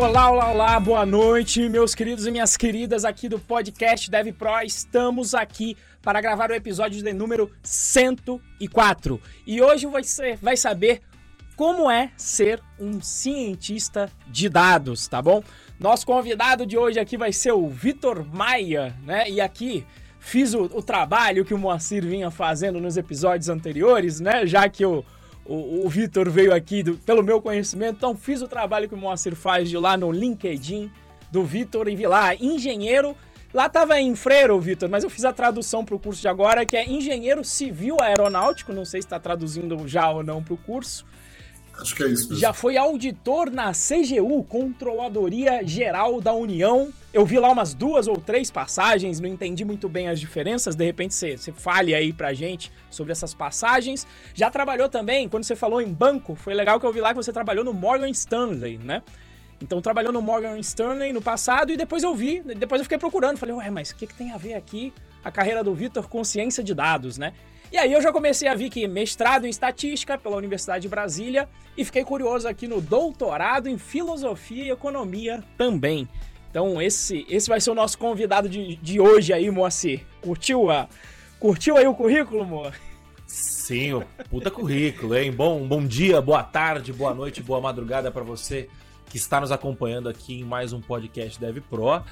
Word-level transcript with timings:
Olá, 0.00 0.30
olá, 0.30 0.50
olá, 0.50 0.80
boa 0.80 1.04
noite, 1.04 1.68
meus 1.68 1.94
queridos 1.94 2.26
e 2.26 2.30
minhas 2.30 2.56
queridas 2.56 3.04
aqui 3.04 3.28
do 3.28 3.38
podcast 3.38 4.10
Dev 4.10 4.32
Pro. 4.32 4.62
Estamos 4.64 5.34
aqui 5.34 5.76
para 6.00 6.22
gravar 6.22 6.50
o 6.50 6.54
episódio 6.54 7.02
de 7.02 7.12
número 7.12 7.50
104. 7.62 9.20
E 9.46 9.60
hoje 9.60 9.84
você 9.84 10.36
vai 10.36 10.56
saber 10.56 11.02
como 11.54 11.90
é 11.90 12.10
ser 12.16 12.62
um 12.78 13.02
cientista 13.02 14.10
de 14.26 14.48
dados, 14.48 15.06
tá 15.06 15.20
bom? 15.20 15.44
Nosso 15.78 16.06
convidado 16.06 16.64
de 16.64 16.78
hoje 16.78 16.98
aqui 16.98 17.18
vai 17.18 17.30
ser 17.30 17.52
o 17.52 17.68
Vitor 17.68 18.24
Maia, 18.24 18.96
né? 19.04 19.28
E 19.28 19.38
aqui 19.38 19.86
fiz 20.18 20.54
o, 20.54 20.62
o, 20.62 20.82
trabalho 20.82 21.44
que 21.44 21.52
o 21.52 21.58
Moacir 21.58 22.06
vinha 22.06 22.30
fazendo 22.30 22.80
nos 22.80 22.96
episódios 22.96 23.50
anteriores, 23.50 24.18
né? 24.18 24.46
Já 24.46 24.66
que 24.66 24.84
o, 24.84 25.04
o, 25.50 25.84
o 25.84 25.88
Vitor 25.88 26.30
veio 26.30 26.54
aqui 26.54 26.80
do, 26.80 26.96
pelo 26.98 27.24
meu 27.24 27.42
conhecimento, 27.42 27.96
então 27.96 28.16
fiz 28.16 28.40
o 28.40 28.46
trabalho 28.46 28.88
que 28.88 28.94
o 28.94 28.98
Moacir 28.98 29.34
faz 29.34 29.68
de 29.68 29.76
lá 29.76 29.96
no 29.96 30.12
LinkedIn 30.12 30.88
do 31.28 31.42
Vitor 31.42 31.88
e 31.88 31.96
vi 31.96 32.06
lá, 32.06 32.34
engenheiro. 32.36 33.16
Lá 33.52 33.68
tava 33.68 34.00
em 34.00 34.14
freiro, 34.14 34.60
Vitor, 34.60 34.88
mas 34.88 35.02
eu 35.02 35.10
fiz 35.10 35.24
a 35.24 35.32
tradução 35.32 35.84
para 35.84 35.96
o 35.96 35.98
curso 35.98 36.20
de 36.20 36.28
agora, 36.28 36.64
que 36.64 36.76
é 36.76 36.88
engenheiro 36.88 37.42
civil 37.42 37.96
aeronáutico. 38.00 38.72
Não 38.72 38.84
sei 38.84 39.02
se 39.02 39.06
está 39.06 39.18
traduzindo 39.18 39.88
já 39.88 40.08
ou 40.08 40.22
não 40.22 40.40
para 40.40 40.54
o 40.54 40.56
curso. 40.56 41.04
Acho 41.80 41.94
que 41.94 42.02
é 42.02 42.08
isso. 42.08 42.28
Mesmo. 42.28 42.36
Já 42.36 42.52
foi 42.52 42.76
auditor 42.76 43.50
na 43.50 43.72
CGU, 43.72 44.44
Controladoria 44.44 45.66
Geral 45.66 46.20
da 46.20 46.32
União. 46.32 46.92
Eu 47.12 47.24
vi 47.24 47.38
lá 47.38 47.50
umas 47.50 47.74
duas 47.74 48.06
ou 48.06 48.16
três 48.16 48.50
passagens, 48.50 49.18
não 49.18 49.28
entendi 49.28 49.64
muito 49.64 49.88
bem 49.88 50.08
as 50.08 50.20
diferenças. 50.20 50.76
De 50.76 50.84
repente 50.84 51.14
você, 51.14 51.36
você 51.36 51.50
fale 51.50 51.94
aí 51.94 52.12
pra 52.12 52.32
gente 52.32 52.70
sobre 52.90 53.12
essas 53.12 53.34
passagens. 53.34 54.06
Já 54.34 54.50
trabalhou 54.50 54.88
também, 54.88 55.28
quando 55.28 55.44
você 55.44 55.56
falou 55.56 55.80
em 55.80 55.92
banco, 55.92 56.34
foi 56.34 56.54
legal 56.54 56.78
que 56.78 56.86
eu 56.86 56.92
vi 56.92 57.00
lá 57.00 57.10
que 57.10 57.16
você 57.16 57.32
trabalhou 57.32 57.64
no 57.64 57.72
Morgan 57.72 58.10
Stanley, 58.10 58.78
né? 58.78 59.02
Então 59.60 59.80
trabalhou 59.80 60.12
no 60.12 60.22
Morgan 60.22 60.58
Stanley 60.58 61.12
no 61.12 61.20
passado 61.20 61.72
e 61.72 61.76
depois 61.76 62.02
eu 62.02 62.14
vi, 62.14 62.40
depois 62.40 62.80
eu 62.80 62.84
fiquei 62.84 62.96
procurando, 62.96 63.36
falei, 63.36 63.54
ué, 63.54 63.70
mas 63.70 63.90
o 63.90 63.96
que, 63.96 64.06
que 64.06 64.14
tem 64.14 64.32
a 64.32 64.38
ver 64.38 64.54
aqui 64.54 64.92
a 65.22 65.30
carreira 65.30 65.62
do 65.62 65.74
Vitor 65.74 66.08
com 66.08 66.24
ciência 66.24 66.64
de 66.64 66.74
dados, 66.74 67.18
né? 67.18 67.34
E 67.72 67.78
aí 67.78 67.92
eu 67.92 68.02
já 68.02 68.10
comecei 68.10 68.48
a 68.48 68.54
ver 68.54 68.68
que 68.68 68.86
mestrado 68.88 69.46
em 69.46 69.50
estatística 69.50 70.18
pela 70.18 70.36
Universidade 70.36 70.82
de 70.82 70.88
Brasília 70.88 71.48
e 71.76 71.84
fiquei 71.84 72.04
curioso 72.04 72.48
aqui 72.48 72.66
no 72.66 72.80
doutorado 72.80 73.68
em 73.68 73.78
filosofia 73.78 74.64
e 74.64 74.70
economia 74.70 75.44
também. 75.56 76.08
Então 76.50 76.82
esse, 76.82 77.24
esse 77.28 77.48
vai 77.48 77.60
ser 77.60 77.70
o 77.70 77.74
nosso 77.74 77.96
convidado 77.96 78.48
de, 78.48 78.74
de 78.74 78.98
hoje 79.00 79.32
aí, 79.32 79.48
Moacir. 79.50 80.04
Curtiu, 80.20 80.68
a, 80.68 80.88
curtiu 81.38 81.76
aí 81.76 81.86
o 81.86 81.94
currículo, 81.94 82.44
Moa? 82.44 82.72
Sim, 83.24 84.02
puta 84.28 84.50
currículo, 84.50 85.16
hein? 85.16 85.30
Bom, 85.30 85.64
bom 85.64 85.86
dia, 85.86 86.20
boa 86.20 86.42
tarde, 86.42 86.92
boa 86.92 87.14
noite, 87.14 87.40
boa 87.40 87.60
madrugada 87.60 88.10
para 88.10 88.24
você 88.24 88.68
que 89.08 89.16
está 89.16 89.40
nos 89.40 89.52
acompanhando 89.52 90.08
aqui 90.08 90.40
em 90.40 90.44
mais 90.44 90.72
um 90.72 90.80
podcast 90.80 91.38
Dev 91.38 91.58
Pro. 91.70 92.02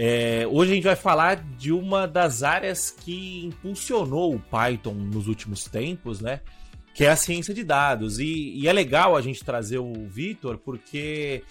É, 0.00 0.46
hoje 0.46 0.70
a 0.70 0.74
gente 0.76 0.84
vai 0.84 0.94
falar 0.94 1.44
de 1.58 1.72
uma 1.72 2.06
das 2.06 2.44
áreas 2.44 2.88
que 2.88 3.44
impulsionou 3.44 4.32
o 4.32 4.38
Python 4.38 4.94
nos 4.94 5.26
últimos 5.26 5.64
tempos, 5.64 6.20
né? 6.20 6.38
Que 6.94 7.04
é 7.04 7.08
a 7.08 7.16
ciência 7.16 7.52
de 7.52 7.64
dados. 7.64 8.20
E, 8.20 8.54
e 8.60 8.68
é 8.68 8.72
legal 8.72 9.16
a 9.16 9.20
gente 9.20 9.44
trazer 9.44 9.78
o 9.78 9.92
Vitor, 10.06 10.56
porque 10.56 11.42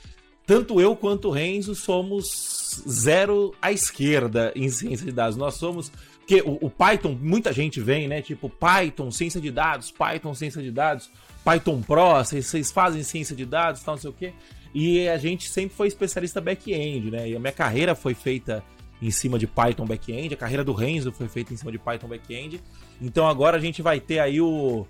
tanto 0.45 0.79
eu 0.79 0.95
quanto 0.95 1.27
o 1.27 1.31
Renzo 1.31 1.75
somos 1.75 2.81
zero 2.87 3.53
à 3.61 3.73
esquerda 3.73 4.53
em 4.55 4.69
ciência 4.69 5.05
de 5.05 5.11
dados. 5.11 5.35
Nós 5.35 5.55
somos. 5.55 5.91
Porque 6.19 6.41
o, 6.41 6.67
o 6.67 6.69
Python, 6.69 7.17
muita 7.21 7.51
gente 7.51 7.81
vem, 7.81 8.07
né? 8.07 8.21
Tipo, 8.21 8.49
Python, 8.49 9.11
ciência 9.11 9.41
de 9.41 9.51
dados, 9.51 9.91
Python, 9.91 10.33
ciência 10.33 10.61
de 10.61 10.71
dados, 10.71 11.09
Python 11.43 11.81
Pro, 11.81 12.23
vocês 12.23 12.71
fazem 12.71 13.03
ciência 13.03 13.35
de 13.35 13.45
dados, 13.45 13.83
tal, 13.83 13.95
não 13.95 14.01
sei 14.01 14.09
o 14.09 14.13
quê. 14.13 14.33
E 14.73 15.07
a 15.07 15.17
gente 15.17 15.49
sempre 15.49 15.75
foi 15.75 15.87
especialista 15.87 16.41
back-end, 16.41 17.11
né? 17.11 17.29
E 17.29 17.35
a 17.35 17.39
minha 17.39 17.51
carreira 17.51 17.95
foi 17.95 18.13
feita 18.13 18.63
em 19.01 19.11
cima 19.11 19.37
de 19.37 19.45
Python 19.45 19.85
back-end, 19.85 20.33
a 20.33 20.37
carreira 20.37 20.63
do 20.63 20.73
Renzo 20.73 21.11
foi 21.11 21.27
feita 21.27 21.53
em 21.53 21.57
cima 21.57 21.71
de 21.71 21.77
Python 21.77 22.07
back-end. 22.07 22.61
Então 23.01 23.27
agora 23.27 23.57
a 23.57 23.59
gente 23.59 23.81
vai 23.81 23.99
ter 23.99 24.19
aí 24.19 24.41
o, 24.41 24.87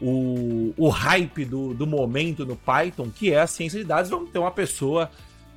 o, 0.00 0.72
o 0.76 0.88
hype 0.88 1.44
do, 1.44 1.74
do 1.74 1.86
momento 1.86 2.46
no 2.46 2.56
Python, 2.56 3.10
que 3.10 3.32
é 3.32 3.40
a 3.40 3.46
ciência 3.46 3.78
de 3.78 3.84
dados. 3.84 4.10
Vamos 4.10 4.30
ter 4.30 4.38
uma 4.38 4.50
pessoa 4.50 5.10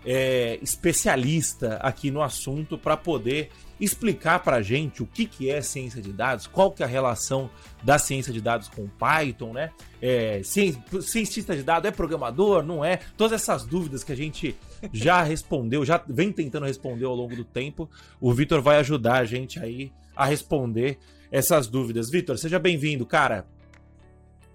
é, 0.05 0.57
especialista 0.61 1.75
aqui 1.77 2.09
no 2.09 2.21
assunto 2.21 2.77
para 2.77 2.97
poder 2.97 3.51
explicar 3.79 4.43
para 4.43 4.57
a 4.57 4.61
gente 4.61 5.01
o 5.01 5.07
que, 5.07 5.25
que 5.25 5.49
é 5.49 5.61
ciência 5.61 6.01
de 6.01 6.13
dados, 6.13 6.45
qual 6.45 6.71
que 6.71 6.83
é 6.83 6.85
a 6.85 6.89
relação 6.89 7.49
da 7.83 7.97
ciência 7.97 8.31
de 8.31 8.39
dados 8.39 8.67
com 8.69 8.87
Python, 8.87 9.53
né? 9.53 9.71
É, 9.99 10.41
cientista 10.43 11.55
de 11.55 11.63
dados 11.63 11.87
é 11.87 11.91
programador, 11.91 12.63
não 12.63 12.85
é? 12.85 12.99
Todas 13.17 13.41
essas 13.41 13.65
dúvidas 13.65 14.03
que 14.03 14.11
a 14.11 14.15
gente 14.15 14.55
já 14.93 15.21
respondeu, 15.23 15.83
já 15.83 16.03
vem 16.07 16.31
tentando 16.31 16.65
responder 16.65 17.05
ao 17.05 17.15
longo 17.15 17.35
do 17.35 17.43
tempo, 17.43 17.89
o 18.19 18.31
Vitor 18.31 18.61
vai 18.61 18.77
ajudar 18.77 19.17
a 19.17 19.25
gente 19.25 19.59
aí 19.59 19.91
a 20.15 20.25
responder 20.25 20.99
essas 21.31 21.65
dúvidas. 21.65 22.09
Vitor, 22.09 22.37
seja 22.37 22.59
bem-vindo, 22.59 23.05
cara. 23.05 23.47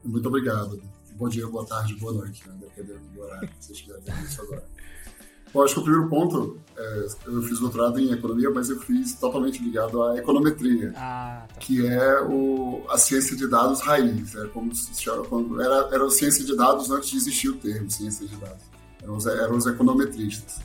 Muito 0.04 0.28
obrigado. 0.28 0.80
Bom 1.16 1.28
dia, 1.28 1.46
boa 1.48 1.64
tarde, 1.64 1.94
boa 1.94 2.12
noite, 2.12 2.46
né? 2.46 2.54
dependendo 2.60 3.08
do 3.08 3.22
horário 3.22 3.48
que 3.48 3.64
você 3.64 3.72
estiver 3.72 3.98
vendo 4.02 4.24
isso 4.24 4.42
agora. 4.42 4.75
Bom, 5.56 5.64
acho 5.64 5.72
que 5.72 5.80
o 5.80 5.84
primeiro 5.84 6.06
ponto, 6.10 6.58
é, 6.76 7.06
eu 7.24 7.40
fiz 7.40 7.58
doutorado 7.58 7.98
em 7.98 8.12
economia, 8.12 8.50
mas 8.50 8.68
eu 8.68 8.78
fiz 8.78 9.14
totalmente 9.14 9.62
ligado 9.62 10.02
à 10.02 10.18
econometria, 10.18 10.92
ah, 10.94 11.46
tá. 11.48 11.54
que 11.60 11.86
é 11.86 12.20
o, 12.20 12.84
a 12.90 12.98
ciência 12.98 13.34
de 13.34 13.48
dados 13.48 13.80
raiz. 13.80 14.36
É 14.36 14.46
como 14.48 14.74
se 14.74 15.02
chama, 15.02 15.24
era, 15.64 15.88
era 15.94 16.04
a 16.04 16.10
ciência 16.10 16.44
de 16.44 16.54
dados 16.54 16.90
antes 16.90 17.08
de 17.08 17.16
existir 17.16 17.48
o 17.48 17.56
termo 17.56 17.90
ciência 17.90 18.26
de 18.26 18.36
dados. 18.36 18.64
Eram 19.02 19.16
os, 19.16 19.26
eram 19.26 19.56
os 19.56 19.66
econometristas. 19.66 20.60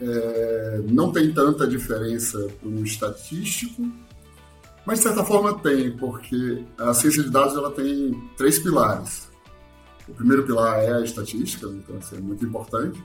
É, 0.00 0.80
não 0.88 1.12
tem 1.12 1.30
tanta 1.30 1.66
diferença 1.66 2.38
para 2.58 2.68
um 2.70 2.82
estatístico, 2.82 3.86
mas 4.86 5.00
de 5.00 5.04
certa 5.04 5.22
forma 5.22 5.58
tem, 5.58 5.94
porque 5.98 6.64
a 6.78 6.94
ciência 6.94 7.22
de 7.22 7.28
dados 7.28 7.54
ela 7.54 7.70
tem 7.72 8.18
três 8.38 8.58
pilares. 8.58 9.28
O 10.08 10.14
primeiro 10.14 10.44
pilar 10.44 10.78
é 10.78 10.94
a 10.94 11.00
estatística, 11.02 11.66
então 11.66 11.98
isso 11.98 12.14
é 12.14 12.20
muito 12.20 12.42
importante. 12.42 13.04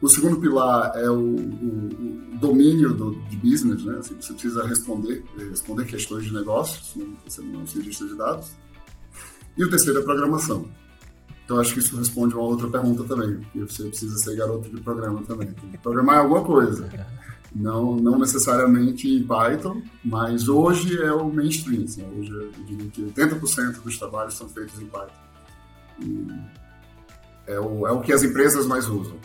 O 0.00 0.08
segundo 0.08 0.38
pilar 0.38 0.92
é 0.94 1.08
o, 1.08 1.18
o, 1.18 2.34
o 2.34 2.38
domínio 2.38 2.92
do, 2.92 3.12
de 3.28 3.36
business, 3.36 3.82
né? 3.84 3.96
Assim, 3.98 4.14
você 4.20 4.32
precisa 4.32 4.66
responder, 4.66 5.24
responder 5.50 5.86
questões 5.86 6.24
de 6.24 6.34
negócios, 6.34 6.94
né? 6.96 7.06
você 7.26 7.40
não 7.40 7.60
é 7.60 7.62
um 7.62 7.66
cientista 7.66 8.06
de 8.06 8.14
dados. 8.14 8.52
E 9.56 9.64
o 9.64 9.70
terceiro 9.70 9.98
é 10.00 10.02
programação. 10.02 10.68
Então 11.44 11.58
acho 11.60 11.72
que 11.72 11.78
isso 11.78 11.96
responde 11.96 12.34
uma 12.34 12.42
outra 12.42 12.68
pergunta 12.68 13.04
também, 13.04 13.40
que 13.52 13.60
você 13.60 13.84
precisa 13.84 14.18
ser 14.18 14.36
garoto 14.36 14.68
de 14.68 14.80
programa 14.82 15.22
também. 15.22 15.48
Tem 15.52 15.70
que 15.70 15.78
programar 15.78 16.18
alguma 16.18 16.42
coisa. 16.42 16.88
Não, 17.54 17.96
não 17.96 18.18
necessariamente 18.18 19.08
em 19.08 19.22
Python, 19.22 19.80
mas 20.04 20.48
hoje 20.48 21.00
é 21.00 21.12
o 21.12 21.32
mainstream. 21.32 21.84
Assim, 21.84 22.04
hoje 22.18 22.30
eu 22.30 22.50
diria 22.66 22.90
que 22.90 23.02
80% 23.02 23.80
dos 23.80 23.96
trabalhos 23.96 24.34
são 24.34 24.48
feitos 24.48 24.78
em 24.80 24.86
Python. 24.86 25.14
E 26.02 26.26
é 27.46 27.60
o, 27.60 27.86
é 27.86 27.92
o 27.92 28.00
que 28.00 28.12
as 28.12 28.22
empresas 28.24 28.66
mais 28.66 28.88
usam. 28.88 29.16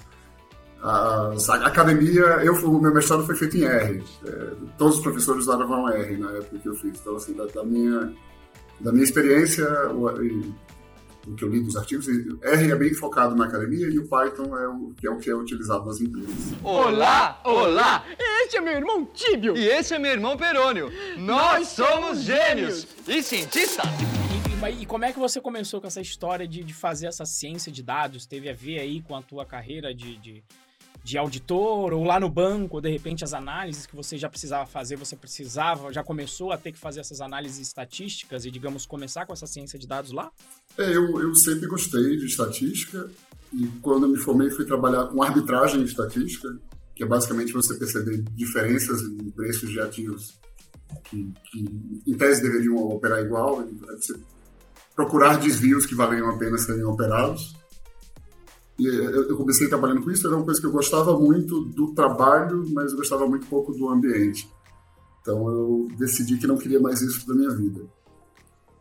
A, 0.82 1.34
a 1.50 1.68
academia, 1.68 2.22
eu, 2.44 2.54
o 2.54 2.82
meu 2.82 2.94
mestrado 2.94 3.26
foi 3.26 3.36
feito 3.36 3.58
em 3.58 3.64
R. 3.64 4.04
É, 4.26 4.52
todos 4.78 4.98
os 4.98 5.02
professores 5.02 5.44
usavam 5.44 5.88
R 5.90 6.18
na 6.18 6.32
época 6.32 6.58
que 6.58 6.68
eu 6.68 6.76
fiz. 6.76 7.00
Então, 7.00 7.16
assim, 7.16 7.34
da, 7.34 7.46
da 7.46 7.64
minha, 7.64 8.12
da 8.80 8.92
minha 8.92 9.04
experiência, 9.04 9.68
o, 9.92 10.08
o 11.28 11.36
que 11.36 11.44
eu 11.44 11.50
li 11.50 11.62
dos 11.62 11.76
artigos, 11.76 12.08
R 12.08 12.72
é 12.72 12.76
bem 12.76 12.94
focado 12.96 13.36
na 13.36 13.46
academia 13.46 13.88
e 13.88 14.00
o 14.00 14.08
Python 14.08 14.58
é 14.58 14.68
o 14.68 14.94
que 14.98 15.08
é, 15.08 15.12
o 15.12 15.18
que 15.18 15.30
é 15.30 15.36
utilizado 15.36 15.86
nas 15.86 16.02
empresas. 16.02 16.54
Olá, 16.64 17.40
olá! 17.44 18.04
Este 18.44 18.58
é 18.58 18.62
meu 18.62 18.74
irmão 18.74 19.06
Tíbio! 19.06 19.56
E 19.56 19.68
esse 19.68 19.94
é 19.94 20.00
meu 20.00 20.12
irmão 20.12 20.36
Perônio. 20.36 20.92
Nós 21.18 21.68
somos 21.70 22.22
gêmeos 22.22 22.88
e 23.08 23.22
cientistas! 23.22 23.86
E, 24.70 24.82
e, 24.82 24.86
como 24.86 25.06
é 25.06 25.12
que 25.12 25.20
você 25.20 25.40
começou 25.40 25.80
com 25.80 25.88
essa 25.88 26.02
história 26.02 26.48
de, 26.48 26.64
de 26.64 26.74
fazer 26.74 27.08
essa 27.08 27.26
ciência 27.26 27.72
de 27.72 27.82
dados? 27.82 28.26
Teve 28.26 28.50
a 28.50 28.54
ver 28.54 28.80
aí 28.80 29.02
com 29.02 29.16
a 29.16 29.22
tua 29.22 29.46
carreira 29.46 29.94
de, 29.94 30.18
de 30.18 30.44
de 31.04 31.18
auditor, 31.18 31.94
ou 31.94 32.04
lá 32.04 32.20
no 32.20 32.30
banco, 32.30 32.80
de 32.80 32.90
repente 32.90 33.24
as 33.24 33.34
análises 33.34 33.86
que 33.86 33.96
você 33.96 34.18
já 34.18 34.30
precisava 34.30 34.66
fazer, 34.66 34.96
você 34.96 35.16
precisava, 35.16 35.92
já 35.92 36.04
começou 36.04 36.52
a 36.52 36.58
ter 36.58 36.72
que 36.72 36.78
fazer 36.78 37.00
essas 37.00 37.22
análises 37.22 37.60
estatísticas 37.60 38.46
e, 38.46 38.52
digamos, 38.52 38.86
começar 38.86 39.26
com 39.26 39.34
essa 39.34 39.48
ciência 39.48 39.80
de 39.80 39.88
dados 39.88 40.12
lá? 40.12 40.32
É, 40.78 40.96
eu, 40.96 41.20
eu 41.20 41.36
sempre 41.36 41.68
gostei 41.68 42.18
de 42.18 42.26
estatística 42.26 43.10
e 43.52 43.68
quando 43.82 44.08
me 44.08 44.18
formei 44.18 44.50
fui 44.50 44.66
trabalhar 44.66 45.08
com 45.08 45.24
arbitragem 45.24 45.84
estatística, 45.84 46.56
que 46.96 47.04
é 47.04 47.08
basicamente 47.08 47.52
você 47.52 47.74
perceber 47.76 48.24
diferenças 48.36 49.02
em 49.02 49.30
preços 49.32 49.70
de 49.70 49.80
ativos 49.80 50.40
que, 51.06 51.32
que 51.52 51.66
em 52.06 52.14
tese 52.16 52.42
deveriam 52.42 52.76
operar 52.76 53.22
igual, 53.22 53.66
você 53.98 54.16
procurar 54.96 55.38
desvios 55.38 55.86
que 55.86 55.96
valiam 55.96 56.30
a 56.30 56.38
pena 56.38 56.58
serem 56.58 56.84
operados. 56.84 57.56
Eu 58.86 59.38
comecei 59.38 59.68
trabalhando 59.68 60.04
com 60.04 60.12
isso, 60.12 60.26
era 60.26 60.36
uma 60.36 60.46
coisa 60.46 60.60
que 60.60 60.66
eu 60.66 60.72
gostava 60.72 61.18
muito 61.18 61.66
do 61.66 61.94
trabalho, 61.94 62.66
mas 62.74 62.92
eu 62.92 62.98
gostava 62.98 63.28
muito 63.28 63.48
pouco 63.48 63.74
do 63.74 63.90
ambiente. 63.90 64.50
Então 65.22 65.50
eu 65.50 65.88
decidi 65.98 66.38
que 66.38 66.48
não 66.48 66.58
queria 66.58 66.80
mais 66.80 67.02
isso 67.02 67.28
da 67.28 67.36
minha 67.36 67.52
vida. 67.52 67.82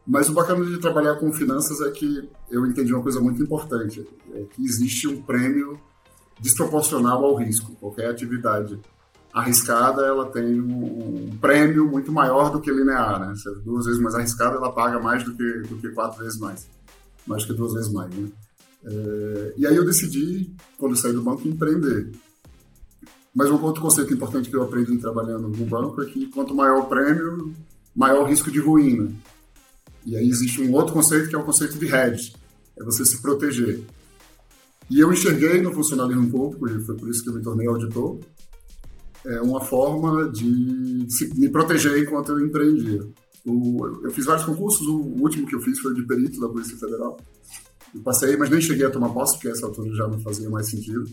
Mas 0.07 0.29
o 0.29 0.33
bacana 0.33 0.65
de 0.65 0.79
trabalhar 0.79 1.17
com 1.17 1.33
finanças 1.33 1.81
é 1.83 1.91
que 1.91 2.29
eu 2.51 2.67
entendi 2.67 2.93
uma 2.93 3.03
coisa 3.03 3.21
muito 3.21 3.43
importante, 3.43 4.07
é 4.35 4.43
que 4.45 4.65
existe 4.65 5.07
um 5.07 5.23
prêmio 5.23 5.79
desproporcional 6.41 7.25
ao 7.25 7.37
risco. 7.37 7.73
Qualquer 7.77 8.11
atividade 8.11 8.81
arriscada, 9.33 10.03
ela 10.03 10.27
tem 10.31 10.61
um, 10.61 11.29
um 11.31 11.39
prêmio 11.39 11.87
muito 11.87 12.11
maior 12.11 12.51
do 12.51 12.61
que 12.61 12.71
linear, 12.71 13.21
né? 13.21 13.35
Se 13.37 13.49
é 13.49 13.55
duas 13.63 13.87
vezes 13.87 14.01
mais 14.01 14.15
arriscada, 14.15 14.57
ela 14.57 14.73
paga 14.73 14.99
mais 14.99 15.23
do 15.23 15.33
que, 15.35 15.59
do 15.69 15.77
que 15.77 15.91
quatro 15.91 16.23
vezes 16.25 16.39
mais. 16.39 16.69
Mais 17.27 17.45
que 17.45 17.53
duas 17.53 17.75
vezes 17.75 17.93
mais, 17.93 18.13
né? 18.15 18.29
É, 18.85 19.55
e 19.57 19.67
aí 19.67 19.77
eu 19.77 19.85
decidi, 19.85 20.55
quando 20.79 20.93
eu 20.93 20.97
saí 20.97 21.13
do 21.13 21.23
banco, 21.23 21.47
empreender. 21.47 22.11
Mas 23.35 23.51
um 23.51 23.63
outro 23.63 23.83
conceito 23.83 24.13
importante 24.13 24.51
que 24.51 24.57
eu 24.57 24.63
aprendi 24.63 24.97
trabalhando 24.99 25.49
no 25.49 25.67
banco 25.67 26.03
é 26.03 26.07
que 26.07 26.27
quanto 26.27 26.55
maior 26.55 26.81
o 26.81 26.87
prêmio, 26.87 27.55
maior 27.95 28.25
o 28.25 28.27
risco 28.27 28.51
de 28.51 28.59
ruína. 28.59 29.13
E 30.05 30.17
aí 30.17 30.29
existe 30.29 30.61
um 30.63 30.73
outro 30.73 30.93
conceito 30.93 31.29
que 31.29 31.37
é 31.37 31.39
o 31.39 31.45
conceito 31.45 31.79
de 31.79 31.87
hedge, 31.87 32.35
é 32.77 32.85
você 32.85 33.05
se 33.05 33.21
proteger. 33.21 33.83
E 34.91 34.99
eu 34.99 35.13
enxerguei 35.13 35.61
no 35.63 35.73
funcionalismo 35.73 36.29
público, 36.31 36.69
e 36.69 36.85
foi 36.85 36.97
por 36.97 37.09
isso 37.09 37.23
que 37.23 37.29
eu 37.29 37.35
me 37.35 37.43
tornei 37.43 37.69
auditor, 37.69 38.19
é 39.25 39.41
uma 39.41 39.61
forma 39.61 40.29
de 40.31 41.07
me 41.37 41.49
proteger 41.51 42.03
enquanto 42.03 42.33
eu 42.33 42.45
empreendia. 42.45 43.07
O, 43.45 43.87
eu 44.03 44.11
fiz 44.11 44.25
vários 44.25 44.45
concursos, 44.45 44.87
o 44.87 44.97
último 44.97 45.47
que 45.47 45.55
eu 45.55 45.61
fiz 45.61 45.79
foi 45.79 45.95
de 45.95 46.03
perito 46.03 46.41
da 46.41 46.49
Polícia 46.49 46.77
Federal. 46.77 47.19
Eu 47.95 48.03
passei, 48.03 48.37
mas 48.37 48.51
nem 48.51 48.61
cheguei 48.61 48.87
a 48.87 48.91
tomar 48.91 49.11
posse, 49.11 49.35
porque 49.35 49.49
essa 49.49 49.67
altura 49.67 49.95
já 49.95 50.07
não 50.07 50.21
fazia 50.21 50.49
mais 50.49 50.69
sentido. 50.69 51.05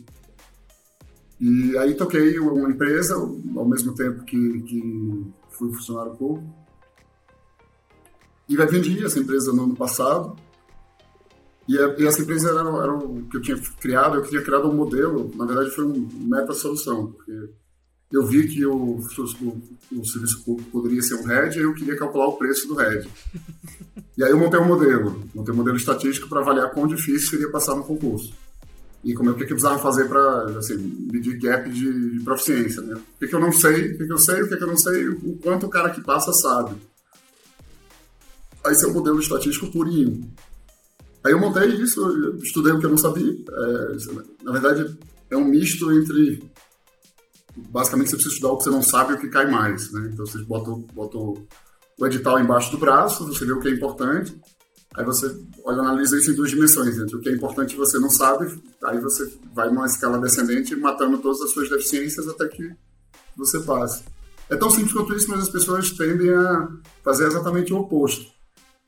E 1.39 1.77
aí 1.77 1.93
toquei 1.95 2.39
uma 2.39 2.69
empresa, 2.69 3.15
ao 3.15 3.65
mesmo 3.65 3.93
tempo 3.93 4.23
que, 4.23 4.61
que 4.61 5.25
fui 5.51 5.71
funcionário 5.73 6.15
público. 6.15 6.47
E 8.49 8.55
vendi 8.55 9.03
essa 9.03 9.19
empresa 9.19 9.51
no 9.51 9.63
ano 9.65 9.75
passado. 9.75 10.35
E, 11.67 11.77
a, 11.77 11.95
e 11.99 12.07
essa 12.07 12.21
empresa 12.21 12.49
era, 12.49 12.59
era 12.61 12.93
o 12.93 13.23
que 13.29 13.37
eu 13.37 13.41
tinha 13.41 13.57
criado, 13.79 14.15
eu 14.15 14.23
tinha 14.23 14.41
criado 14.41 14.69
um 14.69 14.73
modelo, 14.73 15.29
na 15.35 15.45
verdade 15.45 15.69
foi 15.71 15.85
um 15.85 16.09
meta-solução, 16.13 17.11
porque 17.11 17.49
eu 18.11 18.25
vi 18.25 18.47
que 18.47 18.65
o, 18.65 18.73
o, 18.73 19.01
o, 19.99 20.05
serviço 20.07 20.43
público 20.43 20.71
poderia 20.71 21.01
ser 21.01 21.15
um 21.15 21.23
RED 21.23 21.57
e 21.57 21.61
eu 21.61 21.73
queria 21.73 21.97
calcular 21.97 22.27
o 22.27 22.37
preço 22.37 22.67
do 22.67 22.75
RED. 22.75 23.07
E 24.17 24.23
aí 24.23 24.31
eu 24.31 24.37
montei 24.37 24.59
um 24.59 24.67
modelo, 24.67 25.23
montei 25.35 25.53
um 25.53 25.57
modelo 25.57 25.75
estatístico 25.75 26.29
para 26.29 26.39
avaliar 26.39 26.71
quão 26.71 26.87
difícil 26.87 27.29
seria 27.29 27.51
passar 27.51 27.75
no 27.75 27.83
concurso. 27.83 28.33
E 29.03 29.13
como 29.13 29.29
é 29.29 29.33
que 29.33 29.43
eu 29.43 29.47
precisava 29.47 29.77
fazer 29.77 30.07
para 30.07 30.57
assim, 30.57 30.75
medir 31.11 31.37
gap 31.37 31.69
de, 31.69 32.17
de 32.17 32.23
proficiência. 32.23 32.81
Né? 32.81 32.95
O 32.95 33.19
que, 33.19 33.27
que 33.27 33.35
eu 33.35 33.39
não 33.39 33.51
sei, 33.51 33.91
o 33.91 33.97
que, 33.97 34.05
que 34.05 34.13
eu 34.13 34.17
sei, 34.17 34.41
o 34.41 34.49
que, 34.49 34.57
que 34.57 34.63
eu 34.63 34.67
não 34.67 34.77
sei, 34.77 35.07
o 35.09 35.37
quanto 35.37 35.65
o 35.65 35.69
cara 35.69 35.89
que 35.89 36.01
passa 36.01 36.31
sabe. 36.33 36.75
Aí 38.65 38.71
esse 38.71 38.85
é 38.85 38.87
o 38.87 38.93
modelo 38.93 39.19
estatístico 39.19 39.71
purinho. 39.71 40.29
Aí 41.25 41.31
eu 41.31 41.39
montei 41.39 41.67
isso, 41.67 42.37
estudei 42.41 42.71
o 42.71 42.79
que 42.79 42.85
eu 42.85 42.89
não 42.89 42.97
sabia. 42.97 43.31
É, 43.31 44.43
na 44.43 44.51
verdade, 44.51 44.97
é 45.29 45.37
um 45.37 45.45
misto 45.45 45.91
entre 45.91 46.41
basicamente 47.69 48.09
você 48.09 48.15
precisa 48.15 48.35
estudar 48.35 48.53
o 48.53 48.57
que 48.57 48.63
você 48.63 48.69
não 48.69 48.81
sabe 48.81 49.13
e 49.13 49.15
o 49.15 49.19
que 49.19 49.29
cai 49.29 49.49
mais, 49.49 49.91
né? 49.91 50.09
Então 50.13 50.25
você 50.25 50.37
bota, 50.43 50.71
bota 50.93 51.17
o 51.17 52.05
edital 52.05 52.39
embaixo 52.39 52.71
do 52.71 52.77
braço, 52.77 53.25
você 53.25 53.45
vê 53.45 53.51
o 53.53 53.59
que 53.59 53.67
é 53.67 53.71
importante, 53.71 54.39
aí 54.95 55.03
você 55.03 55.35
olha, 55.63 55.79
analisa 55.79 56.17
isso 56.17 56.31
em 56.31 56.35
duas 56.35 56.51
dimensões, 56.51 56.97
entre 56.97 57.15
o 57.15 57.19
que 57.19 57.29
é 57.29 57.33
importante 57.33 57.73
e 57.73 57.77
você 57.77 57.99
não 57.99 58.09
sabe, 58.09 58.53
aí 58.83 58.99
você 58.99 59.31
vai 59.53 59.69
numa 59.69 59.85
escala 59.85 60.19
descendente 60.19 60.75
matando 60.75 61.17
todas 61.17 61.41
as 61.41 61.51
suas 61.51 61.69
deficiências 61.69 62.27
até 62.27 62.47
que 62.47 62.71
você 63.35 63.59
passe. 63.59 64.03
É 64.49 64.55
tão 64.55 64.69
simples 64.69 64.93
quanto 64.93 65.13
isso, 65.13 65.29
mas 65.29 65.41
as 65.41 65.49
pessoas 65.49 65.91
tendem 65.91 66.29
a 66.29 66.69
fazer 67.03 67.27
exatamente 67.27 67.73
o 67.73 67.79
oposto. 67.79 68.25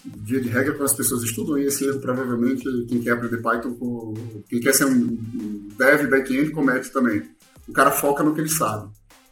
Dia 0.05 0.39
de 0.39 0.47
regra, 0.47 0.73
quando 0.73 0.85
as 0.85 0.95
pessoas 0.95 1.23
estudam, 1.23 1.57
erro 1.57 1.99
provavelmente 1.99 2.63
quem 2.87 3.01
quer 3.01 3.11
aprender 3.11 3.41
Python, 3.41 4.13
quem 4.47 4.61
quer 4.61 4.73
ser 4.73 4.85
um 4.85 5.67
dev 5.77 6.09
back-end 6.09 6.51
comete 6.51 6.89
também 6.93 7.29
o 7.69 7.73
cara 7.73 7.91
foca 7.91 8.23
no 8.23 8.33
que 8.33 8.41
ele 8.41 8.49
sabe. 8.49 8.89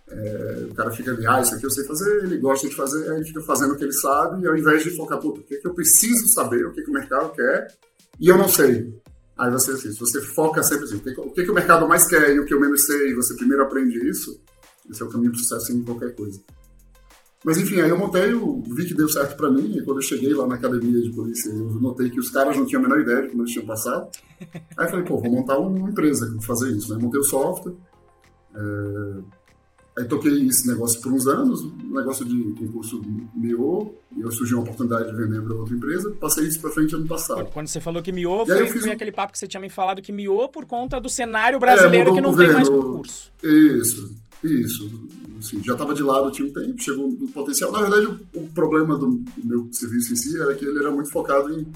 É, 0.10 0.68
o 0.72 0.74
cara 0.74 0.90
fica 0.92 1.12
ali, 1.12 1.28
ah, 1.28 1.42
isso 1.42 1.56
aqui 1.56 1.66
eu 1.66 1.72
sei 1.72 1.84
fazer, 1.86 2.24
ele 2.24 2.38
gosta 2.38 2.70
de 2.70 2.76
fazer, 2.76 3.10
aí 3.10 3.18
ele 3.18 3.26
fica 3.26 3.42
fazendo 3.42 3.74
o 3.74 3.78
que 3.78 3.84
ele 3.84 3.94
sabe, 3.94 4.42
e 4.42 4.48
ao 4.48 4.56
invés 4.56 4.84
de 4.84 4.96
focar, 4.96 5.20
puta, 5.20 5.42
o 5.42 5.44
que, 5.44 5.56
é 5.56 5.58
que 5.58 5.68
eu 5.68 5.74
preciso 5.74 6.30
saber, 6.30 6.66
o 6.66 6.72
que, 6.72 6.82
que 6.82 6.90
o 6.90 6.94
mercado 6.94 7.34
quer, 7.34 7.68
e 8.20 8.30
eu 8.30 8.38
não 8.38 8.48
sei. 8.48 8.94
Aí 9.38 9.52
você, 9.52 9.72
assim, 9.72 9.92
se 9.92 10.00
você 10.00 10.22
foca 10.22 10.64
sempre 10.64 10.86
assim, 10.86 10.96
o 10.96 11.00
que, 11.02 11.10
o 11.20 11.32
que, 11.32 11.44
que 11.44 11.52
o 11.52 11.54
mercado 11.54 11.88
mais 11.88 12.08
quer 12.08 12.34
e 12.34 12.40
o 12.40 12.46
que 12.46 12.54
eu 12.54 12.60
menos 12.60 12.86
sei, 12.86 13.10
e 13.10 13.16
você 13.16 13.36
primeiro 13.36 13.64
aprende 13.64 13.98
isso, 14.10 14.40
esse 14.90 15.02
é 15.02 15.06
o 15.06 15.10
caminho 15.10 15.32
para 15.32 15.42
sucesso 15.42 15.74
em 15.74 15.84
qualquer 15.84 16.16
coisa. 16.16 16.40
Mas 17.44 17.58
enfim, 17.58 17.82
aí 17.82 17.90
eu 17.90 17.98
montei, 17.98 18.32
eu 18.32 18.64
vi 18.66 18.86
que 18.86 18.94
deu 18.94 19.08
certo 19.10 19.36
para 19.36 19.52
mim, 19.52 19.78
e 19.78 19.84
quando 19.84 19.98
eu 19.98 20.02
cheguei 20.02 20.34
lá 20.34 20.48
na 20.48 20.56
academia 20.56 21.02
de 21.02 21.12
polícia, 21.12 21.50
eu 21.50 21.70
notei 21.82 22.10
que 22.10 22.20
os 22.20 22.30
caras 22.30 22.58
não 22.58 22.66
tinham 22.66 22.82
a 22.82 22.88
menor 22.88 23.02
ideia 23.02 23.24
de 23.24 23.30
como 23.30 23.44
eles 23.44 23.52
tinham 23.52 23.66
passado. 23.66 24.10
Aí 24.42 24.86
eu 24.86 24.90
falei, 24.90 25.06
pô, 25.06 25.18
vou 25.18 25.32
montar 25.32 25.58
uma 25.60 25.90
empresa 25.90 26.26
para 26.32 26.42
fazer 26.42 26.72
isso, 26.72 26.94
né? 26.94 27.02
Montei 27.02 27.20
o 27.20 27.24
software, 27.24 27.76
é, 28.58 30.02
aí 30.02 30.06
toquei 30.06 30.48
esse 30.48 30.68
negócio 30.68 31.02
por 31.02 31.12
uns 31.12 31.28
anos, 31.28 31.62
o 31.62 31.96
negócio 31.96 32.26
de 32.26 32.54
concurso 32.54 33.02
miou, 33.36 34.00
e 34.16 34.22
eu 34.22 34.32
surgiu 34.32 34.58
uma 34.58 34.64
oportunidade 34.64 35.10
de 35.10 35.18
vender 35.18 35.42
para 35.42 35.56
outra 35.56 35.76
empresa, 35.76 36.12
passei 36.20 36.48
isso 36.48 36.60
para 36.60 36.72
frente 36.72 36.96
ano 36.96 37.08
passado. 37.08 37.50
Quando 37.52 37.68
você 37.68 37.82
falou 37.82 38.02
que 38.02 38.12
miou, 38.12 38.46
foi, 38.46 38.68
foi 38.68 38.90
um... 38.90 38.94
aquele 38.94 39.12
papo 39.12 39.34
que 39.34 39.40
você 39.40 39.48
tinha 39.48 39.62
me 39.62 39.70
falado 39.70 40.02
que 40.02 40.12
miou 40.12 40.50
por 40.50 40.66
conta 40.66 41.00
do 41.00 41.10
cenário 41.10 41.60
brasileiro 41.60 42.12
é, 42.12 42.14
que 42.14 42.22
não 42.22 42.32
governo, 42.32 42.54
tem 42.54 42.64
mais 42.64 42.70
concurso. 42.70 43.32
Isso, 43.44 44.16
isso. 44.44 45.08
Assim, 45.40 45.64
já 45.64 45.74
estava 45.74 45.94
de 45.94 46.04
lado 46.04 46.32
tinha 46.32 46.48
um 46.48 46.54
tempo, 46.54 46.82
chegou 46.82 47.10
no 47.10 47.28
potencial. 47.28 47.72
Na 47.72 47.82
verdade, 47.82 48.08
o, 48.08 48.40
o 48.40 48.48
problema 48.50 48.98
do, 48.98 49.08
do 49.38 49.46
meu 49.46 49.70
serviço 49.72 50.14
em 50.14 50.16
si 50.16 50.40
era 50.40 50.56
que 50.56 50.66
ele 50.66 50.80
era 50.80 50.92
muito 50.92 51.12
focado 51.12 51.52
em. 51.54 51.68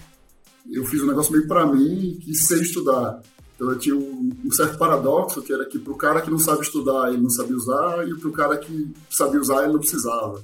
Eu 0.72 0.86
fiz 0.86 1.02
um 1.02 1.08
negócio 1.08 1.32
meio 1.32 1.48
para 1.48 1.66
mim 1.66 2.20
e 2.26 2.36
sei 2.36 2.62
estudar. 2.62 3.22
Então 3.62 3.74
eu 3.74 3.78
tinha 3.78 3.96
um, 3.96 4.32
um 4.44 4.52
certo 4.52 4.76
paradoxo, 4.76 5.40
que 5.40 5.54
era 5.54 5.64
que 5.68 5.78
para 5.78 5.94
o 5.94 5.96
cara 5.96 6.20
que 6.20 6.32
não 6.32 6.40
sabe 6.40 6.64
estudar, 6.64 7.10
ele 7.10 7.22
não 7.22 7.30
sabia 7.30 7.56
usar, 7.56 8.08
e 8.08 8.16
para 8.16 8.28
o 8.28 8.32
cara 8.32 8.58
que 8.58 8.92
sabia 9.08 9.40
usar, 9.40 9.64
ele 9.64 9.74
não 9.74 9.80
precisava. 9.80 10.44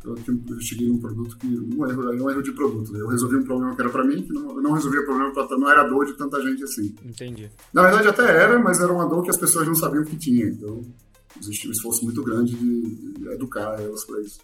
Então 0.00 0.16
eu, 0.48 0.60
cheguei 0.60 0.88
num 0.88 0.98
produto 0.98 1.38
que. 1.38 1.46
Um 1.46 1.88
erro, 1.88 2.24
um 2.24 2.28
erro 2.28 2.42
de 2.42 2.50
produto. 2.50 2.92
Né? 2.92 3.00
Eu 3.00 3.06
resolvi 3.06 3.36
um 3.36 3.44
problema 3.44 3.72
que 3.72 3.80
era 3.80 3.90
para 3.90 4.04
mim, 4.04 4.20
que 4.20 4.32
não, 4.32 4.60
não 4.60 4.72
resolvia 4.72 5.04
problema 5.04 5.32
para. 5.32 5.56
Não 5.56 5.70
era 5.70 5.84
dor 5.84 6.06
de 6.06 6.14
tanta 6.14 6.42
gente 6.42 6.64
assim. 6.64 6.92
Entendi. 7.04 7.48
Na 7.72 7.82
verdade 7.82 8.08
até 8.08 8.24
era, 8.24 8.58
mas 8.58 8.80
era 8.80 8.92
uma 8.92 9.08
dor 9.08 9.22
que 9.22 9.30
as 9.30 9.36
pessoas 9.36 9.64
não 9.68 9.74
sabiam 9.76 10.04
que 10.04 10.16
tinha. 10.16 10.46
Então 10.46 10.82
existia 11.40 11.70
um 11.70 11.72
esforço 11.72 12.04
muito 12.04 12.20
grande 12.24 12.52
de, 12.56 13.14
de 13.14 13.28
educar 13.28 13.80
elas 13.80 14.04
para 14.04 14.20
isso. 14.22 14.40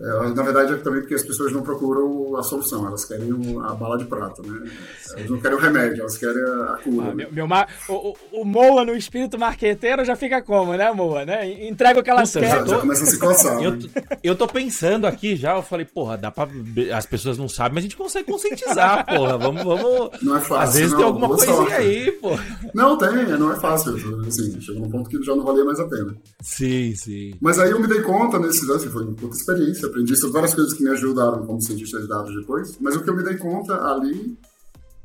É, 0.00 0.28
na 0.34 0.42
verdade 0.42 0.72
é 0.72 0.76
também 0.76 1.00
porque 1.00 1.14
as 1.14 1.22
pessoas 1.22 1.52
não 1.52 1.62
procuram 1.62 2.36
a 2.36 2.42
solução, 2.42 2.86
elas 2.86 3.04
querem 3.04 3.30
a 3.62 3.74
bala 3.74 3.96
de 3.96 4.04
prata, 4.04 4.42
né? 4.42 4.68
Elas 5.16 5.30
não 5.30 5.40
querem 5.40 5.56
o 5.56 5.60
remédio, 5.60 6.00
elas 6.00 6.18
querem 6.18 6.42
a 6.42 6.78
cura. 6.82 7.10
Ah, 7.10 7.14
meu, 7.14 7.32
meu 7.32 7.46
o, 7.88 8.16
o, 8.32 8.44
Moa 8.44 8.84
no 8.84 8.96
espírito 8.96 9.38
marqueteiro 9.38 10.04
já 10.04 10.16
fica 10.16 10.42
como, 10.42 10.74
né, 10.74 10.90
Moa? 10.92 11.24
Né? 11.24 11.68
Entrega 11.68 12.00
o 12.00 12.02
que 12.02 12.10
elas 12.10 12.32
Puta, 12.32 12.44
querem. 12.44 12.66
Já, 12.66 12.66
já 12.66 12.80
começa 12.80 13.04
a 13.04 13.06
se 13.06 13.18
coçar. 13.18 13.62
eu, 13.62 13.78
tô, 13.78 13.88
eu 14.22 14.36
tô 14.36 14.48
pensando 14.48 15.06
aqui 15.06 15.36
já, 15.36 15.54
eu 15.56 15.62
falei, 15.62 15.86
porra, 15.86 16.16
dá 16.16 16.30
pra. 16.30 16.48
As 16.92 17.06
pessoas 17.06 17.38
não 17.38 17.48
sabem, 17.48 17.74
mas 17.74 17.82
a 17.82 17.86
gente 17.86 17.96
consegue 17.96 18.30
conscientizar, 18.30 19.06
porra. 19.06 19.38
Vamos, 19.38 19.62
vamos. 19.62 20.10
Não 20.22 20.36
é 20.36 20.40
fácil. 20.40 20.56
Às 20.56 20.74
vezes 20.74 20.90
não, 20.90 20.98
tem 20.98 21.06
alguma 21.06 21.28
coisinha 21.28 21.54
sorte. 21.54 21.72
aí, 21.72 22.12
porra. 22.12 22.44
Não, 22.74 22.98
tem, 22.98 23.38
não 23.38 23.52
é 23.52 23.56
fácil. 23.60 23.94
Assim, 24.26 24.60
chegou 24.60 24.82
num 24.82 24.90
ponto 24.90 25.08
que 25.08 25.22
já 25.22 25.36
não 25.36 25.44
valia 25.44 25.64
mais 25.64 25.78
a 25.78 25.86
pena. 25.86 26.16
Sim, 26.42 26.94
sim. 26.96 27.34
Mas 27.40 27.58
aí 27.58 27.70
eu 27.70 27.80
me 27.80 27.86
dei 27.86 28.02
conta 28.02 28.38
nesse 28.38 28.66
lance, 28.66 28.88
foi 28.88 29.04
uma 29.04 29.14
puta 29.14 29.36
experiência, 29.36 29.83
aprendi 29.86 30.16
sobre 30.16 30.32
várias 30.34 30.54
coisas 30.54 30.72
que 30.72 30.82
me 30.82 30.90
ajudaram 30.90 31.46
como 31.46 31.60
cientista 31.60 32.00
de 32.00 32.08
dados 32.08 32.34
depois, 32.34 32.78
mas 32.80 32.96
o 32.96 33.02
que 33.02 33.10
eu 33.10 33.16
me 33.16 33.22
dei 33.22 33.36
conta 33.36 33.74
ali, 33.84 34.38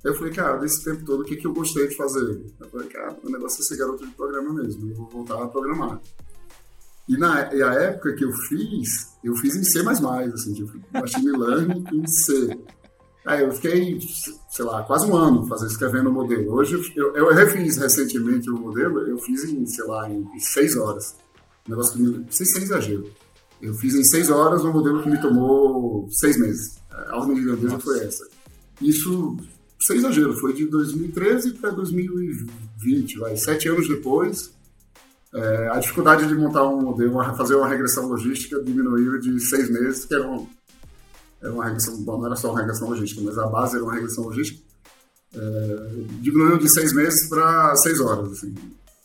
eu 0.03 0.13
falei, 0.15 0.33
cara, 0.33 0.57
desse 0.57 0.83
tempo 0.83 1.03
todo, 1.05 1.21
o 1.21 1.25
que, 1.25 1.36
que 1.36 1.48
eu 1.48 1.53
gostei 1.53 1.88
de 1.88 1.95
fazer? 1.95 2.41
Eu 2.59 2.69
falei, 2.69 2.88
cara, 2.88 3.17
o 3.24 3.29
negócio 3.29 3.62
é 3.62 3.65
ser 3.65 3.77
garoto 3.77 4.05
de 4.05 4.13
programa 4.13 4.53
mesmo, 4.53 4.89
eu 4.89 4.95
vou 4.95 5.09
voltar 5.09 5.43
a 5.43 5.48
programar. 5.48 6.00
E 7.07 7.17
na 7.17 7.51
e 7.53 7.63
a 7.63 7.74
época 7.74 8.13
que 8.13 8.24
eu 8.24 8.31
fiz, 8.31 9.13
eu 9.24 9.36
fiz 9.36 9.55
em 9.55 9.63
C++, 9.63 9.79
assim, 9.79 10.53
tipo, 10.53 10.79
machine 10.93 11.31
learning 11.31 11.83
em 11.91 12.07
C. 12.07 12.55
Aí 13.25 13.43
eu 13.43 13.51
fiquei, 13.51 14.00
sei 14.50 14.65
lá, 14.65 14.83
quase 14.83 15.05
um 15.09 15.15
ano 15.15 15.45
fazendo, 15.48 15.71
escrevendo 15.71 16.09
o 16.09 16.13
modelo. 16.13 16.53
Hoje 16.53 16.79
eu, 16.95 17.15
eu 17.15 17.33
refiz 17.33 17.77
recentemente 17.77 18.50
o 18.50 18.57
modelo, 18.57 19.07
eu 19.07 19.17
fiz 19.17 19.43
em, 19.43 19.65
sei 19.65 19.86
lá, 19.86 20.09
em, 20.09 20.25
seis 20.39 20.77
horas. 20.77 21.15
Um 21.67 21.71
negócio 21.71 21.98
que 21.98 22.33
sem, 22.36 22.45
sem 22.45 22.63
exagero. 22.63 23.09
Eu 23.61 23.73
fiz 23.73 23.93
em 23.95 24.03
seis 24.03 24.29
horas 24.29 24.63
um 24.63 24.71
modelo 24.71 25.03
que 25.03 25.09
me 25.09 25.19
tomou 25.21 26.07
seis 26.11 26.37
meses. 26.37 26.79
A 26.89 27.17
ordem 27.17 27.35
de 27.35 27.43
grandeza 27.43 27.79
foi 27.79 27.99
essa. 27.99 28.27
Isso, 28.81 29.37
sem 29.81 29.97
exagero, 29.97 30.33
foi 30.37 30.53
de 30.53 30.65
2013 30.65 31.53
para 31.53 31.71
2020, 31.71 33.19
vai, 33.19 33.35
sete 33.35 33.67
anos 33.67 33.87
depois. 33.87 34.51
É, 35.33 35.69
a 35.69 35.79
dificuldade 35.79 36.27
de 36.27 36.33
montar 36.35 36.67
um 36.67 36.81
modelo, 36.81 37.21
fazer 37.35 37.55
uma 37.55 37.67
regressão 37.67 38.07
logística 38.07 38.61
diminuiu 38.63 39.19
de 39.19 39.39
seis 39.39 39.69
meses, 39.69 40.05
que 40.05 40.15
era 40.15 40.25
uma, 40.25 40.47
era 41.41 41.53
uma 41.53 41.65
regressão, 41.65 42.01
bom, 42.01 42.17
não 42.17 42.25
era 42.25 42.35
só 42.35 42.49
uma 42.49 42.59
regressão 42.59 42.89
logística, 42.89 43.21
mas 43.21 43.37
a 43.37 43.45
base 43.45 43.75
era 43.75 43.83
uma 43.83 43.93
regressão 43.93 44.23
logística. 44.23 44.59
É, 45.35 46.03
diminuiu 46.21 46.57
de 46.57 46.71
seis 46.73 46.93
meses 46.93 47.27
para 47.29 47.75
seis 47.75 47.99
horas. 47.99 48.31
Assim. 48.31 48.55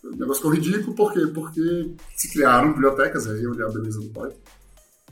O 0.05 0.11
negócio 0.11 0.37
ficou 0.37 0.51
ridículo, 0.53 0.95
por 0.95 1.13
quê? 1.13 1.27
Porque 1.27 1.95
se 2.17 2.31
criaram 2.33 2.73
bibliotecas, 2.73 3.27
aí 3.27 3.47
onde 3.47 3.63
é 3.63 3.65
a 3.65 3.71
beleza 3.71 4.01
do 4.01 4.09
Python, 4.09 4.37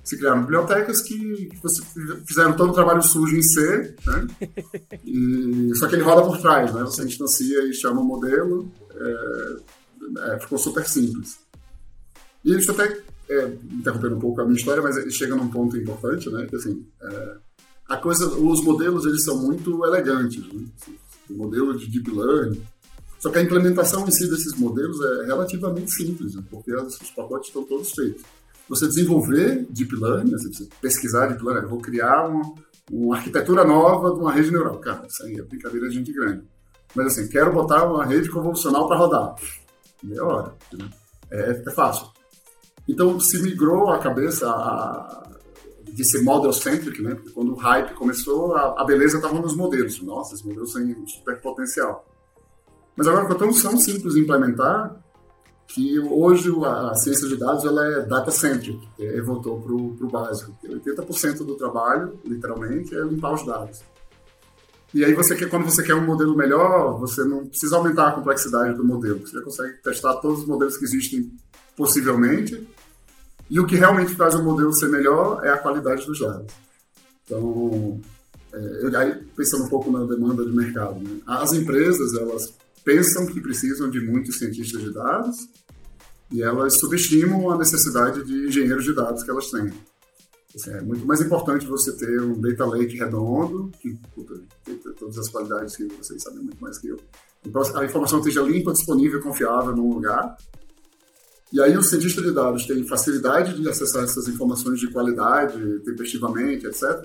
se 0.05 0.19
criaram 0.19 0.43
bibliotecas 0.43 1.01
que, 1.01 1.49
fizeram 2.27 2.55
todo 2.55 2.71
o 2.71 2.75
trabalho 2.75 3.03
sujo 3.03 3.37
em 3.37 3.43
C, 3.43 3.95
né? 4.07 4.27
E, 5.05 5.75
só 5.77 5.87
que 5.87 5.95
ele 5.95 6.03
roda 6.03 6.27
por 6.27 6.39
trás, 6.41 6.73
né? 6.75 6.83
Você 6.83 7.05
instancia 7.05 7.65
e 7.65 7.73
chama 7.73 8.01
o 8.01 8.05
modelo, 8.05 8.71
é, 8.95 10.35
é, 10.35 10.41
ficou 10.41 10.59
super 10.59 10.87
simples. 10.87 11.39
E 12.45 12.55
isso 12.57 12.73
até, 12.73 13.01
é, 13.29 13.47
interrompendo 13.71 14.17
um 14.17 14.21
pouco 14.21 14.41
a 14.41 14.45
minha 14.45 14.57
história, 14.57 14.83
mas 14.83 14.97
chega 15.15 15.37
num 15.37 15.49
ponto 15.49 15.77
importante, 15.77 16.29
né? 16.31 16.47
Que 16.47 16.57
assim, 16.57 16.85
é, 17.01 17.37
a 17.89 17.97
coisa, 17.97 18.27
os 18.27 18.63
modelos 18.65 19.07
eles 19.07 19.25
são 19.25 19.39
muito 19.39 19.85
elegantes, 19.87 20.45
né? 20.53 20.65
o 21.31 21.35
modelo 21.35 21.79
de 21.79 21.89
deep 21.89 22.11
learning. 22.11 22.63
Só 23.23 23.31
que 23.31 23.39
a 23.39 23.43
implementação 23.43 24.05
em 24.05 24.11
si 24.11 24.29
desses 24.29 24.59
modelos 24.59 25.01
é 25.01 25.27
relativamente 25.27 25.93
simples, 25.93 26.35
né? 26.35 26.43
porque 26.51 26.75
os 26.75 27.11
pacotes 27.13 27.49
estão 27.49 27.63
todos 27.63 27.93
feitos. 27.93 28.21
Você 28.69 28.89
desenvolver 28.89 29.65
deep 29.71 29.95
learning, 29.95 30.35
assim, 30.35 30.53
você 30.53 30.69
pesquisar 30.81 31.29
deep 31.29 31.45
learning, 31.45 31.69
vou 31.69 31.81
criar 31.81 32.27
uma, 32.27 32.53
uma 32.91 33.17
arquitetura 33.17 33.65
nova 33.65 34.11
de 34.11 34.19
uma 34.19 34.33
rede 34.33 34.51
neural. 34.51 34.81
Cara, 34.81 35.07
isso 35.07 35.23
aí 35.23 35.37
é 35.37 35.43
brincadeira 35.43 35.89
de 35.89 35.95
gente 35.95 36.13
grande. 36.13 36.43
Mas 36.97 37.07
assim, 37.07 37.29
quero 37.29 37.53
botar 37.53 37.85
uma 37.85 38.05
rede 38.05 38.29
convolucional 38.29 38.89
para 38.89 38.97
rodar. 38.97 39.37
Meia 40.03 40.25
hora. 40.25 40.55
Né? 40.73 40.91
É, 41.31 41.63
é, 41.65 41.71
fácil. 41.71 42.09
Então 42.89 43.21
se 43.21 43.41
migrou 43.41 43.91
a 43.91 44.01
cabeça 44.01 44.51
a, 44.51 45.31
de 45.85 46.05
ser 46.11 46.23
model-centric, 46.23 47.01
né? 47.01 47.15
Porque 47.15 47.31
quando 47.31 47.53
o 47.53 47.57
hype 47.57 47.95
começou, 47.95 48.57
a, 48.57 48.83
a 48.83 48.85
beleza 48.85 49.19
estava 49.19 49.41
nos 49.41 49.55
modelos. 49.55 50.03
Nossa, 50.03 50.35
esses 50.35 50.45
modelos 50.45 50.73
têm 50.73 51.07
super 51.07 51.41
potencial. 51.41 52.05
Mas 52.97 53.07
agora 53.07 53.23
ficou 53.23 53.39
tão, 53.39 53.61
tão 53.61 53.77
simples 53.79 54.15
de 54.15 54.21
implementar 54.21 54.97
que 55.67 55.99
hoje 55.99 56.51
a, 56.65 56.95
ciência 56.95 57.27
de 57.29 57.37
dados 57.37 57.65
ela 57.65 57.85
é 57.87 58.01
data-centric, 58.03 58.79
e 58.99 59.21
voltou 59.23 59.61
para 59.61 59.73
o 59.73 60.11
básico. 60.11 60.55
80% 60.65 61.39
do 61.39 61.55
trabalho, 61.55 62.19
literalmente, 62.25 62.95
é 62.95 63.01
limpar 63.03 63.33
os 63.33 63.47
dados. 63.47 63.81
E 64.95 65.03
aí 65.03 65.15
você 65.15 65.35
quer, 65.35 65.49
quando 65.49 65.65
você 65.65 65.83
quer 65.83 65.95
um 65.95 66.05
modelo 66.05 66.37
melhor, 66.37 66.99
você 66.99 67.25
não 67.25 67.47
precisa 67.47 67.77
aumentar 67.77 68.09
a 68.09 68.13
complexidade 68.13 68.77
do 68.77 68.85
modelo. 68.85 69.27
Você 69.27 69.39
já 69.39 69.43
consegue 69.43 69.73
testar 69.83 70.17
todos 70.17 70.41
os 70.41 70.47
modelos 70.47 70.77
que 70.77 70.85
existem 70.85 71.33
possivelmente 71.75 72.69
e 73.49 73.59
o 73.59 73.67
que 73.67 73.77
realmente 73.77 74.15
faz 74.15 74.35
o 74.35 74.43
modelo 74.43 74.73
ser 74.75 74.89
melhor 74.89 75.43
é 75.43 75.49
a 75.49 75.57
qualidade 75.57 76.05
dos 76.07 76.21
dados. 76.21 76.53
Então, 77.25 78.01
é, 78.53 78.97
aí 78.97 79.15
pensando 79.35 79.65
um 79.65 79.69
pouco 79.69 79.91
na 79.91 80.05
demanda 80.05 80.45
de 80.45 80.53
mercado, 80.53 81.01
né? 81.01 81.21
as 81.27 81.55
empresas 81.55 82.15
elas 82.15 82.53
pensam 82.85 83.27
que 83.27 83.41
precisam 83.41 83.91
de 83.91 84.01
muitos 84.01 84.39
cientistas 84.39 84.81
de 84.83 84.93
dados 84.93 85.37
e 86.31 86.43
elas 86.43 86.79
subestimam 86.79 87.51
a 87.51 87.59
necessidade 87.59 88.25
de 88.25 88.47
engenheiros 88.47 88.85
de 88.85 88.95
dados 88.95 89.23
que 89.23 89.31
elas 89.31 89.51
têm. 89.51 89.73
Assim, 90.55 90.71
é 90.71 90.81
muito 90.83 91.07
mais 91.07 91.21
importante 91.21 91.67
você 91.67 91.93
ter 91.97 92.21
um 92.21 92.41
data 92.41 92.65
lake 92.67 92.97
redondo, 92.97 93.71
que 93.81 93.97
puta, 94.15 94.35
tem 94.65 94.77
todas 94.77 95.19
as 95.19 95.29
qualidades 95.29 95.77
que 95.77 95.85
vocês 95.85 96.23
sabem 96.23 96.41
muito 96.41 96.61
mais 96.61 96.79
que 96.79 96.89
eu. 96.89 96.99
Então, 97.45 97.63
a 97.77 97.85
informação 97.85 98.19
esteja 98.19 98.43
limpa, 98.43 98.73
disponível, 98.73 99.21
confiável 99.21 99.75
num 99.75 99.95
lugar, 99.95 100.37
e 101.53 101.61
aí 101.61 101.77
o 101.77 101.83
cientista 101.83 102.23
de 102.23 102.33
dados 102.33 102.67
tem 102.67 102.83
facilidade 102.87 103.61
de 103.61 103.69
acessar 103.69 104.05
essas 104.05 104.27
informações 104.27 104.81
de 104.81 104.91
qualidade, 104.91 105.81
tempestivamente, 105.81 106.67
etc., 106.67 107.05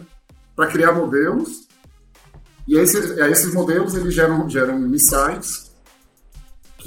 para 0.55 0.67
criar 0.67 0.93
modelos. 0.93 1.67
E 2.65 2.77
esses, 2.77 3.11
esses 3.17 3.53
modelos 3.53 3.93
eles 3.93 4.13
geram, 4.13 4.49
geram 4.49 4.87
insights 4.87 5.66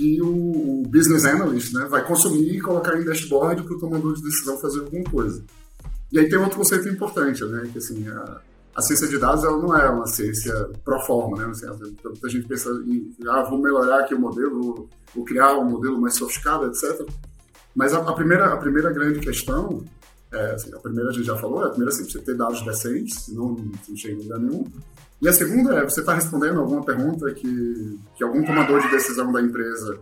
que 0.00 0.22
o, 0.22 0.82
business 0.88 1.26
analyst 1.26 1.74
né, 1.74 1.84
vai 1.84 2.02
consumir 2.02 2.56
e 2.56 2.60
colocar 2.60 2.98
em 2.98 3.04
dashboard 3.04 3.62
para 3.62 3.74
o 3.74 3.78
tomador 3.78 4.14
de 4.14 4.22
decisão 4.22 4.58
fazer 4.58 4.80
alguma 4.80 5.04
coisa. 5.04 5.44
E 6.10 6.18
aí 6.18 6.28
tem 6.28 6.38
outro 6.38 6.56
conceito 6.56 6.88
importante, 6.88 7.44
né, 7.44 7.68
que 7.70 7.78
assim, 7.78 8.08
a, 8.08 8.40
a 8.74 8.82
ciência 8.82 9.06
de 9.06 9.18
dados 9.18 9.44
ela 9.44 9.58
não 9.58 9.76
é 9.76 9.90
uma 9.90 10.06
ciência 10.06 10.54
pro 10.82 10.98
forma, 11.00 11.36
né? 11.36 11.50
Assim, 11.50 11.66
muita 12.02 12.28
gente 12.30 12.48
pensa 12.48 12.70
em, 12.86 13.14
ah, 13.28 13.42
vou 13.42 13.60
melhorar 13.60 14.00
aqui 14.00 14.14
o 14.14 14.18
modelo, 14.18 14.62
vou, 14.62 14.88
vou 15.14 15.24
criar 15.24 15.58
um 15.58 15.68
modelo 15.68 16.00
mais 16.00 16.14
sofisticado, 16.14 16.66
etc. 16.66 17.06
Mas 17.74 17.92
a, 17.92 17.98
a, 17.98 18.12
primeira, 18.14 18.46
a 18.46 18.56
primeira 18.56 18.90
grande 18.90 19.20
questão, 19.20 19.84
é, 20.32 20.52
assim, 20.52 20.74
a 20.74 20.78
primeira 20.78 21.10
a 21.10 21.12
gente 21.12 21.26
já 21.26 21.36
falou, 21.36 21.62
é 21.62 21.66
a 21.66 21.70
primeira 21.70 21.92
assim, 21.92 22.04
você 22.04 22.20
ter 22.20 22.36
dados 22.36 22.62
decentes, 22.62 23.24
senão 23.24 23.56
não 23.88 23.96
chega 23.96 24.14
em 24.14 24.22
lugar 24.22 24.38
nenhum. 24.38 24.64
E 25.20 25.28
a 25.28 25.32
segunda 25.32 25.74
é 25.74 25.84
você 25.84 26.00
está 26.00 26.14
respondendo 26.14 26.60
alguma 26.60 26.84
pergunta 26.84 27.32
que, 27.34 27.98
que 28.16 28.24
algum 28.24 28.44
tomador 28.44 28.80
de 28.80 28.90
decisão 28.90 29.30
da 29.32 29.40
empresa 29.40 29.98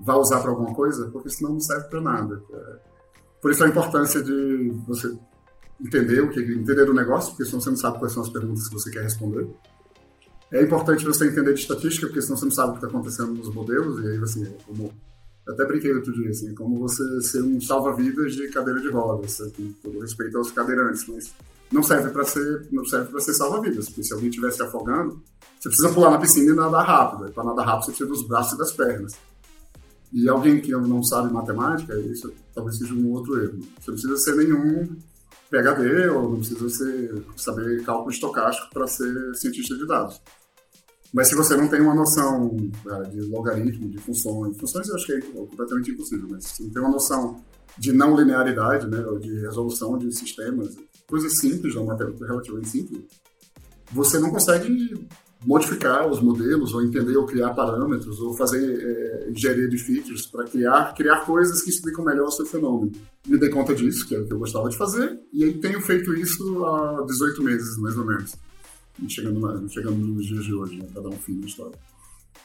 vai 0.00 0.16
usar 0.16 0.40
para 0.40 0.50
alguma 0.50 0.74
coisa, 0.74 1.10
porque 1.10 1.30
senão 1.30 1.52
não 1.52 1.60
serve 1.60 1.88
para 1.88 2.00
nada. 2.00 2.42
É, 2.52 2.76
por 3.40 3.50
isso 3.50 3.64
a 3.64 3.68
importância 3.68 4.22
de 4.22 4.72
você 4.86 5.12
entender 5.80 6.20
o 6.20 6.30
que 6.30 6.40
entender 6.40 6.88
o 6.88 6.94
negócio, 6.94 7.30
porque 7.30 7.44
senão 7.44 7.60
você 7.60 7.70
não 7.70 7.76
sabe 7.76 7.98
quais 7.98 8.12
são 8.12 8.22
as 8.22 8.28
perguntas 8.28 8.68
que 8.68 8.74
você 8.74 8.90
quer 8.90 9.02
responder. 9.02 9.48
É 10.52 10.62
importante 10.62 11.04
você 11.04 11.26
entender 11.26 11.54
de 11.54 11.60
estatística, 11.60 12.06
porque 12.06 12.22
senão 12.22 12.36
você 12.36 12.44
não 12.44 12.52
sabe 12.52 12.68
o 12.68 12.72
que 12.72 12.84
está 12.84 12.88
acontecendo 12.88 13.32
nos 13.32 13.52
modelos, 13.52 14.02
e 14.04 14.08
aí 14.08 14.18
você, 14.18 14.54
como 14.66 14.84
eu 14.84 14.92
até 15.48 15.64
brinquei 15.66 15.92
outro 15.92 16.12
dia, 16.12 16.30
assim, 16.30 16.54
como 16.54 16.78
você 16.78 17.02
ser 17.22 17.42
um 17.42 17.60
salva-vidas 17.60 18.34
de 18.34 18.48
cadeira 18.48 18.80
de 18.80 18.88
rodas, 18.88 19.38
com 19.56 19.72
todo 19.82 20.00
respeito 20.00 20.38
aos 20.38 20.52
cadeirantes, 20.52 21.04
mas 21.08 21.34
não 21.70 21.82
serve 21.82 22.10
para 22.10 22.24
ser, 22.24 22.68
não 22.70 22.84
serve 22.84 23.10
para 23.10 23.20
ser 23.20 23.34
salva-vidas, 23.34 23.86
porque 23.86 24.04
se 24.04 24.12
alguém 24.12 24.28
estiver 24.28 24.52
se 24.52 24.62
afogando, 24.62 25.20
você 25.58 25.68
precisa 25.68 25.92
pular 25.92 26.10
na 26.10 26.18
piscina 26.18 26.52
e 26.52 26.54
nadar 26.54 26.86
rápido. 26.86 27.32
Para 27.32 27.44
nadar 27.44 27.66
rápido, 27.66 27.86
você 27.86 27.90
precisa 27.92 28.08
dos 28.08 28.28
braços 28.28 28.52
e 28.54 28.58
das 28.58 28.72
pernas. 28.72 29.12
E 30.12 30.28
alguém 30.28 30.60
que 30.60 30.70
não 30.72 31.02
sabe 31.02 31.32
matemática, 31.32 31.98
isso 31.98 32.32
talvez 32.54 32.76
seja 32.78 32.92
um 32.92 33.10
outro 33.12 33.40
erro. 33.42 33.60
Você 33.80 33.90
não 33.90 33.94
precisa 33.94 34.16
ser 34.18 34.36
nenhum 34.36 34.96
PhD 35.50 36.08
ou 36.08 36.30
não 36.30 36.38
precisa 36.38 36.68
ser, 36.68 37.24
saber 37.36 37.82
cálculo 37.84 38.10
estocástico 38.10 38.68
para 38.72 38.86
ser 38.86 39.34
cientista 39.34 39.74
de 39.74 39.86
dados. 39.86 40.20
Mas 41.12 41.28
se 41.28 41.34
você 41.34 41.54
não 41.56 41.68
tem 41.68 41.80
uma 41.80 41.94
noção 41.94 42.56
né, 42.84 43.02
de 43.10 43.20
logaritmo, 43.22 43.88
de 43.88 43.98
funções, 43.98 44.56
funções 44.58 44.88
eu 44.88 44.94
acho 44.94 45.06
que 45.06 45.12
é 45.12 45.20
completamente 45.20 45.90
impossível, 45.90 46.26
mas 46.30 46.44
se 46.44 46.62
não 46.62 46.70
tem 46.70 46.82
uma 46.82 46.90
noção 46.90 47.36
de 47.76 47.92
não 47.92 48.16
linearidade, 48.16 48.88
né, 48.88 49.04
ou 49.06 49.18
de 49.18 49.40
resolução 49.40 49.98
de 49.98 50.10
sistemas, 50.16 50.74
coisas 51.06 51.38
simples, 51.38 51.74
uma 51.74 51.92
matemática 51.92 52.26
relativamente 52.26 52.68
simples, 52.68 53.02
você 53.92 54.18
não 54.18 54.30
consegue 54.30 55.06
modificar 55.44 56.08
os 56.08 56.22
modelos, 56.22 56.72
ou 56.72 56.82
entender 56.82 57.16
ou 57.16 57.26
criar 57.26 57.50
parâmetros, 57.50 58.20
ou 58.20 58.32
fazer 58.34 58.62
é, 58.80 59.30
engenharia 59.30 59.68
de 59.68 59.76
features 59.76 60.26
para 60.26 60.44
criar, 60.44 60.94
criar 60.94 61.26
coisas 61.26 61.62
que 61.62 61.70
explicam 61.70 62.04
melhor 62.04 62.28
o 62.28 62.30
seu 62.30 62.46
fenômeno. 62.46 62.92
Me 63.26 63.38
dei 63.38 63.50
conta 63.50 63.74
disso, 63.74 64.06
que 64.06 64.14
é 64.14 64.20
o 64.20 64.26
que 64.26 64.32
eu 64.32 64.38
gostava 64.38 64.68
de 64.68 64.76
fazer, 64.78 65.20
e 65.32 65.44
aí 65.44 65.58
tenho 65.58 65.80
feito 65.80 66.14
isso 66.14 66.64
há 66.64 67.04
18 67.04 67.42
meses, 67.42 67.76
mais 67.78 67.98
ou 67.98 68.06
menos 68.06 68.34
chegando, 69.08 69.68
chegando 69.68 69.96
nos 69.96 70.26
dias 70.26 70.44
de 70.44 70.54
hoje, 70.54 70.76
né, 70.76 70.86
para 70.92 71.02
dar 71.02 71.08
um 71.08 71.18
fim 71.18 71.34
na 71.34 71.46
história. 71.46 71.78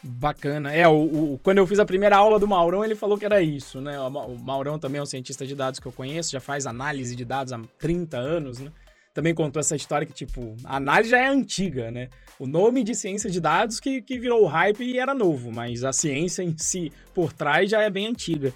Bacana. 0.03 0.71
É, 0.71 0.87
o, 0.87 1.33
o, 1.33 1.39
quando 1.41 1.57
eu 1.57 1.67
fiz 1.67 1.79
a 1.79 1.85
primeira 1.85 2.17
aula 2.17 2.39
do 2.39 2.47
Maurão, 2.47 2.83
ele 2.83 2.95
falou 2.95 3.17
que 3.17 3.25
era 3.25 3.41
isso, 3.41 3.81
né? 3.81 3.99
O 3.99 4.37
Maurão 4.37 4.77
também 4.77 4.99
é 4.99 5.01
um 5.01 5.07
cientista 5.07 5.45
de 5.45 5.55
dados 5.55 5.79
que 5.79 5.87
eu 5.87 5.91
conheço, 5.91 6.31
já 6.31 6.39
faz 6.39 6.67
análise 6.67 7.15
de 7.15 7.25
dados 7.25 7.51
há 7.51 7.59
30 7.79 8.17
anos, 8.17 8.59
né? 8.59 8.71
Também 9.13 9.33
contou 9.33 9.59
essa 9.59 9.75
história 9.75 10.05
que, 10.05 10.13
tipo, 10.13 10.55
a 10.63 10.77
análise 10.77 11.09
já 11.09 11.17
é 11.17 11.27
antiga, 11.27 11.89
né? 11.89 12.09
O 12.37 12.45
nome 12.45 12.83
de 12.83 12.93
ciência 12.93 13.31
de 13.31 13.41
dados 13.41 13.79
que, 13.79 13.99
que 13.99 14.19
virou 14.19 14.45
hype 14.45 14.83
e 14.83 14.99
era 14.99 15.15
novo, 15.15 15.51
mas 15.51 15.83
a 15.83 15.91
ciência 15.91 16.43
em 16.43 16.55
si, 16.55 16.91
por 17.15 17.33
trás, 17.33 17.71
já 17.71 17.81
é 17.81 17.89
bem 17.89 18.05
antiga. 18.05 18.53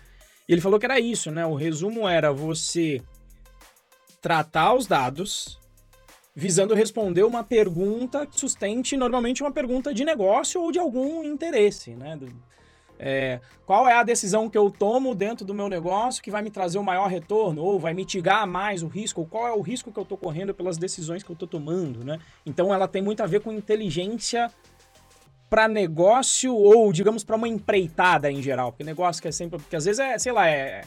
E 0.48 0.53
ele 0.53 0.62
falou 0.62 0.79
que 0.79 0.86
era 0.86 1.00
isso, 1.00 1.31
né? 1.31 1.43
O 1.48 1.55
resumo 1.55 2.07
era 2.07 2.31
você 2.31 3.01
tratar 4.21 4.75
os 4.75 4.86
dados, 4.86 5.57
visando 6.36 6.74
responder 6.74 7.24
uma 7.24 7.44
pergunta 7.44 8.26
que 8.26 8.40
sustente 8.40 8.96
normalmente 8.96 9.44
uma 9.44 9.52
pergunta 9.52 9.94
de 9.94 10.06
negócio 10.06 10.62
ou 10.62 10.72
de 10.72 10.80
algum 10.80 11.24
interesse, 11.24 11.92
né? 11.96 12.18
É, 13.04 13.40
qual 13.66 13.90
é 13.90 13.94
a 13.94 14.04
decisão 14.04 14.48
que 14.48 14.58
eu 14.58 14.70
tomo 14.70 15.16
dentro 15.16 15.44
do 15.44 15.56
meu 15.56 15.68
negócio 15.68 16.22
que 16.22 16.30
vai 16.30 16.44
me 16.44 16.52
trazer 16.52 16.78
o 16.78 16.84
maior 16.84 17.08
retorno 17.08 17.64
ou 17.64 17.80
vai 17.80 17.96
mitigar 17.96 18.46
mais 18.46 18.84
o 18.84 18.88
risco? 18.88 19.22
Ou 19.22 19.28
qual 19.28 19.48
é 19.48 19.52
o 19.52 19.62
risco 19.62 19.92
que 19.92 19.98
eu 19.98 20.04
estou 20.04 20.18
correndo 20.18 20.54
pelas 20.54 20.78
decisões 20.78 21.24
que 21.24 21.32
eu 21.32 21.34
estou 21.34 21.48
tomando, 21.48 22.06
né? 22.06 22.20
Então 22.46 22.72
ela 22.72 22.88
tem 22.88 23.02
muito 23.02 23.24
a 23.24 23.26
ver 23.26 23.42
com 23.42 23.52
inteligência 23.52 24.52
para 25.50 25.68
negócio 25.68 26.56
ou 26.56 26.94
digamos 26.94 27.24
para 27.24 27.36
uma 27.36 27.48
empreitada 27.48 28.32
em 28.32 28.42
geral, 28.42 28.72
porque 28.72 28.84
negócio 28.84 29.22
que 29.22 29.28
é 29.28 29.32
sempre, 29.32 29.60
porque 29.60 29.76
às 29.76 29.84
vezes 29.84 30.00
é, 30.00 30.18
sei 30.20 30.32
lá, 30.32 30.48
é 30.48 30.84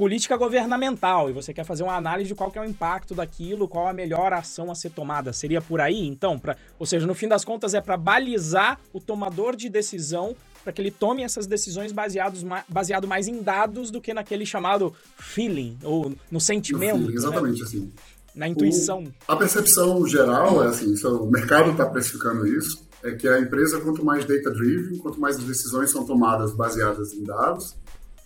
política 0.00 0.34
governamental 0.34 1.28
e 1.28 1.32
você 1.34 1.52
quer 1.52 1.62
fazer 1.62 1.82
uma 1.82 1.94
análise 1.94 2.28
de 2.28 2.34
qual 2.34 2.50
é 2.54 2.60
o 2.60 2.64
impacto 2.64 3.14
daquilo, 3.14 3.68
qual 3.68 3.86
a 3.86 3.92
melhor 3.92 4.32
ação 4.32 4.70
a 4.70 4.74
ser 4.74 4.88
tomada. 4.88 5.30
Seria 5.30 5.60
por 5.60 5.78
aí, 5.78 6.06
então? 6.06 6.38
Pra, 6.38 6.56
ou 6.78 6.86
seja, 6.86 7.06
no 7.06 7.14
fim 7.14 7.28
das 7.28 7.44
contas 7.44 7.74
é 7.74 7.82
para 7.82 7.98
balizar 7.98 8.80
o 8.94 8.98
tomador 8.98 9.54
de 9.54 9.68
decisão 9.68 10.34
para 10.64 10.72
que 10.72 10.80
ele 10.80 10.90
tome 10.90 11.22
essas 11.22 11.46
decisões 11.46 11.92
baseados, 11.92 12.42
baseado 12.66 13.06
mais 13.06 13.28
em 13.28 13.42
dados 13.42 13.90
do 13.90 14.00
que 14.00 14.14
naquele 14.14 14.46
chamado 14.46 14.94
feeling, 15.18 15.76
ou 15.84 16.14
no 16.30 16.40
sentimento. 16.40 16.96
Feeling, 16.96 17.08
né? 17.08 17.14
exatamente 17.16 17.60
né? 17.60 17.66
assim. 17.66 17.92
Na 18.34 18.48
intuição. 18.48 19.04
O, 19.04 19.32
a 19.32 19.36
percepção 19.36 20.06
geral 20.06 20.64
é 20.64 20.68
assim, 20.68 20.94
o 21.06 21.26
mercado 21.26 21.72
está 21.72 21.84
precificando 21.84 22.46
isso, 22.46 22.88
é 23.02 23.12
que 23.12 23.28
a 23.28 23.38
empresa, 23.38 23.78
quanto 23.80 24.02
mais 24.02 24.24
data-driven, 24.24 24.96
quanto 24.96 25.20
mais 25.20 25.36
decisões 25.36 25.90
são 25.90 26.06
tomadas 26.06 26.54
baseadas 26.54 27.12
em 27.12 27.22
dados, 27.22 27.76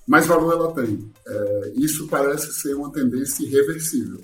mais 0.07 0.27
valor 0.27 0.53
ela 0.53 0.73
tem. 0.75 1.11
É, 1.27 1.73
isso 1.77 2.07
parece 2.09 2.53
ser 2.53 2.75
uma 2.75 2.93
tendência 2.93 3.45
irreversível. 3.45 4.21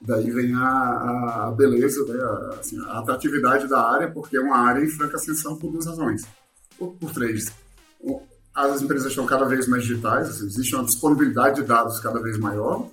Daí 0.00 0.30
vem 0.30 0.52
a, 0.54 1.46
a 1.46 1.50
beleza, 1.52 2.04
né, 2.06 2.20
a, 2.20 2.56
assim, 2.60 2.78
a, 2.86 2.98
atratividade 2.98 3.68
da 3.68 3.80
área, 3.80 4.10
porque 4.10 4.36
é 4.36 4.40
uma 4.40 4.56
área 4.56 4.84
em 4.84 4.88
franca 4.88 5.16
ascensão 5.16 5.56
por 5.56 5.70
duas 5.70 5.86
razões. 5.86 6.22
Por, 6.76 6.92
por 6.94 7.12
três. 7.12 7.52
as 8.54 8.82
empresas 8.82 9.08
estão 9.08 9.24
cada 9.24 9.44
vez 9.44 9.68
mais 9.68 9.84
digitais, 9.84 10.28
assim, 10.28 10.46
existe 10.46 10.74
uma 10.74 10.84
disponibilidade 10.84 11.60
de 11.60 11.66
dados 11.66 12.00
cada 12.00 12.20
vez 12.20 12.36
maior, 12.36 12.88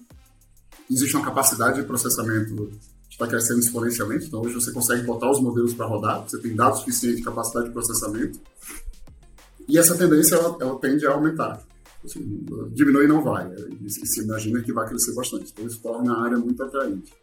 existe 0.89 1.15
uma 1.15 1.25
capacidade 1.25 1.81
de 1.81 1.87
processamento 1.87 2.55
que 2.55 3.15
está 3.15 3.25
crescendo 3.25 3.59
exponencialmente, 3.59 4.27
então 4.27 4.41
hoje 4.41 4.53
você 4.53 4.71
consegue 4.71 5.03
botar 5.03 5.31
os 5.31 5.41
modelos 5.41 5.73
para 5.73 5.87
rodar, 5.87 6.21
você 6.21 6.37
tem 6.37 6.55
dados 6.55 6.79
suficientes, 6.79 7.25
capacidade 7.25 7.67
de 7.67 7.73
processamento, 7.73 8.39
e 9.67 9.79
essa 9.79 9.97
tendência 9.97 10.35
ela, 10.35 10.57
ela 10.59 10.79
tende 10.79 11.07
a 11.07 11.11
aumentar. 11.11 11.59
Assim, 12.03 12.45
diminui 12.71 13.07
não 13.07 13.21
vai, 13.21 13.49
se 13.87 14.21
imagina 14.21 14.61
que 14.61 14.71
vai 14.71 14.87
crescer 14.87 15.13
bastante, 15.13 15.51
então 15.51 15.67
isso 15.67 15.81
torna 15.81 16.13
a 16.13 16.23
área 16.23 16.37
muito 16.37 16.63
atraente. 16.63 17.13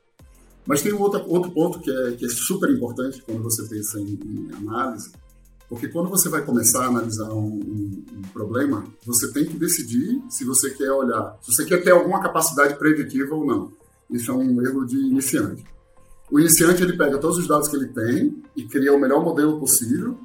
Mas 0.66 0.82
tem 0.82 0.92
um 0.92 1.00
outro, 1.00 1.24
outro 1.28 1.50
ponto 1.50 1.80
que 1.80 1.90
é, 1.90 2.12
que 2.12 2.26
é 2.26 2.28
super 2.28 2.68
importante 2.70 3.22
quando 3.22 3.42
você 3.42 3.66
pensa 3.68 3.98
em, 4.00 4.18
em 4.22 4.52
análise, 4.54 5.10
porque 5.68 5.88
quando 5.88 6.08
você 6.08 6.28
vai 6.28 6.44
começar 6.44 6.84
a 6.84 6.88
analisar 6.88 7.32
um, 7.32 7.54
um, 7.54 8.04
um, 8.18 8.22
problema, 8.32 8.84
você 9.04 9.32
tem 9.32 9.44
que 9.46 9.56
decidir 9.56 10.22
se 10.28 10.44
você 10.44 10.70
quer 10.70 10.90
olhar, 10.92 11.36
se 11.42 11.52
você 11.52 11.64
quer 11.64 11.82
ter 11.82 11.90
alguma 11.90 12.20
capacidade 12.20 12.76
preditiva 12.78 13.34
ou 13.34 13.44
não. 13.44 13.72
Isso 14.10 14.30
é 14.30 14.34
um 14.34 14.62
erro 14.62 14.84
de 14.84 14.96
iniciante. 14.96 15.64
O 16.30 16.38
iniciante 16.38 16.82
ele 16.82 16.96
pega 16.96 17.18
todos 17.18 17.38
os 17.38 17.48
dados 17.48 17.68
que 17.68 17.76
ele 17.76 17.88
tem 17.88 18.42
e 18.54 18.64
cria 18.64 18.92
o 18.92 19.00
melhor 19.00 19.24
modelo 19.24 19.58
possível, 19.58 20.16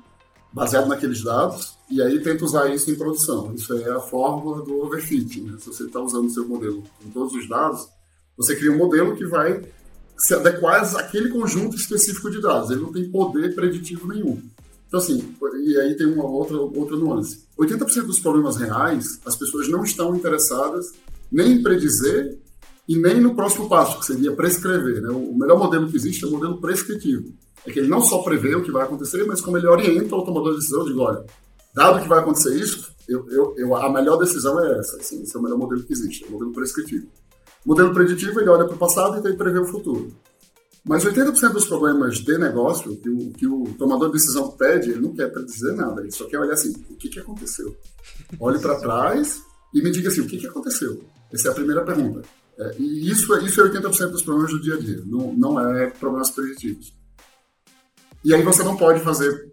baseado 0.54 0.88
naqueles 0.88 1.24
dados, 1.24 1.78
e 1.90 2.02
aí 2.02 2.20
tenta 2.22 2.44
usar 2.44 2.74
isso 2.74 2.92
em 2.92 2.96
produção. 2.96 3.54
Isso 3.54 3.74
é 3.74 3.92
a 3.92 4.00
fórmula 4.00 4.64
do 4.64 4.82
overfit. 4.82 5.42
Né? 5.42 5.58
Se 5.60 5.68
você 5.68 5.84
está 5.84 6.00
usando 6.00 6.28
o 6.28 6.30
seu 6.30 6.48
modelo 6.48 6.84
com 7.02 7.10
todos 7.10 7.34
os 7.34 7.48
dados, 7.48 7.88
você 8.38 8.56
cria 8.56 8.72
um 8.72 8.78
modelo 8.78 9.16
que 9.16 9.26
vai 9.26 9.62
se 10.18 10.34
adequar 10.34 10.84
àquele 10.98 11.30
conjunto 11.30 11.76
específico 11.76 12.30
de 12.30 12.42
dados. 12.42 12.70
Ele 12.70 12.82
não 12.82 12.92
tem 12.92 13.10
poder 13.10 13.56
preditivo 13.56 14.08
nenhum. 14.08 14.42
Então, 14.88 15.00
assim, 15.00 15.34
e 15.64 15.78
aí 15.78 15.96
tem 15.96 16.08
uma 16.08 16.26
outra, 16.26 16.58
outra 16.58 16.98
nuance. 16.98 17.46
80% 17.58 18.04
dos 18.04 18.20
problemas 18.20 18.58
reais, 18.58 19.20
as 19.26 19.36
pessoas 19.36 19.70
não 19.70 19.84
estão 19.84 20.16
interessadas 20.16 20.94
nem 21.32 21.54
em 21.54 21.64
predizer 21.64 22.38
e 22.88 22.98
nem 22.98 23.22
no 23.22 23.34
próximo 23.34 23.70
passo, 23.70 24.00
que 24.00 24.06
seria 24.06 24.34
prescrever. 24.34 25.02
Né? 25.02 25.10
O 25.10 25.34
melhor 25.34 25.58
modelo 25.58 25.90
que 25.90 25.96
existe 25.96 26.26
é 26.26 26.28
o 26.28 26.32
modelo 26.32 26.60
prescritivo. 26.60 27.34
É 27.66 27.72
que 27.72 27.80
ele 27.80 27.88
não 27.88 28.02
só 28.02 28.20
prevê 28.24 28.56
o 28.56 28.64
que 28.64 28.72
vai 28.72 28.84
acontecer, 28.84 29.24
mas 29.26 29.42
como 29.42 29.58
ele 29.58 29.68
orienta 29.68 30.16
o 30.16 30.26
tomador 30.26 30.54
de 30.54 30.60
decisão, 30.60 30.84
de 30.84 30.94
olha, 30.98 31.24
dado 31.74 32.02
que 32.02 32.08
vai 32.08 32.20
acontecer 32.20 32.56
isso, 32.56 32.92
eu, 33.08 33.30
eu, 33.30 33.54
eu, 33.58 33.76
a 33.76 33.92
melhor 33.92 34.18
decisão 34.18 34.60
é 34.64 34.80
essa. 34.80 34.98
Assim, 34.98 35.22
esse 35.22 35.36
é 35.36 35.40
o 35.40 35.44
melhor 35.44 35.58
modelo 35.58 35.84
que 35.84 35.94
existe, 35.94 36.24
é 36.24 36.28
o 36.28 36.32
modelo 36.32 36.52
prescritivo. 36.54 37.08
O 37.66 37.70
modelo 37.70 37.94
preditivo, 37.94 38.40
ele 38.40 38.50
olha 38.50 38.66
para 38.66 38.76
o 38.76 38.80
passado 38.80 39.18
e 39.18 39.22
tem 39.22 39.36
prevê 39.36 39.60
o 39.60 39.66
futuro. 39.66 40.12
Mas 40.84 41.06
80% 41.06 41.52
dos 41.52 41.68
problemas 41.68 42.18
de 42.18 42.38
negócio 42.40 42.96
que 42.98 43.10
o, 43.10 43.32
que 43.32 43.48
o 43.48 43.66
tomador 43.78 44.08
de 44.08 44.14
decisão 44.14 44.50
pede, 44.52 44.92
ele 44.92 45.02
não 45.02 45.14
quer 45.14 45.32
predizer 45.32 45.76
nada, 45.76 46.02
ele 46.02 46.12
só 46.12 46.26
quer 46.26 46.40
olhar 46.40 46.54
assim, 46.54 46.74
o 46.90 46.96
que, 46.96 47.08
que 47.08 47.20
aconteceu? 47.20 47.76
Olhe 48.40 48.58
para 48.58 48.80
trás 48.80 49.44
e 49.74 49.82
me 49.84 49.92
diga 49.92 50.10
assim, 50.10 50.22
o 50.22 50.28
que, 50.28 50.38
que 50.38 50.48
aconteceu? 50.48 51.04
Essa 51.32 51.50
é 51.50 51.52
a 51.52 51.54
primeira 51.54 51.84
pergunta. 51.84 52.24
É, 52.58 52.76
e 52.80 53.10
isso, 53.10 53.34
é, 53.36 53.44
isso 53.44 53.62
é 53.62 53.70
80% 53.70 54.10
dos 54.10 54.24
problemas 54.24 54.52
do 54.52 54.62
dia 54.62 54.74
a 54.74 54.80
dia, 54.80 55.04
não, 55.06 55.34
não 55.34 55.60
é 55.60 55.88
problemas 55.92 56.32
preditivos. 56.32 56.94
E 58.24 58.34
aí 58.34 58.42
você 58.44 58.64
não 58.64 58.78
pode 58.78 59.00
fazer 59.02 59.52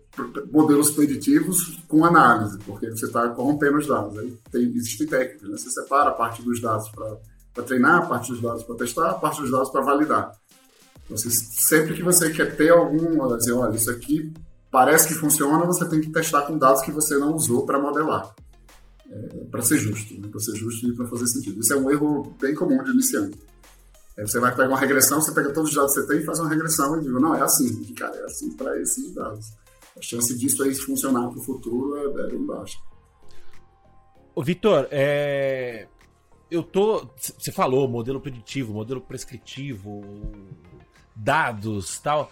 modelos 0.51 0.91
preditivos 0.91 1.81
com 1.87 2.05
análise, 2.05 2.59
porque 2.59 2.91
você 2.91 3.07
está 3.07 3.29
corrompendo 3.29 3.79
os 3.79 3.87
dados. 3.87 4.19
Aí 4.19 4.37
tem, 4.51 4.65
existem 4.75 5.07
técnicas, 5.07 5.49
né? 5.49 5.57
você 5.57 5.71
separa 5.71 6.11
a 6.11 6.15
parte 6.15 6.43
dos 6.43 6.61
dados 6.61 6.89
para 6.91 7.65
treinar, 7.65 8.03
a 8.03 8.07
parte 8.07 8.33
dos 8.33 8.41
dados 8.41 8.63
para 8.63 8.77
testar, 8.77 9.11
a 9.11 9.15
parte 9.15 9.41
dos 9.41 9.51
dados 9.51 9.71
para 9.71 9.83
validar. 9.83 10.33
Você, 11.09 11.31
sempre 11.31 11.95
que 11.95 12.03
você 12.03 12.31
quer 12.31 12.57
ter 12.57 12.71
algum, 12.71 13.37
dizer, 13.37 13.53
olha, 13.53 13.75
isso 13.75 13.91
aqui 13.91 14.33
parece 14.71 15.09
que 15.09 15.15
funciona, 15.15 15.65
você 15.65 15.89
tem 15.89 16.01
que 16.01 16.11
testar 16.11 16.43
com 16.43 16.59
dados 16.59 16.83
que 16.83 16.93
você 16.93 17.17
não 17.17 17.35
usou 17.35 17.65
para 17.65 17.81
modelar. 17.81 18.35
É, 19.11 19.45
para 19.51 19.63
ser 19.63 19.79
justo, 19.79 20.21
né? 20.21 20.29
para 20.29 20.41
ser 20.41 20.55
justo 20.55 20.87
e 20.87 20.95
para 20.95 21.07
fazer 21.07 21.27
sentido. 21.27 21.61
Isso 21.61 21.73
é 21.73 21.77
um 21.77 21.91
erro 21.91 22.37
bem 22.39 22.55
comum 22.55 22.83
de 22.85 22.91
iniciante. 22.91 23.39
É, 24.19 24.23
você 24.23 24.41
vai 24.41 24.51
pegar 24.51 24.69
uma 24.69 24.81
regressão, 24.81 25.21
você 25.21 25.33
pega 25.33 25.53
todos 25.53 25.71
os 25.71 25.77
dados 25.77 25.95
que 25.95 26.01
você 26.01 26.07
tem 26.09 26.19
e 26.19 26.25
faz 26.25 26.41
uma 26.41 26.49
regressão 26.49 26.99
e 26.99 27.03
diz, 27.03 27.13
não, 27.13 27.35
é 27.37 27.41
assim, 27.41 27.95
cara, 27.95 28.17
é 28.17 28.25
assim 28.25 28.51
para 28.57 28.77
esses 28.81 29.15
dados. 29.15 29.53
A 29.97 30.03
chance 30.03 30.37
disso 30.37 30.63
aí 30.65 30.75
funcionar 30.75 31.29
para 31.29 31.39
o 31.39 31.43
futuro 31.43 31.97
é, 31.97 32.23
é 32.23 32.27
bem 32.27 32.45
baixa. 32.45 32.79
Ô, 34.35 34.43
Vitor, 34.43 34.89
é... 34.91 35.87
eu 36.51 36.63
tô. 36.63 37.09
Você 37.17 37.53
falou 37.53 37.89
modelo 37.89 38.21
preditivo, 38.21 38.73
modelo 38.73 39.01
prescritivo, 39.01 40.03
dados 41.15 41.99
tal. 42.01 42.31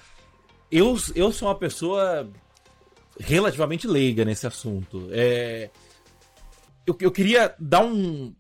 Eu, 0.70 0.96
eu 1.14 1.32
sou 1.32 1.48
uma 1.48 1.54
pessoa 1.54 2.28
relativamente 3.18 3.86
leiga 3.86 4.24
nesse 4.24 4.46
assunto. 4.46 5.08
É, 5.10 5.70
eu, 6.86 6.96
eu 7.00 7.10
queria 7.10 7.54
dar 7.58 7.84
um, 7.84 8.34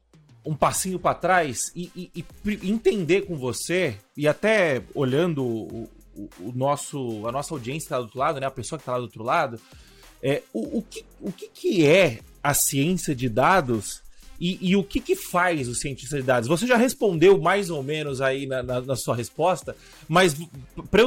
um 0.46 0.54
passinho 0.54 0.98
para 0.98 1.14
trás 1.14 1.72
e, 1.74 1.90
e, 1.96 2.24
e, 2.44 2.70
entender 2.70 3.22
com 3.22 3.36
você, 3.36 3.96
e 4.16 4.28
até 4.28 4.80
olhando 4.94 5.44
o, 5.44 5.90
o, 6.14 6.30
o 6.40 6.52
nosso, 6.54 7.26
a 7.26 7.32
nossa 7.32 7.52
audiência 7.52 7.86
que 7.86 7.90
tá 7.90 7.98
do 7.98 8.04
outro 8.04 8.18
lado, 8.18 8.40
né, 8.40 8.46
a 8.46 8.50
pessoa 8.50 8.78
que 8.78 8.82
está 8.82 8.92
lá 8.92 8.98
do 8.98 9.04
outro 9.04 9.24
lado, 9.24 9.60
é, 10.22 10.42
o, 10.52 10.78
o, 10.78 10.82
que, 10.82 11.04
o 11.20 11.32
que, 11.32 11.48
que 11.48 11.84
é 11.84 12.20
a 12.42 12.54
ciência 12.54 13.14
de 13.14 13.28
dados 13.28 14.02
e, 14.38 14.70
e, 14.70 14.76
o 14.76 14.84
que, 14.84 15.00
que 15.00 15.16
faz 15.16 15.66
o 15.66 15.74
cientista 15.74 16.16
de 16.16 16.22
dados? 16.22 16.48
Você 16.48 16.66
já 16.66 16.76
respondeu 16.76 17.40
mais 17.40 17.70
ou 17.70 17.82
menos 17.82 18.20
aí 18.20 18.46
na, 18.46 18.62
na, 18.62 18.80
na 18.82 18.96
sua 18.96 19.16
resposta, 19.16 19.74
mas 20.06 20.36
para 20.90 21.02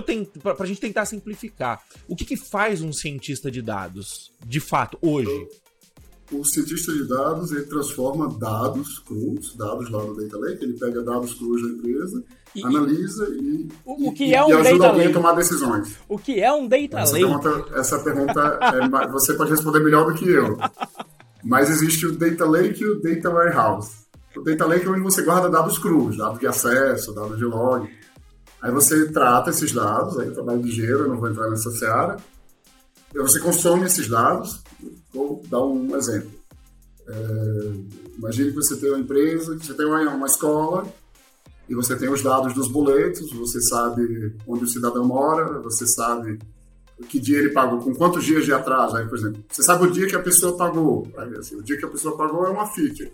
a 0.59 0.65
gente 0.65 0.81
tentar 0.81 1.05
simplificar, 1.05 1.81
o 2.07 2.15
que, 2.15 2.25
que 2.25 2.35
faz 2.35 2.81
um 2.81 2.91
cientista 2.91 3.49
de 3.49 3.61
dados, 3.61 4.31
de 4.45 4.59
fato, 4.59 4.97
hoje? 5.01 5.47
O 6.31 6.45
cientista 6.45 6.91
de 6.91 7.07
dados 7.07 7.51
ele 7.51 7.63
transforma 7.63 8.29
dados 8.37 8.99
crus, 8.99 9.55
dados 9.55 9.89
lá 9.89 10.03
no 10.03 10.15
Data 10.15 10.37
Lake, 10.37 10.63
ele 10.63 10.77
pega 10.77 11.01
dados 11.01 11.33
crus 11.33 11.61
da 11.63 11.69
empresa, 11.69 12.23
e, 12.55 12.63
analisa 12.63 13.27
e, 13.29 13.67
o, 13.85 14.11
que 14.11 14.33
é 14.33 14.43
um 14.43 14.49
e 14.49 14.53
ajuda 14.53 14.71
data 14.71 14.87
alguém 14.87 15.05
lake? 15.05 15.11
a 15.11 15.21
tomar 15.21 15.33
decisões. 15.33 15.95
O 16.07 16.17
que 16.17 16.39
é 16.39 16.51
um 16.51 16.67
data 16.67 16.99
essa 16.99 17.13
lake? 17.13 17.25
Pergunta, 17.25 17.79
essa 17.79 17.99
pergunta 17.99 18.59
é, 18.61 19.07
você 19.07 19.33
pode 19.33 19.51
responder 19.51 19.79
melhor 19.79 20.11
do 20.11 20.17
que 20.17 20.29
eu. 20.29 20.57
Mas 21.43 21.69
existe 21.69 22.05
o 22.05 22.17
Data 22.17 22.45
Lake 22.45 22.83
e 22.83 22.87
o 22.87 23.01
Data 23.01 23.29
Warehouse. 23.29 23.91
O 24.35 24.41
Data 24.41 24.65
Lake 24.65 24.85
é 24.85 24.89
onde 24.89 25.01
você 25.01 25.21
guarda 25.21 25.49
dados 25.49 25.77
crus, 25.77 26.17
dados 26.17 26.39
de 26.39 26.47
acesso, 26.47 27.13
dados 27.13 27.37
de 27.37 27.45
log. 27.45 27.89
Aí 28.61 28.71
você 28.71 29.09
trata 29.11 29.49
esses 29.49 29.71
dados, 29.71 30.19
aí 30.19 30.29
trabalho 30.31 30.61
ligeiro, 30.61 30.99
eu 30.99 31.07
não 31.09 31.17
vou 31.17 31.29
entrar 31.29 31.49
nessa 31.49 31.71
seara. 31.71 32.17
E 33.13 33.17
você 33.17 33.39
consome 33.39 33.85
esses 33.85 34.07
dados. 34.07 34.61
Vou 35.13 35.41
dar 35.49 35.63
um 35.63 35.95
exemplo. 35.95 36.31
É, 37.07 37.73
imagine 38.17 38.49
que 38.49 38.55
você 38.55 38.75
tem 38.75 38.89
uma 38.89 38.99
empresa, 38.99 39.57
você 39.57 39.73
tem 39.73 39.85
uma, 39.85 40.01
uma 40.01 40.27
escola, 40.27 40.87
e 41.67 41.75
você 41.75 41.95
tem 41.95 42.09
os 42.09 42.23
dados 42.23 42.53
dos 42.53 42.67
boletos, 42.67 43.31
você 43.31 43.61
sabe 43.61 44.35
onde 44.47 44.63
o 44.63 44.67
cidadão 44.67 45.05
mora, 45.05 45.59
você 45.59 45.85
sabe 45.85 46.39
que 47.07 47.19
dia 47.19 47.37
ele 47.37 47.51
pagou, 47.51 47.79
com 47.79 47.93
quantos 47.93 48.25
dias 48.25 48.43
de 48.43 48.51
atraso. 48.51 48.97
Aí, 48.97 49.07
por 49.07 49.17
exemplo, 49.17 49.43
você 49.49 49.63
sabe 49.63 49.85
o 49.85 49.91
dia 49.91 50.07
que 50.07 50.15
a 50.15 50.21
pessoa 50.21 50.57
pagou. 50.57 51.07
Aí, 51.17 51.35
assim, 51.37 51.55
o 51.55 51.63
dia 51.63 51.77
que 51.77 51.85
a 51.85 51.89
pessoa 51.89 52.17
pagou 52.17 52.45
é 52.45 52.49
uma 52.49 52.67
feature. 52.67 53.11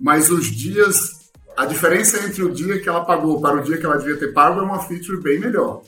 Mas 0.00 0.30
os 0.30 0.46
dias, 0.46 0.96
a 1.56 1.66
diferença 1.66 2.24
entre 2.24 2.42
o 2.42 2.52
dia 2.52 2.80
que 2.80 2.88
ela 2.88 3.04
pagou 3.04 3.40
para 3.40 3.60
o 3.60 3.62
dia 3.62 3.76
que 3.78 3.84
ela 3.84 3.96
devia 3.96 4.16
ter 4.16 4.32
pago 4.32 4.60
é 4.60 4.62
uma 4.62 4.80
feature 4.80 5.20
bem 5.20 5.38
melhor. 5.38 5.82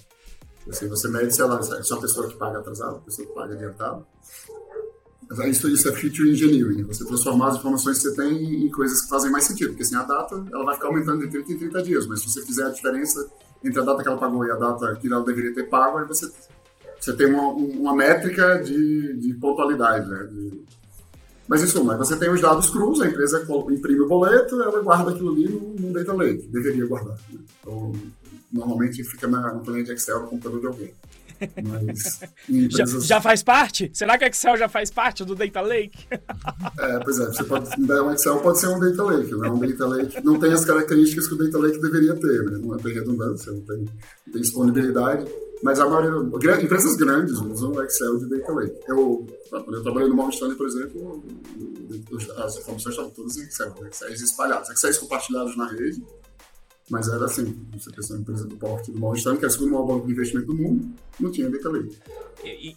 Assim, 0.69 0.89
você 0.89 1.09
mede, 1.09 1.35
sei 1.35 1.45
lá, 1.45 1.63
se 1.63 1.73
é 1.73 1.95
uma 1.95 2.03
pessoa 2.03 2.29
que 2.29 2.37
paga 2.37 2.59
atrasado, 2.59 3.01
pessoa 3.01 3.27
que 3.27 3.35
paga 3.35 3.55
adiantado. 3.55 4.05
Isso, 5.47 5.69
isso 5.69 5.89
é 5.89 5.93
feature 5.93 6.31
engineering, 6.31 6.85
você 6.85 7.05
transformar 7.05 7.49
as 7.49 7.59
informações 7.59 7.99
que 7.99 8.09
você 8.09 8.17
tem 8.17 8.65
em 8.65 8.71
coisas 8.71 9.03
que 9.03 9.09
fazem 9.11 9.31
mais 9.31 9.45
sentido, 9.45 9.69
porque 9.69 9.83
assim, 9.83 9.95
a 9.95 10.03
data 10.03 10.43
ela 10.51 10.65
vai 10.65 10.75
ficar 10.75 10.89
aumentando 10.89 11.21
de 11.21 11.29
30 11.29 11.53
em 11.53 11.59
30 11.59 11.83
dias, 11.83 12.07
mas 12.07 12.21
se 12.21 12.31
você 12.31 12.43
fizer 12.47 12.65
a 12.65 12.71
diferença 12.71 13.29
entre 13.63 13.79
a 13.79 13.85
data 13.85 14.03
que 14.03 14.09
ela 14.09 14.17
pagou 14.17 14.47
e 14.47 14.51
a 14.51 14.57
data 14.57 14.97
que 14.97 15.07
ela 15.07 15.23
deveria 15.23 15.53
ter 15.53 15.65
pago, 15.65 15.99
aí 15.99 16.07
você 16.07 16.31
você 17.01 17.13
tem 17.13 17.33
uma, 17.33 17.53
uma 17.53 17.95
métrica 17.95 18.57
de, 18.59 19.15
de 19.15 19.35
pontualidade, 19.35 20.09
né? 20.09 20.25
De... 20.25 20.63
Mas 21.47 21.63
isso, 21.63 21.83
mas 21.83 21.97
você 21.97 22.17
tem 22.17 22.29
os 22.29 22.41
dados 22.41 22.69
crus, 22.69 23.01
a 23.01 23.07
empresa 23.07 23.47
imprime 23.71 24.01
o 24.01 24.09
boleto, 24.09 24.61
ela 24.61 24.83
guarda 24.83 25.13
aquilo 25.13 25.33
ali 25.33 25.49
no, 25.49 25.93
data 25.93 26.13
lake, 26.13 26.47
deveria 26.49 26.87
guardar. 26.87 27.17
Né? 27.31 27.39
Então, 27.61 27.93
normalmente 28.53 29.03
fica 29.05 29.27
na, 29.27 29.55
no 29.55 29.61
planeta 29.61 29.87
de 29.87 29.93
Excel 29.93 30.21
no 30.21 30.29
computador 30.29 30.61
de 30.61 30.67
alguém. 30.67 30.95
Mas, 31.63 32.21
empresas... 32.49 33.05
já, 33.05 33.17
já, 33.17 33.21
faz 33.21 33.43
parte? 33.43 33.91
Será 33.93 34.19
que 34.19 34.25
o 34.25 34.29
Excel 34.29 34.57
já 34.57 34.69
faz 34.69 34.91
parte 34.91 35.25
do 35.25 35.35
Data 35.35 35.61
Lake? 35.61 36.07
é, 36.11 36.99
pois 37.05 37.19
é, 37.19 37.27
você 37.27 37.45
pode, 37.45 37.69
um 37.81 38.13
Excel 38.13 38.41
pode 38.41 38.59
ser 38.59 38.69
um 38.69 38.81
Data 38.81 39.03
Lake, 39.03 39.35
né? 39.35 39.51
Um 39.51 39.59
Data 39.59 39.87
Lake 39.87 40.25
não 40.25 40.39
tem 40.39 40.53
as 40.53 40.65
características 40.65 41.29
que 41.29 41.35
o 41.35 41.39
Data 41.39 41.59
Lake 41.59 41.81
deveria 41.81 42.15
ter, 42.15 42.43
né? 42.51 42.59
Não 42.61 42.75
é 42.75 42.79
tem 42.79 42.95
redundância, 42.95 43.53
não 43.53 43.61
tem, 43.61 43.79
não 43.79 44.33
tem 44.33 44.43
disponibilidade. 44.43 45.27
Mas 45.63 45.81
a 45.81 45.89
maioria, 45.89 46.63
empresas 46.63 46.97
grandes 46.97 47.39
usam 47.41 47.73
o 47.73 47.83
Excel 47.83 48.19
de 48.19 48.27
Data 48.27 48.53
Lake. 48.53 48.77
Eu, 48.87 49.27
quando 49.51 49.75
eu 49.75 49.83
trabalhei 49.83 50.09
no 50.09 50.15
Morgan 50.15 50.31
Stanley, 50.31 50.57
por 50.57 50.69
exemplo, 50.69 51.25
as 52.45 52.57
informações 52.59 52.93
estavam 52.93 53.11
todas 53.11 53.37
em 53.37 53.43
Excel, 53.43 53.75
Excel 53.87 54.11
espalhados, 54.11 54.71
Excel 54.71 55.01
compartilhados 55.01 55.57
na 55.57 55.67
rede, 55.67 56.03
Mas 56.91 57.09
era 57.09 57.25
assim, 57.27 57.55
você 57.73 57.91
pensa 57.91 58.15
uma 58.15 58.21
empresa 58.21 58.47
do 58.47 58.57
porte 58.57 58.91
do 58.91 58.99
Morgan 58.99 59.19
Stanley, 59.19 59.39
que 59.39 59.45
é 59.45 59.49
o 59.49 59.51
segundo 59.51 59.73
maior 59.73 59.87
banco 59.87 60.07
de 60.07 60.13
investimento 60.13 60.47
do 60.47 60.55
mundo, 60.55 60.89
não 61.21 61.31
tinha 61.31 61.51
data 61.51 61.69
lake. 61.69 61.99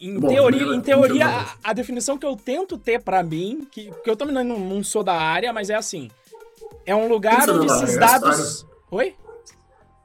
Em 0.02 0.20
Bom, 0.20 0.28
teoria, 0.28 0.64
em 0.64 0.82
teoria 0.82 1.28
a, 1.28 1.56
a, 1.64 1.74
definição 1.74 2.18
que 2.18 2.26
eu 2.26 2.36
tento 2.36 2.78
ter 2.78 3.02
para 3.02 3.24
mim, 3.24 3.66
que, 3.72 3.92
que 4.04 4.10
eu 4.10 4.16
também 4.16 4.44
não, 4.44 4.60
não, 4.60 4.84
sou 4.84 5.04
da 5.04 5.14
área, 5.14 5.54
mas 5.54 5.70
é 5.70 5.76
assim, 5.76 6.10
é 6.86 6.96
um 6.96 7.08
lugar 7.08 7.50
onde 7.50 7.68
esses 7.68 7.98
dados... 7.98 8.66
Oi? 8.90 9.16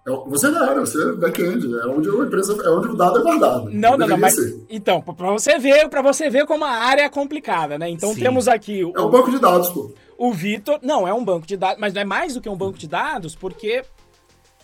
É 0.07 0.11
você 0.29 0.49
não 0.49 0.63
era, 0.63 0.79
você 0.79 1.03
é 1.03 1.13
back-end, 1.15 1.67
é 1.81 1.87
onde 1.87 2.09
a 2.09 2.13
empresa, 2.13 2.57
é 2.65 2.71
onde 2.71 2.87
o 2.87 2.95
dado 2.95 3.19
é 3.19 3.23
guardado. 3.23 3.71
Não, 3.71 3.97
não, 3.97 4.07
não, 4.07 4.17
mas 4.17 4.37
ser. 4.37 4.57
então, 4.71 5.03
para 5.03 5.33
você 5.33 5.59
ver, 5.59 5.89
para 5.89 6.01
você 6.01 6.31
ver 6.31 6.47
como 6.47 6.65
a 6.65 6.71
área 6.71 7.03
é 7.03 7.09
complicada, 7.09 7.77
né? 7.77 7.91
Então 7.91 8.15
Sim. 8.15 8.21
temos 8.21 8.47
aqui 8.47 8.85
o, 8.85 8.93
É 8.97 9.01
um 9.01 9.11
banco 9.11 9.33
de 9.33 9.41
dados, 9.41 9.69
pô. 9.71 9.93
O 10.17 10.33
Vitor, 10.33 10.79
não, 10.81 11.09
é 11.09 11.13
um 11.13 11.25
banco 11.25 11.45
de 11.45 11.57
dados, 11.57 11.81
mas 11.81 11.93
não 11.93 12.03
é 12.03 12.05
mais 12.05 12.35
do 12.35 12.41
que 12.41 12.49
um 12.49 12.57
banco 12.57 12.79
de 12.79 12.87
dados, 12.87 13.35
porque 13.35 13.83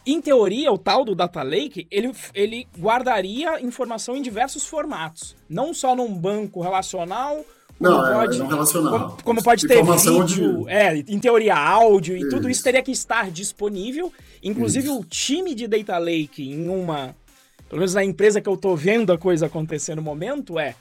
em 0.05 0.21
teoria, 0.21 0.73
o 0.73 0.79
tal 0.79 1.05
do 1.05 1.15
Data 1.15 1.43
Lake, 1.43 1.87
ele, 1.91 2.13
ele 2.35 2.67
guardaria 2.79 3.61
informação 3.61 4.17
em 4.17 4.23
diversos 4.23 4.67
formatos, 4.67 5.37
não 5.49 5.73
só 5.73 5.95
num 5.95 6.13
banco 6.13 6.61
relacional, 6.61 7.45
não, 7.79 8.07
é, 8.07 8.15
pode, 8.15 8.37
é, 8.37 8.39
não 8.39 8.47
relacional. 8.47 8.93
Como, 8.93 9.23
como 9.23 9.43
pode 9.43 9.67
ter 9.67 9.83
vídeo, 9.83 10.65
de... 10.65 10.71
é, 10.71 10.97
em 10.97 11.19
teoria 11.19 11.57
áudio 11.57 12.17
e 12.17 12.21
isso. 12.21 12.31
tudo 12.31 12.49
isso 12.49 12.63
teria 12.63 12.83
que 12.83 12.93
estar 12.93 13.31
disponível. 13.31 14.13
Inclusive 14.43 14.87
isso. 14.87 15.01
o 15.01 15.05
time 15.05 15.55
de 15.55 15.67
Data 15.67 15.99
Lake 15.99 16.49
em 16.49 16.69
uma, 16.69 17.15
pelo 17.69 17.81
menos 17.81 17.95
na 17.95 18.05
empresa 18.05 18.41
que 18.41 18.49
eu 18.49 18.57
tô 18.57 18.77
vendo 18.77 19.13
a 19.13 19.19
coisa 19.19 19.47
acontecer 19.47 19.95
no 19.95 20.03
momento 20.03 20.59
é 20.59 20.77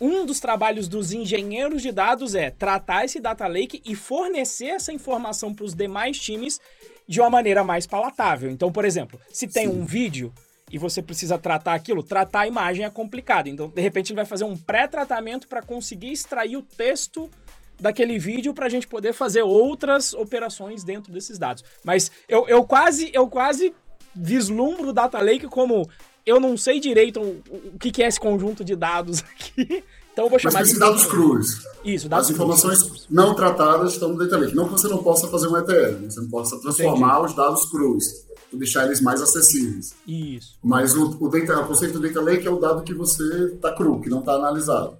um 0.00 0.26
dos 0.26 0.40
trabalhos 0.40 0.88
dos 0.88 1.12
engenheiros 1.12 1.82
de 1.82 1.90
dados 1.90 2.34
é 2.34 2.50
tratar 2.50 3.04
esse 3.04 3.18
data 3.18 3.46
lake 3.46 3.80
e 3.84 3.94
fornecer 3.94 4.66
essa 4.66 4.92
informação 4.92 5.54
para 5.54 5.64
os 5.64 5.74
demais 5.74 6.18
times 6.18 6.60
de 7.06 7.20
uma 7.20 7.30
maneira 7.30 7.62
mais 7.62 7.86
palatável. 7.86 8.50
Então, 8.50 8.72
por 8.72 8.84
exemplo, 8.84 9.20
se 9.32 9.46
tem 9.46 9.68
Sim. 9.68 9.80
um 9.80 9.84
vídeo, 9.84 10.32
e 10.70 10.78
você 10.78 11.00
precisa 11.00 11.38
tratar 11.38 11.74
aquilo, 11.74 12.02
tratar 12.02 12.40
a 12.40 12.46
imagem 12.46 12.84
é 12.84 12.90
complicado. 12.90 13.48
Então, 13.48 13.68
de 13.68 13.80
repente, 13.80 14.10
ele 14.10 14.16
vai 14.16 14.24
fazer 14.24 14.44
um 14.44 14.56
pré-tratamento 14.56 15.46
para 15.46 15.62
conseguir 15.62 16.10
extrair 16.10 16.56
o 16.56 16.62
texto 16.62 17.30
daquele 17.78 18.18
vídeo 18.18 18.54
para 18.54 18.66
a 18.66 18.68
gente 18.68 18.86
poder 18.86 19.12
fazer 19.12 19.42
outras 19.42 20.12
operações 20.14 20.82
dentro 20.82 21.12
desses 21.12 21.38
dados. 21.38 21.62
Mas 21.84 22.10
eu, 22.28 22.48
eu 22.48 22.64
quase 22.64 23.10
eu 23.12 23.28
quase 23.28 23.74
vislumbro 24.14 24.88
o 24.88 24.92
Data 24.92 25.20
Lake 25.20 25.46
como 25.46 25.88
eu 26.24 26.40
não 26.40 26.56
sei 26.56 26.80
direito 26.80 27.20
o, 27.20 27.42
o 27.74 27.78
que, 27.78 27.90
que 27.90 28.02
é 28.02 28.06
esse 28.06 28.18
conjunto 28.18 28.64
de 28.64 28.74
dados 28.74 29.22
aqui. 29.30 29.84
Então 30.16 30.24
eu 30.24 30.30
vou 30.30 30.38
chamar 30.38 30.60
Mas 30.60 30.70
de 30.70 30.78
dados 30.78 31.04
crus. 31.04 31.66
Isso, 31.84 32.08
dados 32.08 32.28
As 32.28 32.34
informações 32.34 32.82
cruz. 32.82 33.06
não 33.10 33.34
tratadas 33.34 33.92
estão 33.92 34.08
no 34.08 34.18
Data 34.18 34.38
Lake. 34.38 34.56
Não 34.56 34.64
que 34.64 34.72
você 34.72 34.88
não 34.88 35.02
possa 35.02 35.28
fazer 35.28 35.46
um 35.46 35.58
ETL, 35.58 36.08
você 36.08 36.20
não 36.22 36.30
possa 36.30 36.58
transformar 36.58 37.18
Entendi. 37.18 37.26
os 37.26 37.36
dados 37.36 37.70
crus 37.70 38.04
deixar 38.50 38.86
eles 38.86 39.02
mais 39.02 39.20
acessíveis. 39.20 39.94
Isso. 40.08 40.56
Mas 40.64 40.96
o, 40.96 41.18
o, 41.20 41.28
data, 41.28 41.60
o 41.60 41.66
conceito 41.66 41.98
do 41.98 42.08
Data 42.08 42.22
Lake 42.22 42.48
é 42.48 42.50
o 42.50 42.58
dado 42.58 42.82
que 42.82 42.94
você 42.94 43.52
está 43.54 43.74
cru, 43.74 44.00
que 44.00 44.08
não 44.08 44.20
está 44.20 44.32
analisado. 44.32 44.96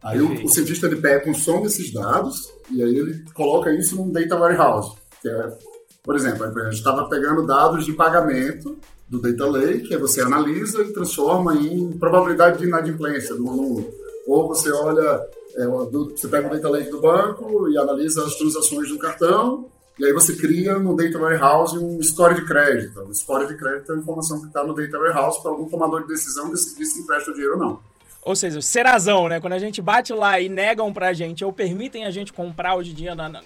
Aí 0.00 0.20
o, 0.20 0.44
o, 0.44 0.48
cientista 0.48 0.86
ele 0.86 1.00
pega, 1.00 1.24
consome 1.24 1.66
esses 1.66 1.92
dados 1.92 2.48
e 2.70 2.80
aí 2.80 2.96
ele 2.96 3.24
coloca 3.34 3.74
isso 3.74 3.96
num 3.96 4.12
Data 4.12 4.36
Warehouse. 4.36 4.96
Que 5.20 5.30
é, 5.30 5.58
por 6.04 6.14
exemplo, 6.14 6.44
a 6.44 6.64
gente 6.66 6.74
estava 6.74 7.08
pegando 7.08 7.44
dados 7.44 7.84
de 7.84 7.92
pagamento 7.92 8.78
do 9.08 9.20
Data 9.20 9.46
Lake, 9.46 9.88
que 9.88 9.96
você 9.96 10.20
analisa 10.20 10.80
e 10.82 10.92
transforma 10.92 11.56
em 11.56 11.90
probabilidade 11.98 12.58
de 12.58 12.66
inadimplência 12.66 13.34
do 13.34 13.48
aluno. 13.48 14.03
Ou 14.26 14.48
você 14.48 14.70
olha, 14.72 15.26
é, 15.56 15.64
do, 15.64 16.10
você 16.16 16.28
pega 16.28 16.48
o 16.48 16.50
Data 16.50 16.68
Lake 16.68 16.90
do 16.90 17.00
banco 17.00 17.68
e 17.68 17.78
analisa 17.78 18.24
as 18.24 18.36
transações 18.36 18.88
do 18.88 18.98
cartão 18.98 19.70
e 19.98 20.04
aí 20.04 20.12
você 20.12 20.34
cria 20.34 20.76
no 20.78 20.96
Data 20.96 21.18
Warehouse 21.18 21.78
um 21.78 22.02
score 22.02 22.34
de 22.34 22.44
crédito. 22.44 23.00
O 23.00 23.14
score 23.14 23.46
de 23.46 23.56
crédito 23.56 23.92
é 23.92 23.94
a 23.94 23.98
informação 23.98 24.40
que 24.40 24.48
está 24.48 24.64
no 24.64 24.74
Data 24.74 24.98
Warehouse 24.98 25.40
para 25.40 25.52
algum 25.52 25.68
tomador 25.68 26.02
de 26.02 26.08
decisão 26.08 26.50
decidir 26.50 26.84
se 26.84 27.00
empresta 27.00 27.30
o 27.30 27.34
dinheiro 27.34 27.54
ou 27.54 27.60
não. 27.60 27.80
Ou 28.22 28.34
seja, 28.34 28.58
o 28.58 28.62
serazão, 28.62 29.28
né? 29.28 29.38
Quando 29.38 29.52
a 29.52 29.58
gente 29.58 29.80
bate 29.80 30.12
lá 30.12 30.40
e 30.40 30.48
negam 30.48 30.92
para 30.92 31.08
a 31.08 31.12
gente 31.12 31.44
ou 31.44 31.52
permitem 31.52 32.06
a 32.06 32.10
gente 32.10 32.32
comprar 32.32 32.74
hoje 32.74 32.90
em 32.90 32.94
dia 32.94 33.14
na, 33.14 33.28
na, 33.28 33.42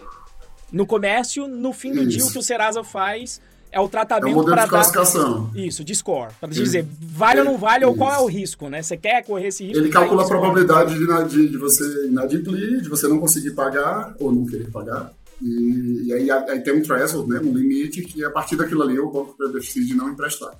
no 0.72 0.86
comércio, 0.86 1.46
no 1.46 1.72
fim 1.72 1.92
do 1.92 2.02
Isso. 2.02 2.08
dia 2.08 2.24
o 2.24 2.32
que 2.32 2.38
o 2.38 2.42
Serasa 2.42 2.82
faz 2.82 3.42
é 3.70 3.80
o 3.80 3.88
tratamento 3.88 4.40
é 4.40 4.44
para 4.44 4.66
classificação. 4.66 5.50
Dar... 5.52 5.60
Isso, 5.60 5.84
de 5.84 5.94
score. 5.94 6.32
Para 6.40 6.48
dizer, 6.48 6.86
vale 7.00 7.40
ou 7.40 7.44
não 7.44 7.58
vale 7.58 7.84
Isso. 7.84 7.90
ou 7.90 7.96
qual 7.96 8.12
é 8.12 8.18
o 8.18 8.26
risco, 8.26 8.68
né? 8.68 8.82
Você 8.82 8.96
quer 8.96 9.24
correr 9.24 9.48
esse 9.48 9.64
risco? 9.64 9.78
Ele 9.78 9.90
calcula 9.90 10.24
a 10.24 10.26
probabilidade 10.26 10.94
de, 10.94 11.48
de, 11.48 11.58
você 11.58 12.06
inadimplir, 12.06 12.80
de 12.80 12.88
você 12.88 13.06
não 13.08 13.18
conseguir 13.18 13.52
pagar 13.52 14.14
ou 14.18 14.32
não 14.32 14.46
querer 14.46 14.70
pagar. 14.70 15.12
E, 15.40 16.04
e 16.06 16.12
aí, 16.12 16.30
aí, 16.30 16.60
tem 16.60 16.74
um 16.74 16.82
threshold, 16.82 17.28
né, 17.28 17.38
um 17.40 17.56
limite, 17.56 18.02
que 18.02 18.24
a 18.24 18.30
partir 18.30 18.56
daquilo 18.56 18.82
ali 18.82 18.98
o 18.98 19.10
banco 19.10 19.36
decide 19.52 19.94
não 19.94 20.10
emprestar. 20.10 20.52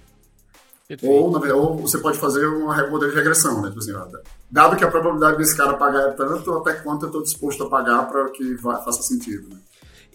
Ou, 1.03 1.31
na 1.31 1.39
verdade, 1.39 1.61
ou 1.61 1.77
você 1.77 1.99
pode 1.99 2.19
fazer 2.19 2.47
um 2.47 2.67
modelo 2.91 3.11
de 3.11 3.17
regressão, 3.17 3.61
né? 3.61 3.69
Tipo 3.69 3.81
assim, 3.81 3.93
dado 4.51 4.77
que 4.77 4.85
a 4.85 4.91
probabilidade 4.91 5.37
desse 5.37 5.55
cara 5.55 5.75
pagar 5.75 6.09
é 6.09 6.13
tanto, 6.13 6.51
até 6.55 6.75
quanto 6.75 7.03
eu 7.03 7.09
estou 7.09 7.23
disposto 7.23 7.65
a 7.65 7.69
pagar 7.69 8.09
para 8.09 8.31
que 8.31 8.55
vá, 8.55 8.83
faça 8.83 9.03
sentido. 9.03 9.49
Né? 9.51 9.57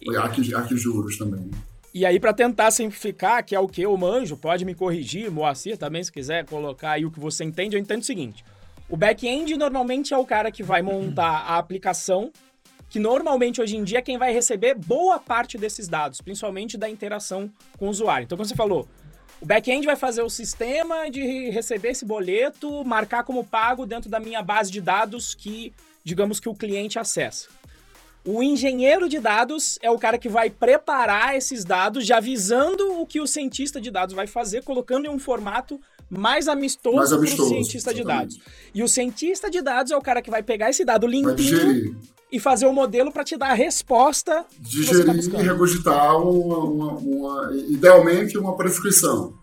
E 0.02 0.18
aqui, 0.18 0.56
aqui 0.56 0.76
juros 0.76 1.18
também. 1.18 1.42
Né? 1.42 1.58
E 1.94 2.08
aí, 2.08 2.20
para 2.20 2.34
tentar 2.34 2.72
simplificar, 2.72 3.46
que 3.46 3.56
é 3.56 3.60
o 3.60 3.68
que 3.68 3.84
eu 3.84 3.96
manjo, 3.96 4.36
pode 4.36 4.66
me 4.66 4.74
corrigir, 4.74 5.30
Moacir 5.30 5.78
também, 5.78 6.04
se 6.04 6.12
quiser 6.12 6.44
colocar 6.46 6.92
aí 6.92 7.06
o 7.06 7.12
que 7.12 7.20
você 7.20 7.44
entende, 7.44 7.76
eu 7.76 7.80
entendo 7.80 8.02
o 8.02 8.06
seguinte. 8.06 8.44
O 8.90 8.98
back-end 8.98 9.56
normalmente 9.56 10.14
é 10.14 10.18
o 10.18 10.26
cara 10.26 10.52
que 10.52 10.64
vai 10.64 10.82
montar 10.82 11.46
a 11.48 11.58
aplicação 11.58 12.32
que 12.90 13.00
normalmente 13.00 13.60
hoje 13.60 13.76
em 13.76 13.84
dia 13.84 14.00
é 14.00 14.02
quem 14.04 14.20
vai 14.20 14.32
receber 14.32 14.76
boa 14.76 15.20
parte 15.20 15.58
desses 15.58 15.88
dados, 15.88 16.22
principalmente 16.22 16.78
da 16.78 16.88
interação 16.88 17.52
com 17.78 17.88
o 17.88 17.90
usuário. 17.90 18.26
Então, 18.26 18.38
como 18.38 18.48
você 18.48 18.56
falou, 18.56 18.88
o 19.42 19.46
back-end 19.46 19.86
vai 19.86 19.96
fazer 19.96 20.22
o 20.22 20.30
sistema 20.30 21.10
de 21.10 21.50
receber 21.50 21.90
esse 21.90 22.06
boleto, 22.06 22.86
marcar 22.86 23.24
como 23.24 23.44
pago 23.44 23.86
dentro 23.86 24.10
da 24.10 24.20
minha 24.20 24.44
base 24.44 24.72
de 24.72 24.80
dados 24.80 25.34
que, 25.34 25.74
digamos 26.04 26.40
que 26.40 26.48
o 26.48 26.54
cliente 26.54 27.00
acessa. 27.00 27.50
O 28.26 28.42
engenheiro 28.42 29.10
de 29.10 29.20
dados 29.20 29.78
é 29.82 29.92
o 29.92 30.00
cara 30.00 30.18
que 30.18 30.30
vai 30.30 30.50
preparar 30.50 31.36
esses 31.36 31.66
dados, 31.66 32.06
já 32.06 32.18
avisando 32.18 33.02
o 33.02 33.06
que 33.06 33.20
o 33.20 33.28
cientista 33.28 33.82
de 33.82 33.92
dados 33.92 34.16
vai 34.16 34.28
fazer, 34.28 34.64
colocando 34.64 35.06
em 35.06 35.10
um 35.10 35.20
formato 35.20 35.80
mais 36.10 36.48
amistoso, 36.48 36.96
mais 36.96 37.12
amistoso 37.12 37.50
para 37.50 37.60
o 37.60 37.64
cientista 37.64 37.92
exatamente. 37.92 38.30
de 38.30 38.38
dados. 38.38 38.40
E 38.74 38.82
o 38.82 38.88
cientista 38.88 39.50
de 39.50 39.62
dados 39.62 39.92
é 39.92 39.98
o 39.98 40.02
cara 40.02 40.22
que 40.22 40.32
vai 40.32 40.42
pegar 40.42 40.70
esse 40.70 40.86
dado 40.86 41.06
limpinho 41.06 41.98
e 42.32 42.40
fazer 42.40 42.66
o 42.66 42.70
um 42.70 42.74
modelo 42.74 43.12
para 43.12 43.26
te 43.26 43.36
dar 43.36 43.52
a 43.52 43.54
resposta. 43.54 44.46
Digerir 44.58 45.30
tá 45.30 45.40
e 45.40 45.44
regurgitar 45.44 46.18
uma, 46.18 46.58
uma, 46.60 46.92
uma, 46.94 47.52
idealmente 47.68 48.38
uma 48.38 48.56
prescrição. 48.56 49.34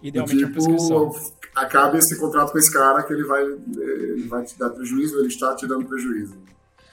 Idealmente 0.00 0.36
tipo, 0.36 0.46
uma 0.46 0.52
prescrição. 0.52 1.14
Acabe 1.52 1.98
esse 1.98 2.16
contrato 2.18 2.52
com 2.52 2.58
esse 2.58 2.72
cara 2.72 3.02
que 3.02 3.12
ele 3.12 3.24
vai, 3.24 3.42
ele 3.42 4.28
vai 4.28 4.44
te 4.44 4.56
dar 4.56 4.70
prejuízo, 4.70 5.18
ele 5.18 5.26
está 5.26 5.54
te 5.56 5.66
dando 5.66 5.84
prejuízo. 5.84 6.38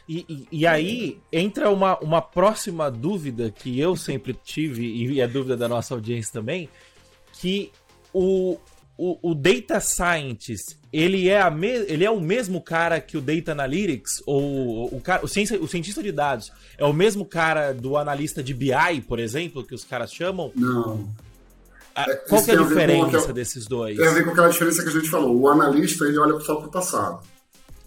E, 0.08 0.26
e, 0.30 0.48
e, 0.62 0.68
aí 0.68 1.20
entra 1.32 1.70
uma, 1.70 1.98
uma 2.00 2.22
próxima 2.22 2.90
dúvida 2.90 3.52
que 3.52 3.78
eu 3.78 3.96
sempre 3.96 4.34
tive, 4.34 4.86
e 4.86 5.20
é 5.20 5.28
dúvida 5.28 5.58
da 5.58 5.68
nossa 5.68 5.94
audiência 5.94 6.32
também, 6.32 6.70
que 7.34 7.72
o, 8.14 8.58
o, 8.98 9.32
o 9.32 9.36
Data 9.36 9.82
Scientist, 9.82 10.78
ele 10.92 11.28
é, 11.28 11.42
a 11.42 11.52
me, 11.52 11.68
ele 11.68 12.06
é 12.06 12.10
o 12.10 12.22
mesmo 12.22 12.62
cara 12.62 13.02
que 13.02 13.18
o 13.18 13.22
Data 13.22 13.52
Analytics? 13.52 14.24
Ou 14.26 14.96
o, 14.96 15.02
cara, 15.02 15.26
o, 15.26 15.28
ciência, 15.28 15.62
o 15.62 15.68
cientista 15.68 16.02
de 16.02 16.12
dados 16.12 16.52
é 16.78 16.86
o 16.86 16.94
mesmo 16.94 17.26
cara 17.26 17.74
do 17.74 17.98
analista 17.98 18.42
de 18.42 18.54
BI, 18.54 19.02
por 19.08 19.20
exemplo, 19.20 19.64
que 19.64 19.76
os 19.76 19.84
caras 19.84 20.12
chamam? 20.12 20.52
Não. 20.56 21.08
Ah, 21.94 22.06
é, 22.08 22.16
qual 22.16 22.44
que 22.44 22.52
é 22.52 22.54
a 22.54 22.62
diferença 22.62 23.18
aquela, 23.18 23.34
desses 23.34 23.68
dois? 23.68 23.98
Tem 23.98 24.08
a 24.08 24.12
ver 24.12 24.24
com 24.24 24.32
aquela 24.32 24.50
diferença 24.50 24.84
que 24.84 24.90
a 24.90 24.92
gente 24.92 25.10
falou. 25.10 25.38
O 25.38 25.50
analista, 25.50 26.06
ele 26.06 26.18
olha 26.18 26.40
só 26.40 26.56
para 26.56 26.68
o 26.68 26.72
passado. 26.72 27.24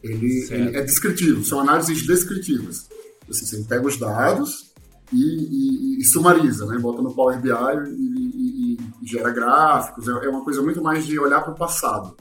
Ele, 0.03 0.47
ele, 0.51 0.77
é 0.77 0.83
descritivo, 0.83 1.45
são 1.45 1.61
análises 1.61 2.07
descritivas. 2.07 2.89
Assim, 3.29 3.47
você 3.47 3.65
pega 3.65 3.87
os 3.87 3.99
dados 3.99 4.73
e, 5.13 5.17
e, 5.17 6.01
e, 6.01 6.05
sumariza, 6.05 6.67
né? 6.67 6.79
Bota 6.79 7.03
no 7.03 7.15
Power 7.15 7.41
BI 7.41 7.51
e, 7.91 8.77
e 9.03 9.07
gera 9.07 9.31
gráficos. 9.31 10.09
É, 10.09 10.11
é, 10.11 10.29
uma 10.29 10.45
coisa 10.45 10.63
muito 10.63 10.83
mais 10.83 11.07
de 11.07 11.19
olhar 11.19 11.43
para 11.43 11.53
o 11.53 11.57
passado. 11.57 12.17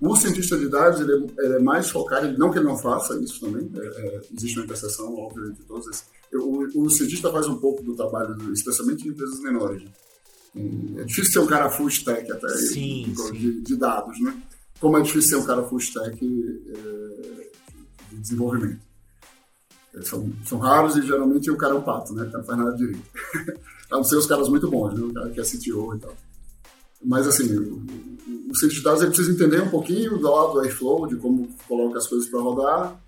O 0.00 0.14
cientista 0.16 0.56
de 0.58 0.68
dados 0.68 1.00
ele 1.00 1.12
é, 1.12 1.44
ele 1.44 1.54
é, 1.54 1.58
mais 1.60 1.88
focado, 1.88 2.36
não 2.36 2.50
que 2.50 2.58
ele 2.58 2.66
não 2.66 2.76
faça 2.76 3.18
isso 3.20 3.40
também, 3.40 3.70
é, 3.74 3.86
é 3.86 4.20
existe 4.36 4.58
uma 4.58 4.64
interseção, 4.64 5.14
óbvio, 5.16 5.48
entre 5.48 5.64
todos 5.64 5.86
esses. 5.88 6.04
O, 6.34 6.82
o, 6.82 6.90
cientista 6.90 7.30
faz 7.30 7.46
um 7.46 7.56
pouco 7.56 7.82
do 7.82 7.94
trabalho, 7.94 8.52
especialmente 8.52 9.06
em 9.06 9.12
empresas 9.12 9.40
menores. 9.40 9.82
Né? 9.84 9.90
É 10.98 11.04
difícil 11.04 11.32
ser 11.32 11.38
um 11.38 11.46
cara 11.46 11.70
full 11.70 11.88
stack 11.88 12.30
até 12.30 12.48
sim, 12.48 13.12
de, 13.12 13.16
sim. 13.16 13.62
De, 13.62 13.76
dados, 13.76 14.20
né? 14.20 14.36
Como 14.80 14.98
é 14.98 15.02
difícil 15.02 15.30
ser 15.30 15.36
um 15.36 15.46
cara 15.46 15.62
full 15.62 15.78
stack 15.78 16.18
é, 16.20 17.13
de 18.14 18.20
desenvolvimento. 18.20 18.80
São, 20.02 20.32
são 20.44 20.58
raros 20.58 20.96
e 20.96 21.02
geralmente 21.02 21.50
o 21.50 21.56
cara 21.56 21.74
é 21.74 21.76
um 21.76 21.82
pato, 21.82 22.12
né? 22.14 22.22
O 22.22 22.26
cara 22.26 22.38
não 22.38 22.44
faz 22.44 22.58
nada 22.58 22.76
direito. 22.76 23.02
a 23.90 23.96
não 23.96 24.04
ser 24.04 24.16
os 24.16 24.26
caras 24.26 24.48
muito 24.48 24.68
bons, 24.68 24.94
né? 24.94 25.04
O 25.04 25.12
cara 25.12 25.30
que 25.30 25.40
é 25.40 25.44
CTO 25.44 25.94
e 25.94 25.98
tal. 26.00 26.16
Mas, 27.04 27.26
assim, 27.26 27.54
o, 27.56 27.82
o 28.50 28.56
cientista 28.56 28.80
de 28.80 28.82
dados 28.82 29.02
ele 29.02 29.10
precisa 29.10 29.32
entender 29.32 29.62
um 29.62 29.70
pouquinho 29.70 30.18
do 30.18 30.30
lado 30.30 30.54
do 30.54 30.60
Airflow, 30.60 31.06
de 31.06 31.16
como 31.16 31.48
coloca 31.68 31.98
as 31.98 32.06
coisas 32.06 32.28
para 32.28 32.40
rodar, 32.40 33.00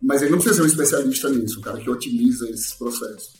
mas 0.00 0.22
ele 0.22 0.30
não 0.30 0.38
precisa 0.38 0.56
ser 0.56 0.62
um 0.62 0.70
especialista 0.70 1.28
nisso, 1.28 1.58
um 1.58 1.62
cara 1.62 1.78
que 1.78 1.90
otimiza 1.90 2.48
esses 2.48 2.74
processos. 2.74 3.36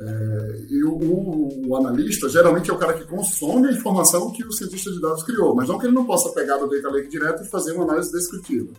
É, 0.00 0.66
e 0.70 0.82
o, 0.82 0.92
o, 0.92 1.68
o, 1.68 1.76
analista 1.76 2.28
geralmente 2.28 2.68
é 2.68 2.74
o 2.74 2.78
cara 2.78 2.94
que 2.94 3.04
consome 3.04 3.68
a 3.68 3.72
informação 3.72 4.32
que 4.32 4.44
o 4.44 4.52
cientista 4.52 4.90
de 4.90 5.00
dados 5.00 5.22
criou, 5.22 5.54
mas 5.54 5.68
não 5.68 5.78
que 5.78 5.86
ele 5.86 5.94
não 5.94 6.04
possa 6.04 6.30
pegar 6.30 6.56
do 6.56 6.68
data 6.68 6.90
lake 6.90 7.08
direto 7.08 7.44
e 7.44 7.48
fazer 7.48 7.72
uma 7.72 7.84
análise 7.84 8.10
descritiva. 8.10 8.72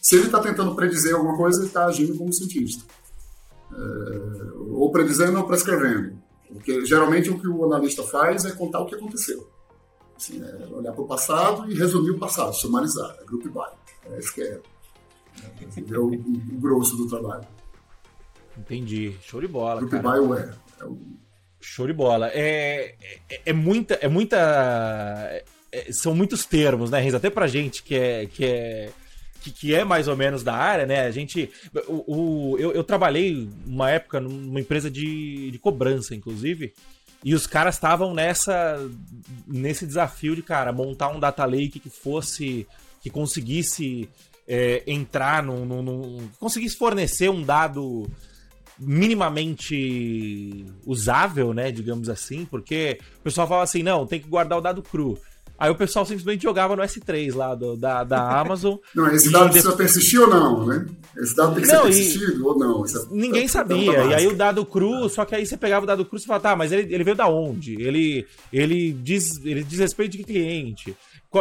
Se 0.00 0.16
ele 0.16 0.26
está 0.26 0.40
tentando 0.40 0.74
predizer 0.74 1.14
alguma 1.14 1.36
coisa, 1.36 1.58
ele 1.58 1.68
está 1.68 1.86
agindo 1.86 2.16
como 2.16 2.32
cientista. 2.32 2.84
É, 3.72 3.76
ou 4.70 4.90
predizendo 4.90 5.38
ou 5.38 5.44
prescrevendo. 5.44 6.18
Porque 6.52 6.84
geralmente 6.86 7.30
o 7.30 7.38
que 7.38 7.46
o 7.46 7.64
analista 7.64 8.02
faz 8.02 8.44
é 8.44 8.52
contar 8.52 8.80
o 8.80 8.86
que 8.86 8.94
aconteceu. 8.94 9.48
Assim, 10.16 10.42
é 10.42 10.66
olhar 10.74 10.92
para 10.92 11.02
o 11.02 11.06
passado 11.06 11.70
e 11.70 11.74
resumir 11.74 12.10
o 12.10 12.18
passado, 12.18 12.52
sumarizar, 12.54 13.16
é 13.20 13.24
group 13.24 13.44
by. 13.44 14.10
É 14.10 14.18
isso 14.18 14.34
que 14.34 14.42
é, 14.42 14.60
é 15.90 15.98
o, 15.98 16.06
o 16.06 16.60
grosso 16.60 16.96
do 16.96 17.08
trabalho. 17.08 17.46
Entendi. 18.56 19.16
Show 19.22 19.40
de 19.40 19.46
bola. 19.46 19.80
Group 19.80 19.92
cara. 19.92 20.12
Bioware. 20.12 20.54
É 20.80 20.84
o... 20.84 20.98
Show 21.60 21.86
de 21.86 21.92
bola. 21.92 22.28
É, 22.32 22.96
é, 23.30 23.42
é 23.46 23.52
muita. 23.52 23.94
É 23.94 24.08
muita 24.08 24.36
é, 25.70 25.92
são 25.92 26.14
muitos 26.14 26.44
termos, 26.44 26.90
né, 26.90 27.00
Renzo? 27.00 27.16
Até 27.16 27.30
pra 27.30 27.46
gente 27.46 27.82
que 27.82 27.94
é. 27.94 28.26
Que 28.26 28.44
é... 28.44 28.90
Que, 29.50 29.60
que 29.60 29.74
é 29.74 29.84
mais 29.84 30.08
ou 30.08 30.16
menos 30.16 30.42
da 30.42 30.54
área, 30.54 30.86
né? 30.86 31.00
A 31.00 31.10
gente. 31.10 31.50
O, 31.86 32.52
o 32.52 32.58
eu, 32.58 32.72
eu, 32.72 32.84
trabalhei 32.84 33.48
uma 33.66 33.90
época 33.90 34.20
numa 34.20 34.60
empresa 34.60 34.90
de, 34.90 35.50
de 35.50 35.58
cobrança, 35.58 36.14
inclusive, 36.14 36.72
e 37.24 37.34
os 37.34 37.46
caras 37.46 37.76
estavam 37.76 38.14
nessa. 38.14 38.78
nesse 39.46 39.86
desafio 39.86 40.36
de, 40.36 40.42
cara, 40.42 40.72
montar 40.72 41.08
um 41.08 41.20
data 41.20 41.44
lake 41.44 41.80
que 41.80 41.90
fosse. 41.90 42.66
que 43.00 43.10
conseguisse 43.10 44.08
é, 44.46 44.82
entrar 44.86 45.42
num, 45.42 45.64
num, 45.64 45.82
num. 45.82 46.28
conseguisse 46.38 46.76
fornecer 46.76 47.28
um 47.28 47.42
dado 47.42 48.10
minimamente 48.78 50.64
usável, 50.86 51.52
né, 51.52 51.72
digamos 51.72 52.08
assim, 52.08 52.44
porque 52.44 53.00
o 53.18 53.22
pessoal 53.22 53.48
fala 53.48 53.64
assim, 53.64 53.82
não, 53.82 54.06
tem 54.06 54.20
que 54.20 54.28
guardar 54.28 54.58
o 54.58 54.62
dado 54.62 54.82
cru. 54.82 55.18
Aí 55.58 55.70
o 55.70 55.74
pessoal 55.74 56.06
simplesmente 56.06 56.42
jogava 56.42 56.76
no 56.76 56.82
S3 56.82 57.34
lá 57.34 57.52
do, 57.52 57.76
da, 57.76 58.04
da 58.04 58.40
Amazon. 58.40 58.76
Não, 58.94 59.08
esse 59.12 59.30
dado 59.30 59.50
precisa 59.50 59.76
persistir 59.76 60.20
ou 60.20 60.28
não, 60.28 60.66
né? 60.66 60.86
Esse 61.16 61.34
dado 61.34 61.54
tem 61.54 61.64
que 61.64 61.68
não, 61.68 61.76
ser 61.78 61.82
persistido 61.82 62.46
ou 62.46 62.58
não? 62.58 62.84
É, 62.84 62.88
ninguém 63.10 63.44
é, 63.44 63.48
sabia. 63.48 64.04
E 64.04 64.14
aí 64.14 64.26
o 64.28 64.36
dado 64.36 64.64
cru, 64.64 65.08
só 65.08 65.24
que 65.24 65.34
aí 65.34 65.44
você 65.44 65.56
pegava 65.56 65.82
o 65.82 65.86
dado 65.86 66.04
cru 66.04 66.16
e 66.16 66.22
falava, 66.24 66.42
tá, 66.42 66.56
mas 66.56 66.70
ele, 66.70 66.94
ele 66.94 67.02
veio 67.02 67.16
da 67.16 67.26
onde? 67.26 67.74
Ele, 67.82 68.24
ele, 68.52 68.92
diz, 68.92 69.44
ele 69.44 69.64
diz 69.64 69.80
respeito 69.80 70.12
de 70.12 70.18
que 70.18 70.24
cliente? 70.24 70.96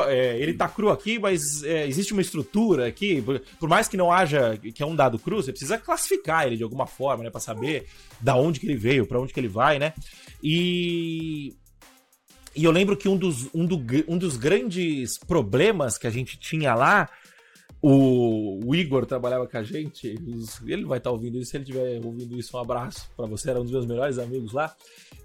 É, 0.07 0.37
ele 0.39 0.53
tá 0.53 0.67
cru 0.67 0.89
aqui, 0.89 1.19
mas 1.19 1.63
é, 1.63 1.87
existe 1.87 2.11
uma 2.11 2.21
estrutura 2.21 2.87
aqui. 2.87 3.21
Por, 3.21 3.39
por, 3.59 3.69
mais 3.69 3.87
que 3.87 3.95
não 3.95 4.11
haja 4.11 4.57
que 4.57 4.81
é 4.81 4.85
um 4.85 4.95
dado 4.95 5.19
cru, 5.19 5.37
você 5.37 5.51
precisa 5.51 5.77
classificar 5.77 6.47
ele 6.47 6.57
de 6.57 6.63
alguma 6.63 6.87
forma, 6.87 7.23
né, 7.23 7.29
para 7.29 7.39
saber 7.39 7.85
da 8.19 8.35
onde 8.35 8.59
que 8.59 8.65
ele 8.65 8.75
veio, 8.75 9.05
para 9.05 9.19
onde 9.19 9.31
que 9.31 9.39
ele 9.39 9.47
vai, 9.47 9.77
né? 9.77 9.93
E 10.43 11.55
e 12.57 12.63
eu 12.63 12.71
lembro 12.71 12.97
que 12.97 13.07
um 13.07 13.15
dos, 13.15 13.47
um, 13.53 13.65
do, 13.65 13.79
um 14.07 14.17
dos 14.17 14.35
grandes 14.35 15.17
problemas 15.17 15.97
que 15.97 16.07
a 16.07 16.09
gente 16.09 16.39
tinha 16.39 16.73
lá 16.73 17.09
o, 17.81 18.59
o, 18.65 18.75
Igor 18.75 19.05
trabalhava 19.05 19.47
com 19.47 19.57
a 19.57 19.63
gente, 19.63 20.07
ele 20.65 20.85
vai 20.85 20.97
estar 20.97 21.09
tá 21.09 21.11
ouvindo 21.11 21.37
isso, 21.37 21.51
se 21.51 21.57
ele 21.57 21.63
estiver 21.63 22.03
ouvindo 22.03 22.37
isso, 22.37 22.57
um 22.57 22.59
abraço 22.59 23.09
para 23.15 23.27
você, 23.27 23.51
era 23.51 23.59
um 23.59 23.63
dos 23.63 23.71
meus 23.71 23.85
melhores 23.85 24.17
amigos 24.17 24.51
lá. 24.51 24.75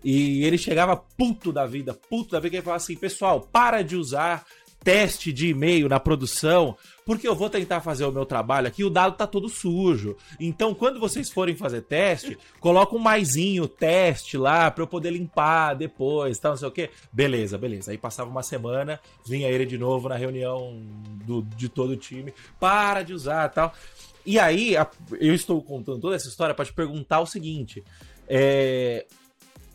E 0.05 0.45
ele 0.45 0.59
chegava 0.59 0.97
puto 0.97 1.51
da 1.51 1.65
vida, 1.65 1.95
puto 1.95 2.33
da 2.33 2.41
vida, 2.41 2.51
que 2.51 2.57
ele 2.57 2.63
falava 2.63 2.83
assim: 2.83 2.97
pessoal, 2.97 3.41
para 3.41 3.83
de 3.83 3.97
usar 3.97 4.45
teste 4.83 5.33
de 5.33 5.49
e-mail 5.49 5.89
na 5.89 6.01
produção, 6.01 6.77
porque 7.05 7.27
eu 7.27 7.35
vou 7.35 7.51
tentar 7.51 7.81
fazer 7.81 8.05
o 8.05 8.13
meu 8.13 8.25
trabalho 8.25 8.69
aqui, 8.69 8.85
o 8.85 8.91
dado 8.91 9.17
tá 9.17 9.27
todo 9.27 9.49
sujo. 9.49 10.17
Então, 10.39 10.75
quando 10.75 11.01
vocês 11.01 11.31
forem 11.31 11.57
fazer 11.57 11.83
teste, 11.83 12.39
coloca 12.61 12.95
um 12.95 12.99
maisinho 12.99 13.67
teste 13.67 14.37
lá 14.37 14.71
para 14.71 14.83
eu 14.83 14.87
poder 14.87 15.11
limpar 15.11 15.75
depois, 15.75 16.39
tal, 16.39 16.53
não 16.53 16.57
sei 16.57 16.69
o 16.69 16.73
quê. 16.73 16.91
Beleza, 17.13 17.59
beleza. 17.59 17.91
Aí 17.91 17.99
passava 17.99 18.31
uma 18.31 18.43
semana, 18.43 19.01
vinha 19.27 19.49
ele 19.49 19.67
de 19.67 19.79
novo 19.79 20.09
na 20.09 20.17
reunião 20.17 20.81
do, 21.25 21.43
de 21.43 21.69
todo 21.69 21.91
o 21.91 21.97
time, 21.97 22.33
para 22.61 23.03
de 23.03 23.13
usar, 23.13 23.49
tal. 23.49 23.73
E 24.25 24.39
aí, 24.39 24.75
eu 25.19 25.35
estou 25.35 25.61
contando 25.63 26.01
toda 26.01 26.15
essa 26.15 26.29
história 26.29 26.55
para 26.55 26.65
te 26.65 26.73
perguntar 26.73 27.21
o 27.21 27.27
seguinte: 27.27 27.83
é, 28.29 29.07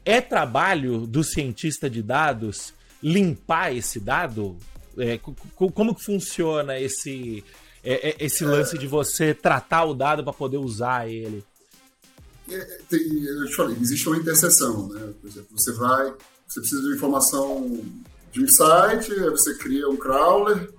é 0.06 0.22
trabalho 0.22 1.06
do 1.06 1.24
cientista 1.24 1.90
de 1.90 2.02
dados 2.02 2.74
limpar 3.04 3.76
esse 3.76 4.00
dado? 4.00 4.58
É, 4.98 5.20
como 5.56 5.96
que 5.96 6.04
funciona 6.04 6.80
esse, 6.80 7.44
é, 7.84 8.10
é, 8.10 8.16
esse 8.20 8.44
lance 8.44 8.78
de 8.78 8.88
você 8.88 9.34
tratar 9.34 9.86
o 9.86 9.94
dado 9.94 10.24
para 10.24 10.34
poder 10.34 10.58
usar 10.58 11.10
ele? 11.10 11.44
É, 12.50 12.80
tem, 12.90 13.24
eu 13.24 13.46
te 13.46 13.56
falei, 13.56 13.78
existe 13.80 14.08
uma 14.08 14.18
interseção, 14.18 14.88
né? 14.88 15.14
Por 15.22 15.30
exemplo, 15.30 15.50
você 15.56 15.72
vai, 15.74 16.14
você 16.48 16.60
precisa 16.62 16.82
de 16.82 16.96
informação 16.96 17.82
de 18.32 18.44
um 18.44 18.48
site, 18.48 19.12
aí 19.12 19.30
você 19.30 19.54
cria 19.56 19.88
um 19.88 19.98
crawler, 19.98 20.70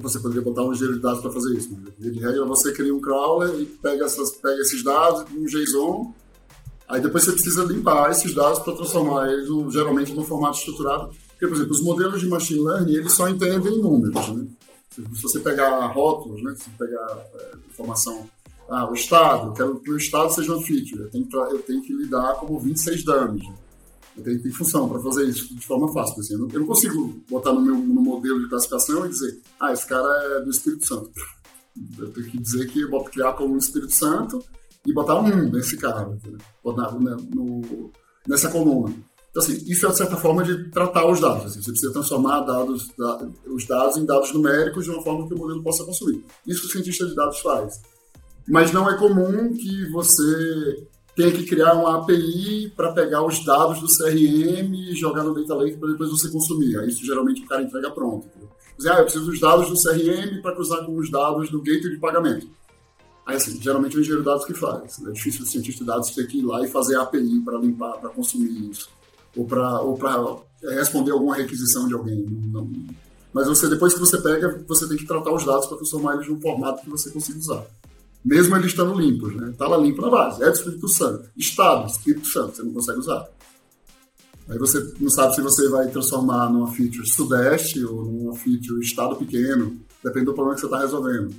você 0.00 0.18
poderia 0.18 0.42
botar 0.42 0.62
um 0.62 0.72
engenheiro 0.72 0.96
de 0.96 1.02
dados 1.02 1.20
para 1.20 1.30
fazer 1.30 1.54
isso, 1.56 1.70
mas 1.72 1.94
de 1.96 2.18
regra 2.18 2.44
você 2.44 2.72
cria 2.72 2.94
um 2.94 3.00
crawler 3.00 3.54
e 3.60 3.66
pega, 3.66 4.04
essas, 4.04 4.32
pega 4.32 4.60
esses 4.60 4.82
dados 4.82 5.24
um 5.32 5.44
JSON, 5.44 6.14
aí 6.88 7.00
depois 7.00 7.24
você 7.24 7.32
precisa 7.32 7.64
limpar 7.64 8.10
esses 8.10 8.34
dados 8.34 8.58
para 8.58 8.74
transformar 8.74 9.30
eles 9.30 9.48
geralmente 9.72 10.12
num 10.12 10.24
formato 10.24 10.58
estruturado 10.58 11.10
porque, 11.40 11.46
por 11.46 11.56
exemplo, 11.56 11.72
os 11.72 11.82
modelos 11.82 12.20
de 12.20 12.28
machine 12.28 12.60
learning, 12.60 12.92
eles 12.92 13.12
só 13.12 13.26
entendem 13.26 13.80
números, 13.80 14.28
né? 14.28 14.46
Se 14.90 15.22
você 15.22 15.40
pegar 15.40 15.86
rótulos, 15.86 16.42
né? 16.42 16.54
Se 16.54 16.64
você 16.64 16.70
pegar 16.78 17.26
é, 17.34 17.56
informação, 17.70 18.28
ah, 18.68 18.90
o 18.90 18.92
estado, 18.92 19.48
eu 19.48 19.52
quero 19.54 19.80
que 19.80 19.90
o 19.90 19.96
estado 19.96 20.30
seja 20.34 20.52
uma 20.54 20.62
feature, 20.62 21.00
eu 21.00 21.10
tenho 21.10 21.26
que, 21.26 21.36
eu 21.36 21.62
tenho 21.62 21.82
que 21.82 21.94
lidar 21.94 22.34
como 22.34 22.60
26 22.60 23.04
dummies. 23.04 23.48
Né? 23.48 23.54
Eu 24.18 24.24
tenho 24.24 24.36
que 24.36 24.42
ter 24.42 24.52
função 24.52 24.86
para 24.86 25.00
fazer 25.00 25.24
isso 25.28 25.54
de 25.54 25.66
forma 25.66 25.90
fácil. 25.92 26.20
Assim, 26.20 26.34
eu, 26.34 26.40
não, 26.40 26.48
eu, 26.50 26.60
não, 26.60 26.66
consigo 26.66 27.22
botar 27.30 27.54
no 27.54 27.62
meu 27.62 27.74
no 27.74 28.02
modelo 28.02 28.42
de 28.42 28.48
classificação 28.50 29.06
e 29.06 29.08
dizer, 29.08 29.40
ah, 29.58 29.72
esse 29.72 29.86
cara 29.86 30.06
é 30.36 30.40
do 30.42 30.50
Espírito 30.50 30.86
Santo. 30.86 31.10
Eu 31.98 32.12
tenho 32.12 32.30
que 32.30 32.38
dizer 32.38 32.68
que 32.68 32.82
eu 32.82 32.90
vou 32.90 33.02
criar 33.04 33.32
como 33.32 33.56
Espírito 33.56 33.94
Santo 33.94 34.44
e 34.86 34.92
botar 34.92 35.18
um 35.20 35.50
nesse 35.50 35.78
cara, 35.78 36.18
botar 36.62 36.92
né, 36.98 37.16
no, 37.34 37.90
nessa 38.28 38.50
coluna. 38.50 38.94
Então, 39.30 39.42
assim, 39.42 39.64
isso 39.66 39.86
é, 39.86 39.90
de 39.90 39.96
certa 39.96 40.16
forma, 40.16 40.42
de 40.42 40.70
tratar 40.70 41.06
os 41.06 41.20
dados. 41.20 41.46
Assim, 41.46 41.62
você 41.62 41.70
precisa 41.70 41.92
transformar 41.92 42.40
dados, 42.40 42.88
da, 42.98 43.28
os 43.46 43.64
dados 43.64 43.96
em 43.96 44.04
dados 44.04 44.32
numéricos 44.32 44.84
de 44.84 44.90
uma 44.90 45.02
forma 45.02 45.26
que 45.28 45.34
o 45.34 45.38
modelo 45.38 45.62
possa 45.62 45.84
consumir. 45.84 46.24
Isso 46.46 46.62
que 46.62 46.66
o 46.66 46.70
cientista 46.70 47.06
de 47.06 47.14
dados 47.14 47.38
faz. 47.38 47.80
Mas 48.48 48.72
não 48.72 48.90
é 48.90 48.96
comum 48.98 49.54
que 49.54 49.88
você 49.92 50.84
tenha 51.14 51.30
que 51.30 51.44
criar 51.44 51.74
uma 51.74 51.98
API 51.98 52.72
para 52.74 52.92
pegar 52.92 53.24
os 53.24 53.44
dados 53.44 53.80
do 53.80 53.86
CRM 53.86 54.74
e 54.74 54.96
jogar 54.96 55.22
no 55.22 55.34
Data 55.34 55.54
Lake 55.54 55.76
para 55.76 55.90
depois 55.90 56.10
você 56.10 56.28
consumir. 56.28 56.76
Aí, 56.78 56.88
isso 56.88 57.06
geralmente 57.06 57.44
o 57.44 57.46
cara 57.46 57.62
entrega 57.62 57.90
pronto. 57.92 58.28
Dizer, 58.76 58.90
ah, 58.90 58.98
eu 58.98 59.04
preciso 59.04 59.26
dos 59.26 59.38
dados 59.38 59.68
do 59.68 59.76
CRM 59.76 60.42
para 60.42 60.54
cruzar 60.54 60.84
com 60.84 60.96
os 60.96 61.08
dados 61.08 61.50
do 61.50 61.62
gateway 61.62 61.94
de 61.94 62.00
pagamento. 62.00 62.48
Aí, 63.24 63.36
assim, 63.36 63.62
geralmente 63.62 63.94
é 63.94 63.98
o 63.98 64.00
engenheiro 64.00 64.22
de 64.22 64.28
dados 64.28 64.44
que 64.44 64.54
faz. 64.54 65.00
É 65.06 65.12
difícil 65.12 65.44
o 65.44 65.46
cientista 65.46 65.84
de 65.84 65.86
dados 65.86 66.10
ter 66.10 66.26
que 66.26 66.38
ir 66.38 66.42
lá 66.42 66.64
e 66.64 66.68
fazer 66.68 66.96
a 66.96 67.02
API 67.02 67.42
para 67.44 67.58
limpar, 67.58 67.92
para 67.98 68.10
consumir 68.10 68.70
isso 68.70 68.88
ou 69.36 69.46
para 69.46 69.80
ou 69.80 70.46
responder 70.62 71.12
alguma 71.12 71.36
requisição 71.36 71.86
de 71.88 71.94
alguém. 71.94 72.26
Não, 72.52 72.70
mas 73.32 73.46
você 73.46 73.68
depois 73.68 73.94
que 73.94 74.00
você 74.00 74.18
pega, 74.18 74.62
você 74.66 74.88
tem 74.88 74.96
que 74.96 75.06
tratar 75.06 75.32
os 75.32 75.44
dados 75.44 75.66
para 75.66 75.76
transformar 75.76 76.14
eles 76.14 76.28
num 76.28 76.40
formato 76.40 76.82
que 76.82 76.90
você 76.90 77.10
consiga 77.10 77.38
usar. 77.38 77.64
Mesmo 78.24 78.56
eles 78.56 78.66
estando 78.66 78.98
limpos, 78.98 79.34
né? 79.34 79.50
Está 79.50 79.66
lá 79.66 79.76
limpo 79.78 80.02
na 80.02 80.10
base. 80.10 80.42
É 80.42 80.46
do 80.46 80.52
Espírito 80.52 80.88
Santo. 80.88 81.30
Estado, 81.36 81.86
Espírito 81.86 82.26
Santo, 82.26 82.56
você 82.56 82.62
não 82.62 82.72
consegue 82.72 82.98
usar. 82.98 83.28
Aí 84.48 84.58
você 84.58 84.94
não 84.98 85.08
sabe 85.08 85.34
se 85.36 85.40
você 85.40 85.68
vai 85.68 85.88
transformar 85.88 86.50
numa 86.50 86.72
feature 86.72 87.06
Sudeste 87.08 87.84
ou 87.84 88.04
numa 88.04 88.34
feature 88.34 88.80
Estado 88.82 89.14
pequeno, 89.14 89.78
depende 90.02 90.26
do 90.26 90.34
problema 90.34 90.56
que 90.56 90.60
você 90.60 90.66
está 90.66 90.80
resolvendo. 90.80 91.32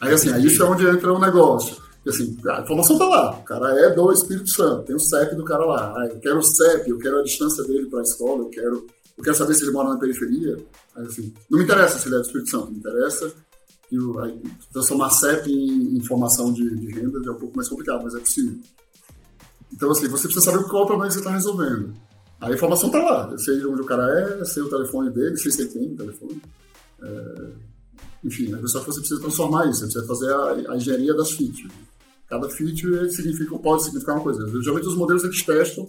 Aí 0.00 0.12
assim, 0.12 0.30
aí 0.30 0.44
isso 0.44 0.62
é 0.62 0.66
onde 0.66 0.86
entra 0.86 1.12
o 1.12 1.18
negócio. 1.18 1.82
Assim, 2.06 2.36
a 2.46 2.60
informação 2.60 2.98
tá 2.98 3.06
lá. 3.06 3.38
O 3.38 3.44
cara 3.44 3.80
é 3.80 3.90
do 3.94 4.12
Espírito 4.12 4.50
Santo, 4.50 4.84
tem 4.84 4.94
o 4.94 5.00
CEP 5.00 5.34
do 5.34 5.44
cara 5.44 5.64
lá. 5.64 5.94
Ah, 5.96 6.06
eu 6.06 6.20
quero 6.20 6.38
o 6.38 6.42
CEP, 6.42 6.90
eu 6.90 6.98
quero 6.98 7.20
a 7.20 7.22
distância 7.22 7.64
dele 7.64 7.86
para 7.86 8.00
a 8.00 8.02
escola, 8.02 8.42
eu 8.42 8.48
quero, 8.50 8.86
eu 9.16 9.24
quero 9.24 9.36
saber 9.36 9.54
se 9.54 9.64
ele 9.64 9.72
mora 9.72 9.88
na 9.88 9.98
periferia. 9.98 10.58
Aí, 10.96 11.06
assim, 11.06 11.32
não 11.50 11.58
me 11.58 11.64
interessa 11.64 11.98
se 11.98 12.08
ele 12.08 12.16
é 12.16 12.18
do 12.18 12.26
Espírito 12.26 12.50
Santo, 12.50 12.70
me 12.70 12.78
interessa 12.78 13.32
que 13.88 13.98
o, 13.98 14.18
aí, 14.20 14.40
transformar 14.72 15.10
CEP 15.10 15.50
em 15.50 15.96
informação 15.96 16.52
de, 16.52 16.76
de 16.76 16.92
renda 16.92 17.18
é 17.26 17.30
um 17.30 17.38
pouco 17.38 17.56
mais 17.56 17.68
complicado, 17.68 18.02
mas 18.04 18.14
é 18.14 18.20
possível. 18.20 18.58
Então, 19.72 19.90
assim, 19.90 20.06
você 20.08 20.28
precisa 20.28 20.52
saber 20.52 20.64
qual 20.64 20.82
é 20.82 20.84
o 20.84 20.86
problema 20.86 21.08
que 21.08 21.14
você 21.14 21.20
está 21.20 21.32
resolvendo. 21.32 21.94
A 22.40 22.52
informação 22.52 22.88
está 22.88 22.98
lá. 22.98 23.28
Eu 23.30 23.38
sei 23.38 23.64
onde 23.64 23.80
o 23.80 23.86
cara 23.86 24.20
é, 24.20 24.44
sei 24.44 24.62
o 24.62 24.68
telefone 24.68 25.10
dele, 25.10 25.36
sei 25.36 25.50
se 25.50 25.62
ele 25.62 25.70
tem 25.70 25.92
o 25.92 25.96
telefone. 25.96 26.42
É, 27.02 27.50
enfim, 28.24 28.54
é 28.54 28.66
só 28.66 28.80
que 28.80 28.86
você 28.86 29.00
precisa 29.00 29.20
transformar 29.20 29.66
isso, 29.66 29.80
você 29.80 29.84
precisa 29.84 30.06
fazer 30.06 30.32
a, 30.32 30.72
a 30.72 30.76
engenharia 30.76 31.14
das 31.14 31.32
features. 31.32 31.72
Cada 32.28 32.48
feature 32.48 33.10
significa, 33.10 33.56
pode 33.58 33.84
significar 33.84 34.16
uma 34.16 34.22
coisa. 34.22 34.46
Geralmente 34.62 34.88
os 34.88 34.96
modelos 34.96 35.24
eles 35.24 35.42
testam 35.42 35.86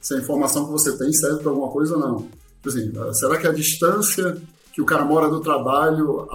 se 0.00 0.14
a 0.14 0.18
informação 0.18 0.66
que 0.66 0.72
você 0.72 0.96
tem 0.96 1.12
serve 1.12 1.40
para 1.40 1.50
alguma 1.50 1.70
coisa 1.70 1.94
ou 1.94 2.00
não. 2.00 2.28
Exemplo, 2.64 3.14
será 3.14 3.38
que 3.38 3.46
a 3.46 3.52
distância 3.52 4.40
que 4.72 4.82
o 4.82 4.86
cara 4.86 5.04
mora 5.04 5.28
do 5.28 5.40
trabalho 5.40 6.28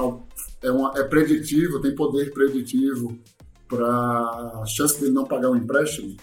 é, 0.62 0.72
uma, 0.72 0.94
é 0.98 1.04
preditivo, 1.04 1.82
tem 1.82 1.94
poder 1.94 2.32
preditivo 2.34 3.18
para 3.68 3.88
a 3.88 4.64
chance 4.66 5.00
dele 5.00 5.12
não 5.12 5.26
pagar 5.26 5.50
um 5.50 5.56
empréstimo? 5.56 6.16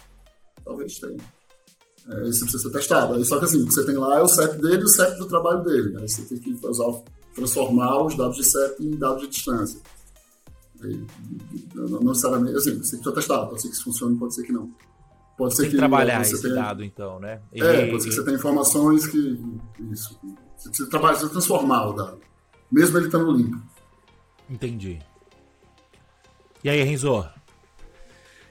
talvez 0.68 0.98
tenha. 0.98 1.16
É, 2.10 2.28
isso 2.28 2.40
precisa 2.40 2.58
ser 2.58 2.70
testado. 2.70 3.24
Só 3.24 3.38
que 3.38 3.46
assim, 3.46 3.62
o 3.62 3.66
que 3.66 3.74
você 3.74 3.84
tem 3.84 3.96
lá 3.96 4.18
é 4.18 4.22
o 4.22 4.28
CEP 4.28 4.60
dele 4.60 4.82
e 4.82 4.84
o 4.84 4.88
CEP 4.88 5.18
do 5.18 5.26
trabalho 5.26 5.64
dele. 5.64 5.96
Aí 5.98 6.08
você 6.08 6.22
tem 6.22 6.38
que 6.38 6.56
transformar 7.34 8.04
os 8.04 8.16
dados 8.16 8.36
de 8.36 8.44
CEP 8.44 8.84
em 8.84 8.96
dados 8.96 9.22
de 9.22 9.28
distância. 9.28 9.80
Não 11.74 12.00
necessariamente, 12.00 12.56
assim, 12.56 12.78
você 12.78 12.96
precisa 12.96 13.12
testar. 13.12 13.46
Pode 13.46 13.62
ser 13.62 13.68
que 13.68 13.74
isso 13.74 13.84
funcione, 13.84 14.16
pode 14.16 14.34
ser 14.34 14.42
que 14.44 14.52
não. 14.52 14.70
Pode 15.36 15.54
ser 15.54 15.62
tem 15.62 15.70
que, 15.70 15.76
que 15.76 15.78
trabalhar 15.78 16.20
esse 16.20 16.40
tenha... 16.42 16.54
dado, 16.54 16.84
então, 16.84 17.20
né? 17.20 17.40
E... 17.52 17.62
É, 17.62 17.90
pode 17.90 18.02
ser 18.02 18.08
que 18.08 18.14
você 18.16 18.24
tenha 18.24 18.36
informações 18.36 19.06
que. 19.06 19.40
Isso. 19.90 20.18
Você 20.56 20.68
precisa 20.68 20.90
trabalhar, 20.90 21.14
você 21.14 21.26
precisa 21.26 21.32
transformar 21.32 21.88
o 21.88 21.92
dado. 21.92 22.20
Mesmo 22.70 22.98
ele 22.98 23.06
estando 23.06 23.30
limpo. 23.30 23.62
Entendi. 24.50 24.98
E 26.62 26.68
aí, 26.68 26.82
Renzo? 26.82 27.24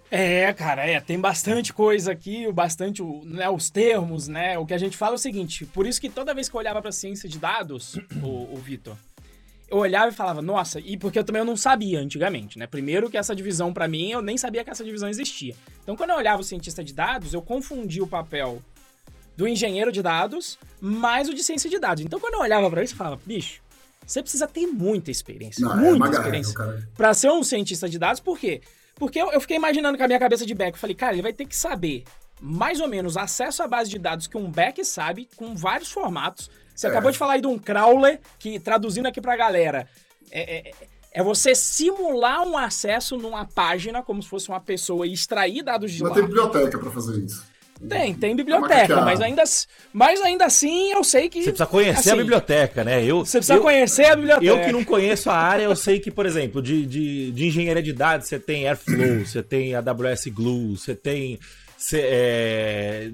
É, 0.10 0.54
cara, 0.54 0.86
é, 0.86 1.00
tem 1.02 1.20
bastante 1.20 1.74
coisa 1.74 2.14
aqui, 2.14 2.50
bastante, 2.52 3.04
né, 3.26 3.50
os 3.50 3.70
termos, 3.70 4.28
né? 4.28 4.58
O 4.58 4.66
que 4.66 4.74
a 4.74 4.78
gente 4.78 4.96
fala 4.96 5.14
é 5.14 5.16
o 5.16 5.20
seguinte, 5.20 5.66
por 5.66 5.86
isso 5.86 6.00
que 6.00 6.10
toda 6.10 6.34
vez 6.34 6.48
que 6.48 6.56
eu 6.56 6.60
olhava 6.60 6.82
para 6.82 6.94
ciência 6.94 7.28
de 7.28 7.38
dados, 7.38 8.00
o, 8.24 8.54
o 8.54 8.56
Vitor, 8.56 8.96
eu 9.70 9.78
olhava 9.78 10.10
e 10.10 10.14
falava, 10.14 10.42
nossa, 10.42 10.80
e 10.80 10.98
porque 10.98 11.20
eu 11.20 11.24
também 11.24 11.42
eu 11.42 11.46
não 11.46 11.58
sabia 11.58 12.00
antigamente, 12.00 12.58
né? 12.58 12.66
Primeiro 12.66 13.10
que 13.10 13.18
essa 13.18 13.36
divisão 13.36 13.74
para 13.74 13.88
mim, 13.88 14.12
eu 14.12 14.22
nem 14.22 14.38
sabia 14.38 14.64
que 14.64 14.70
essa 14.70 14.84
divisão 14.84 15.10
existia. 15.10 15.56
Então, 15.84 15.96
quando 15.96 16.12
eu 16.12 16.16
olhava 16.16 16.42
o 16.42 16.44
cientista 16.44 16.84
de 16.84 16.94
dados, 16.94 17.34
eu 17.34 17.42
confundia 17.42 18.04
o 18.04 18.08
papel 18.08 18.62
do 19.36 19.48
engenheiro 19.48 19.92
de 19.92 20.02
dados 20.02 20.58
mais 20.80 21.30
o 21.30 21.34
de 21.34 21.44
ciência 21.44 21.70
de 21.70 21.80
dados. 21.80 22.04
Então, 22.04 22.20
quando 22.20 22.36
eu 22.36 22.40
olhava 22.40 22.70
para 22.70 22.84
isso, 22.84 22.94
eu 22.94 22.98
falava, 22.98 23.20
bicho, 23.26 23.62
você 24.06 24.22
precisa 24.22 24.48
ter 24.48 24.66
muita 24.68 25.12
experiência, 25.12 25.62
não, 25.62 25.74
é 25.74 25.92
muita 25.92 26.16
é 26.16 26.20
experiência 26.20 26.54
para 26.96 27.14
ser 27.14 27.30
um 27.30 27.44
cientista 27.44 27.90
de 27.90 28.00
dados, 28.00 28.22
por 28.22 28.40
quê? 28.40 28.62
Porque 28.96 29.20
eu, 29.20 29.32
eu 29.32 29.42
fiquei 29.42 29.58
imaginando 29.58 29.98
com 29.98 30.04
a 30.04 30.08
minha 30.08 30.20
cabeça 30.20 30.46
de 30.46 30.56
back, 30.56 30.72
eu 30.72 30.80
falei, 30.80 30.96
cara, 30.96 31.14
ele 31.14 31.22
vai 31.22 31.34
ter 31.34 31.46
que 31.46 31.56
saber 31.56 32.04
mais 32.40 32.80
ou 32.80 32.88
menos 32.88 33.18
acesso 33.18 33.62
à 33.64 33.68
base 33.68 33.90
de 33.90 34.00
dados 34.00 34.28
que 34.28 34.38
um 34.38 34.50
back 34.50 34.84
sabe, 34.86 35.28
com 35.36 35.56
vários 35.56 35.92
formatos. 35.92 36.50
Você 36.78 36.86
é. 36.86 36.90
acabou 36.92 37.12
de 37.12 37.18
falar 37.18 37.34
aí 37.34 37.42
de 37.42 37.48
um 37.48 37.58
crawler, 37.58 38.20
que 38.38 38.60
traduzindo 38.60 39.08
aqui 39.08 39.20
pra 39.20 39.36
galera, 39.36 39.88
é, 40.30 40.58
é, 40.58 40.74
é, 41.12 41.24
você 41.24 41.56
simular 41.56 42.48
um 42.48 42.56
acesso 42.56 43.18
numa 43.18 43.46
página, 43.46 44.04
como 44.04 44.22
se 44.22 44.30
fosse 44.30 44.48
uma 44.48 44.60
pessoa 44.60 45.08
e 45.08 45.12
extrair 45.12 45.64
dados 45.64 45.92
de 45.92 46.04
Mas 46.04 46.12
lá. 46.12 46.16
tem 46.16 46.26
biblioteca 46.26 46.78
para 46.78 46.92
fazer 46.92 47.18
isso. 47.18 47.44
Tem, 47.88 48.14
tem 48.14 48.36
biblioteca, 48.36 49.02
mas 49.02 49.22
ainda, 49.22 49.44
mas 49.94 50.22
ainda 50.22 50.46
assim 50.46 50.92
eu 50.92 51.04
sei 51.04 51.30
que. 51.30 51.44
Você 51.44 51.52
precisa 51.52 51.68
conhecer 51.68 52.00
assim, 52.00 52.12
a 52.12 52.16
biblioteca, 52.16 52.84
né? 52.84 53.04
Eu, 53.04 53.24
você 53.24 53.38
precisa 53.38 53.58
eu, 53.58 53.62
conhecer 53.62 54.06
a 54.06 54.16
biblioteca. 54.16 54.46
Eu 54.46 54.66
que 54.66 54.72
não 54.72 54.84
conheço 54.84 55.30
a 55.30 55.36
área, 55.36 55.64
eu 55.64 55.76
sei 55.76 56.00
que, 56.00 56.10
por 56.10 56.26
exemplo, 56.26 56.60
de, 56.60 56.86
de, 56.88 57.32
de 57.32 57.48
engenharia 57.48 57.84
de 57.84 57.94
dados, 57.94 58.28
você 58.28 58.40
tem 58.40 58.68
Airflow, 58.68 59.26
você 59.26 59.44
tem 59.44 59.76
AWS 59.76 60.28
Glue, 60.28 60.76
você 60.76 60.96
tem. 60.96 61.40
Cê, 61.78 62.02
é... 62.04 63.12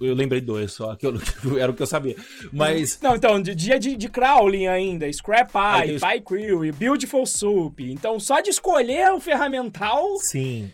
Eu 0.00 0.14
lembrei 0.14 0.40
dois 0.40 0.72
só, 0.72 0.96
que 0.96 1.06
eu, 1.06 1.14
era 1.60 1.70
o 1.70 1.74
que 1.74 1.82
eu 1.82 1.86
sabia. 1.86 2.16
Mas. 2.50 2.98
Não, 3.02 3.14
então, 3.14 3.40
dia 3.40 3.78
de, 3.78 3.94
de 3.94 4.08
crawling 4.08 4.66
ainda, 4.66 5.06
ScrapPy, 5.08 6.00
PyQuery, 6.00 6.72
Beautiful 6.72 7.26
Soup. 7.26 7.78
Então, 7.80 8.18
só 8.18 8.40
de 8.40 8.50
escolher 8.50 9.12
o 9.12 9.20
ferramental. 9.20 10.16
Sim. 10.20 10.70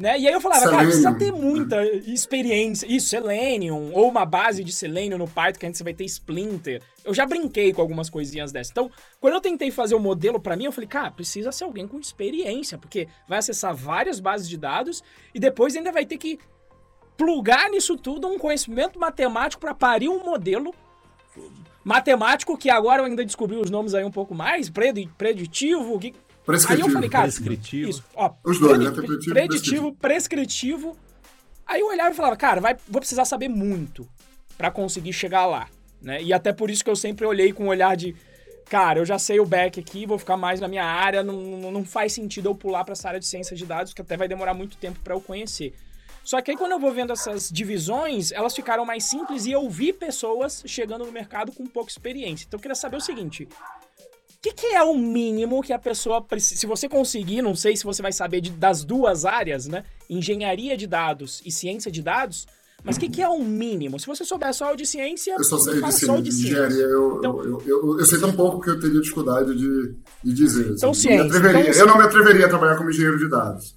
Né? 0.00 0.18
E 0.18 0.26
aí 0.26 0.32
eu 0.32 0.40
falava, 0.40 0.62
Selenium. 0.62 0.78
cara, 0.78 0.90
precisa 0.90 1.14
ter 1.18 1.30
muita 1.30 1.84
experiência. 2.10 2.86
Isso, 2.86 3.08
Selenium, 3.08 3.92
ou 3.92 4.08
uma 4.08 4.24
base 4.24 4.64
de 4.64 4.72
Selenium 4.72 5.18
no 5.18 5.28
Python, 5.28 5.58
que 5.58 5.66
a 5.66 5.68
gente 5.68 5.84
vai 5.84 5.92
ter 5.92 6.04
Splinter. 6.06 6.80
Eu 7.04 7.12
já 7.12 7.26
brinquei 7.26 7.70
com 7.74 7.82
algumas 7.82 8.08
coisinhas 8.08 8.50
dessas. 8.50 8.70
Então, 8.70 8.90
quando 9.20 9.34
eu 9.34 9.42
tentei 9.42 9.70
fazer 9.70 9.94
o 9.94 10.00
modelo 10.00 10.40
para 10.40 10.56
mim, 10.56 10.64
eu 10.64 10.72
falei, 10.72 10.88
cara, 10.88 11.10
precisa 11.10 11.52
ser 11.52 11.64
alguém 11.64 11.86
com 11.86 12.00
experiência, 12.00 12.78
porque 12.78 13.08
vai 13.28 13.40
acessar 13.40 13.74
várias 13.74 14.20
bases 14.20 14.48
de 14.48 14.56
dados 14.56 15.04
e 15.34 15.38
depois 15.38 15.76
ainda 15.76 15.92
vai 15.92 16.06
ter 16.06 16.16
que 16.16 16.38
plugar 17.20 17.68
nisso 17.68 17.98
tudo 17.98 18.26
um 18.26 18.38
conhecimento 18.38 18.98
matemático 18.98 19.60
para 19.60 19.74
parir 19.74 20.08
um 20.08 20.24
modelo 20.24 20.74
matemático 21.84 22.56
que 22.56 22.70
agora 22.70 23.02
eu 23.02 23.04
ainda 23.04 23.22
descobri 23.22 23.56
os 23.56 23.68
nomes 23.68 23.92
aí 23.92 24.02
um 24.02 24.10
pouco 24.10 24.34
mais, 24.34 24.70
preditivo, 24.70 25.98
que 25.98 26.14
Prescritivo. 26.46 26.86
Aí 26.86 26.88
eu 26.88 26.94
falei, 26.94 27.10
cara, 27.10 27.24
prescritivo. 27.24 27.90
Isso, 27.90 28.04
ó, 28.14 28.32
Os 28.42 28.58
dois, 28.58 28.78
né? 28.78 28.90
Preditivo, 28.90 29.34
preditivo, 29.34 29.92
prescritivo. 29.92 30.96
Aí 31.66 31.80
eu 31.82 31.88
olhava 31.88 32.10
e 32.10 32.14
falava, 32.14 32.34
cara, 32.36 32.58
vai, 32.58 32.74
vou 32.88 33.00
precisar 33.00 33.26
saber 33.26 33.48
muito 33.48 34.08
para 34.56 34.70
conseguir 34.70 35.12
chegar 35.12 35.44
lá, 35.44 35.68
né? 36.00 36.22
E 36.22 36.32
até 36.32 36.54
por 36.54 36.70
isso 36.70 36.82
que 36.82 36.90
eu 36.90 36.96
sempre 36.96 37.26
olhei 37.26 37.52
com 37.52 37.64
um 37.64 37.68
olhar 37.68 37.94
de, 37.94 38.16
cara, 38.70 38.98
eu 38.98 39.04
já 39.04 39.18
sei 39.18 39.38
o 39.38 39.44
back 39.44 39.78
aqui, 39.78 40.06
vou 40.06 40.18
ficar 40.18 40.38
mais 40.38 40.58
na 40.58 40.66
minha 40.66 40.84
área, 40.84 41.22
não, 41.22 41.70
não 41.70 41.84
faz 41.84 42.14
sentido 42.14 42.48
eu 42.48 42.54
pular 42.54 42.82
para 42.84 42.92
essa 42.92 43.08
área 43.08 43.20
de 43.20 43.26
ciência 43.26 43.54
de 43.54 43.66
dados, 43.66 43.92
que 43.92 44.00
até 44.00 44.16
vai 44.16 44.26
demorar 44.26 44.54
muito 44.54 44.78
tempo 44.78 44.98
para 45.04 45.14
eu 45.14 45.20
conhecer. 45.20 45.74
Só 46.30 46.40
que 46.40 46.52
aí 46.52 46.56
quando 46.56 46.70
eu 46.70 46.78
vou 46.78 46.92
vendo 46.92 47.12
essas 47.12 47.50
divisões, 47.50 48.30
elas 48.30 48.54
ficaram 48.54 48.84
mais 48.84 49.02
simples 49.02 49.46
e 49.46 49.50
eu 49.50 49.68
vi 49.68 49.92
pessoas 49.92 50.62
chegando 50.64 51.04
no 51.04 51.10
mercado 51.10 51.50
com 51.50 51.66
pouca 51.66 51.90
experiência. 51.90 52.44
Então 52.46 52.56
eu 52.56 52.62
queria 52.62 52.76
saber 52.76 52.98
o 52.98 53.00
seguinte, 53.00 53.48
o 53.48 54.40
que, 54.40 54.52
que, 54.52 54.66
é 54.68 54.80
o 54.80 54.96
mínimo 54.96 55.60
que 55.60 55.72
a 55.72 55.78
pessoa 55.78 56.22
precisa. 56.22 56.60
Se 56.60 56.68
você 56.68 56.88
conseguir, 56.88 57.42
não 57.42 57.56
sei 57.56 57.76
se 57.76 57.82
você 57.82 58.00
vai 58.00 58.12
saber 58.12 58.40
de, 58.42 58.52
das 58.52 58.84
duas 58.84 59.24
áreas, 59.24 59.66
né? 59.66 59.82
Engenharia 60.08 60.76
de 60.76 60.86
dados 60.86 61.42
e 61.44 61.50
ciência 61.50 61.90
de 61.90 62.00
dados. 62.00 62.46
Mas 62.84 62.96
o 62.96 63.00
que, 63.00 63.08
que, 63.08 63.20
é 63.20 63.28
o 63.28 63.42
mínimo? 63.42 63.98
Se 63.98 64.06
você 64.06 64.24
souber 64.24 64.54
só 64.54 64.72
o 64.72 64.76
de 64.76 64.86
ciência, 64.86 65.34
eu 65.36 65.42
só 65.42 65.58
sei 65.58 65.82
de, 65.82 65.92
só 65.92 66.20
de 66.20 66.28
engenharia. 66.28 66.84
Eu, 66.84 67.18
então, 67.18 67.42
eu, 67.42 67.60
eu, 67.66 67.98
eu, 67.98 68.06
sei 68.06 68.20
tão 68.20 68.32
pouco 68.32 68.60
que 68.60 68.70
eu 68.70 68.78
teria 68.78 69.00
dificuldade 69.00 69.52
de, 69.56 69.96
de 70.22 70.32
dizer. 70.32 70.66
Assim. 70.66 70.74
Então, 70.74 70.94
ciência. 70.94 71.38
Então, 71.38 71.72
eu 71.72 71.86
não 71.88 71.98
me 71.98 72.04
atreveria 72.04 72.46
a 72.46 72.48
trabalhar 72.48 72.76
como 72.76 72.88
engenheiro 72.88 73.18
de 73.18 73.28
dados. 73.28 73.74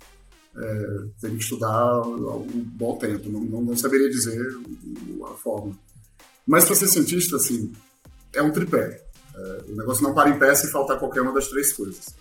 É, 0.56 0.86
teria 1.20 1.38
que 1.38 1.44
estudar 1.44 2.02
um 2.02 2.48
bom 2.48 2.98
tempo. 2.98 3.30
Não, 3.30 3.42
não, 3.42 3.62
não 3.62 3.78
saberia 3.78 4.10
dizer 4.10 4.40
a 5.26 5.34
forma. 5.34 5.78
Mas 6.46 6.66
para 6.66 6.76
ser 6.76 6.88
cientista, 6.88 7.38
assim, 7.38 7.72
é 8.34 8.42
um 8.42 8.52
tripé. 8.52 9.04
É, 9.36 9.64
o 9.70 9.76
negócio 9.76 10.04
não 10.04 10.14
para 10.14 10.30
em 10.30 10.38
pé 10.38 10.54
se 10.54 10.72
faltar 10.72 11.00
qualquer 11.00 11.22
uma 11.22 11.34
das 11.34 11.48
três 11.48 11.74
coisas. 11.74 12.16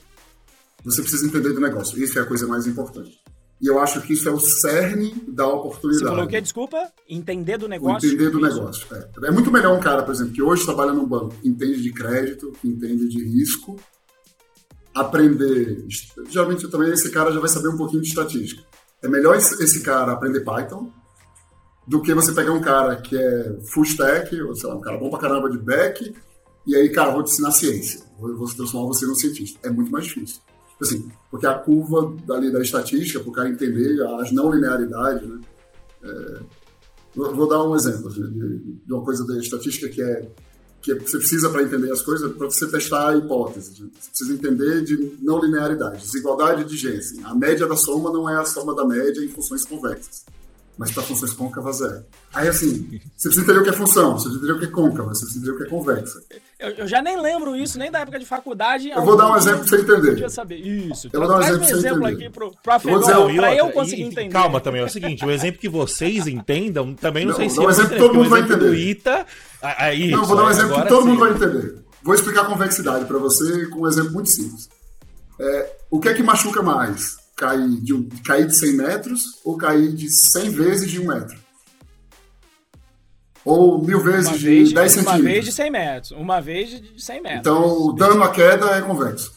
Você 0.85 1.03
precisa 1.03 1.27
entender 1.27 1.53
do 1.53 1.61
negócio. 1.61 2.03
Isso 2.03 2.19
é 2.19 2.23
a 2.23 2.27
coisa 2.27 2.47
mais 2.47 2.67
importante. 2.67 3.21
E 3.61 3.69
eu 3.69 3.79
acho 3.79 4.01
que 4.03 4.13
isso 4.13 4.29
é 4.29 4.33
o 4.33 4.41
cerne 4.41 5.15
da 5.29 5.47
oportunidade. 5.47 6.03
Você 6.03 6.11
falou 6.11 6.25
o 6.25 6.29
quê? 6.29 6.41
Desculpa? 6.41 6.93
Entender 7.09 7.59
do 7.59 7.69
negócio? 7.69 8.09
entender 8.09 8.31
do 8.31 8.41
negócio. 8.41 8.85
É. 8.93 9.29
é. 9.29 9.31
muito 9.31 9.53
melhor 9.53 9.77
um 9.77 9.81
cara, 9.81 10.03
por 10.03 10.13
exemplo, 10.13 10.33
que 10.33 10.43
hoje 10.43 10.65
trabalha 10.65 10.93
num 10.93 11.07
banco, 11.07 11.37
entende 11.45 11.81
de 11.81 11.93
crédito, 11.93 12.53
entende 12.65 13.09
de 13.09 13.23
risco, 13.23 13.79
aprender. 14.95 15.87
Geralmente 16.29 16.69
também 16.69 16.91
esse 16.91 17.11
cara 17.11 17.33
já 17.33 17.41
vai 17.41 17.49
saber 17.49 17.69
um 17.69 17.77
pouquinho 17.77 18.03
de 18.03 18.09
estatística. 18.09 18.63
É 19.03 19.09
melhor 19.09 19.37
esse 19.37 19.83
cara 19.83 20.13
aprender 20.13 20.41
Python 20.41 20.91
do 21.87 22.01
que 22.01 22.15
você 22.15 22.33
pegar 22.33 22.53
um 22.53 22.61
cara 22.61 22.97
que 22.97 23.17
é 23.17 23.59
full 23.73 23.83
stack, 23.83 24.41
ou 24.41 24.55
sei 24.55 24.69
lá, 24.69 24.77
um 24.77 24.81
cara 24.81 24.99
bom 24.99 25.11
pra 25.11 25.19
caramba 25.19 25.51
de 25.51 25.59
back 25.59 26.15
e 26.67 26.77
aí, 26.77 26.89
cara, 26.91 27.11
vou 27.11 27.23
te 27.23 27.33
ensinar 27.33 27.51
ciência, 27.51 28.03
vou, 28.19 28.37
vou 28.37 28.47
transformar 28.47 28.87
você 28.87 29.05
num 29.05 29.15
cientista. 29.15 29.59
É 29.63 29.71
muito 29.71 29.91
mais 29.91 30.05
difícil. 30.05 30.41
Assim, 30.81 31.09
porque 31.31 31.47
a 31.47 31.55
curva 31.55 32.15
dali 32.25 32.51
da 32.51 32.61
estatística, 32.61 33.21
para 33.21 33.29
o 33.29 33.33
cara 33.33 33.49
entender 33.49 34.01
as 34.21 34.33
não 34.33 34.53
linearidades, 34.53 35.29
né? 35.29 35.41
É, 36.03 36.41
vou 37.15 37.49
dar 37.49 37.63
um 37.63 37.77
exemplo 37.77 38.09
assim, 38.09 38.23
de, 38.23 38.59
de, 38.85 38.93
uma 38.93 39.05
coisa 39.05 39.25
da 39.25 39.39
estatística 39.39 39.89
que 39.89 40.03
é 40.03 40.29
que 40.83 40.95
você 40.95 41.19
precisa 41.19 41.49
para 41.49 41.63
entender 41.63 41.91
as 41.93 42.03
coisas, 42.03 42.33
para 42.33 42.47
você 42.47 42.67
testar 42.67 43.11
a 43.11 43.17
hipótese. 43.17 43.83
Né? 43.83 43.89
Você 43.99 44.11
precisa 44.11 44.33
entender 44.33 44.83
de 44.83 45.17
não 45.23 45.41
linearidade, 45.41 46.03
desigualdade 46.03 46.65
de 46.65 46.77
Jensen. 46.77 47.23
A 47.25 47.35
média 47.35 47.67
da 47.67 47.77
soma 47.77 48.13
não 48.13 48.29
é 48.29 48.37
a 48.37 48.45
soma 48.45 48.75
da 48.75 48.85
média 48.85 49.25
em 49.25 49.29
funções 49.29 49.65
convexas 49.65 50.25
mas 50.79 50.91
para 50.91 51.03
funções 51.03 51.33
côncavas 51.33 51.81
é. 51.83 52.03
Aí, 52.33 52.49
assim, 52.49 53.01
você 53.17 53.29
precisa 53.29 53.43
entender 53.43 53.59
o 53.61 53.63
que 53.65 53.71
é 53.71 53.73
função, 53.73 54.19
você 54.19 54.29
precisa 54.29 54.37
entender 54.37 54.53
o 54.53 54.59
que 54.59 54.65
é 54.65 54.69
côncava, 54.69 55.09
você 55.15 55.25
precisa 55.25 55.39
entender 55.39 55.53
o 55.53 55.59
que 55.59 55.65
é 55.65 55.69
convexa. 55.69 56.21
Eu, 56.59 56.71
eu 56.71 56.87
já 56.87 57.03
nem 57.03 57.21
lembro 57.21 57.55
isso, 57.55 57.79
nem 57.79 57.91
da 57.91 58.01
época 58.01 58.19
de 58.19 58.25
faculdade. 58.25 58.89
Eu 58.89 59.05
vou 59.05 59.17
dar 59.17 59.31
um 59.31 59.37
exemplo 59.37 59.61
para 59.61 59.69
você 59.69 59.83
entender. 59.83 60.23
Eu 60.23 60.31
saber. 60.31 60.57
Isso. 60.57 61.11
Eu 61.13 61.21
vou 61.21 61.29
dar 61.29 61.37
um 61.37 61.43
exemplo, 61.43 61.67
um 61.67 61.69
exemplo 61.69 62.07
aqui 62.07 62.31
para 62.31 63.55
eu 63.57 63.71
conseguir 63.71 64.03
e, 64.03 64.07
entender. 64.07 64.33
Calma 64.33 64.61
também, 64.61 64.81
é 64.81 64.85
o 64.85 64.89
seguinte, 64.89 65.25
o 65.25 65.31
exemplo 65.31 65.61
que 65.61 65.69
vocês 65.69 66.27
entendam, 66.27 66.95
também 66.95 67.25
não, 67.25 67.33
não 67.33 67.37
sei 67.37 67.51
se... 67.51 67.57
Dá 67.57 67.63
um 67.63 67.71
exemplo 67.71 67.91
que 67.91 67.99
todo 67.99 68.15
mundo 68.15 68.31
vai 68.31 68.41
entender. 68.41 68.75
Ita, 68.75 69.27
aí, 69.61 70.11
não, 70.11 70.25
vou 70.25 70.37
dar 70.37 70.45
um 70.45 70.51
exemplo 70.51 70.83
que 70.83 70.89
todo 70.89 71.03
sim. 71.03 71.09
mundo 71.09 71.21
vai 71.21 71.33
entender. 71.33 71.75
Vou 72.03 72.15
explicar 72.15 72.43
a 72.43 72.47
convexidade 72.47 73.05
para 73.05 73.19
você 73.19 73.67
com 73.67 73.81
um 73.81 73.89
exemplo 73.89 74.13
muito 74.13 74.31
simples. 74.31 74.69
É, 75.39 75.77
o 75.91 76.01
que 76.01 76.09
é 76.09 76.15
que 76.15 76.23
machuca 76.23 76.63
mais? 76.63 77.22
Cair 77.43 77.69
de, 77.69 78.05
cair 78.23 78.47
de 78.47 78.57
100 78.57 78.77
metros 78.77 79.21
ou 79.45 79.57
cair 79.57 79.93
de 79.93 80.09
100 80.09 80.51
vezes 80.51 80.89
de 80.89 81.01
um 81.01 81.09
metro? 81.09 81.37
Ou 83.45 83.85
mil 83.85 83.99
vezes 84.01 84.29
uma 84.29 84.39
de 84.39 84.45
vez, 84.45 84.73
10 84.73 84.93
centímetros. 84.93 85.21
Uma 85.21 85.29
vez 85.29 85.45
de 85.45 85.53
100 85.53 85.71
metros. 85.73 86.11
Uma 86.13 86.41
vez 86.41 86.71
de 86.71 87.03
100 87.03 87.21
metros. 87.21 87.41
Então, 87.41 87.87
o 87.89 87.93
dano 87.95 88.23
à 88.23 88.31
queda 88.31 88.67
é 88.77 88.81
convexo. 88.81 89.33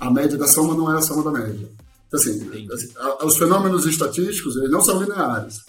A 0.00 0.10
média 0.10 0.36
da 0.36 0.48
soma 0.48 0.74
não 0.74 0.92
é 0.92 0.98
a 0.98 1.00
soma 1.00 1.22
da 1.22 1.30
média. 1.30 1.68
Então, 2.08 2.18
assim, 2.18 2.50
assim 2.72 2.92
os 3.24 3.38
fenômenos 3.38 3.86
estatísticos, 3.86 4.56
eles 4.56 4.70
não 4.70 4.80
são 4.80 5.00
lineares. 5.00 5.60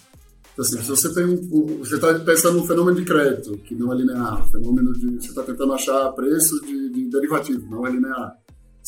Então, 0.52 0.64
assim, 0.64 0.82
se 0.82 0.88
você 0.88 1.14
tem 1.14 1.24
um, 1.24 1.78
você 1.78 1.94
está 1.94 2.12
pensando 2.14 2.58
num 2.58 2.66
fenômeno 2.66 2.96
de 2.96 3.04
crédito, 3.04 3.56
que 3.58 3.76
não 3.76 3.92
é 3.92 3.96
linear, 3.96 4.44
fenômeno 4.50 4.92
de, 4.92 5.20
você 5.20 5.28
está 5.28 5.44
tentando 5.44 5.72
achar 5.72 6.10
preço 6.14 6.60
de, 6.62 6.88
de 6.90 7.10
derivativo, 7.10 7.70
não 7.70 7.86
é 7.86 7.90
linear. 7.90 8.36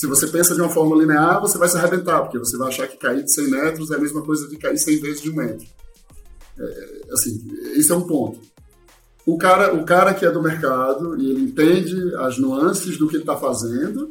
Se 0.02 0.08
você 0.08 0.26
pensa 0.26 0.52
de 0.52 0.60
uma 0.60 0.68
forma 0.68 0.96
linear, 0.96 1.40
você 1.40 1.56
vai 1.56 1.68
se 1.68 1.76
arrebentar, 1.76 2.22
porque 2.22 2.36
você 2.36 2.56
vai 2.58 2.66
achar 2.66 2.88
que 2.88 2.96
cair 2.96 3.22
de 3.22 3.32
100 3.32 3.50
metros 3.50 3.88
é 3.92 3.94
a 3.94 4.00
mesma 4.00 4.20
coisa 4.20 4.48
de 4.48 4.56
cair 4.56 4.76
100 4.76 5.00
vezes 5.00 5.22
de 5.22 5.30
um 5.30 5.36
metro. 5.36 5.64
É, 6.58 7.02
assim, 7.12 7.40
esse 7.76 7.92
é 7.92 7.94
um 7.94 8.02
ponto. 8.02 8.40
O 9.24 9.38
cara, 9.38 9.72
o 9.72 9.84
cara 9.84 10.12
que 10.12 10.26
é 10.26 10.30
do 10.32 10.42
mercado 10.42 11.16
e 11.20 11.30
ele 11.30 11.42
entende 11.42 12.16
as 12.16 12.36
nuances 12.36 12.98
do 12.98 13.06
que 13.06 13.14
ele 13.14 13.22
está 13.22 13.36
fazendo, 13.36 14.10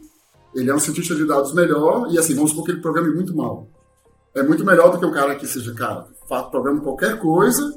ele 0.56 0.70
é 0.70 0.74
um 0.74 0.80
cientista 0.80 1.14
de 1.14 1.26
dados 1.26 1.54
melhor 1.54 2.08
e 2.10 2.18
assim, 2.18 2.36
vamos 2.36 2.52
supor 2.52 2.68
que 2.68 2.72
ele 2.72 2.80
programe 2.80 3.14
muito 3.14 3.36
mal. 3.36 3.68
É 4.34 4.42
muito 4.42 4.64
melhor 4.64 4.94
do 4.94 4.98
que 4.98 5.06
um 5.06 5.12
cara 5.12 5.36
que 5.36 5.46
seja, 5.46 5.74
cara, 5.74 6.08
programa 6.50 6.80
qualquer 6.80 7.20
coisa, 7.20 7.70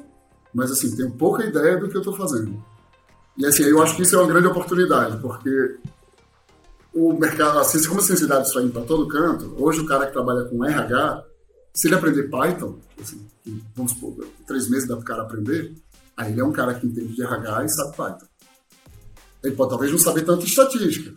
mas 0.54 0.70
assim, 0.70 0.94
tem 0.94 1.10
pouca 1.10 1.44
ideia 1.44 1.78
do 1.78 1.88
que 1.88 1.96
eu 1.96 2.00
estou 2.00 2.14
fazendo. 2.14 2.62
E 3.36 3.44
assim, 3.44 3.64
eu 3.64 3.82
acho 3.82 3.96
que 3.96 4.02
isso 4.02 4.14
é 4.14 4.18
uma 4.20 4.28
grande 4.28 4.46
oportunidade, 4.46 5.20
porque 5.20 5.78
o 6.94 7.12
mercado, 7.12 7.58
assim, 7.58 7.82
como 7.88 8.00
a 8.00 8.02
ciência 8.02 8.24
de 8.24 8.32
dados 8.32 8.48
está 8.48 8.62
indo 8.62 8.72
para 8.72 8.82
todo 8.82 9.08
canto, 9.08 9.54
hoje 9.58 9.80
o 9.80 9.86
cara 9.86 10.06
que 10.06 10.12
trabalha 10.12 10.44
com 10.44 10.64
RH, 10.64 11.24
se 11.74 11.88
ele 11.88 11.96
aprender 11.96 12.30
Python, 12.30 12.78
assim, 13.00 13.26
vamos 13.74 13.92
supor, 13.92 14.26
três 14.46 14.68
meses 14.68 14.88
dá 14.88 14.94
para 14.94 15.02
o 15.02 15.06
cara 15.06 15.22
aprender, 15.22 15.74
aí 16.16 16.32
ele 16.32 16.40
é 16.40 16.44
um 16.44 16.52
cara 16.52 16.74
que 16.74 16.86
entende 16.86 17.14
de 17.14 17.22
RH 17.22 17.64
e 17.64 17.68
sabe 17.68 17.96
Python. 17.96 18.26
Ele 19.42 19.56
pode 19.56 19.70
talvez 19.70 19.90
não 19.90 19.98
saber 19.98 20.22
tanto 20.22 20.46
estatística, 20.46 21.12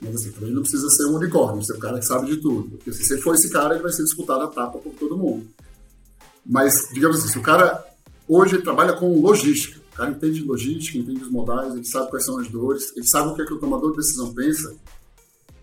mas 0.00 0.16
assim, 0.16 0.32
também 0.32 0.52
não 0.52 0.62
precisa 0.62 0.88
ser 0.90 1.06
um 1.06 1.16
unicórnio, 1.16 1.64
ser 1.64 1.74
um 1.74 1.80
cara 1.80 1.98
que 1.98 2.06
sabe 2.06 2.26
de 2.26 2.36
tudo. 2.36 2.70
Porque 2.70 2.90
assim, 2.90 3.02
se 3.02 3.18
for 3.18 3.34
esse 3.34 3.48
cara, 3.50 3.74
ele 3.74 3.82
vai 3.82 3.92
ser 3.92 4.02
disputado 4.02 4.42
a 4.42 4.48
tapa 4.48 4.78
por 4.78 4.92
todo 4.94 5.16
mundo. 5.16 5.46
Mas, 6.44 6.88
digamos 6.92 7.18
assim, 7.18 7.28
se 7.28 7.38
o 7.38 7.42
cara 7.42 7.84
hoje 8.28 8.60
trabalha 8.60 8.92
com 8.94 9.20
logística, 9.20 9.80
o 9.92 9.96
cara 9.96 10.10
entende 10.10 10.40
de 10.40 10.46
logística, 10.46 10.98
entende 10.98 11.22
os 11.22 11.30
modais, 11.30 11.74
ele 11.74 11.84
sabe 11.84 12.10
quais 12.10 12.24
são 12.24 12.38
as 12.38 12.48
dores, 12.48 12.92
ele 12.96 13.06
sabe 13.06 13.28
o 13.28 13.34
que, 13.34 13.42
é 13.42 13.46
que 13.46 13.54
o 13.54 13.58
tomador 13.58 13.92
de 13.92 13.98
decisão 13.98 14.34
pensa, 14.34 14.74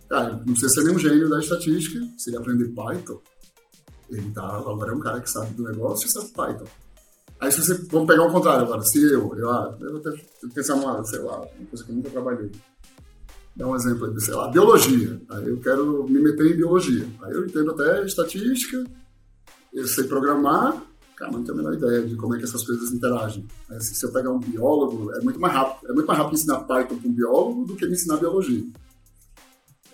cara, 0.10 0.34
não 0.34 0.44
precisa 0.44 0.70
ser 0.70 0.84
nenhum 0.84 1.00
gênio 1.00 1.30
da 1.30 1.40
estatística, 1.40 2.06
se 2.18 2.30
ele 2.30 2.38
aprender 2.38 2.70
Python, 2.70 3.22
ele 4.10 4.32
tá, 4.32 4.44
agora 4.58 4.92
é 4.92 4.96
um 4.96 5.00
cara 5.00 5.22
que 5.22 5.30
sabe 5.30 5.54
do 5.54 5.64
negócio 5.64 6.08
e 6.08 6.12
sabe 6.12 6.30
Python. 6.30 6.66
Aí 7.40 7.52
se 7.52 7.62
você, 7.62 7.76
vamos 7.90 8.08
pegar 8.08 8.26
o 8.26 8.32
contrário 8.32 8.66
agora, 8.66 8.82
se 8.82 9.02
eu, 9.02 9.34
eu, 9.36 9.50
ah, 9.50 9.78
eu 9.80 9.92
vou 9.94 10.02
ter, 10.02 10.22
pensar 10.54 10.76
numa, 10.76 11.04
sei 11.06 11.20
lá, 11.20 11.38
uma 11.38 11.68
coisa 11.70 11.86
que 11.86 11.92
eu 11.92 11.96
nunca 11.96 12.10
trabalhei. 12.10 12.52
Dá 13.56 13.68
um 13.68 13.76
exemplo 13.76 14.06
aí, 14.06 14.20
sei 14.20 14.34
lá, 14.34 14.48
biologia. 14.50 15.22
Aí 15.30 15.48
eu 15.48 15.58
quero 15.60 16.06
me 16.10 16.20
meter 16.20 16.52
em 16.52 16.58
biologia. 16.58 17.08
Aí 17.22 17.34
eu 17.34 17.46
entendo 17.46 17.72
até 17.72 18.04
estatística, 18.06 18.84
eu 19.74 19.88
sei 19.88 20.06
programar, 20.06 20.82
cara, 21.16 21.32
não 21.32 21.44
tenho 21.44 21.54
a 21.56 21.62
menor 21.62 21.74
ideia 21.76 22.02
de 22.02 22.16
como 22.16 22.36
é 22.36 22.38
que 22.38 22.46
essas 22.46 22.66
coisas 22.66 22.92
interagem. 22.92 23.48
Se 23.80 24.06
eu 24.06 24.12
pegar 24.12 24.32
um 24.32 24.40
biólogo, 24.40 25.12
é 25.14 25.22
muito 25.22 25.40
mais 25.40 25.54
rápido. 25.54 25.92
É 25.92 25.94
muito 25.94 26.08
mais 26.08 26.20
rápido 26.20 26.36
ensinar 26.36 26.60
Python 26.62 26.98
para 26.98 27.10
um 27.10 27.14
biólogo 27.14 27.66
do 27.66 27.76
que 27.76 27.86
ensinar 27.86 28.18
biologia. 28.18 28.66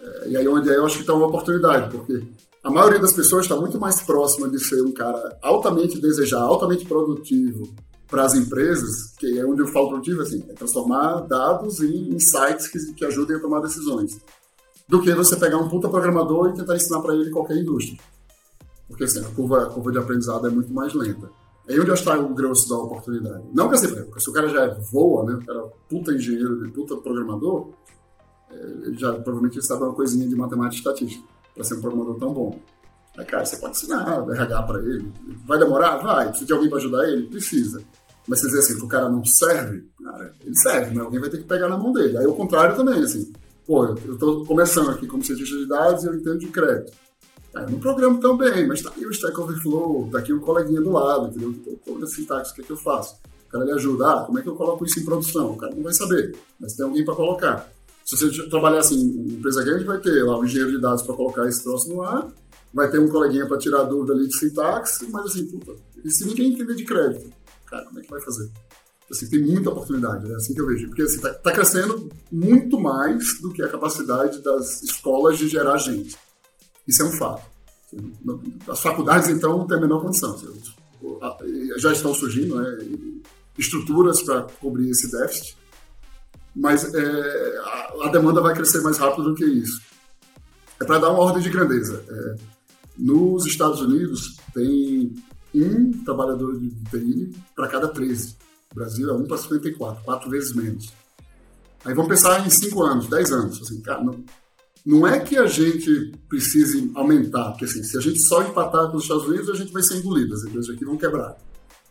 É, 0.05 0.29
e 0.29 0.37
aí 0.37 0.47
onde 0.47 0.69
é, 0.69 0.77
eu 0.77 0.85
acho 0.85 0.95
que 0.95 1.01
está 1.01 1.13
uma 1.13 1.27
oportunidade, 1.27 1.89
porque 1.89 2.23
a 2.63 2.69
maioria 2.69 2.99
das 2.99 3.13
pessoas 3.13 3.45
está 3.45 3.55
muito 3.55 3.79
mais 3.79 4.01
próxima 4.01 4.49
de 4.49 4.59
ser 4.59 4.81
um 4.81 4.91
cara 4.91 5.37
altamente 5.41 5.99
desejado, 5.99 6.45
altamente 6.45 6.85
produtivo 6.85 7.73
para 8.07 8.23
as 8.23 8.35
empresas, 8.35 9.13
que 9.17 9.39
é 9.39 9.45
onde 9.45 9.61
eu 9.61 9.67
falo 9.67 9.89
produtivo, 9.89 10.21
assim, 10.21 10.43
é 10.47 10.53
transformar 10.53 11.21
dados 11.21 11.81
em 11.81 12.13
insights 12.13 12.67
que, 12.67 12.93
que 12.93 13.05
ajudem 13.05 13.37
a 13.37 13.39
tomar 13.39 13.59
decisões, 13.61 14.19
do 14.87 15.01
que 15.01 15.13
você 15.13 15.35
pegar 15.35 15.57
um 15.57 15.67
puta 15.67 15.89
programador 15.89 16.49
e 16.49 16.53
tentar 16.53 16.75
ensinar 16.75 17.01
para 17.01 17.15
ele 17.15 17.31
qualquer 17.31 17.57
indústria. 17.57 17.99
Porque 18.87 19.03
assim, 19.03 19.19
a 19.19 19.29
curva, 19.29 19.63
a 19.63 19.65
curva 19.65 19.91
de 19.91 19.97
aprendizado 19.97 20.47
é 20.47 20.49
muito 20.49 20.71
mais 20.71 20.93
lenta. 20.93 21.29
É 21.67 21.79
onde 21.79 21.89
eu 21.89 21.95
está 21.95 22.17
o 22.17 22.33
grosso 22.33 22.69
da 22.69 22.77
oportunidade. 22.77 23.43
Não 23.51 23.67
que 23.67 23.75
assim, 23.75 23.87
porque 23.87 24.19
se 24.19 24.29
o 24.29 24.33
cara 24.33 24.47
já 24.47 24.67
voa, 24.91 25.25
né? 25.25 25.33
O 25.33 25.45
cara 25.45 25.59
é 25.59 25.71
puta 25.89 26.13
engenheiro, 26.13 26.71
puta 26.71 26.95
programador, 26.97 27.69
é, 27.69 28.04
já 28.93 29.13
provavelmente 29.13 29.61
sabe 29.65 29.83
uma 29.83 29.93
coisinha 29.93 30.27
de 30.27 30.35
matemática 30.35 30.75
e 30.75 30.77
estatística 30.77 31.23
para 31.53 31.63
ser 31.63 31.75
um 31.75 31.81
programador 31.81 32.19
tão 32.19 32.33
bom. 32.33 32.59
Aí, 33.17 33.25
cara, 33.25 33.45
você 33.45 33.57
pode 33.57 33.77
ensinar 33.77 34.25
RH 34.29 34.63
para 34.63 34.79
ele. 34.79 35.11
Vai 35.45 35.57
demorar? 35.57 35.97
Vai. 35.97 36.27
Precisa 36.27 36.47
de 36.47 36.53
alguém 36.53 36.69
para 36.69 36.79
ajudar 36.79 37.07
ele? 37.07 37.27
Precisa. 37.27 37.81
Mas 38.27 38.39
você 38.39 38.47
dizer 38.47 38.59
assim, 38.59 38.77
que 38.77 38.83
o 38.83 38.87
cara 38.87 39.07
não 39.07 39.23
serve, 39.23 39.87
cara, 40.03 40.33
ele 40.43 40.55
serve, 40.55 40.95
mas 40.95 41.05
alguém 41.05 41.19
vai 41.19 41.29
ter 41.29 41.37
que 41.37 41.43
pegar 41.43 41.69
na 41.69 41.77
mão 41.77 41.93
dele. 41.93 42.17
Aí 42.17 42.25
o 42.25 42.33
contrário 42.33 42.75
também, 42.75 43.01
assim. 43.03 43.31
Pô, 43.65 43.85
eu 43.85 44.13
estou 44.13 44.45
começando 44.45 44.91
aqui 44.91 45.07
como 45.07 45.23
cientista 45.23 45.55
de 45.55 45.67
dados 45.67 46.03
e 46.03 46.07
eu 46.07 46.15
entendo 46.15 46.39
de 46.39 46.47
crédito. 46.47 46.91
Cara, 47.53 47.69
não 47.69 47.79
programo 47.79 48.19
tão 48.19 48.35
bem, 48.35 48.67
mas 48.67 48.81
tá 48.81 48.89
aqui 48.89 49.05
o 49.05 49.11
Stack 49.11 49.39
Overflow, 49.39 50.09
tá 50.11 50.19
aqui 50.19 50.33
o 50.33 50.41
coleguinha 50.41 50.81
do 50.81 50.91
lado, 50.91 51.27
entendeu? 51.27 51.55
Toda 51.85 52.05
a 52.05 52.07
sintaxe, 52.07 52.51
o 52.51 52.55
que, 52.55 52.61
é 52.61 52.63
que 52.65 52.71
eu 52.71 52.77
faço? 52.77 53.15
O 53.47 53.51
cara 53.51 53.63
lhe 53.63 53.71
ajuda, 53.71 54.11
ah, 54.11 54.23
como 54.25 54.39
é 54.39 54.41
que 54.41 54.49
eu 54.49 54.55
coloco 54.55 54.85
isso 54.85 54.99
em 54.99 55.05
produção? 55.05 55.51
O 55.51 55.57
cara 55.57 55.73
não 55.73 55.83
vai 55.83 55.93
saber, 55.93 56.35
mas 56.59 56.73
tem 56.73 56.85
alguém 56.85 57.05
para 57.05 57.15
colocar. 57.15 57.69
Se 58.05 58.15
você 58.15 58.49
trabalhar 58.49 58.79
assim, 58.79 58.95
em 58.95 59.33
empresa 59.33 59.63
grande, 59.63 59.83
vai 59.83 59.99
ter 59.99 60.23
lá 60.23 60.37
um 60.39 60.45
engenheiro 60.45 60.71
de 60.71 60.79
dados 60.79 61.01
para 61.01 61.15
colocar 61.15 61.47
esse 61.47 61.63
troço 61.63 61.89
no 61.89 62.03
ar, 62.03 62.31
vai 62.71 62.89
ter 62.89 62.99
um 62.99 63.09
coleguinha 63.09 63.47
para 63.47 63.57
tirar 63.57 63.83
dúvida 63.83 64.13
ali 64.13 64.27
de 64.27 64.37
sintaxe, 64.37 65.07
mas 65.09 65.25
assim, 65.25 65.47
puta, 65.47 65.73
e 66.03 66.11
se 66.11 66.23
ninguém 66.25 66.53
entender 66.53 66.75
de 66.75 66.85
crédito, 66.85 67.31
cara, 67.65 67.83
como 67.85 67.99
é 67.99 68.03
que 68.03 68.09
vai 68.11 68.21
fazer? 68.21 68.51
Assim, 69.09 69.27
tem 69.27 69.41
muita 69.41 69.71
oportunidade, 69.71 70.31
é 70.31 70.35
assim 70.35 70.53
que 70.53 70.61
eu 70.61 70.67
vejo. 70.67 70.87
Porque 70.87 71.01
assim, 71.01 71.19
tá, 71.19 71.33
tá 71.33 71.51
crescendo 71.51 72.09
muito 72.31 72.79
mais 72.79 73.39
do 73.39 73.51
que 73.51 73.63
a 73.63 73.69
capacidade 73.69 74.41
das 74.41 74.83
escolas 74.83 75.37
de 75.37 75.47
gerar 75.47 75.77
gente. 75.77 76.15
Isso 76.87 77.01
é 77.01 77.05
um 77.05 77.11
fato. 77.11 77.43
As 78.67 78.79
faculdades, 78.81 79.29
então, 79.29 79.57
não 79.57 79.67
têm 79.67 79.77
a 79.77 79.81
menor 79.81 80.01
condição. 80.01 80.37
Já 81.77 81.91
estão 81.91 82.13
surgindo 82.13 82.55
né, 82.55 82.77
estruturas 83.57 84.21
para 84.21 84.43
cobrir 84.59 84.89
esse 84.89 85.09
déficit, 85.11 85.55
mas 86.55 86.93
é, 86.93 87.57
a, 88.03 88.09
demanda 88.09 88.39
vai 88.41 88.53
crescer 88.53 88.81
mais 88.81 88.97
rápido 88.97 89.29
do 89.29 89.35
que 89.35 89.45
isso. 89.45 89.81
É 90.81 90.85
para 90.85 90.99
dar 90.99 91.09
uma 91.09 91.19
ordem 91.19 91.43
de 91.43 91.49
grandeza. 91.49 92.03
É, 92.07 92.35
nos 92.97 93.45
Estados 93.45 93.81
Unidos, 93.81 94.37
tem 94.53 95.13
um 95.53 95.91
trabalhador 96.03 96.57
de 96.57 96.69
TI 96.89 97.35
para 97.55 97.67
cada 97.67 97.89
13. 97.89 98.37
O 98.71 98.75
Brasil 98.75 99.09
é 99.09 99.13
1 99.13 99.27
para 99.27 99.37
54, 99.37 100.03
quatro 100.03 100.29
vezes 100.29 100.53
menos. 100.53 100.93
Aí 101.83 101.93
vamos 101.93 102.09
pensar 102.09 102.45
em 102.45 102.49
5 102.49 102.83
anos, 102.83 103.07
10 103.07 103.31
anos. 103.31 103.61
Assim, 103.61 103.81
cara, 103.81 104.03
não, 104.03 104.23
não 104.85 105.05
é 105.05 105.19
que 105.19 105.37
a 105.37 105.45
gente 105.45 106.13
precise 106.29 106.91
aumentar, 106.95 107.51
porque 107.51 107.65
assim, 107.65 107.83
se 107.83 107.97
a 107.97 108.01
gente 108.01 108.19
só 108.23 108.43
empatar 108.43 108.89
com 108.89 108.97
os 108.97 109.03
Estados 109.03 109.27
Unidos, 109.27 109.49
a 109.49 109.55
gente 109.55 109.73
vai 109.73 109.83
ser 109.83 109.97
engolido, 109.97 110.33
as 110.33 110.43
empresas 110.43 110.73
aqui 110.73 110.85
vão 110.85 110.97
quebrar. 110.97 111.37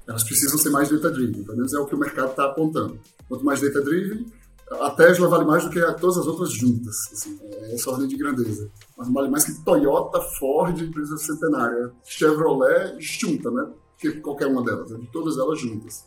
Elas 0.07 0.23
precisam 0.25 0.59
ser 0.59 0.71
mais 0.71 0.91
data-driven, 0.91 1.43
pelo 1.45 1.57
menos 1.57 1.73
é 1.73 1.79
o 1.79 1.87
que 1.87 1.95
o 1.95 1.99
mercado 1.99 2.31
está 2.31 2.45
apontando. 2.45 2.99
Quanto 3.29 3.45
mais 3.45 3.61
data-driven, 3.61 4.27
a 4.71 4.91
Tesla 4.91 5.29
vale 5.29 5.45
mais 5.45 5.65
do 5.65 5.71
que 5.71 5.81
todas 6.01 6.19
as 6.19 6.27
outras 6.27 6.51
juntas. 6.53 6.97
Assim, 7.13 7.39
é 7.43 7.75
essa 7.75 7.91
ordem 7.91 8.09
de 8.09 8.17
grandeza. 8.17 8.71
Mas 8.97 9.13
vale 9.13 9.29
mais 9.29 9.45
que 9.45 9.65
Toyota, 9.65 10.21
Ford, 10.21 10.79
empresa 10.81 11.17
centenária, 11.19 11.93
Chevrolet 12.05 12.97
junta, 12.99 13.51
né? 13.51 13.69
Que 13.99 14.13
qualquer 14.21 14.47
uma 14.47 14.63
delas, 14.63 14.89
de 14.89 15.07
todas 15.09 15.39
elas 15.39 15.61
juntas. 15.61 16.05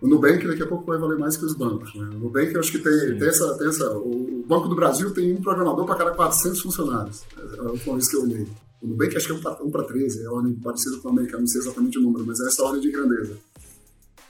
O 0.00 0.06
Nubank 0.06 0.46
daqui 0.46 0.62
a 0.62 0.66
pouco 0.66 0.84
vai 0.84 0.98
valer 0.98 1.18
mais 1.18 1.36
que 1.36 1.44
os 1.44 1.54
bancos. 1.54 1.94
Né? 1.94 2.04
O 2.14 2.18
Nubank 2.18 2.52
eu 2.52 2.60
acho 2.60 2.70
que 2.70 2.78
tem, 2.78 3.18
tem, 3.18 3.28
essa, 3.28 3.56
tem 3.56 3.68
essa. 3.68 3.90
O 3.96 4.44
Banco 4.46 4.68
do 4.68 4.76
Brasil 4.76 5.12
tem 5.12 5.34
um 5.34 5.40
programador 5.40 5.86
para 5.86 5.96
cada 5.96 6.10
400 6.12 6.60
funcionários. 6.60 7.24
É 7.36 7.60
a 7.60 7.70
última 7.70 7.94
vez 7.94 8.08
que 8.08 8.16
eu 8.16 8.22
olhei. 8.22 8.46
O 8.82 8.86
Nubank 8.88 9.16
acho 9.16 9.26
que 9.26 9.46
é 9.46 9.52
um 9.62 9.70
para 9.70 9.84
13, 9.84 10.22
é 10.22 10.28
ordem 10.28 10.54
parecida 10.54 10.98
com 10.98 11.08
o 11.08 11.10
americano, 11.10 11.40
não 11.40 11.46
sei 11.46 11.62
exatamente 11.62 11.98
o 11.98 12.02
número, 12.02 12.26
mas 12.26 12.38
é 12.40 12.46
essa 12.46 12.62
ordem 12.62 12.80
de 12.80 12.92
grandeza. 12.92 13.36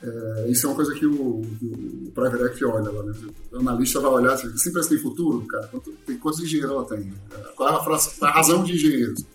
É, 0.01 0.49
isso 0.49 0.65
é 0.65 0.69
uma 0.69 0.75
coisa 0.75 0.93
que 0.93 1.05
o, 1.05 1.41
o 1.41 2.11
Private 2.13 2.43
Equity 2.43 2.65
olha 2.65 2.91
lá, 2.91 3.03
né? 3.03 3.13
O 3.51 3.57
analista 3.57 3.99
vai 3.99 4.11
olhar 4.11 4.33
assim, 4.33 4.55
sempre 4.57 4.87
tem 4.87 4.99
futuro, 4.99 5.45
cara, 5.47 5.67
quanto, 5.67 5.91
tem, 6.05 6.17
quantos 6.17 6.39
engenheiros 6.39 6.71
ela 6.71 6.85
tem? 6.85 7.13
Qual 7.55 7.69
é 7.69 7.71
a, 7.73 8.27
a 8.27 8.31
razão 8.31 8.63
de 8.63 8.73
engenheiros? 8.73 9.25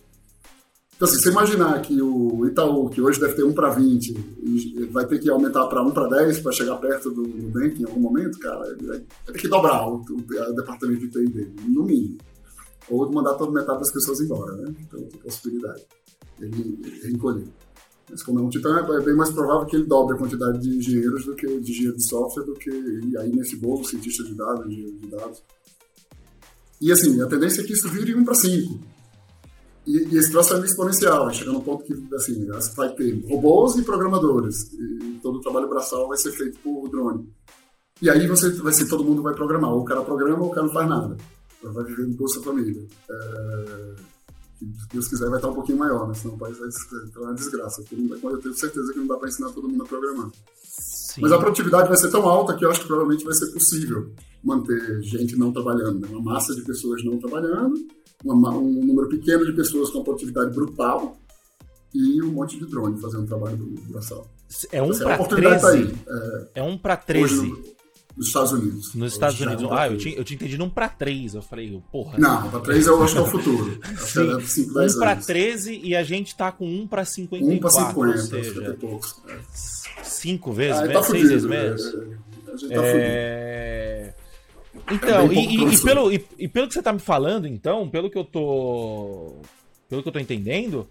Então, 0.95 1.07
assim, 1.07 1.21
você 1.21 1.29
imaginar 1.31 1.81
que 1.81 2.01
o 2.01 2.45
Itaú, 2.45 2.89
que 2.89 3.01
hoje 3.01 3.19
deve 3.19 3.33
ter 3.33 3.43
1 3.43 3.53
para 3.53 3.71
20, 3.71 4.87
vai 4.91 5.05
ter 5.05 5.19
que 5.19 5.29
aumentar 5.29 5.65
para 5.67 5.83
1 5.83 5.91
para 5.91 6.07
10 6.07 6.39
para 6.39 6.51
chegar 6.53 6.77
perto 6.77 7.11
do 7.11 7.23
Nubank 7.23 7.81
em 7.81 7.85
algum 7.85 7.99
momento, 7.99 8.39
cara, 8.39 8.59
vai 8.59 9.03
ter 9.25 9.33
que 9.33 9.49
dobrar 9.49 9.85
o, 9.89 9.95
o, 9.97 10.17
o 10.17 10.53
departamento 10.53 11.01
de 11.01 11.09
TI 11.09 11.27
dele, 11.27 11.53
no 11.67 11.83
mínimo. 11.83 12.17
Ou 12.89 13.11
mandar 13.11 13.33
toda 13.33 13.51
metade 13.51 13.79
das 13.79 13.91
pessoas 13.91 14.21
embora, 14.21 14.55
né? 14.55 14.73
Então, 14.79 15.01
tem 15.03 15.19
possibilidade. 15.19 15.83
Ele, 16.39 16.79
ele 16.83 17.13
encolher. 17.13 17.47
Mas 18.09 18.21
como 18.21 18.39
é 18.39 18.41
um 18.43 18.49
titã, 18.49 18.77
é 18.77 19.01
bem 19.01 19.15
mais 19.15 19.31
provável 19.31 19.65
que 19.65 19.75
ele 19.75 19.85
dobre 19.85 20.15
a 20.15 20.19
quantidade 20.19 20.59
de 20.59 20.77
engenheiros 20.77 21.25
do 21.25 21.35
que 21.35 21.47
de 21.47 21.71
engenheiro 21.71 21.97
de 21.97 22.07
software, 22.07 22.43
do 22.43 22.53
que 22.53 22.69
e 22.69 23.17
aí 23.17 23.31
nesse 23.33 23.55
bolo, 23.55 23.83
cientista 23.83 24.23
de 24.23 24.35
dados, 24.35 24.65
engenheiro 24.65 24.97
de 24.97 25.07
dados. 25.07 25.41
E 26.81 26.91
assim, 26.91 27.21
a 27.21 27.27
tendência 27.27 27.61
é 27.61 27.63
que 27.63 27.73
isso 27.73 27.87
vire 27.89 28.13
1 28.13 28.25
para 28.25 28.35
5. 28.35 28.79
E, 29.85 29.97
e, 29.97 30.17
esse 30.17 30.31
troço 30.31 30.53
é 30.53 30.59
exponencial, 30.65 31.31
chegando 31.31 31.55
no 31.55 31.63
ponto 31.63 31.83
que 31.83 31.93
assim, 32.15 32.45
vai 32.75 32.93
ter 32.93 33.25
robôs 33.29 33.75
e 33.77 33.83
programadores. 33.83 34.71
E 34.73 35.19
todo 35.21 35.37
o 35.37 35.41
trabalho 35.41 35.69
braçal 35.69 36.07
vai 36.07 36.17
ser 36.17 36.31
feito 36.31 36.59
por 36.59 36.89
drone. 36.89 37.27
E 38.01 38.09
aí 38.09 38.27
você 38.27 38.49
vai 38.49 38.73
ser, 38.73 38.87
todo 38.87 39.03
mundo 39.03 39.21
vai 39.21 39.33
programar. 39.33 39.71
Ou 39.71 39.81
o 39.81 39.85
cara 39.85 40.01
programa 40.01 40.43
ou 40.43 40.49
o 40.49 40.51
cara 40.51 40.67
não 40.67 40.73
faz 40.73 40.89
nada. 40.89 41.17
Vai 41.61 41.83
viver 41.85 42.05
do 42.05 42.17
Bolsa 42.17 42.41
Família. 42.41 42.85
É... 43.09 43.95
Se 44.79 44.87
Deus 44.89 45.07
quiser, 45.07 45.29
vai 45.29 45.37
estar 45.37 45.49
um 45.49 45.53
pouquinho 45.53 45.77
maior, 45.77 46.07
né? 46.07 46.13
Senão 46.13 46.35
o 46.35 46.37
país 46.37 46.57
vai 46.57 46.69
entrar 47.05 47.21
uma 47.21 47.33
desgraça. 47.33 47.83
Eu 47.91 48.37
tenho 48.39 48.53
certeza 48.53 48.93
que 48.93 48.99
não 48.99 49.07
dá 49.07 49.17
para 49.17 49.29
ensinar 49.29 49.49
todo 49.51 49.67
mundo 49.67 49.83
a 49.83 49.87
programar. 49.87 50.29
Sim. 50.63 51.21
Mas 51.21 51.31
a 51.31 51.37
produtividade 51.37 51.87
vai 51.87 51.97
ser 51.97 52.09
tão 52.09 52.27
alta 52.27 52.55
que 52.55 52.65
eu 52.65 52.71
acho 52.71 52.81
que 52.81 52.87
provavelmente 52.87 53.23
vai 53.23 53.33
ser 53.33 53.47
possível 53.47 54.11
manter 54.43 55.01
gente 55.03 55.35
não 55.35 55.51
trabalhando. 55.51 55.99
Né? 55.99 56.07
Uma 56.09 56.33
massa 56.33 56.55
de 56.55 56.61
pessoas 56.61 57.03
não 57.03 57.19
trabalhando, 57.19 57.75
uma, 58.23 58.49
um 58.51 58.85
número 58.85 59.07
pequeno 59.09 59.45
de 59.45 59.53
pessoas 59.53 59.89
com 59.89 60.03
produtividade 60.03 60.53
brutal 60.53 61.17
e 61.93 62.21
um 62.23 62.31
monte 62.31 62.57
de 62.57 62.65
drone 62.65 62.99
fazendo 62.99 63.27
trabalho 63.27 63.75
braçal. 63.89 64.27
É 64.71 64.81
um 64.81 64.89
para 64.97 65.25
13? 65.25 65.61
Tá 65.61 65.69
aí. 65.69 65.95
É, 66.07 66.49
é 66.55 66.63
um 66.63 66.77
para 66.77 66.97
13. 66.97 67.39
Hoje, 67.39 67.75
nos 68.15 68.27
Estados 68.27 68.51
Unidos. 68.51 68.93
Nos 68.93 69.13
Estados 69.13 69.39
Unidos. 69.39 69.67
Ah, 69.71 69.87
eu 69.87 69.97
tinha, 69.97 70.15
eu 70.15 70.23
tinha 70.23 70.35
entendido 70.35 70.63
um 70.63 70.69
para 70.69 70.87
3. 70.87 71.35
Eu 71.35 71.41
falei, 71.41 71.81
porra. 71.91 72.17
Não, 72.19 72.49
para 72.49 72.59
3 72.59 72.87
eu 72.87 73.03
acho 73.03 73.13
que 73.13 73.19
é 73.19 73.21
o 73.21 73.25
futuro. 73.25 73.79
Sim, 73.97 74.37
é 74.37 74.41
5, 74.41 74.73
10 74.73 74.95
um 74.95 74.99
para 74.99 75.15
13 75.15 75.79
e 75.83 75.95
a 75.95 76.03
gente 76.03 76.35
tá 76.35 76.51
com 76.51 76.67
um 76.67 76.87
para 76.87 77.03
54. 77.05 77.55
Um 77.55 77.59
para 77.59 78.17
50, 78.17 78.35
ou 78.37 78.43
seja, 78.43 78.77
poucos. 78.79 79.15
É. 79.27 79.37
Cinco 80.03 80.51
vezes, 80.51 80.81
ah, 80.81 80.87
tá 80.87 81.03
seis 81.03 81.29
vezes 81.29 81.45
menos. 81.45 81.81
É, 81.81 82.51
a 82.51 82.57
gente 82.57 82.73
tá 82.73 82.81
é... 82.83 84.13
Então, 84.91 85.31
é 85.31 85.33
e, 85.33 85.55
e, 85.55 85.73
e, 85.73 85.81
pelo, 85.81 86.11
e, 86.11 86.25
e, 86.37 86.47
pelo 86.47 86.67
que 86.67 86.73
você 86.73 86.81
tá 86.81 86.91
me 86.91 86.99
falando, 86.99 87.47
então, 87.47 87.89
pelo 87.89 88.09
que 88.09 88.17
eu 88.17 88.25
tô. 88.25 89.41
Pelo 89.87 90.01
que 90.01 90.09
eu 90.09 90.13
tô 90.13 90.19
entendendo, 90.19 90.87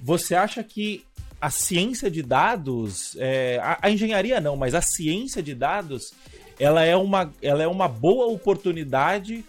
você 0.00 0.34
acha 0.34 0.64
que 0.64 1.04
a 1.40 1.50
ciência 1.50 2.10
de 2.10 2.22
dados, 2.22 3.16
é, 3.18 3.58
a, 3.62 3.78
a, 3.82 3.90
engenharia 3.90 4.40
não, 4.40 4.56
mas 4.56 4.74
a 4.74 4.82
ciência 4.82 5.42
de 5.42 5.54
dados, 5.54 6.12
ela 6.60 6.84
é 6.84 6.94
uma, 6.94 7.32
ela 7.42 7.62
é 7.62 7.66
uma 7.66 7.88
boa 7.88 8.26
oportunidade 8.26 9.44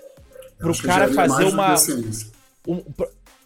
para 0.58 0.72
o 0.72 0.78
cara 0.78 1.14
fazer 1.14 1.46
uma. 1.46 1.76
Um, 2.66 2.82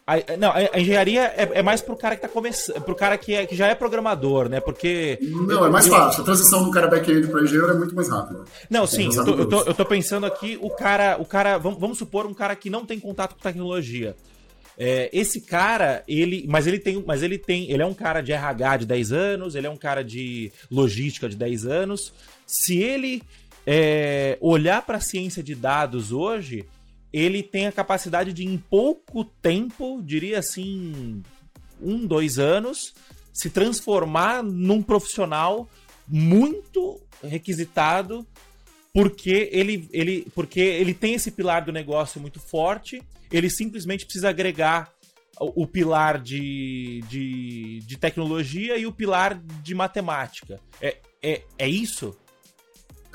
a, 0.07 0.17
não, 0.37 0.51
a 0.51 0.79
engenharia 0.79 1.23
é, 1.35 1.49
é 1.55 1.63
mais 1.63 1.81
pro 1.81 1.95
cara 1.95 2.15
que 2.15 2.21
tá 2.21 2.27
começando, 2.27 2.79
pro 2.81 2.93
cara 2.93 3.17
que, 3.17 3.33
é, 3.33 3.47
que 3.47 3.55
já 3.55 3.67
é 3.67 3.73
programador, 3.73 4.47
né? 4.47 4.59
Porque. 4.59 5.17
Não, 5.19 5.65
é 5.65 5.69
mais 5.69 5.87
fácil. 5.87 6.21
A 6.21 6.25
transição 6.25 6.63
do 6.63 6.69
cara 6.69 6.87
back-end 6.87 7.27
para 7.27 7.41
engenheiro 7.41 7.71
é 7.71 7.73
muito 7.73 7.95
mais 7.95 8.07
rápida. 8.07 8.43
Não, 8.69 8.85
sim, 8.85 9.09
eu 9.11 9.25
tô, 9.25 9.31
eu 9.31 9.49
tô, 9.49 9.61
eu, 9.63 9.73
tô, 9.73 9.85
pensando 9.85 10.27
aqui, 10.27 10.59
o 10.61 10.69
cara. 10.69 11.17
O 11.19 11.25
cara 11.25 11.57
vamos, 11.57 11.79
vamos 11.79 11.97
supor 11.97 12.27
um 12.27 12.35
cara 12.35 12.55
que 12.55 12.69
não 12.69 12.85
tem 12.85 12.99
contato 12.99 13.33
com 13.33 13.41
tecnologia. 13.41 14.15
É, 14.77 15.09
esse 15.11 15.41
cara, 15.41 16.03
ele. 16.07 16.45
Mas 16.47 16.67
ele 16.67 16.77
tem. 16.77 17.03
Mas 17.03 17.23
ele 17.23 17.39
tem. 17.39 17.71
Ele 17.71 17.81
é 17.81 17.85
um 17.85 17.93
cara 17.93 18.21
de 18.21 18.31
RH 18.31 18.77
de 18.77 18.85
10 18.85 19.11
anos, 19.11 19.55
ele 19.55 19.65
é 19.65 19.69
um 19.69 19.77
cara 19.77 20.03
de 20.03 20.51
logística 20.69 21.27
de 21.27 21.35
10 21.35 21.65
anos. 21.65 22.13
Se 22.45 22.77
ele 22.77 23.23
é, 23.65 24.37
olhar 24.41 24.85
para 24.85 24.97
a 24.97 25.01
ciência 25.01 25.41
de 25.41 25.55
dados 25.55 26.11
hoje, 26.11 26.65
ele 27.11 27.41
tem 27.41 27.67
a 27.67 27.71
capacidade 27.71 28.33
de, 28.33 28.45
em 28.45 28.57
pouco 28.57 29.23
tempo, 29.23 30.01
diria 30.03 30.39
assim, 30.39 31.23
um, 31.81 32.05
dois 32.05 32.37
anos, 32.37 32.93
se 33.33 33.49
transformar 33.49 34.43
num 34.43 34.81
profissional 34.81 35.69
muito 36.07 37.01
requisitado 37.23 38.25
porque 38.95 39.49
ele, 39.51 39.89
ele, 39.91 40.25
porque 40.33 40.61
ele 40.61 40.93
tem 40.93 41.15
esse 41.15 41.29
pilar 41.29 41.65
do 41.65 41.71
negócio 41.73 42.21
muito 42.21 42.39
forte, 42.39 43.03
ele 43.29 43.49
simplesmente 43.49 44.05
precisa 44.05 44.29
agregar 44.29 44.89
o, 45.37 45.63
o 45.63 45.67
pilar 45.67 46.17
de, 46.17 47.03
de, 47.09 47.79
de, 47.81 47.97
tecnologia 47.97 48.77
e 48.77 48.85
o 48.85 48.93
pilar 48.93 49.35
de 49.35 49.75
matemática. 49.75 50.61
É, 50.79 50.97
é, 51.21 51.41
é 51.57 51.67
isso? 51.67 52.15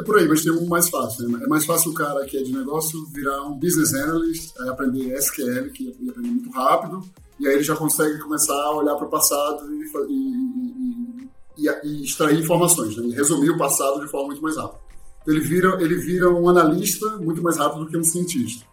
É 0.01 0.05
por 0.05 0.19
aí, 0.19 0.29
mas 0.29 0.43
tem 0.43 0.53
um 0.53 0.67
mais 0.67 0.89
fácil. 0.89 1.29
Né? 1.29 1.41
É 1.43 1.47
mais 1.47 1.65
fácil 1.65 1.91
o 1.91 1.95
cara 1.95 2.25
que 2.25 2.37
é 2.37 2.43
de 2.43 2.53
negócio 2.53 3.05
virar 3.13 3.43
um 3.45 3.59
business 3.59 3.95
analyst, 3.95 4.53
aí 4.61 4.69
aprender 4.69 5.17
SQL, 5.19 5.71
que 5.73 5.85
ia 6.01 6.11
aprender 6.11 6.31
muito 6.31 6.51
rápido, 6.51 7.03
e 7.39 7.47
aí 7.47 7.55
ele 7.55 7.63
já 7.63 7.77
consegue 7.77 8.19
começar 8.19 8.55
a 8.55 8.77
olhar 8.77 8.95
para 8.97 9.07
o 9.07 9.11
passado 9.11 9.71
e, 9.73 9.85
e, 10.09 11.67
e, 11.67 11.71
e, 11.85 12.05
extrair 12.05 12.39
informações, 12.39 12.97
né? 12.97 13.05
e 13.07 13.13
resumir 13.13 13.51
o 13.51 13.59
passado 13.59 14.01
de 14.01 14.11
forma 14.11 14.29
muito 14.29 14.43
mais 14.43 14.57
rápida 14.57 14.91
ele 15.27 15.41
vira, 15.41 15.77
ele 15.81 15.97
vira 15.97 16.31
um 16.31 16.49
analista 16.49 17.17
muito 17.19 17.43
mais 17.43 17.57
rápido 17.57 17.85
do 17.85 17.91
que 17.91 17.97
um 17.97 18.05
cientista. 18.05 18.65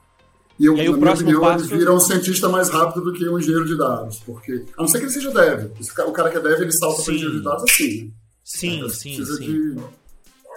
E, 0.59 0.65
eu, 0.65 0.75
e 0.75 0.89
na 0.89 0.97
minha 0.97 1.13
opinião, 1.13 1.41
passo... 1.41 1.65
ele 1.65 1.77
vira 1.77 1.93
um 1.93 1.99
cientista 1.99 2.49
mais 2.49 2.69
rápido 2.69 3.03
do 3.03 3.13
que 3.13 3.27
um 3.29 3.37
engenheiro 3.37 3.65
de 3.65 3.77
dados. 3.77 4.19
Porque, 4.25 4.65
a 4.75 4.81
não 4.81 4.87
ser 4.87 4.99
que 4.99 5.05
ele 5.05 5.11
seja 5.11 5.31
dev. 5.31 5.71
O 6.07 6.11
cara 6.11 6.31
que 6.31 6.37
é 6.37 6.41
dev, 6.41 6.61
ele 6.61 6.71
salta 6.71 7.03
para 7.03 7.13
engenheiro 7.13 7.37
de 7.37 7.43
dados 7.43 7.63
assim. 7.69 8.05
Né? 8.05 8.11
Sim, 8.43 8.85
é, 8.85 8.89
sim, 8.89 9.25
sim. 9.25 9.39
De... 9.39 9.75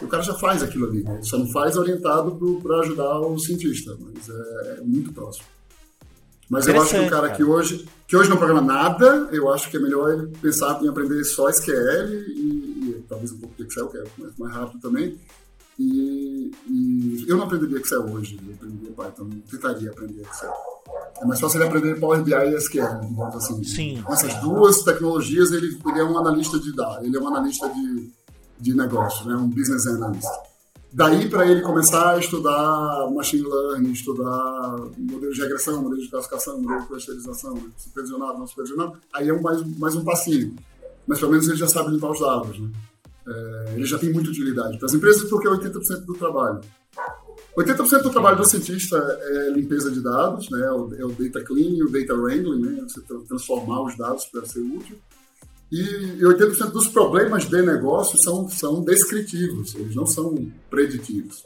O 0.02 0.08
cara 0.08 0.22
já 0.22 0.34
faz 0.34 0.62
aquilo 0.62 0.86
ali. 0.86 1.02
Né? 1.02 1.20
Só 1.22 1.38
não 1.38 1.48
faz 1.48 1.76
orientado 1.76 2.60
para 2.62 2.80
ajudar 2.80 3.20
o 3.20 3.38
cientista. 3.38 3.96
Mas 4.00 4.28
é, 4.28 4.78
é 4.78 4.80
muito 4.82 5.12
próximo. 5.12 5.46
Mas 6.48 6.66
eu 6.66 6.80
acho 6.80 6.90
que 6.90 6.96
o 6.96 7.08
cara, 7.08 7.22
cara, 7.28 7.30
que 7.30 7.44
hoje 7.44 7.86
que 8.10 8.16
hoje 8.16 8.28
não 8.28 8.36
programa 8.36 8.60
nada, 8.60 9.28
eu 9.30 9.48
acho 9.52 9.70
que 9.70 9.76
é 9.76 9.80
melhor 9.80 10.12
ele 10.12 10.26
pensar 10.42 10.82
em 10.82 10.88
aprender 10.88 11.22
só 11.22 11.48
SQL 11.48 12.08
e, 12.10 12.90
e 12.90 13.04
talvez 13.08 13.30
um 13.30 13.38
pouco 13.38 13.54
de 13.54 13.62
Excel, 13.62 13.86
que 13.86 13.98
é 13.98 14.04
mais 14.36 14.52
rápido 14.52 14.80
também, 14.80 15.16
e, 15.78 16.50
e, 16.68 17.24
eu 17.28 17.36
não 17.36 17.44
aprenderia 17.44 17.78
Excel 17.78 18.02
hoje, 18.02 18.36
eu 18.44 18.52
aprenderia 18.52 18.90
Python, 18.90 19.30
tentaria 19.48 19.90
aprender 19.90 20.22
Excel. 20.22 20.52
É 21.22 21.24
mais 21.24 21.38
fácil 21.38 21.58
ele 21.58 21.68
aprender 21.68 22.00
Power 22.00 22.20
BI 22.20 22.34
e 22.34 22.56
SQL, 22.56 23.00
digamos 23.08 23.36
assim. 23.36 23.62
Sim. 23.62 24.02
Com 24.02 24.12
essas 24.12 24.34
duas 24.40 24.82
tecnologias, 24.82 25.52
ele, 25.52 25.78
ele 25.86 26.00
é 26.00 26.02
um 26.02 26.18
analista 26.18 26.58
de 26.58 26.74
dados, 26.74 27.06
ele 27.06 27.16
é 27.16 27.20
um 27.20 27.28
analista 27.28 27.68
de, 27.68 28.10
de 28.60 28.74
negócio, 28.74 29.26
né? 29.26 29.34
um 29.34 29.48
business 29.48 29.86
analyst. 29.86 30.28
Daí 30.92 31.30
para 31.30 31.46
ele 31.46 31.62
começar 31.62 32.14
a 32.14 32.18
estudar 32.18 33.08
machine 33.14 33.46
learning, 33.46 33.92
estudar 33.92 34.76
modelo 34.98 35.32
de 35.32 35.40
regressão, 35.40 35.82
modelo 35.82 36.02
de 36.02 36.08
classificação, 36.08 36.60
modelo 36.60 36.80
de 36.80 36.86
clusterização, 36.88 37.62
supervisionado, 37.76 38.38
não 38.38 38.46
supervisionado, 38.46 38.98
aí 39.12 39.28
é 39.28 39.32
um, 39.32 39.40
mais, 39.40 39.78
mais 39.78 39.94
um 39.94 40.04
passinho. 40.04 40.56
Mas 41.06 41.20
pelo 41.20 41.30
menos 41.30 41.46
ele 41.48 41.56
já 41.56 41.68
sabe 41.68 41.90
limpar 41.90 42.10
os 42.10 42.20
dados, 42.20 42.58
né? 42.58 42.70
é, 43.26 43.74
ele 43.74 43.84
já 43.84 43.98
tem 43.98 44.12
muita 44.12 44.30
utilidade 44.30 44.78
para 44.78 44.86
as 44.86 44.94
empresas 44.94 45.28
porque 45.28 45.46
é 45.46 45.50
80% 45.50 46.04
do 46.04 46.14
trabalho. 46.14 46.60
80% 47.56 48.02
do 48.02 48.10
trabalho 48.10 48.36
do 48.36 48.44
cientista 48.44 48.96
é 48.96 49.50
limpeza 49.50 49.90
de 49.90 50.00
dados, 50.00 50.50
né? 50.50 50.60
é, 50.60 50.72
o, 50.72 50.92
é 50.92 51.24
data 51.24 51.44
cleaning, 51.44 51.82
o 51.82 51.90
data 51.90 52.14
wrangling, 52.14 52.62
né? 52.62 52.82
você 52.82 53.00
transformar 53.26 53.82
os 53.82 53.96
dados 53.96 54.26
para 54.26 54.46
ser 54.46 54.60
útil. 54.60 54.96
E, 55.70 55.80
e 55.80 56.22
80% 56.22 56.70
dos 56.70 56.88
problemas 56.88 57.48
de 57.48 57.62
negócio 57.62 58.18
são, 58.22 58.48
são 58.48 58.82
descritivos, 58.82 59.74
eles 59.76 59.94
não 59.94 60.04
são 60.04 60.34
preditivos. 60.68 61.44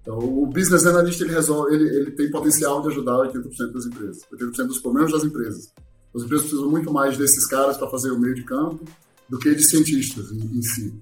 Então, 0.00 0.18
o 0.18 0.46
business 0.46 0.86
analyst 0.86 1.20
ele 1.20 1.34
resolve, 1.34 1.74
ele, 1.74 1.88
ele 1.88 2.10
tem 2.12 2.30
potencial 2.30 2.80
de 2.80 2.88
ajudar 2.88 3.12
80% 3.12 3.72
das 3.72 3.84
empresas, 3.84 4.18
80% 4.32 4.66
dos 4.66 4.80
problemas 4.80 5.12
das 5.12 5.24
empresas. 5.24 5.70
As 6.14 6.22
empresas 6.22 6.46
precisam 6.46 6.70
muito 6.70 6.90
mais 6.90 7.18
desses 7.18 7.46
caras 7.46 7.76
para 7.76 7.90
fazer 7.90 8.10
o 8.10 8.18
meio 8.18 8.34
de 8.34 8.42
campo 8.42 8.84
do 9.28 9.38
que 9.38 9.54
de 9.54 9.62
cientistas 9.62 10.32
em, 10.32 10.58
em 10.58 10.62
si 10.62 10.98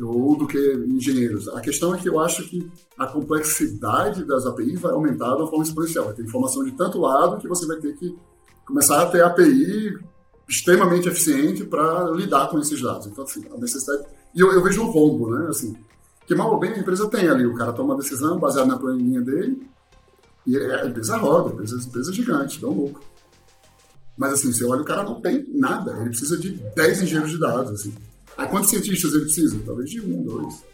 ou 0.00 0.36
do 0.36 0.46
que 0.46 0.58
engenheiros. 0.58 1.48
A 1.48 1.60
questão 1.60 1.94
é 1.94 1.98
que 1.98 2.08
eu 2.08 2.20
acho 2.20 2.46
que 2.48 2.70
a 2.98 3.06
complexidade 3.06 4.24
das 4.24 4.44
APIs 4.46 4.80
vai 4.80 4.92
aumentar 4.92 5.34
de 5.34 5.42
uma 5.42 5.48
forma 5.48 5.64
exponencial. 5.64 6.06
Vai 6.06 6.14
ter 6.14 6.22
informação 6.22 6.64
de 6.64 6.72
tanto 6.72 6.98
lado 6.98 7.38
que 7.38 7.48
você 7.48 7.66
vai 7.66 7.78
ter 7.78 7.96
que 7.96 8.14
começar 8.66 9.02
a 9.02 9.06
ter 9.06 9.22
API 9.22 9.98
extremamente 10.48 11.08
eficiente 11.08 11.64
para 11.64 12.10
lidar 12.10 12.48
com 12.48 12.58
esses 12.58 12.80
dados. 12.80 13.06
Então, 13.06 13.24
assim, 13.24 13.44
a 13.52 13.58
necessidade... 13.58 14.04
E 14.34 14.40
eu, 14.40 14.52
eu 14.52 14.62
vejo 14.62 14.82
um 14.82 14.90
rombo, 14.90 15.30
né? 15.30 15.48
Assim, 15.48 15.76
que 16.26 16.34
mal 16.34 16.52
ou 16.52 16.58
bem 16.58 16.72
a 16.72 16.78
empresa 16.78 17.08
tem 17.08 17.28
ali. 17.28 17.46
O 17.46 17.54
cara 17.54 17.72
toma 17.72 17.94
uma 17.94 18.02
decisão 18.02 18.38
baseada 18.38 18.68
na 18.68 18.78
planilha 18.78 19.20
dele 19.20 19.66
e 20.46 20.56
a 20.56 20.86
empresa 20.86 21.16
roda, 21.16 21.50
a 21.50 21.52
empresa, 21.52 21.76
a 21.76 21.88
empresa 21.88 22.10
é 22.10 22.14
gigante, 22.14 22.60
dá 22.60 22.68
um 22.68 22.74
lucro. 22.74 23.02
Mas, 24.16 24.32
assim, 24.34 24.52
você 24.52 24.64
olha, 24.64 24.82
o 24.82 24.84
cara 24.84 25.02
não 25.02 25.20
tem 25.20 25.44
nada. 25.52 25.92
Ele 26.00 26.10
precisa 26.10 26.38
de 26.38 26.50
10 26.74 27.02
engenheiros 27.02 27.30
de 27.30 27.38
dados, 27.38 27.72
assim. 27.72 27.94
Ah, 28.36 28.46
quantos 28.46 28.70
cientistas 28.70 29.12
ele 29.12 29.24
precisa? 29.24 29.58
Talvez 29.64 29.90
de 29.90 30.00
um, 30.00 30.22
dois. 30.22 30.64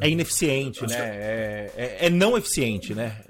É, 0.00 0.06
é 0.06 0.10
ineficiente, 0.10 0.86
né? 0.86 0.96
É, 0.96 1.72
é, 1.76 2.06
é, 2.06 2.10
não 2.10 2.36
eficiente, 2.36 2.94
né? 2.94 3.24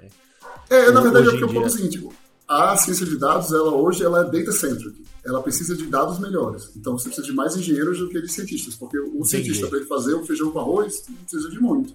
É, 0.69 0.91
na 0.91 1.01
verdade, 1.01 1.27
é 1.27 1.31
porque 1.31 1.45
o 1.45 1.47
ponto 1.47 1.63
é 1.63 1.67
o 1.67 1.69
seguinte: 1.69 2.09
a 2.47 2.75
ciência 2.77 3.05
de 3.05 3.17
dados, 3.17 3.51
ela 3.51 3.73
hoje 3.73 4.03
ela 4.03 4.21
é 4.21 4.23
data-centric. 4.23 5.03
Ela 5.25 5.41
precisa 5.41 5.75
de 5.75 5.85
dados 5.85 6.19
melhores. 6.19 6.69
Então 6.75 6.97
você 6.97 7.05
precisa 7.05 7.25
de 7.25 7.33
mais 7.33 7.55
engenheiros 7.55 7.99
do 7.99 8.09
que 8.09 8.21
de 8.21 8.31
cientistas, 8.31 8.75
porque 8.75 8.97
o 8.97 9.07
Entendi. 9.07 9.29
cientista, 9.29 9.67
para 9.67 9.77
ele 9.77 9.87
fazer 9.87 10.13
o 10.13 10.25
feijão 10.25 10.51
com 10.51 10.59
arroz, 10.59 11.01
precisa 11.01 11.49
de 11.49 11.59
muito. 11.59 11.93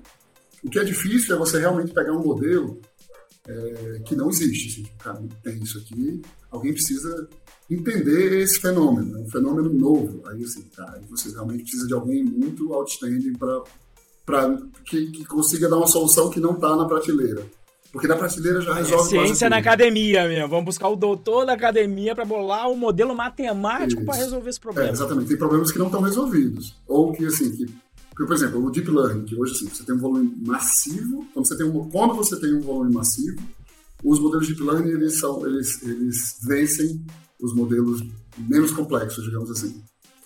O 0.64 0.70
que 0.70 0.78
é 0.78 0.84
difícil 0.84 1.34
é 1.34 1.38
você 1.38 1.58
realmente 1.58 1.92
pegar 1.92 2.12
um 2.12 2.24
modelo 2.24 2.80
é, 3.46 4.02
que 4.04 4.16
não 4.16 4.28
existe. 4.28 4.82
Assim, 4.82 4.92
cara, 4.98 5.22
tem 5.42 5.62
isso 5.62 5.78
aqui, 5.78 6.22
alguém 6.50 6.72
precisa 6.72 7.28
entender 7.70 8.40
esse 8.40 8.60
fenômeno, 8.60 9.18
é 9.18 9.20
um 9.20 9.30
fenômeno 9.30 9.72
novo. 9.72 10.26
Aí, 10.28 10.42
assim, 10.42 10.62
cara, 10.74 11.00
você 11.10 11.30
realmente 11.30 11.62
precisa 11.62 11.86
de 11.86 11.94
alguém 11.94 12.24
muito 12.24 12.72
outstanding 12.72 13.34
para 13.34 13.62
que, 14.86 15.10
que 15.10 15.24
consiga 15.26 15.68
dar 15.68 15.76
uma 15.76 15.86
solução 15.86 16.30
que 16.30 16.40
não 16.40 16.54
está 16.54 16.74
na 16.74 16.86
prateleira. 16.86 17.46
Porque 17.92 18.06
na 18.06 18.16
prateleira 18.16 18.60
já 18.60 18.74
resolve 18.74 19.16
é 19.16 19.24
ciência 19.24 19.48
na 19.48 19.56
academia 19.56 20.28
mesmo. 20.28 20.48
Vamos 20.48 20.66
buscar 20.66 20.88
o 20.88 20.96
doutor 20.96 21.46
da 21.46 21.54
academia 21.54 22.14
para 22.14 22.24
bolar 22.24 22.68
um 22.68 22.76
modelo 22.76 23.14
matemático 23.14 24.04
para 24.04 24.16
resolver 24.16 24.50
esse 24.50 24.60
problema. 24.60 24.90
É, 24.90 24.92
exatamente. 24.92 25.28
Tem 25.28 25.38
problemas 25.38 25.72
que 25.72 25.78
não 25.78 25.86
estão 25.86 26.02
resolvidos. 26.02 26.76
Ou 26.86 27.12
que, 27.12 27.24
assim, 27.24 27.50
que, 27.50 27.66
por 28.14 28.32
exemplo, 28.32 28.62
o 28.62 28.70
Deep 28.70 28.90
Learning, 28.90 29.24
que 29.24 29.34
hoje, 29.34 29.52
assim, 29.52 29.68
você 29.68 29.84
tem 29.84 29.94
um 29.94 29.98
volume 29.98 30.34
massivo. 30.46 31.26
Quando 31.32 31.46
você 31.46 31.56
tem 31.56 31.66
um, 31.66 31.88
quando 31.88 32.14
você 32.14 32.38
tem 32.38 32.54
um 32.54 32.60
volume 32.60 32.92
massivo, 32.92 33.40
os 34.04 34.20
modelos 34.20 34.46
de 34.46 34.54
Deep 34.54 34.68
Learning, 34.70 34.90
eles, 34.90 35.18
são, 35.18 35.46
eles, 35.46 35.82
eles 35.82 36.38
vencem 36.46 37.02
os 37.40 37.54
modelos 37.54 38.04
menos 38.36 38.70
complexos, 38.70 39.24
digamos 39.24 39.50
assim. 39.50 39.82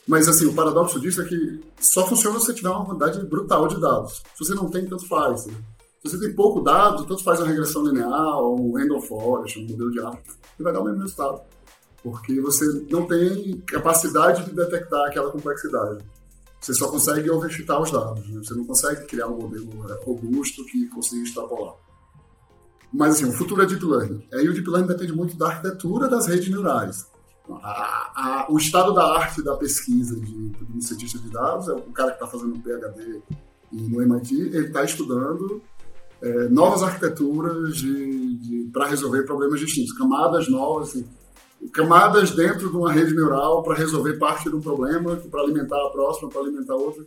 Mas, 0.07 0.27
assim, 0.27 0.47
o 0.47 0.55
paradoxo 0.55 0.99
disso 0.99 1.23
é 1.23 1.25
que 1.25 1.61
só 1.81 2.05
funciona 2.09 2.41
se 2.41 2.47
você 2.47 2.55
tiver 2.55 2.71
uma 2.71 2.85
quantidade 2.85 3.25
brutal 3.25 3.69
de 3.69 3.81
dados. 3.81 4.21
Se 4.35 4.45
você 4.45 4.55
não 4.55 4.69
tem, 4.69 4.85
tanto 4.85 5.07
faz. 5.07 5.47
Né? 5.47 5.55
Se 6.05 6.11
você 6.11 6.27
tem 6.27 6.35
pouco 6.35 6.61
dado, 6.61 7.05
tanto 7.05 7.23
faz 7.23 7.39
uma 7.39 7.47
regressão 7.47 7.87
linear, 7.87 8.39
ou 8.39 8.61
um 8.61 8.77
random 8.77 9.01
forest, 9.01 9.61
um 9.61 9.69
modelo 9.69 9.91
de 9.93 10.01
árvore, 10.01 10.23
que 10.57 10.63
vai 10.63 10.73
dar 10.73 10.81
o 10.81 10.85
mesmo 10.85 11.01
resultado. 11.01 11.43
Porque 12.03 12.41
você 12.41 12.65
não 12.91 13.07
tem 13.07 13.61
capacidade 13.61 14.45
de 14.45 14.53
detectar 14.53 15.07
aquela 15.07 15.31
complexidade. 15.31 16.05
Você 16.61 16.75
só 16.75 16.89
consegue 16.89 17.31
overfitar 17.31 17.81
os 17.81 17.93
dados. 17.93 18.29
Né? 18.29 18.41
Você 18.43 18.53
não 18.53 18.65
consegue 18.65 19.07
criar 19.07 19.29
um 19.29 19.43
modelo 19.43 19.69
é, 19.89 20.05
robusto 20.05 20.65
que 20.65 20.89
consiga 20.89 21.23
extrapolar. 21.23 21.77
Mas, 22.93 23.15
assim, 23.15 23.27
o 23.27 23.33
futuro 23.33 23.63
é 23.63 23.67
Deep 23.67 23.85
Learning. 23.85 24.27
Aí 24.33 24.49
o 24.49 24.53
Deep 24.53 24.69
Learning 24.69 24.89
depende 24.89 25.13
muito 25.13 25.37
da 25.37 25.47
arquitetura 25.47 26.09
das 26.09 26.27
redes 26.27 26.51
neurais. 26.51 27.07
A, 27.49 28.43
a, 28.43 28.47
o 28.51 28.59
estado 28.59 28.93
da 28.93 29.19
arte 29.19 29.41
da 29.41 29.57
pesquisa 29.57 30.17
de, 30.17 30.49
de 30.49 30.77
um 30.77 30.81
cientista 30.81 31.19
de 31.19 31.31
dados 31.31 31.69
é 31.69 31.73
o 31.73 31.93
cara 31.93 32.11
que 32.11 32.17
está 32.17 32.27
fazendo 32.27 32.57
um 32.57 32.61
PhD 32.61 33.23
no 33.73 34.03
MIT, 34.03 34.35
ele 34.35 34.67
está 34.67 34.85
estudando 34.85 35.63
é, 36.23 36.49
novas 36.49 36.83
arquiteturas 36.83 37.83
para 38.73 38.87
resolver 38.87 39.25
problemas 39.25 39.61
distintos, 39.61 39.93
camadas 39.93 40.49
novas, 40.49 40.91
assim, 40.91 41.05
camadas 41.73 42.31
dentro 42.31 42.71
de 42.71 42.77
uma 42.77 42.93
rede 42.93 43.15
neural 43.15 43.63
para 43.63 43.75
resolver 43.75 44.15
parte 44.15 44.49
de 44.49 44.55
um 44.55 44.61
problema, 44.61 45.17
para 45.17 45.43
alimentar 45.43 45.77
a 45.77 45.91
próxima, 45.91 46.31
para 46.31 46.41
alimentar 46.41 46.75
outra. 46.75 47.05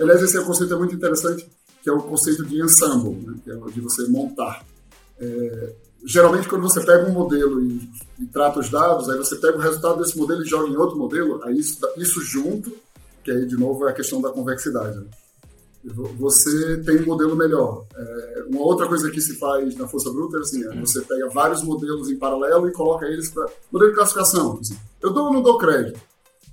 Aliás, 0.00 0.22
esse 0.22 0.36
é 0.36 0.40
um 0.40 0.44
conceito 0.44 0.76
muito 0.76 0.94
interessante, 0.94 1.46
que 1.82 1.88
é 1.88 1.92
o 1.92 2.00
conceito 2.02 2.44
de 2.44 2.60
ensemble, 2.60 3.14
né, 3.26 3.34
que 3.44 3.50
é 3.50 3.54
de 3.54 3.80
você 3.80 4.08
montar. 4.08 4.64
É, 5.18 5.74
geralmente 6.04 6.48
quando 6.48 6.62
você 6.62 6.80
pega 6.80 7.08
um 7.08 7.12
modelo 7.12 7.62
e, 7.62 7.88
e, 8.18 8.26
trata 8.26 8.60
os 8.60 8.70
dados, 8.70 9.08
aí 9.08 9.16
você 9.16 9.36
pega 9.36 9.56
o 9.56 9.60
resultado 9.60 10.02
desse 10.02 10.18
modelo 10.18 10.42
e 10.42 10.46
joga 10.46 10.68
em 10.68 10.76
outro 10.76 10.98
modelo, 10.98 11.42
aí 11.44 11.58
isso, 11.58 11.78
isso 11.96 12.20
junto, 12.22 12.74
que 13.22 13.30
aí 13.30 13.46
de 13.46 13.56
novo 13.56 13.86
é 13.86 13.90
a 13.90 13.94
questão 13.94 14.20
da 14.20 14.30
convexidade. 14.30 14.98
Né? 14.98 15.06
Você 16.18 16.78
tem 16.78 17.02
um 17.02 17.06
modelo 17.06 17.36
melhor. 17.36 17.86
É, 17.94 18.44
uma 18.48 18.62
outra 18.62 18.86
coisa 18.88 19.10
que 19.10 19.20
se 19.20 19.38
faz 19.38 19.76
na 19.76 19.86
força 19.86 20.10
bruta 20.10 20.38
é 20.38 20.40
assim, 20.40 20.64
é 20.64 20.80
você 20.80 21.00
pega 21.02 21.28
vários 21.28 21.62
modelos 21.62 22.10
em 22.10 22.16
paralelo 22.16 22.68
e 22.68 22.72
coloca 22.72 23.06
eles 23.06 23.28
para 23.28 23.46
modelo 23.70 23.90
de 23.90 23.96
classificação. 23.96 24.58
Assim, 24.60 24.76
eu 25.02 25.12
dou 25.12 25.26
ou 25.26 25.32
não 25.32 25.42
dou 25.42 25.58
crédito? 25.58 26.00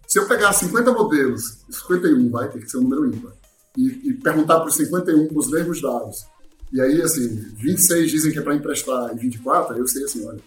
Se 0.08 0.20
eu 0.20 0.28
pegar 0.28 0.52
50 0.52 0.92
modelos, 0.92 1.60
51 1.70 2.30
vai 2.30 2.50
ter 2.50 2.60
que 2.60 2.70
ser 2.70 2.78
um 2.78 2.82
número 2.82 3.06
ímpar, 3.06 3.32
e, 3.78 4.10
e 4.10 4.14
perguntar 4.16 4.60
para 4.60 4.68
os 4.68 4.76
51 4.76 5.30
os 5.34 5.50
mesmos 5.50 5.82
dados, 5.82 6.26
e 6.74 6.80
aí, 6.80 7.02
assim, 7.02 7.28
26 7.58 8.12
dizem 8.12 8.32
que 8.32 8.40
é 8.40 8.42
para 8.42 8.56
emprestar 8.56 9.14
e 9.14 9.20
24, 9.20 9.74
aí 9.74 9.80
eu 9.80 9.88
sei 9.88 10.06
assim, 10.06 10.26
olha, 10.26 10.40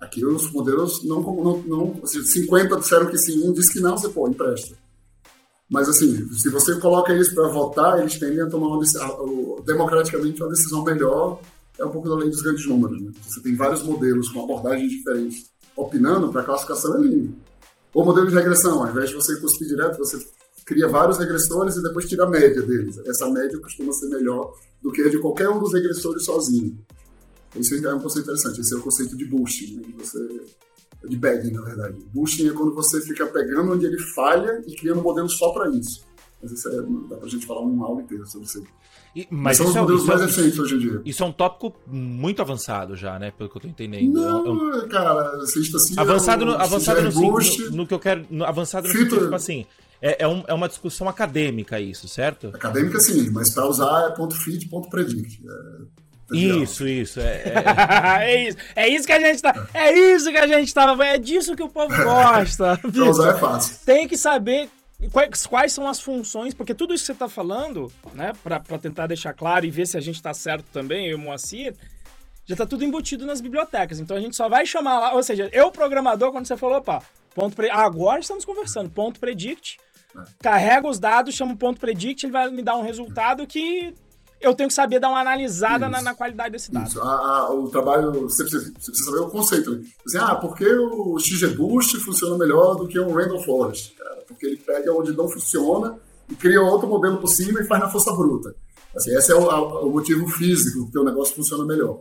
aqui 0.00 0.24
os 0.24 0.50
modelos 0.52 1.04
não, 1.04 1.20
não, 1.20 1.58
não 1.62 2.00
assim, 2.02 2.22
50 2.24 2.76
disseram 2.76 3.06
que 3.06 3.16
sim, 3.18 3.46
um 3.46 3.52
disse 3.52 3.72
que 3.72 3.80
não, 3.80 3.96
você, 3.96 4.08
pô, 4.08 4.28
empresta. 4.28 4.76
Mas, 5.70 5.88
assim, 5.88 6.28
se 6.32 6.50
você 6.50 6.74
coloca 6.80 7.12
eles 7.12 7.32
para 7.32 7.48
votar, 7.48 8.00
eles 8.00 8.18
tendem 8.18 8.40
a 8.40 8.48
tomar 8.48 8.66
uma, 8.66 9.62
democraticamente 9.64 10.42
uma 10.42 10.50
decisão 10.50 10.82
melhor. 10.82 11.40
É 11.78 11.84
um 11.84 11.90
pouco 11.90 12.08
da 12.08 12.16
lei 12.16 12.28
dos 12.28 12.42
grandes 12.42 12.66
números. 12.66 13.00
Né? 13.00 13.12
Você 13.26 13.40
tem 13.40 13.54
vários 13.54 13.82
modelos 13.82 14.28
com 14.30 14.42
abordagens 14.42 14.90
diferentes 14.90 15.50
opinando 15.76 16.30
para 16.30 16.42
classificação 16.42 16.96
é 16.96 17.00
lindo. 17.00 17.34
Ou 17.94 18.04
modelo 18.04 18.28
de 18.28 18.34
regressão, 18.34 18.82
ao 18.82 18.90
invés 18.90 19.10
de 19.10 19.14
você 19.16 19.40
cuspir 19.40 19.68
direto, 19.68 19.98
você 19.98 20.18
cria 20.64 20.88
vários 20.88 21.18
regressores 21.18 21.76
e 21.76 21.82
depois 21.82 22.08
tira 22.08 22.24
a 22.24 22.28
média 22.28 22.62
deles. 22.62 22.98
Essa 23.06 23.28
média 23.28 23.58
costuma 23.58 23.92
ser 23.92 24.08
melhor 24.08 24.54
do 24.82 24.92
que 24.92 25.02
a 25.02 25.08
de 25.08 25.18
qualquer 25.18 25.48
um 25.48 25.58
dos 25.58 25.72
regressores 25.72 26.24
sozinho. 26.24 26.78
Isso 27.56 27.74
é 27.74 27.94
um 27.94 28.00
conceito 28.00 28.24
interessante. 28.24 28.60
Esse 28.60 28.74
é 28.74 28.76
o 28.76 28.82
conceito 28.82 29.16
de 29.16 29.24
boosting, 29.24 29.76
né? 29.76 29.82
você, 29.98 30.18
de 31.08 31.16
bagging, 31.16 31.52
na 31.52 31.62
verdade. 31.62 31.98
Boosting 32.12 32.48
é 32.48 32.52
quando 32.52 32.74
você 32.74 33.00
fica 33.00 33.26
pegando 33.26 33.72
onde 33.72 33.86
ele 33.86 33.98
falha 33.98 34.62
e 34.66 34.74
criando 34.76 35.00
um 35.00 35.02
modelo 35.02 35.28
só 35.28 35.50
para 35.50 35.68
isso. 35.70 36.04
Mas 36.42 36.52
isso 36.52 36.68
é, 36.68 37.08
dá 37.08 37.16
pra 37.16 37.28
gente 37.28 37.46
falar 37.46 37.60
uma 37.60 37.86
aula 37.86 38.02
inteira 38.02 38.24
sobre 38.24 38.46
isso. 38.46 38.62
E, 39.14 39.26
mas, 39.28 39.42
mas 39.42 39.56
são 39.56 39.66
os 39.66 39.76
é 39.76 39.80
modelos 39.80 40.04
mais 40.04 40.20
é, 40.20 40.26
recentes 40.26 40.58
hoje 40.58 40.76
em 40.76 40.78
dia. 40.78 41.02
Isso 41.04 41.22
é 41.22 41.26
um 41.26 41.32
tópico 41.32 41.74
muito 41.86 42.40
avançado 42.40 42.94
já, 42.94 43.18
né? 43.18 43.32
Pelo 43.32 43.50
que 43.50 43.56
eu 43.56 43.62
tô 43.62 43.68
entendendo. 43.68 44.12
Não, 44.12 44.46
é 44.46 44.84
um... 44.84 44.88
cara, 44.88 45.44
cientista 45.46 45.78
assim. 45.78 45.94
Avançado, 45.96 46.46
no, 46.46 46.52
avançado 46.52 47.02
no, 47.02 47.12
boost, 47.12 47.62
no, 47.64 47.78
no, 47.78 47.86
que 47.86 47.94
eu 47.94 47.98
quero. 47.98 48.24
No, 48.30 48.44
avançado 48.44 48.86
no 48.86 48.92
sentido, 48.92 49.20
tipo 49.20 49.34
assim. 49.34 49.66
É, 50.02 50.24
é, 50.24 50.28
um, 50.28 50.42
é, 50.46 50.54
uma 50.54 50.66
discussão 50.66 51.08
acadêmica 51.08 51.78
isso, 51.78 52.08
certo? 52.08 52.48
Acadêmica 52.54 52.98
sim, 53.00 53.28
mas 53.30 53.50
para 53.50 53.66
usar 53.66 54.08
é 54.08 54.16
ponto 54.16 54.34
fit, 54.34 54.66
ponto 54.68 54.88
predict. 54.88 55.42
É, 55.46 56.09
isso, 56.32 56.86
isso. 56.86 57.20
É, 57.20 57.42
é... 57.44 58.24
é, 58.24 58.48
isso. 58.48 58.58
É 58.76 58.88
isso 58.88 59.06
que 59.06 59.12
a 59.12 59.20
gente 59.20 59.42
tá. 59.42 59.68
É 59.74 59.92
isso 59.92 60.30
que 60.30 60.38
a 60.38 60.46
gente 60.46 60.72
tava. 60.72 61.04
É 61.04 61.18
disso 61.18 61.56
que 61.56 61.62
o 61.62 61.68
povo 61.68 61.94
gosta. 62.02 62.80
usar 63.08 63.36
é 63.36 63.38
fácil. 63.38 63.76
Tem 63.84 64.06
que 64.06 64.16
saber 64.16 64.68
quais, 65.12 65.46
quais, 65.46 65.72
são 65.72 65.88
as 65.88 66.00
funções, 66.00 66.54
porque 66.54 66.74
tudo 66.74 66.94
isso 66.94 67.02
que 67.02 67.06
você 67.06 67.12
está 67.12 67.28
falando, 67.28 67.90
né, 68.14 68.32
para 68.42 68.60
tentar 68.78 69.06
deixar 69.06 69.32
claro 69.32 69.64
e 69.64 69.70
ver 69.70 69.86
se 69.86 69.96
a 69.96 70.00
gente 70.00 70.16
está 70.16 70.34
certo 70.34 70.66
também, 70.72 71.06
eu 71.06 71.12
e 71.12 71.14
o 71.14 71.18
Moacir, 71.18 71.74
já 72.44 72.54
está 72.54 72.66
tudo 72.66 72.84
embutido 72.84 73.24
nas 73.26 73.40
bibliotecas. 73.40 74.00
Então 74.00 74.16
a 74.16 74.20
gente 74.20 74.36
só 74.36 74.48
vai 74.48 74.66
chamar 74.66 74.98
lá, 74.98 75.14
ou 75.14 75.22
seja, 75.22 75.48
eu, 75.52 75.70
programador, 75.70 76.32
quando 76.32 76.46
você 76.46 76.56
falou, 76.56 76.78
opa, 76.78 77.02
ponto 77.34 77.56
pre... 77.56 77.70
agora 77.70 78.20
estamos 78.20 78.44
conversando, 78.44 78.90
ponto 78.90 79.18
predict 79.18 79.78
Carrega 80.40 80.88
os 80.88 80.98
dados, 80.98 81.34
chama 81.34 81.52
o 81.52 81.56
ponto 81.56 81.80
predict, 81.80 82.24
ele 82.24 82.32
vai 82.32 82.50
me 82.50 82.62
dar 82.62 82.76
um 82.76 82.82
resultado 82.82 83.46
que 83.46 83.94
eu 84.40 84.54
tenho 84.54 84.68
que 84.68 84.74
saber 84.74 84.98
dar 84.98 85.08
uma 85.10 85.20
analisada 85.20 85.88
na, 85.88 86.00
na, 86.00 86.14
qualidade 86.14 86.52
desse 86.52 86.70
dado. 86.70 86.88
Isso. 86.88 87.00
A, 87.00 87.04
a, 87.04 87.54
o 87.54 87.68
trabalho, 87.68 88.12
você 88.12 88.42
precisa, 88.42 88.72
você 88.78 88.90
precisa, 88.90 89.10
saber 89.10 89.22
o 89.22 89.30
conceito. 89.30 89.70
Né? 89.72 89.84
Assim, 90.06 90.18
ah, 90.18 90.34
por 90.34 90.56
que 90.56 90.66
o 90.66 91.18
XGBoost 91.18 91.98
funciona 91.98 92.38
melhor 92.38 92.76
do 92.76 92.88
que 92.88 92.98
um 92.98 93.12
Random 93.12 93.42
Forest? 93.42 93.94
Cara, 93.96 94.18
porque 94.26 94.46
ele 94.46 94.56
pega 94.56 94.92
onde 94.92 95.12
não 95.12 95.28
funciona 95.28 95.98
e 96.28 96.34
cria 96.34 96.62
outro 96.62 96.88
modelo 96.88 97.18
por 97.18 97.28
cima 97.28 97.60
e 97.60 97.66
faz 97.66 97.80
na 97.80 97.88
força 97.88 98.12
bruta. 98.12 98.54
Assim, 98.96 99.14
esse 99.16 99.30
é 99.30 99.34
o, 99.34 99.50
a, 99.50 99.84
o 99.84 99.90
motivo 99.90 100.26
físico 100.28 100.90
que 100.90 100.98
o 100.98 101.04
negócio 101.04 101.34
funciona 101.34 101.64
melhor. 101.64 102.00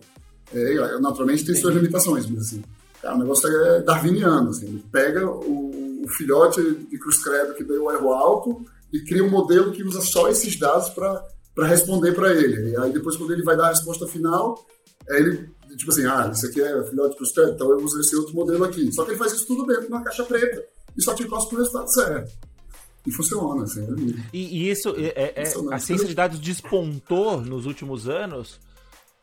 É, 0.54 1.00
naturalmente 1.00 1.46
tem 1.46 1.56
suas 1.56 1.76
limitações, 1.76 2.28
mas 2.28 2.48
assim, 2.48 2.64
cara, 3.02 3.16
o 3.16 3.20
negócio 3.20 3.48
é 3.48 3.82
darwiniano. 3.82 4.50
Assim, 4.50 4.66
ele 4.66 4.84
pega 4.92 5.30
o 5.30 5.90
o 6.04 6.08
filhote 6.08 6.62
de 6.62 6.98
cruz 6.98 7.22
credo 7.22 7.54
que 7.54 7.64
deu 7.64 7.86
o 7.86 7.92
erro 7.92 8.12
alto 8.14 8.66
e 8.92 9.02
cria 9.02 9.24
um 9.24 9.30
modelo 9.30 9.72
que 9.72 9.84
usa 9.84 10.02
só 10.02 10.30
esses 10.30 10.58
dados 10.58 10.90
para 10.90 11.24
responder 11.68 12.14
para 12.14 12.32
ele. 12.34 12.72
E 12.72 12.78
aí 12.78 12.91
depois, 12.91 13.16
quando 13.16 13.34
ele 13.34 13.43
vai 13.43 13.55
dar 13.55 13.68
a 13.68 13.70
resposta 13.70 14.07
final, 14.07 14.66
é 15.10 15.20
ele, 15.20 15.49
tipo 15.78 15.91
assim, 15.91 16.05
ah, 16.05 16.30
isso 16.34 16.45
aqui 16.45 16.62
é 16.62 16.84
filhote 16.84 17.16
credo, 17.16 17.51
então 17.51 17.70
eu 17.72 17.78
uso 17.78 17.99
esse 17.99 18.16
outro 18.16 18.34
modelo 18.34 18.64
aqui. 18.64 18.91
Só 18.91 19.03
que 19.03 19.12
ele 19.12 19.18
faz 19.18 19.34
isso 19.34 19.47
tudo 19.47 19.66
dentro 19.66 19.84
de 19.84 19.88
uma 19.88 20.03
caixa 20.03 20.24
preta 20.24 20.64
e 20.97 21.01
só 21.01 21.14
te 21.14 21.26
passa 21.28 21.53
o 21.53 21.57
resultado 21.57 21.91
certo. 21.91 22.32
E 23.07 23.12
funciona, 23.12 23.64
assim. 23.64 23.82
É 23.82 24.28
e, 24.34 24.57
e, 24.57 24.70
isso, 24.70 24.93
é, 24.97 25.34
é, 25.36 25.43
a 25.72 25.80
ciência 25.80 26.07
de 26.07 26.14
dados 26.14 26.39
despontou 26.39 27.41
nos 27.41 27.66
últimos 27.66 28.07
anos 28.07 28.60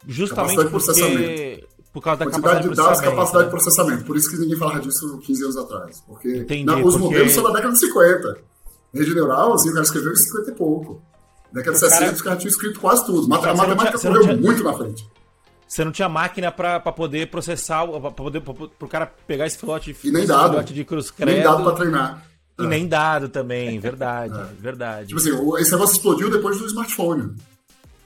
justamente 0.07 0.65
porque 0.71 1.65
por 1.93 2.03
causa 2.03 2.19
da 2.19 2.31
quantidade 2.31 2.69
de 2.69 2.75
dados, 2.75 3.01
capacidade 3.01 3.45
de 3.47 3.51
processamento. 3.51 4.05
Por 4.05 4.17
isso 4.17 4.31
que 4.31 4.37
ninguém 4.37 4.59
falava 4.59 4.81
disso 4.81 5.19
15 5.19 5.45
anos 5.45 5.57
atrás. 5.57 6.03
Porque 6.07 6.37
Entendi, 6.39 6.71
os 6.71 6.95
porque... 6.95 6.99
modelos 6.99 7.33
são 7.33 7.43
da 7.43 7.53
década 7.53 7.73
de 7.73 7.79
50. 7.81 8.39
Rede 8.93 9.15
neural, 9.15 9.55
assim, 9.55 9.71
o 9.71 9.73
cara 9.73 9.85
escreveu 9.85 10.13
em 10.13 10.17
50 10.17 10.51
e 10.51 10.55
pouco. 10.55 11.03
Na 11.53 11.61
década 11.61 11.73
de 11.73 11.79
60, 11.79 11.99
cara... 11.99 12.13
os 12.13 12.23
caras 12.23 12.39
tinham 12.41 12.51
escrito 12.51 12.81
quase 12.81 13.07
tudo. 13.07 13.35
A 13.35 13.55
matemática 13.55 13.99
correu 13.99 14.23
tinha... 14.23 14.37
muito 14.37 14.63
na 14.63 14.73
frente. 14.73 15.09
Você 15.69 15.85
não 15.85 15.91
tinha 15.91 16.09
máquina 16.09 16.53
para 16.53 16.81
poder 16.81 17.29
processar, 17.29 17.87
para 17.87 18.11
poder 18.13 18.41
pro 18.41 18.89
cara 18.89 19.07
pegar 19.27 19.47
esse 19.47 19.59
filote 19.59 19.93
de, 19.93 20.09
e 20.09 20.13
nem 20.13 20.25
dado. 20.25 20.63
de 20.63 20.85
cruz 20.85 21.11
credo. 21.11 21.33
Nem 21.33 21.43
dado 21.43 21.65
para 21.65 21.73
treinar. 21.73 22.27
E 22.59 22.65
é. 22.65 22.67
nem 22.67 22.87
dado 22.87 23.29
também, 23.29 23.79
verdade, 23.79 24.33
é. 24.39 24.47
verdade. 24.61 25.09
Tipo 25.09 25.21
assim, 25.21 25.61
esse 25.61 25.73
negócio 25.73 25.97
explodiu 25.97 26.31
depois 26.31 26.59
do 26.59 26.67
smartphone. 26.67 27.35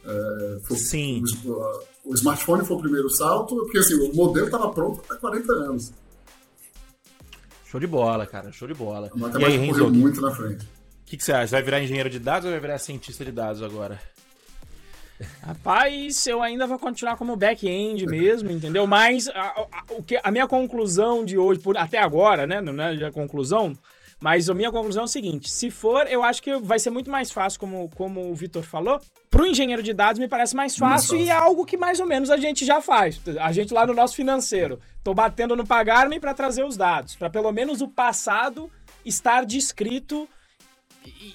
É, 0.05 0.59
foi, 0.65 0.77
Sim. 0.79 1.23
O, 1.45 2.11
o, 2.11 2.15
smartphone 2.15 2.65
foi 2.65 2.77
o 2.77 2.81
primeiro 2.81 3.11
salto, 3.11 3.55
porque 3.57 3.79
assim, 3.79 3.95
o 3.95 4.15
modelo 4.15 4.47
estava 4.47 4.71
pronto 4.71 5.03
há 5.11 5.15
40 5.17 5.53
anos. 5.53 5.93
Show 7.67 7.79
de 7.79 7.87
bola, 7.87 8.27
cara, 8.27 8.51
show 8.51 8.67
de 8.67 8.75
bola. 8.75 9.11
A 9.13 9.17
matemática 9.17 9.51
e 9.51 9.61
aí, 9.61 9.69
correu 9.69 9.91
muito 9.91 10.21
na 10.21 10.35
frente. 10.35 10.67
O 11.11 11.13
que, 11.13 11.17
que 11.17 11.25
você 11.25 11.33
acha? 11.33 11.51
Vai 11.51 11.63
virar 11.65 11.83
engenheiro 11.83 12.09
de 12.09 12.21
dados 12.21 12.45
ou 12.45 12.53
vai 12.53 12.61
virar 12.61 12.79
cientista 12.79 13.25
de 13.25 13.33
dados 13.33 13.65
agora? 13.65 14.01
Rapaz, 15.43 16.25
eu 16.25 16.41
ainda 16.41 16.69
vou 16.69 16.79
continuar 16.79 17.17
como 17.17 17.35
back-end 17.35 18.07
mesmo, 18.07 18.49
entendeu? 18.53 18.87
Mas 18.87 19.27
a, 19.27 19.41
a, 19.41 19.85
o 19.91 20.05
que, 20.05 20.21
a 20.23 20.31
minha 20.31 20.47
conclusão 20.47 21.25
de 21.25 21.37
hoje, 21.37 21.59
por, 21.59 21.77
até 21.77 21.99
agora, 21.99 22.47
né? 22.47 22.61
Não 22.61 22.81
é 22.81 23.05
a 23.05 23.11
conclusão, 23.11 23.77
mas 24.21 24.49
a 24.49 24.55
minha 24.55 24.71
conclusão 24.71 25.03
é 25.03 25.07
o 25.07 25.09
seguinte: 25.09 25.51
se 25.51 25.69
for, 25.69 26.07
eu 26.07 26.23
acho 26.23 26.41
que 26.41 26.57
vai 26.59 26.79
ser 26.79 26.91
muito 26.91 27.11
mais 27.11 27.33
fácil, 27.33 27.59
como, 27.59 27.91
como 27.97 28.31
o 28.31 28.35
Vitor 28.37 28.63
falou. 28.63 29.01
Para 29.29 29.43
o 29.43 29.47
engenheiro 29.47 29.83
de 29.83 29.93
dados, 29.93 30.21
me 30.21 30.29
parece 30.29 30.55
mais 30.55 30.77
fácil, 30.77 30.91
mais 30.91 31.07
fácil, 31.07 31.19
e 31.19 31.29
é 31.29 31.33
algo 31.33 31.67
que 31.67 31.77
mais 31.77 31.99
ou 31.99 32.07
menos 32.07 32.31
a 32.31 32.37
gente 32.37 32.65
já 32.65 32.81
faz. 32.81 33.21
A 33.41 33.51
gente 33.51 33.75
lá 33.75 33.85
no 33.85 33.95
nosso 33.95 34.15
financeiro. 34.15 34.79
Tô 35.03 35.13
batendo 35.13 35.57
no 35.57 35.67
pagar-me 35.67 36.21
para 36.21 36.33
trazer 36.35 36.65
os 36.65 36.77
dados, 36.77 37.17
para 37.17 37.29
pelo 37.29 37.51
menos 37.51 37.81
o 37.81 37.89
passado 37.89 38.71
estar 39.05 39.45
descrito 39.45 40.29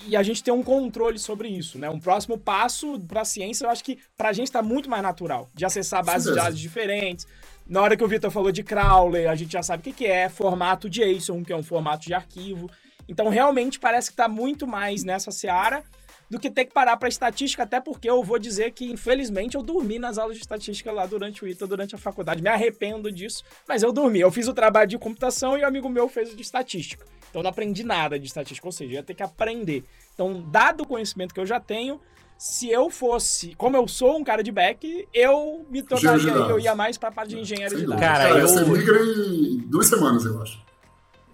e 0.07 0.15
a 0.15 0.23
gente 0.23 0.43
ter 0.43 0.51
um 0.51 0.63
controle 0.63 1.17
sobre 1.17 1.47
isso, 1.47 1.77
né? 1.77 1.89
Um 1.89 1.99
próximo 1.99 2.37
passo 2.37 2.99
para 3.01 3.21
a 3.21 3.25
ciência, 3.25 3.65
eu 3.65 3.69
acho 3.69 3.83
que 3.83 3.97
para 4.15 4.29
a 4.29 4.33
gente 4.33 4.47
está 4.47 4.61
muito 4.61 4.89
mais 4.89 5.01
natural 5.01 5.49
de 5.53 5.65
acessar 5.65 6.03
bases 6.03 6.29
de 6.29 6.35
dados 6.35 6.59
diferentes, 6.59 7.27
Na 7.67 7.81
hora 7.81 7.97
que 7.97 8.03
o 8.03 8.07
Vitor 8.07 8.29
falou 8.29 8.51
de 8.51 8.61
crawler, 8.63 9.27
a 9.27 9.33
gente 9.33 9.53
já 9.53 9.63
sabe 9.63 9.89
o 9.89 9.93
que, 9.93 10.05
é, 10.05 10.29
formato 10.29 10.87
JSON, 10.87 11.43
que 11.43 11.51
é 11.51 11.55
um 11.55 11.63
formato 11.63 12.05
de 12.05 12.13
arquivo. 12.13 12.69
Então, 13.07 13.27
realmente, 13.29 13.79
parece 13.79 14.09
que 14.09 14.13
está 14.13 14.27
muito 14.27 14.67
mais 14.67 15.03
nessa 15.03 15.31
seara 15.31 15.83
do 16.29 16.39
que 16.39 16.49
ter 16.49 16.65
que 16.65 16.73
parar 16.73 16.97
para 16.97 17.07
estatística, 17.07 17.63
até 17.63 17.79
porque 17.79 18.09
eu 18.09 18.23
vou 18.23 18.39
dizer 18.39 18.71
que, 18.71 18.85
infelizmente, 18.91 19.55
eu 19.55 19.63
dormi 19.63 19.99
nas 19.99 20.17
aulas 20.17 20.35
de 20.37 20.41
estatística 20.41 20.91
lá 20.91 21.05
durante 21.05 21.43
o 21.43 21.47
ITA, 21.47 21.67
durante 21.67 21.95
a 21.95 21.97
faculdade. 21.97 22.41
Me 22.41 22.49
arrependo 22.49 23.11
disso, 23.11 23.43
mas 23.67 23.83
eu 23.83 23.91
dormi. 23.91 24.19
Eu 24.19 24.31
fiz 24.31 24.47
o 24.47 24.53
trabalho 24.53 24.87
de 24.87 24.97
computação 24.97 25.57
e 25.57 25.61
o 25.61 25.67
amigo 25.67 25.89
meu 25.89 26.07
fez 26.07 26.33
o 26.33 26.35
de 26.35 26.41
estatística. 26.41 27.05
Então, 27.35 27.41
eu 27.41 27.43
não 27.43 27.49
aprendi 27.49 27.83
nada 27.83 28.17
de 28.17 28.25
estatística, 28.25 28.65
ou 28.65 28.71
seja, 28.71 28.93
eu 28.93 28.95
ia 28.95 29.03
ter 29.03 29.13
que 29.13 29.21
aprender. 29.21 29.83
Então, 30.13 30.41
dado 30.49 30.83
o 30.83 30.87
conhecimento 30.87 31.33
que 31.33 31.39
eu 31.39 31.45
já 31.45 31.59
tenho, 31.59 31.99
se 32.37 32.69
eu 32.69 32.89
fosse, 32.89 33.53
como 33.55 33.75
eu 33.75 33.85
sou 33.89 34.17
um 34.17 34.23
cara 34.23 34.41
de 34.41 34.53
back, 34.53 35.05
eu 35.13 35.65
me 35.69 35.83
tornaria, 35.83 36.31
eu 36.31 36.57
ia 36.57 36.73
mais 36.73 36.97
para 36.97 37.09
a 37.09 37.11
parte 37.11 37.31
de 37.31 37.39
engenharia 37.39 37.77
de 37.77 37.85
dados. 37.85 37.99
Cara, 37.99 38.29
cara 38.29 38.39
eu... 38.39 38.47
você 38.47 38.63
migra 38.63 39.03
em 39.03 39.57
duas 39.67 39.85
semanas, 39.87 40.23
eu 40.23 40.41
acho. 40.41 40.63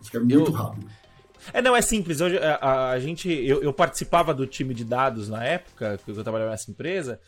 Acho 0.02 0.10
que 0.10 0.18
é 0.18 0.20
muito 0.20 0.50
eu... 0.50 0.52
rápido. 0.52 0.88
É, 1.54 1.62
não, 1.62 1.76
é 1.76 1.84
simples. 1.84 2.20
Eu, 2.20 2.30
a, 2.60 2.90
a, 2.90 3.00
gente, 3.00 3.30
eu, 3.30 3.62
eu, 3.62 3.72
participava 3.72 4.34
do 4.34 4.48
time 4.48 4.74
de 4.74 4.84
dados 4.84 5.30
na 5.30 5.44
época 5.44 6.00
que 6.04 6.10
eu 6.10 6.24
trabalhava 6.24 6.50
nessa 6.50 6.72
empresa. 6.72 7.20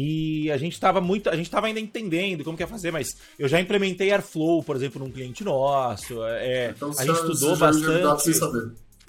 E 0.00 0.48
a 0.52 0.56
gente 0.56 0.74
estava 0.74 1.00
muito, 1.00 1.28
a 1.28 1.34
gente 1.34 1.46
estava 1.46 1.66
ainda 1.66 1.80
entendendo 1.80 2.44
como 2.44 2.56
que 2.56 2.62
ia 2.62 2.68
fazer, 2.68 2.92
mas 2.92 3.16
eu 3.36 3.48
já 3.48 3.60
implementei 3.60 4.12
Airflow, 4.12 4.62
por 4.62 4.76
exemplo, 4.76 5.04
num 5.04 5.10
cliente 5.10 5.42
nosso. 5.42 6.22
É, 6.24 6.70
então, 6.70 6.92
a 6.96 7.04
gente 7.04 7.16
estudou 7.16 7.56
bastante. 7.56 8.38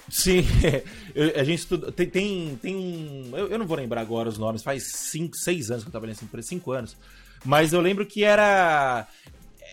Sim, 0.09 0.43
a 1.39 1.43
gente 1.43 1.59
estudou. 1.59 1.91
Tem, 1.91 2.09
tem, 2.09 2.57
tem 2.59 2.75
um. 2.75 3.37
Eu, 3.37 3.49
eu, 3.49 3.59
não 3.59 3.67
vou 3.67 3.77
lembrar 3.77 4.01
agora 4.01 4.29
os 4.29 4.39
nomes, 4.39 4.63
faz 4.63 4.83
5, 5.11 5.37
6 5.37 5.69
anos 5.69 5.83
que 5.83 5.89
eu 5.89 5.91
trabalhei 5.91 6.15
nessa 6.15 6.25
empresa, 6.25 6.47
5 6.47 6.71
anos. 6.71 6.97
Mas 7.45 7.71
eu 7.71 7.81
lembro 7.81 8.03
que 8.07 8.23
era 8.23 9.07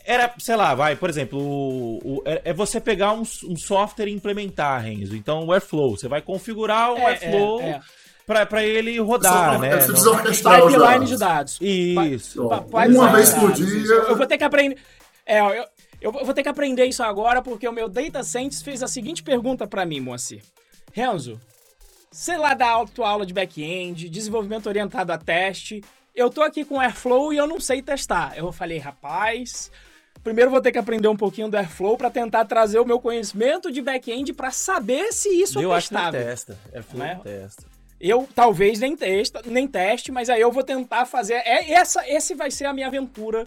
era, 0.04 0.32
sei 0.38 0.54
lá, 0.54 0.74
vai, 0.74 0.96
por 0.96 1.08
exemplo, 1.08 1.40
o, 1.40 1.98
o, 2.04 2.22
é, 2.26 2.42
é 2.44 2.52
você 2.52 2.78
pegar 2.78 3.12
um, 3.12 3.22
um, 3.22 3.56
software 3.56 4.08
e 4.08 4.12
implementar, 4.12 4.82
Renzo. 4.82 5.16
Então, 5.16 5.46
o 5.46 5.52
Airflow, 5.52 5.96
você 5.96 6.08
vai 6.08 6.20
configurar 6.20 6.92
o 6.92 6.98
é, 6.98 7.06
Airflow 7.06 7.60
é, 7.62 7.80
é. 8.28 8.44
Para 8.44 8.64
ele 8.64 8.98
rodar, 8.98 9.54
você, 9.54 9.58
né? 9.58 9.80
Você 9.80 9.86
precisa 9.92 10.10
orquestrar 10.10 10.64
os 10.64 10.72
dados. 10.72 11.08
de 11.08 11.16
dados. 11.16 11.58
Isso. 11.60 12.48
Pa, 12.48 12.60
pa, 12.62 12.86
Uma 12.86 13.12
vez 13.12 13.32
por 13.32 13.52
dia. 13.52 13.66
Eu 13.66 14.16
vou 14.16 14.26
ter 14.26 14.38
que 14.38 14.44
aprender. 14.44 14.76
É, 15.24 15.40
eu, 15.40 15.64
eu 16.00 16.12
vou 16.12 16.34
ter 16.34 16.42
que 16.42 16.48
aprender 16.48 16.84
isso 16.84 17.02
agora 17.02 17.40
porque 17.40 17.66
o 17.66 17.72
meu 17.72 17.88
Data 17.88 18.22
Scientist 18.22 18.64
fez 18.64 18.82
a 18.82 18.88
seguinte 18.88 19.22
pergunta 19.22 19.66
para 19.66 19.86
mim, 19.86 20.00
Moacir. 20.00 20.42
Renzo, 20.92 21.40
sei 22.10 22.36
lá 22.36 22.54
da 22.54 22.84
tua 22.86 23.08
aula 23.08 23.26
de 23.26 23.34
back-end, 23.34 24.08
desenvolvimento 24.08 24.66
orientado 24.66 25.12
a 25.12 25.18
teste, 25.18 25.82
eu 26.14 26.30
tô 26.30 26.42
aqui 26.42 26.64
com 26.64 26.80
Airflow 26.80 27.32
e 27.32 27.36
eu 27.36 27.46
não 27.46 27.60
sei 27.60 27.82
testar. 27.82 28.32
Eu 28.36 28.50
falei, 28.50 28.78
rapaz, 28.78 29.70
primeiro 30.24 30.50
vou 30.50 30.60
ter 30.60 30.72
que 30.72 30.78
aprender 30.78 31.08
um 31.08 31.16
pouquinho 31.16 31.48
do 31.48 31.56
Airflow 31.56 31.96
para 31.96 32.10
tentar 32.10 32.44
trazer 32.46 32.78
o 32.78 32.86
meu 32.86 32.98
conhecimento 32.98 33.70
de 33.70 33.82
back-end 33.82 34.32
para 34.32 34.50
saber 34.50 35.12
se 35.12 35.28
isso 35.28 35.60
eu 35.60 35.72
é 35.72 35.76
testável. 35.76 36.20
Eu 36.20 36.32
acho 36.32 36.46
que 36.46 36.52
testa. 36.52 36.58
Airflow 36.74 36.98
né? 37.02 37.20
testa. 37.22 37.75
Eu 38.08 38.28
talvez 38.34 38.78
nem 38.78 38.96
teste, 38.96 39.38
nem 39.46 39.66
teste, 39.66 40.12
mas 40.12 40.28
aí 40.28 40.40
eu 40.40 40.52
vou 40.52 40.62
tentar 40.62 41.06
fazer. 41.06 41.34
É, 41.34 41.72
essa, 41.72 42.08
esse 42.08 42.34
vai 42.34 42.50
ser 42.50 42.66
a 42.66 42.72
minha 42.72 42.86
aventura 42.86 43.46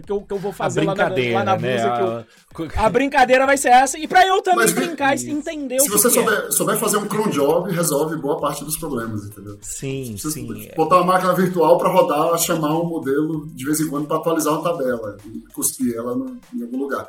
que 0.00 0.10
eu, 0.10 0.22
que 0.22 0.32
eu 0.32 0.38
vou 0.38 0.52
fazer 0.52 0.84
lá 0.84 0.94
na, 0.94 1.08
lá 1.08 1.44
na 1.44 1.56
né? 1.56 1.76
blusa. 1.76 2.26
Eu, 2.58 2.68
a... 2.76 2.88
brincadeira 2.88 3.44
vai 3.44 3.58
ser 3.58 3.68
essa. 3.68 3.98
E 3.98 4.08
para 4.08 4.26
eu 4.26 4.40
também 4.40 4.60
Mas, 4.60 4.72
brincar 4.72 5.16
e 5.16 5.30
entender 5.30 5.76
o 5.76 5.78
que 5.78 5.84
Se 5.84 5.90
você 5.90 6.08
souber, 6.08 6.46
é. 6.46 6.50
souber 6.50 6.76
fazer 6.78 6.96
um 6.96 7.06
cron 7.06 7.28
job, 7.28 7.70
resolve 7.70 8.16
boa 8.16 8.40
parte 8.40 8.64
dos 8.64 8.78
problemas, 8.78 9.26
entendeu? 9.26 9.58
Sim, 9.60 10.16
sim. 10.16 10.70
Botar 10.76 10.96
uma 10.96 11.12
máquina 11.12 11.34
virtual 11.34 11.76
para 11.76 11.90
rodar, 11.90 12.38
chamar 12.38 12.78
um 12.78 12.86
modelo 12.86 13.46
de 13.48 13.64
vez 13.64 13.80
em 13.80 13.88
quando 13.88 14.06
para 14.06 14.16
atualizar 14.16 14.54
uma 14.54 14.62
tabela 14.62 15.18
e 15.26 15.40
cuspir 15.52 15.94
ela 15.94 16.16
no, 16.16 16.38
em 16.54 16.62
algum 16.62 16.78
lugar. 16.78 17.06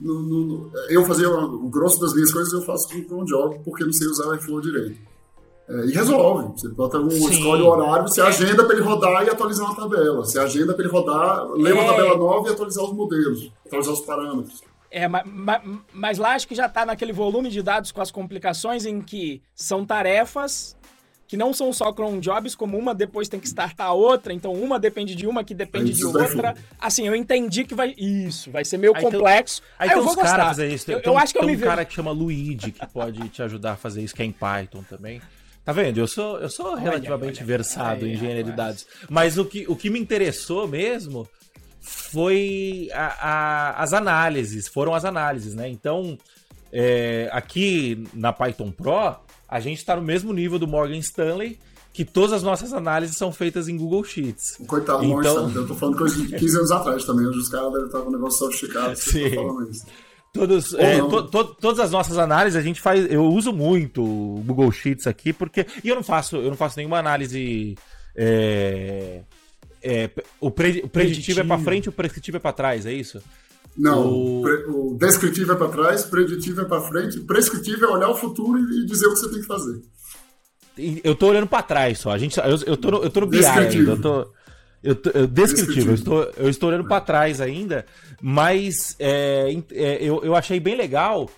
No, 0.00 0.20
no, 0.20 0.70
eu 0.90 1.04
fazia 1.06 1.28
o 1.28 1.68
grosso 1.70 1.98
das 1.98 2.12
minhas 2.12 2.30
coisas 2.30 2.52
eu 2.52 2.60
faço 2.62 2.86
com 2.88 2.98
o 2.98 3.04
cron 3.04 3.24
job 3.24 3.58
porque 3.64 3.82
não 3.82 3.92
sei 3.92 4.06
usar 4.06 4.26
o 4.26 4.32
Airflow 4.32 4.60
direito. 4.60 5.15
É, 5.68 5.86
e 5.86 5.92
resolve. 5.92 6.52
Você 6.52 6.68
bota 6.68 6.98
um, 6.98 7.08
escolhe 7.08 7.62
o 7.62 7.66
horário, 7.66 8.08
você 8.08 8.20
agenda 8.20 8.64
para 8.64 8.76
ele 8.76 8.84
rodar 8.84 9.24
e 9.24 9.30
atualizar 9.30 9.66
uma 9.66 9.74
tabela. 9.74 10.16
Você 10.16 10.38
agenda 10.38 10.72
para 10.72 10.84
ele 10.84 10.92
rodar, 10.92 11.46
ler 11.52 11.72
uma 11.72 11.82
é... 11.82 11.86
tabela 11.86 12.16
nova 12.16 12.48
e 12.48 12.52
atualizar 12.52 12.84
os 12.84 12.92
modelos, 12.92 13.50
atualizar 13.66 13.94
os 13.94 14.00
parâmetros. 14.00 14.62
É, 14.90 15.08
mas, 15.08 15.24
mas 15.92 16.18
lá 16.18 16.34
acho 16.34 16.46
que 16.46 16.54
já 16.54 16.66
está 16.66 16.86
naquele 16.86 17.12
volume 17.12 17.50
de 17.50 17.60
dados 17.60 17.90
com 17.90 18.00
as 18.00 18.10
complicações 18.10 18.86
em 18.86 19.00
que 19.00 19.42
são 19.54 19.84
tarefas 19.84 20.76
que 21.26 21.36
não 21.36 21.52
são 21.52 21.72
só 21.72 21.92
cron 21.92 22.20
jobs, 22.20 22.54
como 22.54 22.78
uma 22.78 22.94
depois 22.94 23.28
tem 23.28 23.40
que 23.40 23.46
startar 23.46 23.88
a 23.88 23.92
outra, 23.92 24.32
então 24.32 24.52
uma 24.52 24.78
depende 24.78 25.14
de 25.14 25.26
uma 25.26 25.42
que 25.42 25.54
depende 25.54 25.92
de 25.92 26.04
outra. 26.04 26.54
Assim, 26.78 27.06
eu 27.06 27.16
entendi 27.16 27.64
que 27.64 27.74
vai. 27.74 27.94
Isso, 27.98 28.50
vai 28.50 28.64
ser 28.64 28.78
meio 28.78 28.94
aí 28.94 29.02
complexo. 29.02 29.60
Tem, 29.60 29.70
aí, 29.78 29.90
aí 29.90 29.96
eu 29.96 30.04
vou 30.04 30.14
gostar. 30.14 30.46
Fazer 30.46 30.68
isso. 30.72 30.86
Tem, 30.86 30.94
eu, 30.94 31.02
tem, 31.02 31.12
eu 31.12 31.18
acho 31.18 31.32
que 31.32 31.40
eu 31.40 31.46
me 31.46 31.56
um 31.56 31.60
cara 31.60 31.84
que 31.84 31.92
chama 31.92 32.12
Luigi 32.12 32.70
que 32.70 32.86
pode 32.86 33.28
te 33.28 33.42
ajudar 33.42 33.72
a 33.72 33.76
fazer 33.76 34.02
isso, 34.02 34.14
que 34.14 34.22
é 34.22 34.24
em 34.24 34.32
Python 34.32 34.84
também. 34.88 35.20
Tá 35.66 35.72
vendo? 35.72 35.98
Eu 35.98 36.06
sou, 36.06 36.38
eu 36.38 36.48
sou 36.48 36.76
relativamente 36.76 37.38
olha, 37.38 37.46
versado 37.46 38.04
olha, 38.04 38.08
em 38.08 38.14
engenharia 38.14 38.44
de 38.44 38.52
dados. 38.52 38.86
Mas 39.10 39.36
o 39.36 39.44
que, 39.44 39.66
o 39.68 39.74
que 39.74 39.90
me 39.90 39.98
interessou 39.98 40.68
mesmo 40.68 41.28
foi 41.80 42.88
a, 42.94 43.06
a, 43.06 43.82
as 43.82 43.92
análises, 43.92 44.68
foram 44.68 44.94
as 44.94 45.04
análises, 45.04 45.56
né? 45.56 45.68
Então, 45.68 46.16
é, 46.72 47.28
aqui 47.32 48.06
na 48.14 48.32
Python 48.32 48.70
Pro, 48.70 49.16
a 49.48 49.58
gente 49.58 49.78
está 49.78 49.96
no 49.96 50.02
mesmo 50.02 50.32
nível 50.32 50.56
do 50.56 50.68
Morgan 50.68 50.98
Stanley, 50.98 51.58
que 51.92 52.04
todas 52.04 52.32
as 52.32 52.44
nossas 52.44 52.72
análises 52.72 53.16
são 53.16 53.32
feitas 53.32 53.66
em 53.66 53.76
Google 53.76 54.04
Sheets. 54.04 54.58
Coitado, 54.68 55.04
então... 55.04 55.50
eu 55.52 55.66
tô 55.66 55.74
falando 55.74 55.98
coisa 55.98 56.14
de 56.14 56.28
15 56.28 56.58
anos 56.58 56.70
atrás 56.70 57.04
também, 57.04 57.26
onde 57.26 57.38
os 57.38 57.48
caras 57.48 57.72
devem 57.72 57.86
estar 57.86 58.00
com 58.02 58.08
um 58.08 58.12
negócio 58.12 58.38
sofisticado, 58.38 58.94
Sim. 59.00 59.34
falando 59.34 59.68
isso. 59.68 59.84
Todos, 60.36 60.74
é, 60.74 60.98
to, 60.98 61.22
to, 61.24 61.44
todas 61.60 61.80
as 61.80 61.90
nossas 61.90 62.18
análises 62.18 62.58
a 62.58 62.62
gente 62.62 62.80
faz. 62.80 63.10
Eu 63.10 63.24
uso 63.24 63.52
muito 63.52 64.02
o 64.02 64.42
Google 64.44 64.70
Sheets 64.70 65.06
aqui, 65.06 65.32
porque. 65.32 65.66
E 65.82 65.88
eu 65.88 65.96
não 65.96 66.02
faço, 66.02 66.36
eu 66.36 66.50
não 66.50 66.56
faço 66.56 66.78
nenhuma 66.78 66.98
análise. 66.98 67.76
É, 68.14 69.22
é, 69.82 70.10
o, 70.40 70.50
pre, 70.50 70.82
o 70.84 70.88
preditivo, 70.88 70.88
preditivo, 70.88 71.40
é 71.40 71.44
para 71.44 71.58
frente 71.58 71.86
e 71.86 71.88
o 71.88 71.92
prescritivo 71.92 72.36
é 72.36 72.40
para 72.40 72.52
trás, 72.52 72.86
é 72.86 72.92
isso? 72.92 73.22
Não, 73.76 74.06
o, 74.06 74.90
o 74.92 74.96
descritivo 74.98 75.52
é 75.52 75.54
para 75.54 75.68
trás, 75.68 76.04
preditivo 76.04 76.62
é 76.62 76.64
para 76.64 76.80
frente, 76.80 77.20
prescritivo 77.20 77.84
é 77.84 77.88
olhar 77.88 78.08
o 78.08 78.16
futuro 78.16 78.58
e 78.58 78.86
dizer 78.86 79.06
o 79.06 79.12
que 79.12 79.20
você 79.20 79.30
tem 79.30 79.40
que 79.40 79.46
fazer. 79.46 79.82
Eu 81.04 81.14
tô 81.14 81.28
olhando 81.28 81.46
para 81.46 81.62
trás 81.62 81.98
só. 81.98 82.10
A 82.10 82.18
gente, 82.18 82.38
eu, 82.38 82.58
eu, 82.66 82.76
tô 82.76 82.90
no, 82.90 83.02
eu 83.02 83.10
tô 83.10 83.20
no 83.20 83.26
BI 83.26 83.44
ainda. 83.44 83.92
Eu 83.92 84.00
tô, 84.00 84.32
eu, 84.86 85.12
eu, 85.12 85.26
descritivo, 85.26 85.90
eu 85.90 85.94
estou, 85.94 86.22
eu 86.36 86.48
estou 86.48 86.68
olhando 86.68 86.86
para 86.86 87.00
trás 87.00 87.40
ainda, 87.40 87.84
mas 88.22 88.94
é, 89.00 89.52
é, 89.72 89.98
eu, 90.00 90.22
eu 90.22 90.36
achei 90.36 90.60
bem 90.60 90.76
legal. 90.76 91.28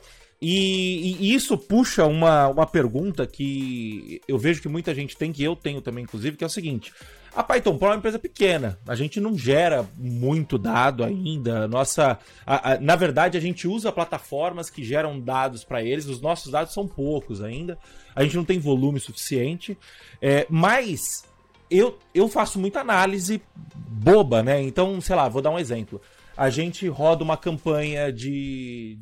E, 0.41 1.17
e, 1.21 1.35
isso 1.35 1.59
puxa 1.59 2.05
uma, 2.07 2.49
uma 2.49 2.67
pergunta 2.67 3.27
que 3.27 4.21
eu 4.29 4.39
vejo 4.39 4.63
que 4.63 4.69
muita 4.69 4.95
gente 4.95 5.17
tem, 5.17 5.33
que 5.33 5.43
eu 5.43 5.57
tenho 5.57 5.81
também, 5.81 6.05
inclusive, 6.05 6.37
que 6.37 6.45
é 6.45 6.47
o 6.47 6.51
seguinte: 6.51 6.93
a 7.35 7.43
Python 7.43 7.77
Pro 7.77 7.89
é 7.89 7.91
uma 7.91 7.97
empresa 7.97 8.19
pequena, 8.19 8.79
a 8.87 8.95
gente 8.95 9.19
não 9.19 9.37
gera 9.37 9.89
muito 9.97 10.57
dado 10.57 11.03
ainda. 11.03 11.67
Nossa, 11.67 12.19
a, 12.47 12.73
a, 12.73 12.81
na 12.81 12.95
verdade, 12.95 13.37
a 13.37 13.41
gente 13.41 13.67
usa 13.67 13.91
plataformas 13.91 14.71
que 14.71 14.85
geram 14.85 15.19
dados 15.19 15.65
para 15.65 15.83
eles, 15.83 16.07
os 16.07 16.21
nossos 16.21 16.53
dados 16.53 16.73
são 16.73 16.87
poucos 16.87 17.43
ainda, 17.43 17.79
a 18.15 18.23
gente 18.23 18.37
não 18.37 18.45
tem 18.45 18.59
volume 18.59 19.01
suficiente, 19.01 19.77
é, 20.23 20.47
mas 20.49 21.25
eu, 21.71 21.99
eu 22.15 22.29
faço 22.29 22.59
muita 22.59 22.81
análise 22.81 23.43
boba, 23.89 24.43
né? 24.43 24.63
Então, 24.63 25.01
sei 25.01 25.17
lá, 25.17 25.29
vou 25.29 25.43
dar 25.43 25.51
um 25.51 25.59
exemplo. 25.59 26.01
A 26.37 26.51
gente 26.51 26.87
roda 26.89 27.25
uma 27.25 27.37
campanha 27.37 28.13
de. 28.13 28.99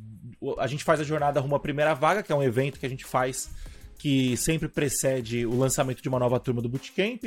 A 0.58 0.66
gente 0.66 0.84
faz 0.84 1.00
a 1.00 1.04
jornada 1.04 1.40
rumo 1.40 1.56
à 1.56 1.60
primeira 1.60 1.94
vaga, 1.94 2.22
que 2.22 2.32
é 2.32 2.34
um 2.34 2.42
evento 2.42 2.78
que 2.78 2.86
a 2.86 2.88
gente 2.88 3.04
faz 3.04 3.50
que 3.98 4.36
sempre 4.36 4.68
precede 4.68 5.46
o 5.46 5.56
lançamento 5.56 6.02
de 6.02 6.08
uma 6.08 6.18
nova 6.18 6.38
turma 6.38 6.60
do 6.60 6.68
Bootcamp. 6.68 7.24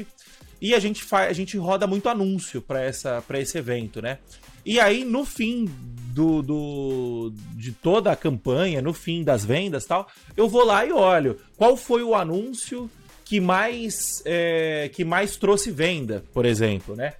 E 0.62 0.76
a 0.76 0.80
gente 0.80 1.04
faz, 1.04 1.30
a 1.30 1.34
gente 1.34 1.58
roda 1.58 1.88
muito 1.88 2.10
anúncio 2.10 2.62
para 2.62 2.86
esse 2.88 3.58
evento, 3.58 4.02
né? 4.02 4.20
E 4.66 4.80
aí 4.80 5.04
no 5.06 5.26
fim 5.26 5.66
do, 6.14 6.42
do 6.42 7.34
de 7.56 7.72
toda 7.72 8.12
a 8.12 8.16
campanha, 8.16 8.82
no 8.82 8.94
fim 8.94 9.24
das 9.24 9.46
vendas, 9.46 9.86
tal, 9.86 10.08
eu 10.36 10.50
vou 10.50 10.66
lá 10.66 10.86
e 10.86 10.92
olho 10.92 11.38
qual 11.58 11.78
foi 11.78 12.04
o 12.04 12.14
anúncio 12.14 12.90
que 13.30 13.40
mais, 13.40 14.24
é, 14.26 14.90
que 14.92 15.06
mais 15.06 15.38
trouxe 15.38 15.70
venda, 15.70 16.24
por 16.34 16.48
exemplo, 16.48 16.96
né? 16.96 17.14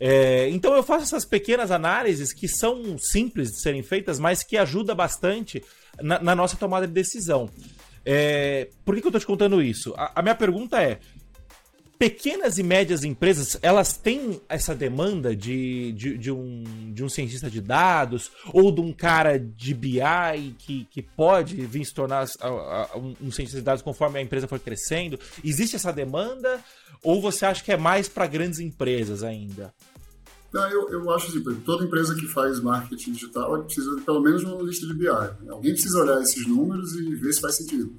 É, 0.00 0.48
então 0.50 0.74
eu 0.74 0.82
faço 0.82 1.04
essas 1.04 1.24
pequenas 1.24 1.70
análises 1.70 2.32
que 2.32 2.48
são 2.48 2.98
simples 2.98 3.52
de 3.52 3.60
serem 3.60 3.80
feitas, 3.80 4.18
mas 4.18 4.42
que 4.42 4.56
ajudam 4.56 4.96
bastante 4.96 5.62
na, 6.00 6.20
na 6.20 6.34
nossa 6.34 6.56
tomada 6.56 6.84
de 6.84 6.92
decisão. 6.92 7.48
É, 8.04 8.70
por 8.84 8.96
que, 8.96 9.00
que 9.02 9.06
eu 9.06 9.10
estou 9.10 9.20
te 9.20 9.26
contando 9.26 9.62
isso? 9.62 9.94
A, 9.96 10.18
a 10.18 10.22
minha 10.22 10.34
pergunta 10.34 10.82
é: 10.82 10.98
pequenas 12.02 12.58
e 12.58 12.64
médias 12.64 13.04
empresas, 13.04 13.56
elas 13.62 13.96
têm 13.96 14.40
essa 14.48 14.74
demanda 14.74 15.36
de, 15.36 15.92
de, 15.92 16.18
de, 16.18 16.32
um, 16.32 16.64
de 16.92 17.04
um 17.04 17.08
cientista 17.08 17.48
de 17.48 17.60
dados 17.60 18.32
ou 18.52 18.72
de 18.72 18.80
um 18.80 18.92
cara 18.92 19.38
de 19.38 19.72
BI 19.72 20.56
que, 20.58 20.84
que 20.90 21.00
pode 21.00 21.54
vir 21.64 21.84
se 21.84 21.94
tornar 21.94 22.26
um, 22.96 23.30
cientista 23.30 23.58
de 23.58 23.62
dados 23.62 23.82
conforme 23.82 24.18
a 24.18 24.22
empresa 24.22 24.48
for 24.48 24.58
crescendo? 24.58 25.16
Existe 25.44 25.76
essa 25.76 25.92
demanda 25.92 26.58
ou 27.04 27.22
você 27.22 27.46
acha 27.46 27.62
que 27.62 27.70
é 27.70 27.76
mais 27.76 28.08
para 28.08 28.26
grandes 28.26 28.58
empresas 28.58 29.22
ainda? 29.22 29.72
Não, 30.52 30.68
eu, 30.70 30.90
eu 30.90 31.10
acho 31.12 31.28
assim, 31.28 31.40
toda 31.60 31.84
empresa 31.84 32.16
que 32.16 32.26
faz 32.26 32.58
marketing 32.58 33.12
digital 33.12 33.62
precisa 33.62 33.94
de 33.94 34.02
pelo 34.02 34.20
menos 34.20 34.42
uma 34.42 34.60
lista 34.60 34.88
de 34.88 34.94
BI. 34.94 35.06
Alguém 35.06 35.72
precisa 35.72 36.02
olhar 36.02 36.20
esses 36.20 36.48
números 36.48 36.96
e 36.96 37.14
ver 37.14 37.32
se 37.32 37.40
faz 37.40 37.58
sentido. 37.58 37.94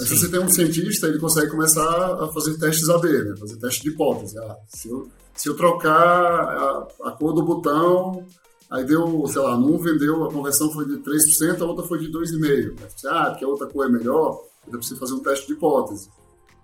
Mas 0.00 0.08
se 0.08 0.18
você 0.18 0.30
tem 0.30 0.40
um 0.40 0.48
cientista, 0.48 1.06
ele 1.08 1.18
consegue 1.18 1.50
começar 1.50 2.14
a 2.14 2.26
fazer 2.28 2.56
testes 2.56 2.88
AB, 2.88 3.06
né? 3.06 3.36
fazer 3.36 3.56
teste 3.56 3.82
de 3.82 3.90
hipótese. 3.90 4.38
Ah, 4.38 4.56
se, 4.66 4.88
eu, 4.88 5.10
se 5.34 5.46
eu 5.46 5.54
trocar 5.54 5.92
a, 5.94 6.88
a, 7.04 7.10
cor 7.12 7.34
do 7.34 7.44
botão, 7.44 8.24
aí 8.70 8.82
deu, 8.82 9.26
sei 9.26 9.42
lá, 9.42 9.58
num 9.58 9.76
vendeu, 9.76 10.24
a 10.24 10.32
conversão 10.32 10.72
foi 10.72 10.86
de 10.86 10.94
3%, 11.00 11.60
a 11.60 11.66
outra 11.66 11.84
foi 11.84 11.98
de 11.98 12.10
2,5%. 12.10 12.78
Ah, 13.08 13.28
porque 13.28 13.44
a 13.44 13.48
outra 13.48 13.66
cor 13.66 13.84
é 13.84 13.90
melhor, 13.90 14.42
eu 14.72 14.78
preciso 14.78 14.98
fazer 14.98 15.12
um 15.12 15.20
teste 15.20 15.46
de 15.48 15.52
hipótese. 15.52 16.08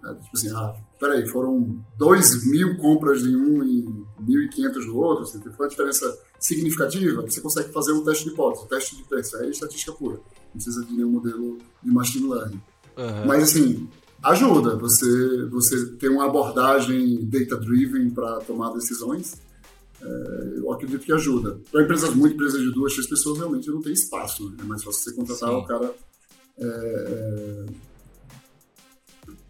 Tipo 0.00 0.30
assim, 0.34 0.50
ah, 0.54 0.74
peraí, 0.98 1.26
foram 1.26 1.84
2 1.98 2.46
mil 2.46 2.78
compras 2.78 3.22
de 3.22 3.36
um 3.36 3.62
e 3.62 3.84
1.500 4.22 4.86
do 4.86 4.98
outro, 4.98 5.24
assim, 5.24 5.40
foi 5.42 5.66
uma 5.66 5.68
diferença 5.68 6.18
significativa, 6.38 7.20
você 7.20 7.40
consegue 7.40 7.70
fazer 7.70 7.92
um 7.92 8.02
teste 8.02 8.24
de 8.24 8.30
hipótese, 8.30 8.64
um 8.64 8.68
teste 8.68 8.96
de 8.96 9.02
preço, 9.04 9.36
aí 9.36 9.48
é 9.48 9.50
estatística 9.50 9.92
pura, 9.92 10.14
não 10.14 10.52
precisa 10.52 10.84
de 10.84 10.92
nenhum 10.94 11.10
modelo 11.10 11.58
de 11.82 11.90
machine 11.90 12.28
learning. 12.28 12.62
Uhum. 12.96 13.26
Mas 13.26 13.42
assim, 13.42 13.88
ajuda 14.22 14.76
você, 14.76 15.46
você 15.46 15.86
ter 15.98 16.08
uma 16.08 16.26
abordagem 16.26 17.24
data-driven 17.24 18.10
para 18.10 18.40
tomar 18.40 18.72
decisões, 18.72 19.34
é, 20.00 20.58
eu 20.58 20.72
acredito 20.72 21.04
que 21.04 21.12
ajuda. 21.12 21.58
Para 21.70 21.82
empresas 21.82 22.14
muito, 22.14 22.34
empresas 22.34 22.60
de 22.60 22.72
duas, 22.72 22.92
três 22.92 23.08
pessoas, 23.08 23.38
realmente 23.38 23.68
não 23.70 23.80
tem 23.80 23.92
espaço, 23.92 24.48
né? 24.50 24.56
é 24.60 24.64
mais 24.64 24.82
fácil 24.82 25.02
você 25.02 25.14
contratar 25.14 25.50
Sim. 25.50 25.56
o 25.56 25.64
cara... 25.64 25.94
É, 26.58 26.64
é, 26.64 27.66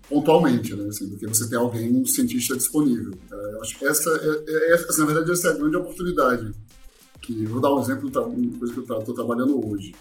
pontualmente, 0.08 0.74
né? 0.74 0.88
Assim, 0.88 1.08
do 1.08 1.16
que 1.16 1.26
você 1.26 1.48
ter 1.48 1.56
alguém, 1.56 1.94
um 1.94 2.04
cientista 2.06 2.56
disponível. 2.56 3.12
É, 3.30 3.54
eu 3.54 3.62
acho 3.62 3.78
que 3.78 3.84
essa, 3.84 4.10
é, 4.10 4.44
é, 4.48 4.74
essa, 4.74 5.00
na 5.00 5.06
verdade, 5.06 5.32
essa 5.32 5.48
é 5.48 5.50
a 5.52 5.54
grande 5.54 5.76
oportunidade. 5.76 6.52
Que, 7.20 7.44
vou 7.46 7.60
dar 7.60 7.74
um 7.74 7.80
exemplo 7.80 8.10
de 8.10 8.18
uma 8.18 8.58
coisa 8.58 8.72
que 8.72 8.78
eu 8.78 8.98
estou 8.98 9.14
trabalhando 9.14 9.68
hoje. 9.68 9.94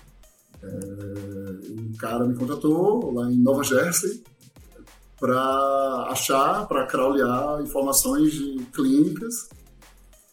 É, 0.66 1.72
um 1.72 1.94
cara 1.98 2.26
me 2.26 2.36
contratou 2.36 3.14
lá 3.14 3.32
em 3.32 3.38
Nova 3.38 3.64
Jersey 3.64 4.24
para 5.20 6.08
achar, 6.10 6.68
para 6.68 6.86
crawlear 6.86 7.62
informações 7.62 8.34
de 8.34 8.58
clínicas, 8.74 9.48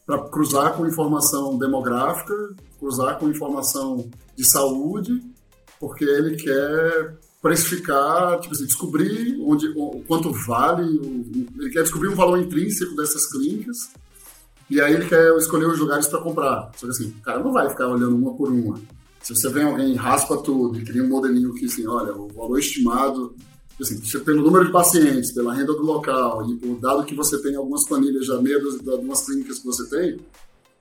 para 0.05 0.19
cruzar 0.29 0.75
com 0.75 0.87
informação 0.87 1.57
demográfica, 1.57 2.35
cruzar 2.79 3.19
com 3.19 3.29
informação 3.29 4.11
de 4.37 4.45
saúde, 4.45 5.23
porque 5.79 6.05
ele 6.05 6.37
quer 6.37 7.17
precificar, 7.41 8.39
tipo 8.41 8.55
assim, 8.55 8.67
descobrir 8.67 9.41
onde, 9.43 9.69
o, 9.77 10.03
quanto 10.07 10.33
vale, 10.47 10.83
o, 10.83 11.47
ele 11.61 11.71
quer 11.71 11.83
descobrir 11.83 12.09
um 12.09 12.15
valor 12.15 12.39
intrínseco 12.39 12.95
dessas 12.97 13.27
clínicas 13.27 13.91
e 14.71 14.81
aí 14.81 14.95
ele 14.95 15.07
quer 15.07 15.37
escolher 15.37 15.67
os 15.67 15.79
lugares 15.79 16.07
para 16.07 16.21
comprar. 16.21 16.71
Só 16.77 16.87
que 16.87 16.93
assim, 16.93 17.09
o 17.09 17.23
cara 17.23 17.41
não 17.41 17.53
vai 17.53 17.69
ficar 17.69 17.89
olhando 17.89 18.17
uma 18.17 18.35
por 18.35 18.51
uma. 18.51 18.81
Se 19.23 19.35
você 19.35 19.49
vem 19.49 19.65
alguém 19.65 19.95
raspa 19.95 20.37
tudo 20.39 20.79
e 20.79 20.85
cria 20.85 21.03
um 21.03 21.09
modelinho 21.09 21.55
que 21.55 21.67
assim, 21.67 21.87
olha, 21.87 22.15
o 22.15 22.29
valor 22.29 22.59
estimado, 22.59 23.35
assim, 23.81 24.01
pelo 24.21 24.43
número 24.43 24.67
de 24.67 24.73
pacientes, 24.73 25.33
pela 25.33 25.55
renda 25.55 25.73
do 25.73 25.83
local 25.83 26.49
e 26.51 26.57
por 26.57 26.79
dado 26.81 27.05
que 27.05 27.15
você 27.15 27.41
tem 27.41 27.55
algumas 27.55 27.87
planilhas 27.87 28.27
já 28.27 28.41
meio 28.41 28.61
de 28.79 28.91
algumas 28.91 29.25
clínicas 29.25 29.61
que 29.61 29.67
você 29.67 29.89
tem, 29.89 30.19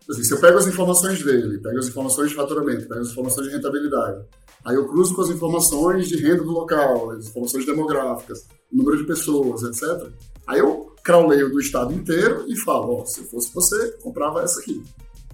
assim, 0.09 0.23
se 0.23 0.33
eu 0.33 0.39
pego 0.39 0.57
as 0.57 0.67
informações 0.67 1.23
dele, 1.23 1.59
pego 1.59 1.77
as 1.77 1.87
informações 1.87 2.29
de 2.29 2.35
faturamento, 2.35 2.87
pego 2.87 3.01
as 3.01 3.11
informações 3.11 3.47
de 3.47 3.53
rentabilidade, 3.53 4.25
Aí 4.63 4.75
eu 4.75 4.87
cruzo 4.87 5.15
com 5.15 5.21
as 5.21 5.29
informações 5.29 6.07
de 6.07 6.17
renda 6.17 6.43
do 6.43 6.51
local, 6.51 7.11
as 7.11 7.27
informações 7.27 7.65
demográficas, 7.65 8.45
número 8.71 8.97
de 8.97 9.05
pessoas, 9.05 9.63
etc. 9.63 10.07
Aí 10.45 10.59
eu 10.59 10.93
crawleio 11.03 11.49
do 11.49 11.59
estado 11.59 11.93
inteiro 11.93 12.45
e 12.47 12.55
falo, 12.55 12.93
ó, 12.93 13.01
oh, 13.01 13.05
se 13.05 13.21
eu 13.21 13.25
fosse 13.25 13.51
você, 13.53 13.91
comprava 14.03 14.43
essa 14.43 14.59
aqui. 14.59 14.83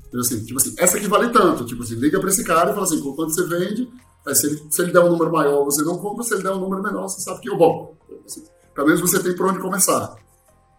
Então, 0.08 0.20
assim, 0.20 0.43
tipo 0.43 0.60
assim, 0.60 0.74
essa 0.78 0.97
aqui 0.97 1.08
vale 1.08 1.30
tanto. 1.30 1.66
Tipo 1.66 1.84
assim, 1.84 1.95
liga 1.95 2.20
para 2.20 2.30
esse 2.30 2.43
cara 2.43 2.72
e 2.72 2.74
fala 2.74 2.86
assim, 2.86 3.01
quanto 3.01 3.34
você 3.34 3.43
vende, 3.45 3.89
aí 4.26 4.36
se 4.36 4.47
ele, 4.47 4.62
se 4.70 4.82
ele 4.82 4.91
der 4.91 5.01
um 5.01 5.10
número 5.10 5.32
maior, 5.32 5.64
você 5.64 5.84
não 5.84 5.97
compra, 5.97 6.24
se 6.24 6.34
ele 6.34 6.43
der 6.43 6.51
um 6.51 6.60
número 6.60 6.82
menor, 6.82 7.08
você 7.08 7.22
sabe 7.22 7.41
que 7.41 7.49
eu 7.49 7.58
bom. 7.58 7.95
Assim, 8.26 8.43
pelo 8.74 8.88
menos 8.88 9.01
você 9.01 9.22
tem 9.22 9.36
por 9.36 9.47
onde 9.47 9.60
começar. 9.60 10.16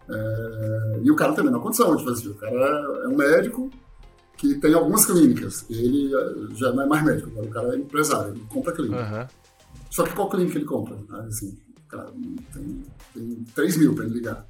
É... 0.09 0.99
E 1.03 1.11
o 1.11 1.15
cara 1.15 1.33
também 1.33 1.51
na 1.51 1.59
condição 1.59 1.95
de 1.95 2.03
fazer. 2.03 2.29
O 2.29 2.35
cara 2.35 2.55
é 3.03 3.07
um 3.07 3.15
médico, 3.15 3.69
que 4.39 4.55
tem 4.55 4.73
algumas 4.73 5.05
clínicas. 5.05 5.65
Ele 5.69 6.15
eh, 6.15 6.55
já 6.55 6.71
não 6.71 6.83
é 6.83 6.85
mais 6.87 7.03
médico, 7.03 7.29
agora 7.29 7.45
o 7.45 7.49
cara 7.49 7.75
é 7.75 7.77
empresário, 7.77 8.31
ele 8.31 8.45
compra 8.47 8.71
clínica. 8.71 9.01
Uhum. 9.01 9.27
Só 9.91 10.03
que 10.03 10.13
qual 10.13 10.29
clínica 10.29 10.57
ele 10.57 10.65
compra? 10.65 10.95
Assim, 11.27 11.57
cara, 11.89 12.09
tem, 12.53 12.83
tem 13.13 13.45
3 13.53 13.77
mil 13.77 13.93
para 13.93 14.05
ele 14.05 14.13
ligar. 14.13 14.47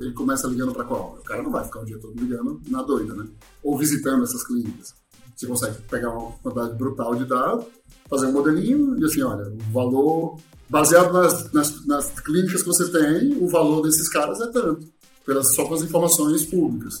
Ele 0.00 0.12
começa 0.12 0.46
ligando 0.46 0.72
para 0.72 0.84
qual? 0.84 1.18
O 1.18 1.24
cara 1.24 1.42
não 1.42 1.50
vai 1.50 1.64
ficar 1.64 1.80
o 1.80 1.84
dia 1.84 1.98
todo 1.98 2.18
ligando 2.18 2.60
na 2.68 2.82
doida, 2.82 3.14
né? 3.14 3.26
Ou 3.62 3.76
visitando 3.78 4.24
essas 4.24 4.46
clínicas. 4.46 4.94
Você 5.34 5.46
consegue 5.46 5.80
pegar 5.82 6.10
uma 6.10 6.32
quantidade 6.32 6.74
brutal 6.76 7.14
de 7.14 7.24
dados, 7.24 7.64
fazer 8.08 8.26
um 8.26 8.32
modelinho 8.32 8.98
e 9.00 9.04
assim, 9.04 9.22
olha, 9.22 9.48
o 9.48 9.72
valor, 9.72 10.36
baseado 10.68 11.12
nas, 11.12 11.50
nas, 11.52 11.86
nas 11.86 12.20
clínicas 12.20 12.62
que 12.62 12.68
você 12.68 12.90
tem, 12.90 13.42
o 13.42 13.48
valor 13.48 13.82
desses 13.82 14.08
caras 14.08 14.40
é 14.40 14.46
tanto, 14.48 14.86
pelas, 15.24 15.54
só 15.54 15.64
com 15.64 15.74
as 15.74 15.82
informações 15.82 16.44
públicas 16.44 17.00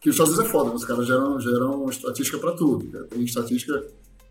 que 0.00 0.08
Estados 0.08 0.32
Unidos 0.32 0.48
é 0.48 0.52
foda, 0.52 0.74
os 0.74 0.84
caras 0.84 1.06
geram, 1.06 1.38
geram 1.38 1.88
estatística 1.88 2.38
para 2.38 2.52
tudo. 2.52 2.86
Tem 3.08 3.22
estatística 3.22 3.84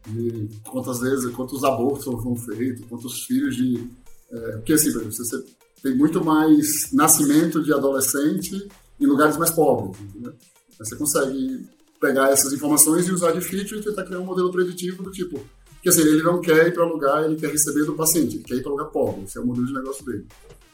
de 0.07 0.49
quantas 0.67 0.99
vezes, 0.99 1.33
quantos 1.35 1.63
abortos 1.63 2.05
foram 2.05 2.35
feitos, 2.35 2.85
quantos 2.89 3.23
filhos 3.25 3.55
de. 3.55 3.87
É, 4.31 4.51
porque 4.57 4.73
assim, 4.73 4.91
você 4.91 5.43
tem 5.81 5.95
muito 5.95 6.23
mais 6.23 6.91
nascimento 6.91 7.63
de 7.63 7.73
adolescente 7.73 8.67
em 8.99 9.05
lugares 9.05 9.37
mais 9.37 9.51
pobres. 9.51 9.99
Entendeu? 10.01 10.33
Você 10.77 10.95
consegue 10.95 11.65
pegar 11.99 12.31
essas 12.31 12.53
informações 12.53 13.07
e 13.07 13.11
usar 13.11 13.31
de 13.31 13.41
feature 13.41 13.79
e 13.79 13.83
tentar 13.83 14.03
criar 14.03 14.19
um 14.19 14.25
modelo 14.25 14.51
preditivo 14.51 15.03
do 15.03 15.11
tipo. 15.11 15.39
Porque 15.75 15.89
assim, 15.89 16.01
ele 16.01 16.23
não 16.23 16.41
quer 16.41 16.67
ir 16.67 16.73
para 16.73 16.85
lugar, 16.85 17.23
ele 17.23 17.35
quer 17.35 17.51
receber 17.51 17.85
do 17.85 17.93
paciente, 17.93 18.35
ele 18.35 18.43
quer 18.43 18.55
ir 18.55 18.61
para 18.61 18.71
lugar 18.71 18.85
pobre. 18.85 19.23
Esse 19.23 19.37
é 19.37 19.41
o 19.41 19.45
modelo 19.45 19.67
de 19.67 19.73
negócio 19.73 20.05
dele. 20.05 20.25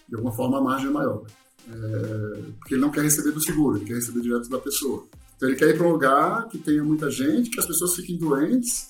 De 0.07 0.15
alguma 0.15 0.35
forma, 0.35 0.57
a 0.57 0.61
margem 0.61 0.87
é 0.87 0.91
maior. 0.91 1.23
É, 1.67 2.41
porque 2.59 2.75
ele 2.75 2.81
não 2.81 2.91
quer 2.91 3.01
receber 3.01 3.31
do 3.31 3.41
seguro, 3.41 3.77
ele 3.77 3.85
quer 3.85 3.95
receber 3.95 4.21
direto 4.21 4.49
da 4.49 4.59
pessoa. 4.59 5.05
Então 5.35 5.49
ele 5.49 5.57
quer 5.57 5.69
ir 5.69 5.77
para 5.77 5.87
um 5.87 5.91
lugar 5.91 6.47
que 6.47 6.57
tenha 6.57 6.83
muita 6.83 7.09
gente, 7.09 7.49
que 7.49 7.59
as 7.59 7.65
pessoas 7.65 7.95
fiquem 7.95 8.17
doentes 8.17 8.89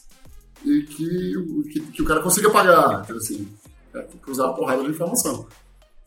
e 0.63 0.83
que, 0.83 1.33
que, 1.71 1.79
que 1.79 2.01
o 2.01 2.05
cara 2.05 2.21
consiga 2.21 2.49
pagar. 2.49 3.03
Então, 3.03 3.17
assim, 3.17 3.47
é, 3.93 4.01
que 4.01 4.31
usar 4.31 4.49
a 4.49 4.53
porrada 4.53 4.83
de 4.83 4.89
informação. 4.89 5.47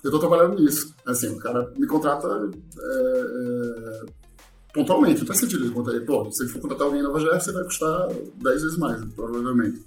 Eu 0.02 0.10
estou 0.10 0.20
trabalhando 0.20 0.60
nisso. 0.60 0.94
Assim, 1.06 1.28
o 1.28 1.38
cara 1.38 1.72
me 1.76 1.86
contrata 1.86 2.28
é, 2.28 4.02
é, 4.04 4.06
pontualmente, 4.72 5.20
não 5.20 5.26
faz 5.26 5.40
sentido 5.40 5.64
ele 5.64 5.74
contratar. 5.74 6.02
Pô, 6.02 6.30
se 6.30 6.42
ele 6.42 6.52
for 6.52 6.60
contratar 6.60 6.86
alguém 6.86 7.00
em 7.00 7.04
Nova 7.04 7.20
Jersey, 7.20 7.52
vai 7.52 7.64
custar 7.64 8.08
10 8.08 8.62
vezes 8.62 8.78
mais, 8.78 9.04
provavelmente. 9.14 9.84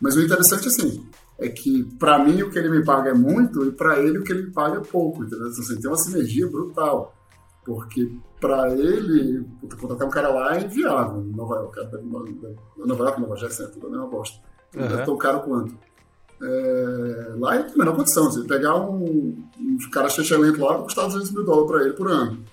Mas 0.00 0.16
o 0.16 0.22
interessante, 0.22 0.66
assim, 0.68 1.06
é 1.38 1.48
que 1.48 1.84
para 1.98 2.18
mim 2.24 2.42
o 2.42 2.50
que 2.50 2.58
ele 2.58 2.70
me 2.70 2.84
paga 2.84 3.10
é 3.10 3.14
muito 3.14 3.64
e 3.64 3.72
para 3.72 4.00
ele 4.00 4.18
o 4.18 4.24
que 4.24 4.32
ele 4.32 4.44
me 4.44 4.50
paga 4.50 4.78
é 4.78 4.80
pouco, 4.80 5.24
entendeu? 5.24 5.46
Assim, 5.46 5.78
tem 5.80 5.90
uma 5.90 5.96
sinergia 5.96 6.48
brutal. 6.48 7.14
Porque 7.64 8.10
para 8.40 8.70
ele, 8.72 9.46
contratar 9.78 10.08
um 10.08 10.10
cara 10.10 10.30
lá 10.30 10.56
é 10.56 10.64
inviável. 10.64 11.22
Nova 11.22 11.56
York, 11.56 11.78
Nova 12.02 13.04
York, 13.04 13.20
Nova 13.20 13.36
Jersey, 13.36 13.66
é 13.66 13.68
tudo 13.68 13.86
a 13.86 13.90
mesma 13.90 14.06
bosta. 14.06 14.40
Uhum. 14.74 14.88
Deve 14.88 15.04
tão 15.04 15.16
caro 15.16 15.40
quanto. 15.40 15.78
É, 16.42 17.34
lá 17.36 17.56
é 17.56 17.66
a 17.66 17.76
menor 17.76 17.96
condição. 17.96 18.30
Se 18.30 18.44
pegar 18.46 18.76
um, 18.76 19.36
um 19.58 19.90
cara 19.90 20.08
excelente 20.08 20.58
lá, 20.58 20.74
vai 20.74 20.82
custar 20.84 21.06
200 21.06 21.30
mil 21.32 21.44
dólares 21.44 21.70
para 21.70 21.84
ele 21.84 21.92
por 21.94 22.10
ano. 22.10 22.44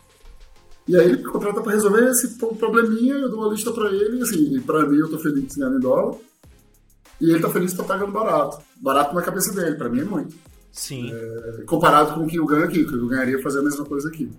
E 0.87 0.95
aí 0.95 1.05
ele 1.05 1.17
me 1.17 1.23
contrata 1.23 1.61
para 1.61 1.73
resolver 1.73 2.09
esse 2.09 2.37
probleminha, 2.37 3.15
eu 3.15 3.29
dou 3.29 3.39
uma 3.39 3.49
lista 3.49 3.71
para 3.71 3.89
ele, 3.91 4.19
e 4.19 4.21
assim, 4.21 4.61
para 4.61 4.85
mim 4.85 4.97
eu 4.97 5.09
tô 5.09 5.19
feliz 5.19 5.55
ganhando 5.55 5.77
em 5.77 5.81
dólar. 5.81 6.15
E 7.19 7.29
ele 7.29 7.39
tá 7.39 7.49
feliz 7.49 7.71
que 7.71 7.77
tá 7.77 7.83
pagando 7.83 8.11
barato. 8.11 8.61
Barato 8.77 9.13
na 9.13 9.21
cabeça 9.21 9.53
dele, 9.53 9.75
para 9.75 9.89
mim 9.89 10.01
é 10.01 10.05
muito. 10.05 10.35
Sim. 10.71 11.11
É, 11.11 11.63
comparado 11.65 12.13
com 12.13 12.21
o 12.21 12.27
que 12.27 12.37
eu 12.37 12.45
ganho 12.45 12.65
aqui, 12.65 12.85
que 12.85 12.93
eu 12.93 13.07
ganharia 13.07 13.41
fazer 13.41 13.59
a 13.59 13.63
mesma 13.63 13.83
coisa 13.83 14.07
aqui. 14.07 14.31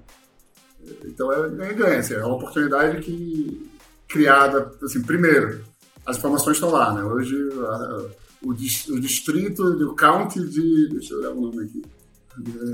Então 1.05 1.33
é 1.33 1.49
ganha-ganha, 1.49 1.99
assim, 1.99 2.15
é 2.15 2.25
uma 2.25 2.37
oportunidade 2.37 3.01
que 3.03 3.71
criada, 4.07 4.71
assim, 4.83 5.03
primeiro, 5.03 5.61
as 6.07 6.17
informações 6.17 6.57
estão 6.57 6.71
lá, 6.71 6.95
né? 6.95 7.03
Hoje 7.03 7.37
a, 7.61 8.05
o, 8.43 8.51
o, 8.51 9.01
distrito, 9.01 9.63
o 9.63 9.95
county 9.95 10.47
de, 10.49 10.89
deixa 10.91 11.15
eu 11.15 11.19
olhar 11.19 11.31
o 11.33 11.41
nome 11.41 11.65
aqui, 11.65 11.83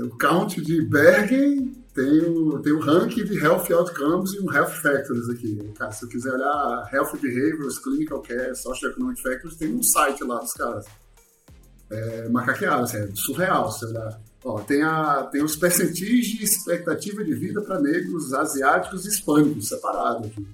o 0.03 0.17
county 0.17 0.61
de 0.61 0.81
Bergen 0.81 1.73
tem 1.93 2.21
o, 2.21 2.59
tem 2.59 2.73
o 2.73 2.79
ranking 2.79 3.23
de 3.23 3.37
Health 3.37 3.71
Outcomes 3.71 4.33
e 4.33 4.39
um 4.41 4.53
Health 4.53 4.81
Factors 4.81 5.29
aqui. 5.29 5.57
Cara, 5.77 5.91
se 5.91 6.03
eu 6.03 6.09
quiser 6.09 6.33
olhar 6.33 6.89
Health 6.93 7.17
Behaviors, 7.21 7.79
Clinical 7.79 8.21
Care, 8.21 8.55
Social 8.55 8.91
Economic 8.91 9.21
Factors, 9.21 9.55
tem 9.55 9.73
um 9.73 9.81
site 9.81 10.23
lá 10.23 10.39
dos 10.39 10.51
caras. 10.51 10.85
É 11.89 12.27
macaqueado, 12.29 12.83
assim, 12.83 12.97
é 12.97 13.09
surreal. 13.15 13.69
Ó, 14.43 14.59
tem, 14.59 14.83
a, 14.83 15.23
tem 15.31 15.41
os 15.41 15.55
percentis 15.55 16.27
de 16.27 16.43
expectativa 16.43 17.23
de 17.23 17.33
vida 17.33 17.61
para 17.61 17.79
negros, 17.79 18.33
asiáticos 18.33 19.05
e 19.05 19.09
hispânicos, 19.09 19.69
separado 19.69 20.27
aqui. 20.27 20.45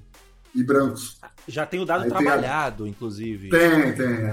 E 0.54 0.64
brancos. 0.64 1.18
Já 1.48 1.66
tem 1.66 1.80
o 1.80 1.86
dado 1.86 2.04
Aí 2.04 2.10
trabalhado, 2.10 2.84
tem, 2.84 2.92
inclusive. 2.92 3.50
Tem, 3.50 3.96
tem. 3.96 4.30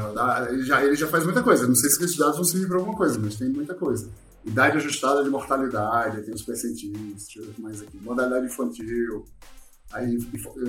Ele 0.51 0.63
já, 0.65 0.85
ele 0.85 0.97
já 0.97 1.07
faz 1.07 1.25
muita 1.25 1.43
coisa. 1.43 1.67
Não 1.67 1.77
sei 1.77 1.91
se 1.91 2.05
esses 2.05 2.17
dados 2.17 2.37
vão 2.37 2.45
servir 2.45 2.67
para 2.67 2.79
alguma 2.79 2.97
coisa, 2.97 3.19
mas 3.19 3.37
tem 3.37 3.49
muita 3.49 3.75
coisa 3.75 4.11
idade 4.49 4.79
ajustada 4.79 5.23
de 5.23 5.31
mortalidade, 5.31 6.23
tem 6.23 6.35
os 6.35 6.43
percentis, 6.43 7.27
mais 7.59 7.83
aqui, 7.83 7.99
modalidade 7.99 8.47
infantil. 8.47 9.25
Aí, 9.93 10.19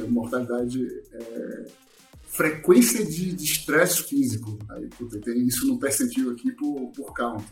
mortalidade, 0.07 0.85
é, 1.11 1.65
frequência 2.27 3.05
de 3.05 3.35
estresse 3.35 4.03
físico. 4.03 4.57
Aí, 4.69 4.87
puta, 4.87 5.19
tem 5.19 5.45
isso 5.45 5.67
no 5.67 5.79
percentil 5.79 6.31
aqui 6.31 6.51
por, 6.51 6.91
por 6.91 7.13
count. 7.13 7.45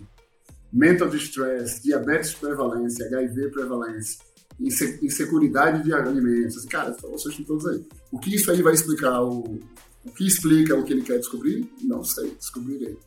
Mental 0.72 1.10
distress, 1.10 1.82
diabetes 1.82 2.34
prevalência, 2.34 3.06
HIV 3.08 3.50
prevalência, 3.50 4.20
inseguridade 4.60 5.84
de 5.84 5.94
alimentos. 5.94 6.66
Cara, 6.66 6.96
vocês 7.02 7.38
estão 7.38 7.46
todos 7.46 7.68
aí. 7.68 7.86
O 8.12 8.20
que 8.20 8.36
isso 8.36 8.52
aí 8.52 8.62
vai 8.62 8.74
explicar? 8.74 9.22
O, 9.22 9.60
o 10.06 10.12
que 10.12 10.26
explica 10.26 10.76
o 10.76 10.84
que 10.84 10.94
ele 10.94 11.04
quer 11.04 11.18
descobrir? 11.18 11.70
Não 11.84 12.04
sei, 12.04 12.32
descobrirei. 12.32 12.98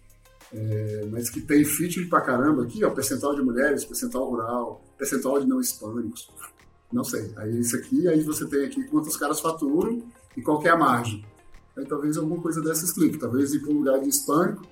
É, 0.53 1.07
mas 1.11 1.31
que 1.31 1.41
tem 1.41 1.65
feature 1.65 2.09
pra 2.09 2.21
caramba 2.21 2.65
aqui, 2.65 2.85
ó, 2.85 2.91
percentual 2.91 3.35
de 3.35 3.43
mulheres, 3.43 3.85
percentual 3.85 4.29
rural, 4.29 4.85
percentual 4.99 5.41
de 5.41 5.47
não 5.47 5.61
hispânicos. 5.61 6.29
Não 6.93 7.05
sei. 7.05 7.33
Aí 7.37 7.61
isso 7.61 7.77
aqui, 7.77 8.09
aí 8.09 8.23
você 8.23 8.47
tem 8.47 8.65
aqui 8.65 8.83
quantos 8.85 9.17
caras 9.17 9.41
faturam 9.41 10.03
e 10.37 10.43
qual 10.43 10.65
é 10.67 10.71
a 10.71 10.77
margem. 10.77 11.25
Aí 11.77 11.87
talvez 11.87 12.17
alguma 12.17 12.41
coisa 12.43 12.61
dessa 12.61 12.85
explique. 12.85 13.19
Talvez 13.19 13.55
ir 13.55 13.61
para 13.61 13.71
um 13.71 13.79
lugar 13.79 14.01
de 14.01 14.09
hispânico 14.09 14.63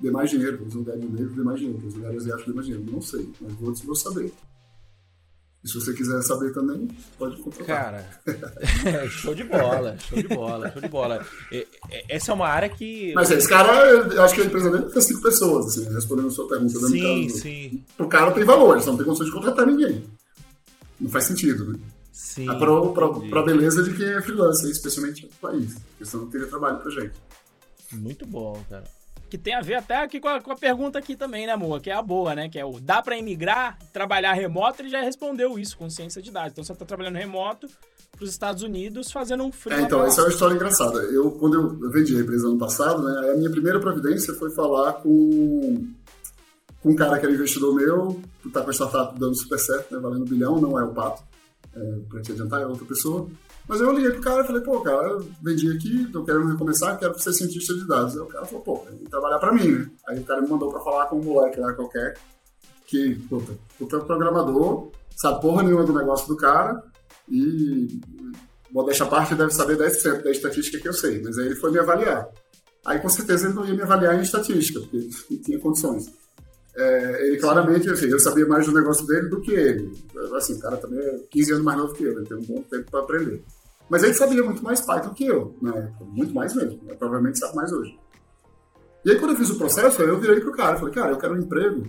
dê 0.00 0.10
mais 0.10 0.30
dinheiro, 0.30 0.56
talvez 0.56 0.74
um 0.74 0.78
lugar 0.80 0.98
de 0.98 1.06
negro 1.06 1.34
dê 1.34 1.42
mais 1.42 1.58
dinheiro, 1.58 1.78
talvez 1.80 1.94
um 1.94 1.98
lugar 1.98 2.16
asiático 2.16 2.50
dê 2.50 2.54
mais 2.54 2.66
dinheiro. 2.66 2.92
Não 2.92 3.02
sei, 3.02 3.28
mas 3.40 3.52
vou, 3.54 3.94
saber. 3.96 4.32
E 5.64 5.68
se 5.68 5.80
você 5.80 5.94
quiser 5.94 6.20
saber 6.20 6.52
também, 6.52 6.86
pode 7.18 7.40
contratar. 7.42 7.66
Cara, 7.66 8.06
show 9.08 9.34
de 9.34 9.44
bola, 9.44 9.96
show 9.98 10.20
de 10.20 10.28
bola, 10.28 10.70
show 10.70 10.82
de 10.82 10.88
bola. 10.88 11.26
Essa 12.06 12.32
é 12.32 12.34
uma 12.34 12.46
área 12.46 12.68
que. 12.68 13.14
Mas 13.14 13.30
esse 13.30 13.48
cara, 13.48 13.72
eu 13.72 14.22
acho 14.22 14.34
que 14.34 14.42
a 14.42 14.44
empresa 14.44 14.70
dele 14.70 14.92
tem 14.92 15.00
cinco 15.00 15.22
pessoas, 15.22 15.66
assim, 15.68 15.90
respondendo 15.92 16.28
a 16.28 16.30
sua 16.30 16.46
pergunta. 16.46 16.78
Sim, 16.86 17.28
sim. 17.30 17.84
O 17.98 18.06
cara 18.06 18.30
tem 18.32 18.44
valor, 18.44 18.78
você 18.78 18.90
não 18.90 18.96
tem 18.98 19.06
condição 19.06 19.26
de 19.26 19.32
contratar 19.32 19.66
ninguém. 19.66 20.04
Não 21.00 21.08
faz 21.08 21.24
sentido, 21.24 21.72
né? 21.72 21.78
Sim. 22.12 22.48
É 22.48 22.54
para 22.58 23.40
a 23.40 23.44
beleza 23.44 23.82
de 23.82 23.94
quem 23.94 24.06
é 24.06 24.20
freelancer, 24.20 24.70
especialmente 24.70 25.24
no 25.24 25.32
país. 25.40 25.74
Porque 25.74 26.04
senão 26.04 26.24
não 26.24 26.30
teria 26.30 26.46
trabalho 26.46 26.78
pra 26.78 26.90
gente. 26.90 27.14
Muito 27.90 28.26
bom, 28.26 28.62
cara. 28.68 28.84
Que 29.34 29.38
tem 29.38 29.52
a 29.52 29.60
ver 29.60 29.74
até 29.74 29.96
aqui 29.96 30.20
com 30.20 30.28
a, 30.28 30.40
com 30.40 30.52
a 30.52 30.56
pergunta 30.56 30.96
aqui 30.96 31.16
também, 31.16 31.44
né, 31.44 31.52
amor? 31.52 31.80
Que 31.80 31.90
é 31.90 31.92
a 31.92 32.00
boa, 32.00 32.36
né? 32.36 32.48
Que 32.48 32.56
é 32.56 32.64
o 32.64 32.78
dá 32.78 33.02
para 33.02 33.18
emigrar, 33.18 33.76
trabalhar 33.92 34.32
remoto, 34.32 34.80
ele 34.80 34.88
já 34.88 35.00
respondeu 35.00 35.58
isso 35.58 35.76
com 35.76 35.90
ciência 35.90 36.22
de 36.22 36.30
dados. 36.30 36.52
Então 36.52 36.62
você 36.62 36.72
tá 36.72 36.84
trabalhando 36.84 37.16
remoto 37.16 37.66
para 38.12 38.22
os 38.22 38.30
Estados 38.30 38.62
Unidos 38.62 39.10
fazendo 39.10 39.42
um 39.42 39.50
frio. 39.50 39.76
É, 39.76 39.82
então, 39.82 40.04
essa 40.04 40.20
é 40.20 40.24
uma 40.24 40.30
história 40.30 40.54
engraçada. 40.54 41.00
Eu, 41.00 41.32
quando 41.32 41.54
eu 41.54 41.90
vendi 41.90 42.16
a 42.16 42.20
empresa 42.20 42.46
ano 42.46 42.58
passado, 42.58 43.02
né, 43.02 43.32
a 43.32 43.36
minha 43.36 43.50
primeira 43.50 43.80
providência 43.80 44.32
foi 44.34 44.52
falar 44.52 44.92
com, 44.92 45.84
com 46.80 46.90
um 46.90 46.94
cara 46.94 47.18
que 47.18 47.26
era 47.26 47.34
investidor 47.34 47.74
meu, 47.74 48.20
que 48.40 48.50
tá 48.50 48.60
com 48.60 48.70
a 48.70 48.72
startup 48.72 49.18
dando 49.18 49.34
super 49.34 49.58
certo, 49.58 49.92
né, 49.92 50.00
valendo 50.00 50.22
um 50.22 50.28
bilhão, 50.28 50.60
não 50.60 50.78
é 50.78 50.84
o 50.84 50.94
Pato 50.94 51.24
é, 51.74 51.80
para 52.08 52.22
te 52.22 52.30
adiantar, 52.30 52.62
é 52.62 52.66
outra 52.66 52.86
pessoa. 52.86 53.28
Mas 53.66 53.80
eu 53.80 53.92
liguei 53.92 54.10
pro 54.10 54.20
cara 54.20 54.42
e 54.42 54.46
falei, 54.46 54.62
pô, 54.62 54.80
cara, 54.80 55.08
eu 55.08 55.26
vendi 55.42 55.70
aqui, 55.70 56.06
tô 56.12 56.22
querendo 56.22 56.48
recomeçar, 56.48 56.98
quero 56.98 57.18
ser 57.18 57.32
cientista 57.32 57.74
de 57.74 57.86
dados. 57.86 58.14
Aí 58.14 58.20
o 58.20 58.26
cara 58.26 58.44
falou, 58.44 58.62
pô, 58.62 58.76
tem 58.86 58.98
que 58.98 59.10
trabalhar 59.10 59.38
para 59.38 59.52
mim, 59.52 59.70
né? 59.70 59.90
Aí 60.06 60.20
o 60.20 60.24
cara 60.24 60.42
me 60.42 60.48
mandou 60.48 60.70
para 60.70 60.80
falar 60.80 61.06
com 61.06 61.18
um 61.18 61.24
moleque 61.24 61.58
lá 61.58 61.72
qualquer, 61.72 62.14
que, 62.86 63.14
puta, 63.28 63.54
puta 63.78 64.00
programador, 64.00 64.90
sabe 65.16 65.40
porra 65.40 65.62
nenhuma 65.62 65.84
do 65.84 65.94
negócio 65.94 66.28
do 66.28 66.36
cara, 66.36 66.82
e 67.28 68.00
modéstia 68.70 69.06
à 69.06 69.08
parte 69.08 69.34
deve 69.34 69.52
saber 69.52 69.78
10% 69.78 70.22
da 70.22 70.30
estatística 70.30 70.78
que 70.78 70.88
eu 70.88 70.92
sei, 70.92 71.22
mas 71.22 71.38
aí 71.38 71.46
ele 71.46 71.56
foi 71.56 71.70
me 71.70 71.78
avaliar. 71.78 72.28
Aí 72.84 72.98
com 72.98 73.08
certeza 73.08 73.46
ele 73.46 73.54
não 73.54 73.64
ia 73.64 73.74
me 73.74 73.82
avaliar 73.82 74.18
em 74.18 74.22
estatística, 74.22 74.80
porque 74.80 75.08
não 75.30 75.38
tinha 75.38 75.58
condições. 75.58 76.12
É, 76.76 77.26
ele 77.26 77.36
claramente, 77.38 77.88
assim, 77.88 78.06
eu 78.06 78.18
sabia 78.18 78.46
mais 78.46 78.66
do 78.66 78.72
negócio 78.72 79.06
dele 79.06 79.28
do 79.28 79.40
que 79.40 79.52
ele. 79.52 79.92
Assim, 80.36 80.54
o 80.54 80.58
cara 80.58 80.76
também 80.76 80.98
é 80.98 81.20
15 81.30 81.52
anos 81.52 81.64
mais 81.64 81.78
novo 81.78 81.94
que 81.94 82.04
eu, 82.04 82.12
ele 82.12 82.26
tem 82.26 82.36
um 82.36 82.42
bom 82.42 82.62
tempo 82.62 82.90
para 82.90 83.00
aprender. 83.00 83.42
Mas 83.88 84.02
ele 84.02 84.14
sabia 84.14 84.42
muito 84.42 84.62
mais 84.64 84.80
Python 84.80 85.14
que 85.14 85.26
eu, 85.26 85.54
né? 85.60 85.92
Muito 86.00 86.34
mais 86.34 86.54
mesmo. 86.54 86.80
Né? 86.82 86.94
Provavelmente 86.94 87.38
sabe 87.38 87.54
mais 87.54 87.72
hoje. 87.72 87.96
E 89.04 89.10
aí, 89.10 89.18
quando 89.18 89.32
eu 89.32 89.36
fiz 89.36 89.50
o 89.50 89.58
processo, 89.58 90.02
eu 90.02 90.18
virei 90.18 90.40
pro 90.40 90.52
cara, 90.52 90.78
falei, 90.78 90.94
cara, 90.94 91.12
eu 91.12 91.18
quero 91.18 91.34
um 91.34 91.38
emprego 91.38 91.86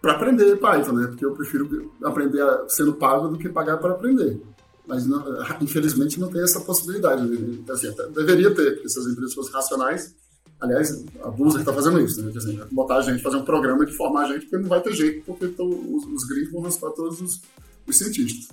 para 0.00 0.12
aprender 0.12 0.56
Python, 0.56 0.92
né? 0.92 1.06
Porque 1.06 1.24
eu 1.24 1.32
prefiro 1.32 1.92
aprender 2.04 2.44
sendo 2.68 2.92
pago 2.92 3.28
do 3.28 3.38
que 3.38 3.48
pagar 3.48 3.78
para 3.78 3.92
aprender. 3.92 4.40
Mas, 4.86 5.06
não, 5.06 5.24
infelizmente, 5.60 6.20
não 6.20 6.28
tem 6.28 6.42
essa 6.42 6.60
possibilidade. 6.60 7.26
Né? 7.26 7.64
Assim, 7.70 7.92
deveria 8.14 8.54
ter, 8.54 8.74
porque 8.74 8.88
se 8.88 8.98
as 8.98 9.06
empresas 9.06 9.34
fossem 9.34 9.52
racionais, 9.52 10.14
Aliás, 10.62 11.04
a 11.24 11.28
Blusa 11.28 11.58
está 11.58 11.72
fazendo 11.72 12.00
isso, 12.00 12.22
né? 12.22 12.32
Assim, 12.36 12.60
botar 12.70 12.98
a 12.98 13.02
gente, 13.02 13.20
fazer 13.20 13.36
um 13.36 13.44
programa 13.44 13.84
de 13.84 13.92
formar 13.96 14.26
a 14.26 14.32
gente, 14.32 14.42
porque 14.42 14.58
não 14.58 14.68
vai 14.68 14.80
ter 14.80 14.92
jeito, 14.92 15.24
porque 15.26 15.48
tô, 15.48 15.66
os, 15.66 16.04
os 16.06 16.24
gringos 16.28 16.52
vão 16.52 16.62
raspar 16.62 16.90
todos 16.90 17.20
os, 17.20 17.42
os, 17.84 17.98
cientistas. 17.98 18.48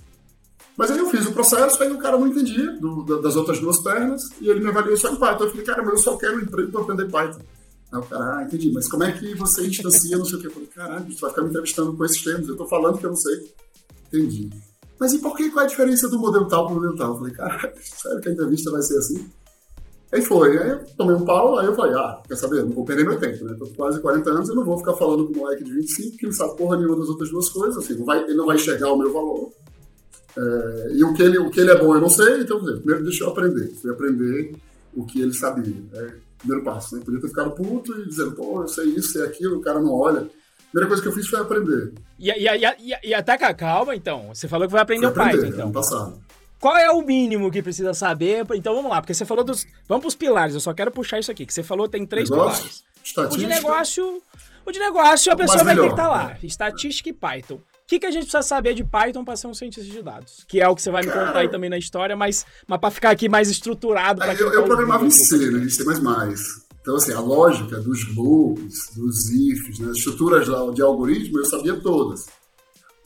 Mas 0.76 0.90
aí 0.90 0.98
eu 0.98 1.08
fiz 1.08 1.24
o 1.26 1.32
processo, 1.32 1.80
aí 1.80 1.92
o 1.92 1.98
cara 1.98 2.18
não 2.18 2.26
entendia 2.26 2.72
do, 2.80 3.04
das 3.22 3.36
outras 3.36 3.60
duas 3.60 3.80
pernas, 3.80 4.22
e 4.40 4.48
ele 4.48 4.58
me 4.58 4.70
avaliou 4.70 4.96
só 4.96 5.08
em 5.08 5.16
Python. 5.16 5.44
Eu 5.44 5.50
falei, 5.50 5.64
cara, 5.64 5.82
mas 5.84 5.92
eu 5.92 5.98
só 5.98 6.16
quero 6.16 6.36
um 6.36 6.40
emprego 6.40 6.72
para 6.72 6.80
aprender 6.80 7.08
Python. 7.08 7.42
Aí 7.92 7.98
o 8.00 8.02
cara, 8.02 8.38
ah, 8.38 8.42
entendi, 8.42 8.72
mas 8.72 8.88
como 8.88 9.04
é 9.04 9.12
que 9.12 9.32
você 9.36 9.64
instancia, 9.64 10.18
não 10.18 10.24
sei 10.24 10.38
o 10.38 10.40
quê? 10.40 10.48
Eu 10.48 10.52
falei, 10.52 10.68
caralho, 10.68 11.12
você 11.12 11.20
vai 11.20 11.30
ficar 11.30 11.42
me 11.42 11.50
entrevistando 11.50 11.96
com 11.96 12.04
esses 12.04 12.24
termos, 12.24 12.48
eu 12.48 12.54
estou 12.54 12.68
falando 12.68 12.98
que 12.98 13.06
eu 13.06 13.10
não 13.10 13.16
sei. 13.16 13.54
Entendi. 14.12 14.50
Mas 14.98 15.12
e 15.12 15.18
por 15.20 15.36
que, 15.36 15.48
qual 15.48 15.62
é 15.62 15.66
a 15.66 15.70
diferença 15.70 16.08
do 16.08 16.18
modelo 16.18 16.48
tal 16.48 16.66
para 16.66 16.72
o 16.72 16.74
modelo 16.74 16.96
tal? 16.96 17.12
Eu 17.12 17.18
falei, 17.18 17.34
cara, 17.34 17.72
sério 17.80 18.20
que 18.20 18.28
a 18.28 18.32
entrevista 18.32 18.72
vai 18.72 18.82
ser 18.82 18.98
assim? 18.98 19.30
Aí 20.12 20.20
foi, 20.22 20.58
aí 20.58 20.70
eu 20.70 20.84
tomei 20.96 21.14
um 21.14 21.24
pau, 21.24 21.56
aí 21.58 21.66
eu 21.66 21.74
falei, 21.74 21.94
ah, 21.94 22.20
quer 22.26 22.34
saber, 22.34 22.64
não 22.64 22.72
vou 22.72 22.84
perder 22.84 23.04
meu 23.04 23.18
tempo, 23.18 23.44
né? 23.44 23.54
Tô 23.56 23.66
com 23.66 23.74
quase 23.74 24.00
40 24.00 24.30
anos, 24.30 24.48
eu 24.48 24.56
não 24.56 24.64
vou 24.64 24.76
ficar 24.78 24.94
falando 24.94 25.26
com 25.26 25.34
um 25.34 25.36
moleque 25.36 25.62
de 25.62 25.72
25 25.72 26.16
que 26.16 26.26
não 26.26 26.32
sabe 26.32 26.56
porra 26.56 26.76
nenhuma 26.76 26.96
das 26.96 27.08
outras 27.08 27.30
duas 27.30 27.48
coisas, 27.48 27.76
assim, 27.76 27.96
não 27.96 28.04
vai, 28.04 28.24
ele 28.24 28.34
não 28.34 28.46
vai 28.46 28.56
enxergar 28.56 28.90
o 28.92 28.98
meu 28.98 29.12
valor. 29.12 29.52
É, 30.36 30.92
e 30.94 31.04
o 31.04 31.14
que, 31.14 31.22
ele, 31.22 31.38
o 31.38 31.50
que 31.50 31.60
ele 31.60 31.70
é 31.70 31.78
bom 31.78 31.94
eu 31.94 32.00
não 32.00 32.08
sei, 32.08 32.40
então, 32.40 32.58
primeiro 32.58 33.04
deixa 33.04 33.22
eu 33.22 33.28
aprender. 33.30 33.68
Fui 33.80 33.90
aprender 33.92 34.52
o 34.94 35.04
que 35.04 35.20
ele 35.20 35.32
sabia. 35.32 35.76
É, 35.94 36.12
primeiro 36.38 36.64
passo, 36.64 36.96
né? 36.96 37.02
Podia 37.04 37.20
ter 37.20 37.28
ficado 37.28 37.52
puto 37.52 37.96
e 38.00 38.08
dizendo, 38.08 38.32
pô, 38.32 38.62
eu 38.62 38.68
sei 38.68 38.86
isso, 38.86 39.12
sei 39.12 39.22
aquilo, 39.22 39.58
o 39.58 39.60
cara 39.60 39.80
não 39.80 39.92
olha. 39.92 40.20
A 40.20 40.70
primeira 40.70 40.88
coisa 40.88 41.02
que 41.02 41.08
eu 41.08 41.12
fiz 41.12 41.28
foi 41.28 41.40
aprender. 41.40 41.92
E, 42.18 42.30
e, 42.30 42.46
e, 42.46 42.94
e, 42.94 43.08
e 43.10 43.14
até 43.14 43.36
calma, 43.38 43.94
então. 43.94 44.28
Você 44.34 44.48
falou 44.48 44.66
que 44.66 44.72
vai 44.72 44.82
aprender, 44.82 45.06
aprender 45.06 45.36
o 45.36 45.40
Python, 45.40 45.52
então. 45.52 45.64
Ano 45.66 45.72
passado. 45.72 46.20
Qual 46.60 46.76
é 46.76 46.90
o 46.90 47.00
mínimo 47.00 47.50
que 47.50 47.62
precisa 47.62 47.94
saber? 47.94 48.46
Então 48.54 48.74
vamos 48.74 48.90
lá, 48.90 49.00
porque 49.00 49.14
você 49.14 49.24
falou 49.24 49.42
dos. 49.42 49.66
Vamos 49.88 50.02
para 50.02 50.08
os 50.08 50.14
pilares, 50.14 50.54
eu 50.54 50.60
só 50.60 50.74
quero 50.74 50.90
puxar 50.90 51.18
isso 51.18 51.30
aqui, 51.30 51.46
que 51.46 51.54
você 51.54 51.62
falou 51.62 51.88
tem 51.88 52.04
três 52.04 52.28
negócio, 52.28 52.58
pilares. 52.58 52.84
Estatística. 53.02 53.34
O 53.34 53.38
de 53.38 53.46
negócio. 53.46 54.22
O 54.66 54.70
de 54.70 54.78
negócio, 54.78 55.32
a 55.32 55.36
pessoa 55.36 55.64
vai 55.64 55.74
ter 55.74 55.80
que 55.80 55.86
estar 55.88 56.02
tá 56.02 56.08
lá. 56.08 56.36
Estatística 56.42 57.08
e 57.08 57.12
Python. 57.14 57.54
O 57.54 57.62
que, 57.86 57.98
que 57.98 58.06
a 58.06 58.10
gente 58.10 58.24
precisa 58.24 58.42
saber 58.42 58.74
de 58.74 58.84
Python 58.84 59.24
para 59.24 59.36
ser 59.36 59.46
um 59.46 59.54
cientista 59.54 59.90
de 59.90 60.02
dados? 60.02 60.44
Que 60.46 60.60
é 60.60 60.68
o 60.68 60.76
que 60.76 60.82
você 60.82 60.90
vai 60.90 61.02
me 61.02 61.10
contar 61.10 61.38
aí 61.38 61.48
também 61.48 61.70
na 61.70 61.78
história, 61.78 62.14
mas, 62.14 62.44
mas 62.68 62.78
para 62.78 62.90
ficar 62.90 63.10
aqui 63.10 63.26
mais 63.26 63.48
estruturado. 63.48 64.22
eu, 64.22 64.52
eu 64.52 64.60
tá 64.60 64.66
programava 64.66 65.04
em 65.04 65.10
C, 65.10 65.50
né? 65.50 65.64
Em 65.64 65.68
C. 65.68 65.82
Então, 66.82 66.96
assim, 66.96 67.12
a 67.12 67.20
lógica 67.20 67.80
dos 67.80 68.14
loops, 68.14 68.94
dos 68.94 69.30
ifs, 69.30 69.78
né? 69.80 69.90
as 69.90 69.96
estruturas 69.96 70.46
de 70.74 70.82
algoritmo, 70.82 71.38
eu 71.38 71.44
sabia 71.46 71.80
todas. 71.80 72.26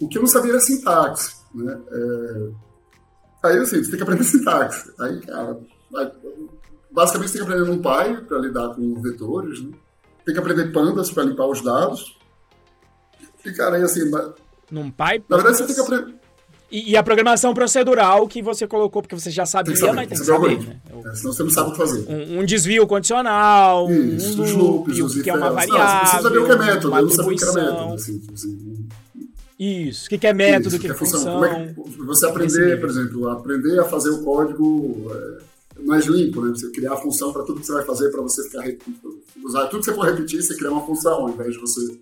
O 0.00 0.08
que 0.08 0.18
eu 0.18 0.22
não 0.22 0.28
sabia 0.28 0.50
era 0.50 0.60
sintaxe. 0.60 1.36
Né? 1.54 1.80
É 1.92 2.73
Aí, 3.44 3.58
assim, 3.58 3.84
você 3.84 3.90
tem 3.90 3.96
que 3.98 4.02
aprender 4.02 4.24
sintaxe. 4.24 4.90
Aí, 4.98 5.20
cara, 5.20 5.58
basicamente 6.90 7.30
você 7.30 7.38
tem 7.38 7.46
que 7.46 7.52
aprender 7.52 7.70
um 7.70 7.82
pai 7.82 8.16
para 8.16 8.38
lidar 8.38 8.70
com 8.70 9.00
vetores, 9.02 9.62
né? 9.62 9.72
Tem 10.24 10.34
que 10.34 10.40
aprender 10.40 10.72
pandas 10.72 11.10
para 11.10 11.24
limpar 11.24 11.46
os 11.46 11.62
dados. 11.62 12.16
E, 13.44 13.52
cara, 13.52 13.76
aí, 13.76 13.82
assim... 13.82 14.10
Num 14.70 14.90
pai? 14.90 15.22
Na 15.28 15.36
verdade, 15.36 15.58
você 15.58 15.66
tem 15.66 15.74
que 15.74 15.80
aprender... 15.82 16.14
E, 16.70 16.90
e, 16.90 16.96
a 16.96 17.02
programação 17.04 17.54
procedural 17.54 18.26
que 18.26 18.42
você 18.42 18.66
colocou, 18.66 19.00
porque 19.00 19.14
você 19.14 19.30
já 19.30 19.46
sabia, 19.46 19.74
tem 19.74 19.92
mas 19.92 20.08
tem 20.08 20.18
que 20.18 20.24
saber. 20.24 20.58
Né? 20.58 20.80
É, 21.04 21.14
senão 21.14 21.32
você 21.32 21.42
não 21.44 21.50
sabe 21.50 21.68
o 21.68 21.72
que 21.72 21.78
fazer. 21.78 22.04
Um, 22.08 22.40
um 22.40 22.44
desvio 22.44 22.84
condicional, 22.84 23.88
Isso, 23.92 24.42
um 24.42 24.56
loop, 24.56 24.90
loops, 24.90 24.98
os 24.98 25.22
que 25.22 25.30
é 25.30 25.34
uma 25.34 25.50
variável, 25.50 25.78
não, 25.78 25.86
você 25.86 25.98
precisa 26.00 26.22
saber 26.22 26.38
o 26.38 26.46
que 26.46 26.50
é 26.50 26.56
método, 26.56 26.96
eu 26.96 27.02
não 27.02 27.10
sabia 27.10 27.32
o 27.32 27.36
que 27.36 27.44
era 27.44 27.52
método. 27.52 27.94
Assim, 27.94 28.22
assim, 28.32 28.88
isso. 29.58 30.06
O 30.06 30.08
que, 30.08 30.18
que 30.18 30.26
é 30.26 30.32
método, 30.32 30.76
o 30.76 30.78
que, 30.78 30.86
que 30.86 30.92
é 30.92 30.94
função. 30.94 31.24
Como 31.24 31.44
é 31.44 31.74
que 31.74 32.02
você 32.02 32.26
aprender, 32.26 32.80
por 32.80 32.88
exemplo, 32.88 33.28
aprender 33.28 33.78
a 33.78 33.84
fazer 33.84 34.10
o 34.10 34.22
código 34.22 35.10
é, 35.10 35.82
mais 35.82 36.06
limpo, 36.06 36.40
né? 36.42 36.50
Você 36.50 36.70
criar 36.70 36.94
a 36.94 36.96
função 36.96 37.32
para 37.32 37.42
tudo 37.42 37.60
que 37.60 37.66
você 37.66 37.72
vai 37.72 37.84
fazer, 37.84 38.10
para 38.10 38.22
você 38.22 38.42
ficar 38.44 38.64
usar 39.44 39.66
tudo 39.66 39.80
que 39.80 39.86
você 39.86 39.94
for 39.94 40.06
repetir, 40.06 40.42
você 40.42 40.56
criar 40.56 40.70
uma 40.70 40.86
função 40.86 41.12
ao 41.12 41.30
invés 41.30 41.54
de 41.54 41.60
você 41.60 41.98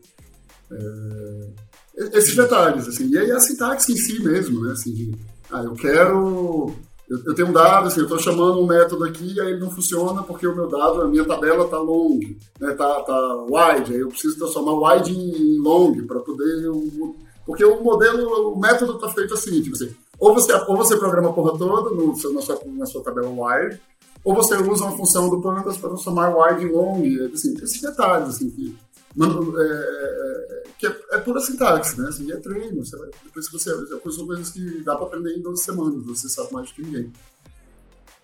é, 0.73 2.19
esses 2.19 2.35
detalhes, 2.35 2.89
assim. 2.89 3.09
E 3.11 3.19
aí 3.19 3.31
a 3.31 3.41
sintaxe 3.41 3.93
em 3.93 3.97
si 3.97 4.23
mesmo, 4.23 4.65
né? 4.65 4.73
Assim, 4.73 4.93
de, 4.93 5.13
ah, 5.51 5.63
eu 5.63 5.75
quero 5.75 6.75
eu, 7.13 7.19
eu, 7.27 7.35
tenho 7.35 7.49
um 7.49 7.53
dado, 7.53 7.89
assim, 7.89 8.01
eu 8.01 8.05
estou 8.05 8.19
chamando 8.19 8.63
um 8.63 8.67
método 8.67 9.05
aqui 9.05 9.35
e 9.35 9.41
aí 9.41 9.51
ele 9.51 9.61
não 9.61 9.71
funciona 9.71 10.23
porque 10.23 10.47
o 10.47 10.55
meu 10.55 10.67
dado, 10.67 11.03
a 11.03 11.07
minha 11.07 11.27
tabela 11.27 11.67
está 11.67 11.79
long, 11.79 12.19
né, 12.59 12.73
tá, 12.73 13.03
tá 13.03 13.45
wide, 13.45 13.93
aí 13.93 14.01
eu 14.01 14.09
preciso 14.09 14.39
transformar 14.39 14.95
wide 14.95 15.13
em 15.13 15.59
long 15.59 16.07
para 16.07 16.21
poder 16.21 16.65
eu, 16.65 17.15
porque 17.45 17.65
o 17.65 17.83
modelo, 17.83 18.53
o 18.53 18.59
método 18.59 18.95
está 18.95 19.09
feito 19.09 19.35
assim, 19.35 19.63
tipo 19.63 19.77
assim, 19.77 19.95
ou 20.19 20.33
você, 20.35 20.53
ou 20.53 20.77
você 20.77 20.97
programa 20.97 21.31
a 21.31 21.33
porra 21.33 21.59
toda 21.59 21.91
no, 21.91 22.09
na, 22.09 22.41
sua, 22.41 22.61
na 22.67 22.87
sua 22.87 23.03
tabela 23.03 23.29
wide, 23.29 23.81
ou 24.25 24.35
você 24.35 24.57
usa 24.57 24.85
uma 24.85 24.97
função 24.97 25.29
do 25.29 25.41
Pandas 25.41 25.77
para 25.77 25.91
transformar 25.91 26.35
wide 26.37 26.65
em 26.65 26.73
long, 26.73 27.03
assim, 27.33 27.55
esses 27.63 27.81
detalhes, 27.81 28.29
assim, 28.29 28.51
que 28.51 28.77
é, 29.21 29.25
é, 29.25 30.63
que 30.79 30.87
é, 30.87 31.01
é 31.13 31.19
pura 31.19 31.41
sintaxe, 31.41 32.01
né? 32.01 32.09
Assim, 32.09 32.31
é 32.33 32.37
treino. 32.37 32.85
Você 32.85 32.97
vai, 32.97 33.11
depois 33.25 33.51
você. 33.51 33.71
São 34.11 34.27
coisas 34.27 34.51
que 34.51 34.83
dá 34.83 34.97
para 34.97 35.07
aprender 35.07 35.37
em 35.37 35.43
12 35.43 35.63
semanas, 35.63 36.07
você 36.07 36.29
sabe 36.29 36.53
mais 36.53 36.69
do 36.69 36.75
que 36.75 36.83
ninguém. 36.83 37.13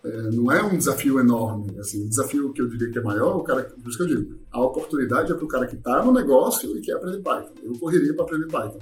É, 0.04 0.22
não 0.30 0.50
é 0.50 0.62
um 0.62 0.78
desafio 0.78 1.20
enorme. 1.20 1.78
Assim, 1.78 2.04
o 2.04 2.08
desafio 2.08 2.52
que 2.52 2.62
eu 2.62 2.68
diria 2.68 2.90
que 2.90 2.98
é 2.98 3.02
maior, 3.02 3.36
o 3.36 3.42
cara, 3.42 3.64
por 3.64 3.88
isso 3.88 3.98
que 3.98 4.04
eu 4.04 4.06
digo, 4.06 4.38
a 4.50 4.60
oportunidade 4.62 5.30
é 5.30 5.34
para 5.34 5.44
o 5.44 5.48
cara 5.48 5.66
que 5.66 5.76
está 5.76 6.02
no 6.02 6.12
negócio 6.12 6.76
e 6.76 6.80
quer 6.80 6.92
aprender 6.92 7.18
Python. 7.18 7.52
Eu 7.62 7.78
correria 7.78 8.14
para 8.14 8.24
aprender 8.24 8.46
Python. 8.46 8.78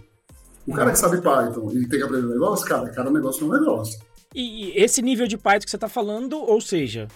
O 0.67 0.73
cara 0.75 0.91
que 0.91 0.99
sabe 0.99 1.21
Python 1.21 1.71
e 1.73 1.87
tem 1.89 1.99
que 2.01 2.05
aprender 2.05 2.27
negócio, 2.27 2.67
cara, 2.67 2.89
cada 2.91 3.11
negócio 3.11 3.45
é 3.45 3.49
um 3.49 3.61
negócio. 3.61 3.99
E 4.35 4.73
esse 4.75 5.01
nível 5.01 5.27
de 5.27 5.39
Python 5.39 5.65
que 5.65 5.71
você 5.71 5.77
está 5.77 5.89
falando, 5.89 6.39
ou 6.39 6.61
seja, 6.61 7.09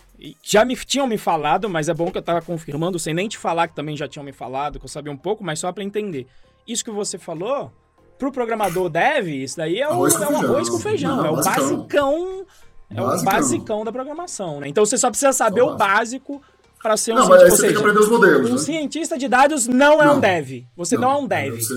já 0.42 0.64
me 0.64 0.74
tinham 0.76 1.07
me 1.07 1.18
falado, 1.18 1.68
mas 1.68 1.88
é 1.88 1.94
bom 1.94 2.11
que 2.11 2.16
eu 2.16 2.20
estava 2.20 2.40
confirmando, 2.40 2.98
sem 2.98 3.12
nem 3.12 3.28
te 3.28 3.36
falar 3.36 3.68
que 3.68 3.74
também 3.74 3.96
já 3.96 4.09
tinham 4.09 4.24
me 4.24 4.32
falado, 4.32 4.78
que 4.78 4.84
eu 4.84 4.88
sabia 4.88 5.12
um 5.12 5.16
pouco, 5.16 5.42
mas 5.44 5.59
só 5.59 5.70
para 5.72 5.84
entender. 5.84 6.26
Isso 6.66 6.84
que 6.84 6.90
você 6.90 7.18
falou, 7.18 7.70
pro 8.18 8.30
programador 8.32 8.88
dev, 8.88 9.28
isso 9.28 9.57
daí 9.59 9.80
é, 9.80 9.88
o, 9.88 9.92
Arroz 9.92 10.16
com 10.16 10.24
é 10.24 10.28
um 10.28 10.30
feijão. 10.30 10.51
arroz 10.55 10.68
com 10.70 10.78
feijão, 10.78 11.16
Não, 11.16 11.26
é 11.26 11.30
o 11.30 11.36
basicão. 11.36 11.76
basicão, 11.76 12.46
é 12.90 13.03
o 13.03 13.05
Basicão. 13.07 13.32
basicão 13.32 13.84
da 13.84 13.92
programação, 13.92 14.61
né? 14.61 14.68
Então 14.68 14.86
você 14.86 14.96
só 14.96 15.11
precisa 15.11 15.32
saber 15.32 15.61
Só 15.61 15.74
o 15.74 15.76
básico 15.76 16.40
para 16.82 16.96
ser 16.96 17.12
um 17.12 17.16
Não, 17.16 17.28
mas 17.28 17.40
cientista. 17.40 17.44
aí 17.44 17.51
Ou 17.51 17.57
você 17.57 17.62
tem 17.66 17.72
que 17.74 17.78
aprender 17.80 18.01
os 18.01 18.09
modelos, 18.09 18.51
um 18.51 18.53
né? 18.55 18.59
cientista 18.59 19.18
de 19.18 19.28
dados 19.28 19.66
não 19.66 20.01
é 20.03 20.09
um 20.09 20.14
Não. 20.14 20.20
dev. 20.20 20.64
Você 20.76 20.96
não, 20.96 21.11
é 21.11 21.16
um 21.18 21.26
dev. 21.26 21.57
Você 21.61 21.74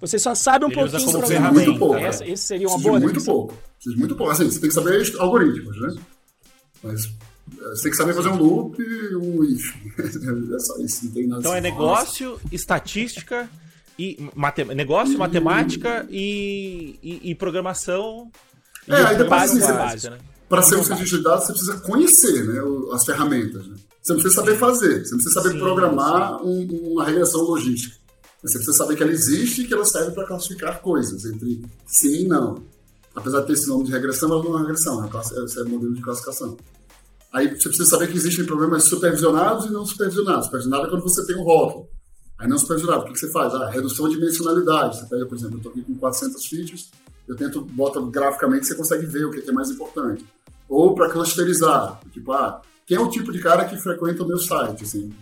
Você 0.00 0.18
só 0.18 0.34
sabe 0.34 0.64
um 0.64 0.68
Ele 0.68 0.74
pouquinho 0.76 1.00
como 1.04 1.18
programação. 1.20 1.52
ferramenta, 1.54 1.78
pouco, 1.78 1.96
Essa- 1.96 2.24
né? 2.24 2.30
esse 2.30 2.42
seria 2.44 2.66
uma 2.68 2.74
precisa 2.74 2.88
boa 2.88 3.00
de 3.00 3.04
muito 3.06 3.24
pouco. 3.24 3.54
Precisa 3.74 3.94
de 3.94 3.98
muito 4.00 4.16
pouco. 4.16 4.32
Assim, 4.32 4.44
você 4.50 4.60
tem 4.60 4.68
que 4.68 4.74
saber 4.74 5.14
algoritmos, 5.18 5.80
né? 5.80 5.94
Mas 6.82 7.04
é, 7.06 7.68
você 7.70 7.82
tem 7.82 7.90
que 7.90 7.96
saber 7.96 8.14
fazer 8.14 8.28
um 8.28 8.36
loop 8.36 8.80
e 8.80 9.16
um 9.16 9.44
if. 9.44 9.74
é 9.98 10.58
só 10.60 10.78
isso, 10.78 11.06
não 11.06 11.12
tem 11.12 11.26
nada 11.26 11.40
Então 11.40 11.54
é 11.54 11.60
negócio, 11.60 12.40
estatística 12.52 13.48
e 13.98 14.16
mate... 14.36 14.64
negócio, 14.64 15.18
matemática 15.18 16.06
e, 16.08 16.98
e, 17.02 17.30
e 17.30 17.34
programação. 17.34 18.30
É, 18.86 18.94
aí 18.94 19.16
depois 19.18 19.28
básico, 19.28 19.66
você- 20.00 20.10
né? 20.10 20.18
Para 20.48 20.62
ser 20.62 20.76
um 20.76 20.82
cientista 20.84 21.18
de 21.18 21.22
dados, 21.22 21.44
você 21.46 21.52
precisa 21.52 21.76
conhecer 21.80 22.44
né, 22.46 22.58
as 22.94 23.04
ferramentas. 23.04 23.66
Né? 23.66 23.76
Você 24.00 24.12
não 24.14 24.20
precisa 24.20 24.34
saber 24.42 24.56
fazer, 24.56 25.04
você 25.04 25.10
não 25.10 25.18
precisa 25.18 25.34
saber 25.34 25.50
Sim, 25.52 25.58
programar 25.58 26.42
um- 26.42 26.92
uma 26.92 27.04
regressão 27.04 27.42
logística. 27.42 27.96
Você 28.42 28.58
precisa 28.58 28.76
saber 28.76 28.96
que 28.96 29.02
ela 29.02 29.12
existe 29.12 29.62
e 29.62 29.66
que 29.66 29.74
ela 29.74 29.84
serve 29.84 30.12
para 30.12 30.26
classificar 30.26 30.80
coisas 30.80 31.24
entre 31.24 31.64
sim 31.86 32.24
e 32.24 32.28
não. 32.28 32.62
Apesar 33.14 33.40
de 33.40 33.46
ter 33.48 33.52
esse 33.54 33.66
nome 33.68 33.84
de 33.84 33.90
regressão, 33.90 34.30
ela 34.30 34.38
não 34.42 34.50
é 34.50 34.50
uma 34.52 34.60
regressão, 34.60 35.04
é 35.04 35.08
classi- 35.08 35.34
é 35.36 35.62
um 35.64 35.68
modelo 35.68 35.94
de 35.94 36.00
classificação. 36.02 36.56
Aí 37.32 37.48
você 37.48 37.68
precisa 37.68 37.84
saber 37.90 38.08
que 38.10 38.16
existem 38.16 38.44
problemas 38.46 38.84
supervisionados 38.88 39.66
e 39.66 39.70
não 39.70 39.84
supervisionados. 39.84 40.46
Supervisionado 40.46 40.86
é 40.86 40.90
quando 40.90 41.02
você 41.02 41.26
tem 41.26 41.36
um 41.36 41.42
rótulo. 41.42 41.88
Aí 42.38 42.48
não 42.48 42.56
supervisionado, 42.56 43.02
o 43.04 43.12
que 43.12 43.18
você 43.18 43.30
faz? 43.32 43.52
Ah, 43.54 43.68
redução 43.68 44.08
de 44.08 44.14
dimensionalidade. 44.14 44.98
Você 45.00 45.06
pega, 45.06 45.26
por 45.26 45.36
exemplo, 45.36 45.54
eu 45.54 45.58
estou 45.58 45.72
aqui 45.72 45.82
com 45.82 45.94
400 45.96 46.46
features, 46.46 46.90
eu 47.26 47.34
tento, 47.36 47.60
bota 47.62 48.00
graficamente, 48.00 48.66
você 48.66 48.74
consegue 48.76 49.04
ver 49.06 49.24
o 49.26 49.30
que 49.32 49.48
é 49.50 49.52
mais 49.52 49.68
importante. 49.70 50.24
Ou 50.68 50.94
para 50.94 51.10
clusterizar, 51.10 52.00
tipo, 52.12 52.30
ah, 52.32 52.62
quem 52.86 52.96
é 52.96 53.00
o 53.00 53.10
tipo 53.10 53.32
de 53.32 53.40
cara 53.40 53.64
que 53.64 53.76
frequenta 53.76 54.22
o 54.22 54.26
meu 54.28 54.38
site? 54.38 54.84
Assim, 54.84 55.12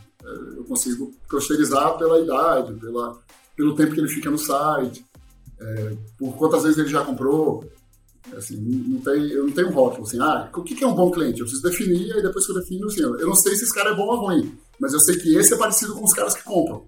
eu 0.57 0.64
consigo 0.64 1.14
clusterizar 1.29 1.97
pela 1.97 2.20
idade, 2.20 2.74
pela, 2.74 3.18
pelo 3.57 3.74
tempo 3.74 3.95
que 3.95 4.01
ele 4.01 4.09
fica 4.09 4.31
no 4.31 4.39
site, 4.39 5.05
eh, 5.61 5.97
por 6.18 6.37
quantas 6.37 6.62
vezes 6.62 6.79
ele 6.79 6.89
já 6.89 7.05
comprou. 7.05 7.64
Assim, 8.37 8.57
não 8.57 9.01
tem, 9.01 9.31
eu 9.31 9.45
não 9.45 9.53
tenho 9.53 9.68
um 9.68 9.72
rótulo, 9.72 10.05
assim, 10.05 10.18
ah, 10.20 10.51
o 10.53 10.62
que 10.64 10.83
é 10.83 10.87
um 10.87 10.97
bom 10.97 11.12
cliente? 11.12 11.39
Eu 11.39 11.47
preciso 11.47 11.62
definir, 11.62 12.11
e 12.11 12.22
depois 12.22 12.45
que 12.45 12.51
eu 12.51 12.57
defino, 12.57 12.89
assim, 12.89 13.01
eu 13.01 13.27
não 13.27 13.37
sei 13.37 13.55
se 13.55 13.62
esse 13.62 13.72
cara 13.72 13.91
é 13.91 13.95
bom 13.95 14.07
ou 14.07 14.16
ruim, 14.16 14.59
mas 14.81 14.93
eu 14.93 14.99
sei 14.99 15.16
que 15.16 15.37
esse 15.37 15.55
é 15.55 15.57
parecido 15.57 15.95
com 15.95 16.05
os 16.05 16.12
caras 16.12 16.35
que 16.35 16.43
compram. 16.43 16.85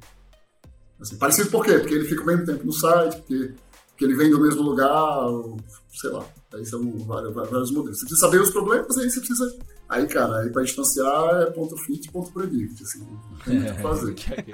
Assim, 1.00 1.16
parecido 1.16 1.48
por 1.48 1.64
quê? 1.64 1.78
Porque 1.78 1.94
ele 1.94 2.08
fica 2.08 2.22
o 2.22 2.26
mesmo 2.26 2.44
tempo 2.44 2.66
no 2.66 2.72
site, 2.72 3.18
porque, 3.18 3.52
porque 3.90 4.04
ele 4.04 4.16
vem 4.16 4.30
do 4.30 4.40
mesmo 4.40 4.62
lugar, 4.62 5.28
ou, 5.28 5.56
sei 5.94 6.10
lá. 6.10 6.26
Aí 6.54 6.66
são 6.66 6.82
vários, 7.06 7.32
vários 7.34 7.70
modelos. 7.70 7.98
Você 7.98 8.06
precisa 8.06 8.26
saber 8.26 8.40
os 8.40 8.50
problemas, 8.50 8.98
aí 8.98 9.08
você 9.08 9.20
precisa. 9.20 9.58
Aí, 9.88 10.06
cara, 10.06 10.40
aí 10.40 10.50
pra 10.50 10.62
distanciar 10.62 11.42
é 11.42 11.46
ponto 11.46 11.74
fit, 11.78 12.10
ponto 12.12 12.30
predict. 12.30 12.82
Assim, 12.82 12.98
não 12.98 13.38
tem 13.42 13.54
muito 13.54 13.72
o 13.72 13.74
que 13.74 13.82
fazer. 13.82 14.14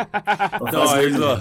Pra 0.55 0.73
Não, 0.73 0.87
fazer 0.89 1.03
eles, 1.03 1.21
ó, 1.21 1.41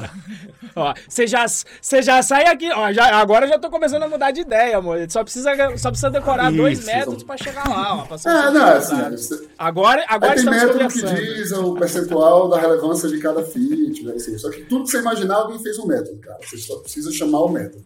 Ó, 0.75 0.93
você 1.07 1.27
já, 1.27 1.45
você 1.47 2.01
já 2.01 2.23
sai 2.23 2.47
aqui, 2.47 2.71
ó, 2.71 2.91
já, 2.91 3.15
agora 3.15 3.45
eu 3.45 3.49
já 3.49 3.59
tô 3.59 3.69
começando 3.69 4.01
a 4.01 4.07
mudar 4.07 4.31
de 4.31 4.41
ideia, 4.41 4.77
amor. 4.77 4.97
Só 5.09 5.23
precisa, 5.23 5.51
só 5.77 5.89
precisa 5.91 6.09
decorar 6.09 6.51
dois 6.51 6.79
Isso. 6.79 6.87
métodos 6.87 7.21
pra 7.23 7.37
chegar 7.37 7.69
lá, 7.69 8.07
ó. 8.09 8.15
É, 8.27 8.51
não, 8.51 8.67
é 8.67 8.77
assim, 8.77 8.99
é, 8.99 9.09
você- 9.11 9.47
Agora, 9.59 10.03
agora 10.09 10.31
Aí 10.33 10.37
tem 10.41 10.49
método 10.49 10.87
que 10.87 11.01
diz 11.35 11.51
o 11.51 11.75
percentual 11.75 12.49
da 12.49 12.59
relevância 12.59 13.07
de 13.07 13.19
cada 13.19 13.43
feature, 13.43 14.05
né, 14.05 14.13
assim. 14.15 14.35
Só 14.39 14.49
que 14.49 14.63
tudo 14.65 14.85
que 14.85 14.89
você 14.89 14.99
imaginar, 14.99 15.35
alguém 15.35 15.61
fez 15.61 15.77
um 15.77 15.85
método, 15.85 16.17
cara. 16.17 16.39
Você 16.43 16.57
só 16.57 16.77
precisa 16.77 17.11
chamar 17.11 17.41
o 17.41 17.49
método. 17.49 17.85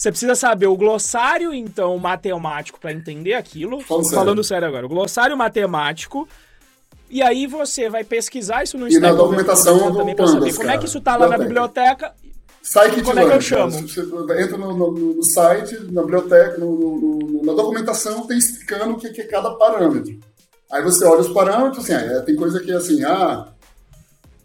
Você 0.00 0.10
precisa 0.10 0.34
saber 0.34 0.66
o 0.66 0.74
glossário, 0.78 1.52
então, 1.52 1.98
matemático 1.98 2.80
pra 2.80 2.90
entender 2.90 3.34
aquilo. 3.34 3.80
Falando 3.82 4.04
sério. 4.04 4.18
Falando 4.18 4.42
sério 4.44 4.66
agora. 4.66 4.86
O 4.86 4.88
glossário 4.88 5.36
matemático. 5.36 6.26
E 7.10 7.20
aí 7.20 7.46
você 7.46 7.90
vai 7.90 8.02
pesquisar 8.02 8.62
isso 8.62 8.78
no 8.78 8.88
E 8.88 8.98
na 8.98 9.12
documentação 9.12 9.92
do 9.92 9.98
também 9.98 10.16
pra 10.16 10.24
Pandas, 10.24 10.40
saber 10.40 10.52
como 10.56 10.62
é 10.62 10.66
cara. 10.68 10.78
que 10.78 10.86
isso 10.86 11.00
tá 11.02 11.16
lá 11.18 11.28
na 11.28 11.36
Biblioteca. 11.36 12.14
Scikit-learn. 12.62 13.02
Como 13.04 13.20
é 13.20 13.26
que 13.26 13.32
eu 13.36 13.40
chamo? 13.42 13.70
Você 13.72 14.00
entra 14.42 14.56
no, 14.56 14.74
no- 14.74 14.90
no 15.16 15.22
site, 15.22 15.78
na 15.92 16.00
biblioteca, 16.00 16.56
no- 16.56 17.42
na 17.44 17.52
documentação, 17.52 18.26
tem 18.26 18.38
explicando 18.38 18.94
o 18.94 18.96
que 18.98 19.10
que 19.10 19.20
é 19.20 19.24
cada 19.26 19.50
parâmetro. 19.50 20.18
Aí 20.72 20.82
você 20.82 21.04
olha 21.04 21.20
os 21.20 21.28
parâmetros, 21.28 21.84
assim, 21.84 21.92
é, 21.92 22.20
tem 22.20 22.36
coisa 22.36 22.58
que 22.60 22.72
é 22.72 22.76
assim, 22.76 23.04
ah, 23.04 23.48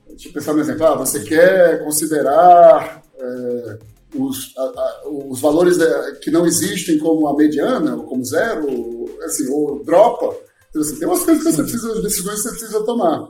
deixa 0.10 0.28
eu 0.28 0.34
pensar 0.34 0.52
no 0.54 0.60
exemplo, 0.60 0.86
ah, 0.86 0.96
você 0.96 1.24
quer 1.24 1.82
considerar 1.82 3.02
é, 3.18 3.78
os, 4.18 4.54
a- 4.58 4.62
a- 4.62 5.02
os 5.10 5.40
valores 5.42 5.80
é, 5.80 6.12
que 6.22 6.32
não 6.32 6.46
existem 6.46 6.98
como 6.98 7.28
a 7.28 7.36
mediana, 7.36 7.96
ou 7.96 8.04
como 8.04 8.24
zero, 8.26 8.66
ou, 8.70 9.18
assim, 9.24 9.48
ou 9.52 9.84
dropa. 9.84 10.36
Então, 10.70 10.82
assim, 10.82 10.98
tem 10.98 11.08
umas 11.08 11.24
coisas 11.24 11.44
que 11.44 11.52
você 11.52 11.62
precisa, 11.64 11.94
as 11.94 12.04
decisões 12.04 12.36
que 12.42 12.50
você 12.50 12.50
precisa 12.58 12.84
tomar. 12.84 13.30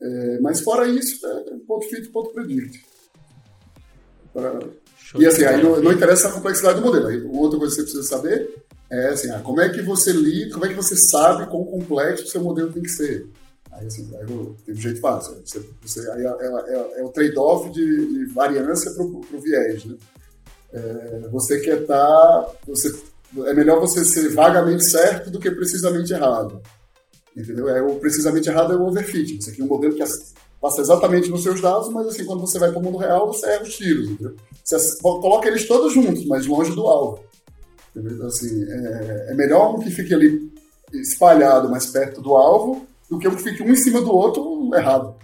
É, 0.00 0.38
mas 0.40 0.60
fora 0.60 0.86
isso, 0.88 1.24
é 1.26 1.54
ponto 1.66 1.86
fit, 1.88 2.08
ponto 2.08 2.30
predict. 2.32 2.84
Pra- 4.32 4.60
e 5.18 5.26
assim, 5.26 5.44
aí 5.44 5.62
não, 5.62 5.80
não 5.80 5.92
interessa 5.92 6.28
a 6.28 6.32
complexidade 6.32 6.80
do 6.80 6.86
modelo. 6.86 7.06
Aí, 7.06 7.22
outra 7.22 7.58
coisa 7.58 7.74
que 7.74 7.82
você 7.82 7.82
precisa 7.82 8.02
saber 8.02 8.54
é 8.90 9.08
assim, 9.08 9.30
ah, 9.30 9.40
como 9.40 9.60
é 9.60 9.68
que 9.68 9.82
você 9.82 10.10
lida, 10.12 10.52
como 10.52 10.64
é 10.66 10.68
que 10.70 10.74
você 10.74 10.96
sabe 10.96 11.46
quão 11.50 11.64
complexo 11.64 12.24
o 12.24 12.28
seu 12.28 12.40
modelo 12.40 12.72
tem 12.72 12.82
que 12.82 12.88
ser. 12.88 13.26
Aí 13.72 13.86
assim, 13.86 14.08
aí 14.16 14.22
eu- 14.30 14.54
tem 14.66 14.74
um 14.74 14.78
jeito 14.78 15.00
fácil. 15.00 15.34
Você, 15.44 15.62
você- 15.80 16.10
aí 16.10 16.24
é, 16.24 16.28
é- 16.28 16.74
é- 16.74 17.00
é 17.00 17.04
o 17.04 17.08
trade-off 17.08 17.70
de, 17.70 18.06
de 18.06 18.26
variância 18.26 18.90
para 18.92 19.02
o 19.04 19.24
viés. 19.40 19.84
Né? 19.84 19.96
É, 20.72 21.28
você 21.30 21.60
quer 21.60 21.82
estar. 21.82 22.46
você, 22.66 22.94
é 23.46 23.54
melhor 23.54 23.80
você 23.80 24.04
ser 24.04 24.28
vagamente 24.30 24.84
certo 24.84 25.30
do 25.30 25.38
que 25.38 25.50
precisamente 25.50 26.12
errado. 26.12 26.60
Entendeu? 27.36 27.68
É, 27.70 27.80
o 27.82 27.94
precisamente 27.96 28.48
errado 28.48 28.72
é 28.74 28.76
o 28.76 28.86
overfitting. 28.86 29.40
Você 29.40 29.52
cria 29.52 29.64
um 29.64 29.68
modelo 29.68 29.94
que 29.94 30.02
as- 30.02 30.32
passa 30.60 30.80
exatamente 30.82 31.28
nos 31.30 31.42
seus 31.42 31.60
dados, 31.60 31.88
mas 31.88 32.06
assim, 32.06 32.24
quando 32.24 32.40
você 32.42 32.58
vai 32.58 32.70
para 32.70 32.78
o 32.78 32.82
mundo 32.82 32.98
real, 32.98 33.26
você 33.32 33.46
erra 33.46 33.62
os 33.64 33.74
tiros. 33.74 34.10
Entendeu? 34.10 34.36
Você 34.62 34.98
coloca 35.00 35.48
eles 35.48 35.66
todos 35.66 35.92
juntos, 35.94 36.24
mas 36.26 36.46
longe 36.46 36.72
do 36.74 36.82
alvo. 36.86 37.24
Entendeu? 37.96 38.16
Então, 38.16 38.26
assim, 38.28 38.64
é, 38.70 39.26
é 39.30 39.34
melhor 39.34 39.74
um 39.74 39.80
que 39.80 39.90
fique 39.90 40.14
ali 40.14 40.52
espalhado 40.92 41.68
mais 41.70 41.86
perto 41.86 42.20
do 42.20 42.36
alvo 42.36 42.86
do 43.12 43.18
que 43.18 43.28
um 43.28 43.36
que 43.36 43.42
fique 43.42 43.62
um 43.62 43.70
em 43.70 43.76
cima 43.76 44.00
do 44.00 44.10
outro 44.10 44.70
errado. 44.74 45.14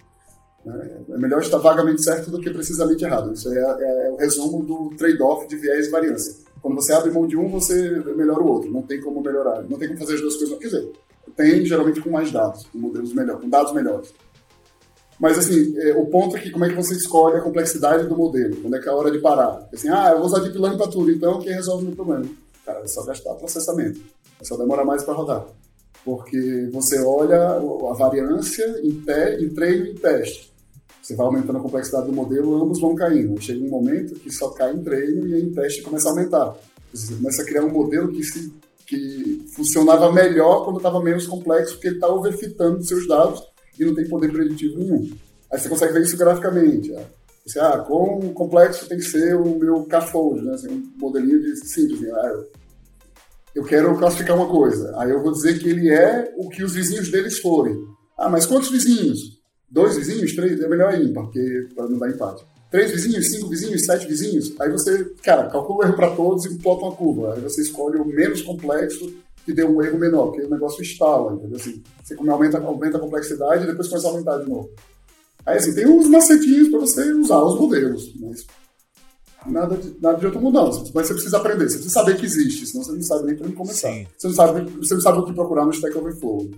né? 0.65 1.01
É 1.11 1.17
melhor 1.19 1.41
estar 1.41 1.57
vagamente 1.59 2.03
certo 2.03 2.31
do 2.31 2.39
que 2.41 2.51
precisamente 2.51 3.03
errado. 3.05 3.33
Isso 3.33 3.49
é, 3.51 3.57
é- 3.59 4.09
é 4.09 4.11
o 4.13 4.17
resumo 4.17 4.63
do 4.63 4.91
trade-off 4.97 5.47
de 5.49 5.57
viés 5.57 5.87
e 5.87 5.91
variância. 5.91 6.35
Quando 6.61 6.75
você 6.75 6.93
abre 6.93 7.11
mão 7.11 7.27
de 7.27 7.37
um, 7.37 7.49
você 7.49 7.91
melhora 8.15 8.43
o 8.43 8.47
outro. 8.49 8.71
Não 8.71 8.83
tem 8.83 9.01
como 9.01 9.23
melhorar. 9.23 9.63
Não 9.63 9.79
tem 9.79 9.89
como 9.89 9.99
fazer 10.01 10.15
as 10.17 10.21
duas 10.21 10.37
coisas. 10.37 10.59
Quer 10.59 10.67
dizer, 10.67 10.93
tem 11.37 11.65
geralmente 11.65 12.01
com 12.01 12.11
mais 12.11 12.31
dados, 12.31 12.67
com 12.67 12.79
modelos 12.79 13.15
melhores, 13.15 13.41
com 13.43 13.49
dados 13.49 13.73
melhores. 13.73 14.13
Mas, 15.19 15.39
assim, 15.39 15.77
é, 15.79 15.97
o 15.97 16.07
ponto 16.07 16.37
é 16.37 16.41
que 16.41 16.51
como 16.51 16.65
é 16.65 16.69
que 16.69 16.75
você 16.77 16.95
escolhe 16.95 17.37
a 17.39 17.41
complexidade 17.41 18.07
do 18.07 18.17
modelo? 18.17 18.57
Quando 18.57 18.77
é 18.77 18.81
que 18.81 18.89
é 18.89 18.93
a 18.93 18.95
hora 18.95 19.11
de 19.11 19.19
parar? 19.19 19.69
Assim, 19.73 19.89
ah, 19.89 20.11
eu 20.13 20.19
vou 20.19 20.27
usar 20.27 20.41
Deep 20.41 20.57
Learning 20.59 20.79
para 20.79 20.89
tudo, 20.91 21.11
então 21.11 21.39
quem 21.41 21.53
resolve 21.55 21.85
o 21.85 21.87
meu 21.89 21.97
problema? 21.97 22.25
Cara, 22.65 22.81
é 22.81 22.87
só 22.87 23.03
gastar 23.05 23.35
processamento. 23.35 24.01
É 24.41 24.45
só 24.45 24.57
demorar 24.57 24.85
mais 24.85 25.03
para 25.03 25.15
rodar. 25.15 25.45
Porque 26.09 26.71
você 26.73 26.99
olha 27.01 27.39
a 27.51 27.93
variância 27.93 28.65
em, 28.83 28.93
te, 28.93 29.45
em 29.45 29.51
treino 29.51 29.85
e 29.85 29.91
em 29.91 29.95
teste. 29.95 30.51
Você 31.03 31.15
vai 31.15 31.27
aumentando 31.27 31.59
a 31.59 31.61
complexidade 31.61 32.07
do 32.07 32.15
modelo, 32.15 32.63
ambos 32.63 32.81
vão 32.81 32.95
caindo. 32.95 33.39
Chega 33.43 33.63
um 33.63 33.69
momento 33.69 34.15
que 34.15 34.31
só 34.31 34.49
cai 34.49 34.73
em 34.73 34.83
treino 34.83 35.27
e 35.27 35.39
em 35.39 35.53
teste 35.53 35.83
começa 35.83 36.09
a 36.09 36.13
aumentar. 36.13 36.57
Você 36.95 37.15
começa 37.15 37.43
a 37.43 37.45
criar 37.45 37.63
um 37.63 37.71
modelo 37.71 38.11
que, 38.11 38.25
se, 38.25 38.51
que 38.87 39.45
funcionava 39.55 40.11
melhor 40.11 40.65
quando 40.65 40.79
estava 40.79 41.03
menos 41.03 41.27
complexo, 41.27 41.75
porque 41.75 41.89
ele 41.89 41.97
está 41.97 42.09
overfitando 42.09 42.83
seus 42.83 43.07
dados 43.07 43.43
e 43.79 43.85
não 43.85 43.95
tem 43.95 44.09
poder 44.09 44.33
preditivo 44.33 44.79
nenhum. 44.79 45.11
Aí 45.53 45.61
você 45.61 45.69
consegue 45.69 45.93
ver 45.93 46.05
isso 46.05 46.17
graficamente. 46.17 46.95
ah. 46.97 47.05
Você, 47.47 47.61
ah, 47.61 47.85
quão 47.87 48.33
complexo 48.33 48.89
tem 48.89 48.97
que 48.97 49.05
ser 49.05 49.37
o 49.37 49.59
meu 49.59 49.85
CAFOD, 49.85 50.41
né? 50.41 50.55
Assim, 50.55 50.69
um 50.71 50.91
modelinho 50.97 51.43
de 51.43 51.55
simples. 51.69 52.01
Né? 52.01 52.11
Ah, 52.15 52.43
eu- 53.55 53.65
quero 53.65 53.97
classificar 53.99 54.37
uma 54.37 54.49
coisa. 54.49 54.95
Aí 54.99 55.11
eu 55.11 55.23
vou 55.23 55.33
dizer 55.33 55.59
que 55.59 55.69
ele 55.69 55.89
é 55.91 56.33
o 56.37 56.49
que 56.49 56.63
os 56.63 56.75
vizinhos 56.75 57.11
deles 57.11 57.39
forem. 57.39 57.77
Ah, 58.17 58.29
mas 58.29 58.47
quantos 58.47 58.71
vizinhos? 58.71 59.39
Dois 59.71 59.97
vizinhos, 59.97 60.35
três, 60.35 60.61
é 60.61 60.69
melhor 60.69 60.99
ímpar, 60.99 61.25
porque 61.25 61.67
para 61.75 61.89
não 61.89 61.99
dar 61.99 62.09
empate. 62.09 62.45
Três 62.71 62.91
vizinhos, 62.91 63.31
cinco 63.31 63.49
vizinhos, 63.49 63.85
sete 63.85 64.07
vizinhos. 64.07 64.53
Aí 64.61 64.71
você, 64.71 65.05
cara, 65.23 65.49
calcula 65.49 65.79
o 65.79 65.85
erro 65.85 65.97
para 65.97 66.11
todos 66.15 66.45
e 66.45 66.59
plota 66.59 66.85
uma 66.85 66.95
curva. 66.95 67.35
Aí 67.35 67.41
você 67.41 67.63
escolhe 67.63 67.99
o 67.99 68.05
menos 68.05 68.43
complexo 68.43 69.13
que 69.45 69.53
dê 69.53 69.65
um 69.65 69.83
erro 69.83 69.99
menor, 69.99 70.27
porque 70.27 70.43
o 70.47 70.51
negócio 70.51 70.83
instala, 70.83 71.33
entendeu? 71.33 71.57
Assim, 71.57 71.83
você 72.05 72.15
aumenta, 72.15 72.59
aumenta 72.59 72.99
a 72.99 73.01
complexidade 73.01 73.65
e 73.65 73.67
depois 73.67 73.89
começa 73.89 74.07
a 74.09 74.11
aumentar 74.11 74.39
de 74.39 74.51
novo. 74.51 74.69
Aí, 75.47 75.57
assim, 75.57 75.75
tem 75.75 75.87
uns 75.87 76.07
macetinhos 76.09 76.69
para 76.69 76.81
você 76.81 77.11
usar 77.13 77.43
os 77.43 77.59
modelos, 77.59 78.13
mas 78.21 78.47
nada 79.47 79.77
de, 79.77 79.97
nada 80.01 80.19
de 80.19 80.27
outro 80.27 80.41
mundo, 80.41 80.55
não. 80.55 80.69
Mas 80.95 81.07
você 81.07 81.15
precisa 81.15 81.37
aprender, 81.37 81.69
você 81.69 81.77
precisa 81.77 81.95
saber 81.95 82.17
que 82.17 82.27
existe, 82.27 82.67
senão 82.67 82.85
você 82.85 82.93
não 82.93 83.03
sabe 83.03 83.27
nem 83.27 83.37
para 83.37 83.47
onde 83.47 83.57
começar. 83.57 83.89
Sim. 83.89 84.07
Você 84.17 84.27
não, 84.29 84.35
sabe, 84.35 84.71
você 84.71 84.95
não 84.95 85.01
sabe 85.01 85.19
o 85.19 85.25
que 85.25 85.33
procurar 85.33 85.65
no 85.65 85.73
Stack 85.73 85.97
Overflow. 85.97 86.51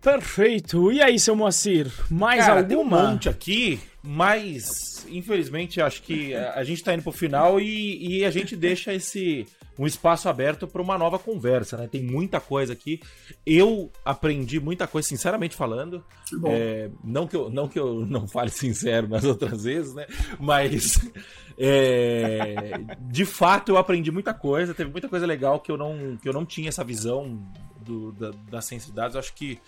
Perfeito. 0.00 0.92
E 0.92 1.02
aí, 1.02 1.18
seu 1.18 1.34
Moacir, 1.34 1.90
mais 2.10 2.44
Cara, 2.44 2.60
alguma? 2.60 2.68
Tem 2.68 2.76
um 2.76 2.84
monte 2.84 3.28
aqui, 3.28 3.80
mas 4.02 5.04
infelizmente 5.08 5.80
acho 5.80 6.02
que 6.02 6.34
a 6.34 6.62
gente 6.64 6.78
está 6.78 6.94
indo 6.94 7.02
pro 7.02 7.12
final 7.12 7.60
e, 7.60 8.18
e 8.18 8.24
a 8.24 8.30
gente 8.30 8.56
deixa 8.56 8.92
esse 8.92 9.46
um 9.78 9.86
espaço 9.86 10.28
aberto 10.28 10.66
para 10.66 10.80
uma 10.80 10.96
nova 10.96 11.18
conversa, 11.18 11.76
né? 11.76 11.86
Tem 11.86 12.02
muita 12.02 12.40
coisa 12.40 12.72
aqui. 12.72 13.00
Eu 13.44 13.90
aprendi 14.04 14.58
muita 14.58 14.86
coisa, 14.86 15.08
sinceramente 15.08 15.54
falando. 15.54 16.04
É, 16.46 16.90
não, 17.04 17.26
que 17.26 17.36
eu, 17.36 17.50
não 17.50 17.68
que 17.68 17.78
eu 17.78 18.06
não 18.06 18.26
fale 18.26 18.50
sincero 18.50 19.08
nas 19.08 19.24
outras 19.24 19.64
vezes, 19.64 19.94
né? 19.94 20.06
Mas 20.40 20.98
é, 21.58 22.78
de 23.00 23.24
fato 23.24 23.72
eu 23.72 23.76
aprendi 23.76 24.10
muita 24.10 24.32
coisa. 24.32 24.74
Teve 24.74 24.90
muita 24.90 25.08
coisa 25.08 25.26
legal 25.26 25.60
que 25.60 25.70
eu 25.70 25.76
não, 25.76 26.16
que 26.16 26.28
eu 26.28 26.32
não 26.32 26.44
tinha 26.44 26.68
essa 26.68 26.82
visão 26.82 27.38
do, 27.84 28.12
da, 28.12 28.30
da 28.50 28.60
ciência 28.60 28.90
de 28.90 28.96
dados. 28.96 29.14
Eu 29.14 29.20
acho 29.20 29.34
que 29.34 29.58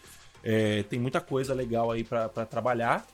é, 0.43 0.83
tem 0.85 0.99
muita 0.99 1.21
coisa 1.21 1.53
legal 1.53 1.91
aí 1.91 2.05
para 2.05 2.29
trabalhar. 2.47 3.07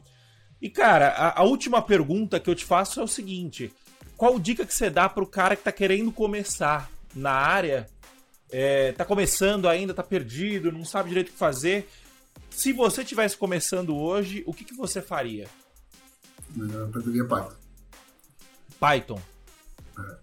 E, 0.61 0.71
cara, 0.71 1.09
a, 1.09 1.41
a, 1.41 1.45
última 1.45 1.83
pergunta 1.83 2.41
que 2.41 2.49
eu 2.49 2.55
te 2.55 2.65
faço 2.65 3.01
é 3.01 3.03
o 3.03 3.09
seguinte: 3.09 3.73
qual 4.16 4.39
dica 4.39 4.65
que 4.65 4.74
você 4.74 4.91
dá 4.91 5.09
pro 5.09 5.27
cara 5.27 5.57
que 5.57 5.62
tá 5.62 5.73
querendo 5.73 6.12
começar 6.12 6.91
na 7.15 7.32
área? 7.32 7.89
É, 8.51 8.93
tá 8.93 9.05
começando 9.05 9.69
ainda, 9.69 9.95
tá 9.95 10.03
perdido, 10.03 10.70
não 10.70 10.85
sabe 10.85 11.09
direito 11.09 11.28
o 11.28 11.32
que 11.32 11.39
fazer. 11.39 11.89
Se 12.51 12.73
você 12.73 13.03
estivesse 13.03 13.36
começando 13.36 13.97
hoje, 13.97 14.45
o 14.47 14.55
que, 14.55 14.65
que 14.65 14.77
você 14.77 15.03
faria? 15.03 15.49
Eu 16.57 16.85
aprenderia 16.85 17.24
Python. 17.24 17.53
Python? 18.78 19.20
É, 19.99 20.16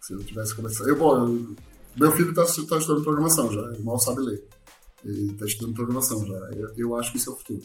se 0.00 0.12
eu 0.12 0.24
tivesse 0.24 0.54
começado. 0.54 0.88
Eu, 0.88 0.96
bom, 0.96 1.54
meu 1.96 2.12
filho 2.12 2.30
está 2.30 2.44
tá 2.44 2.78
estudando 2.78 3.04
programação 3.04 3.52
já, 3.52 3.60
ele 3.72 3.82
mal 3.82 3.98
sabe 4.00 4.20
ler. 4.20 4.44
Ele 5.04 5.32
está 5.32 5.46
estudando 5.46 5.74
programação 5.74 6.26
já. 6.26 6.36
Eu, 6.56 6.74
eu, 6.76 6.96
acho 6.96 7.12
que 7.12 7.18
isso 7.18 7.30
é 7.30 7.32
o 7.32 7.36
futuro. 7.36 7.62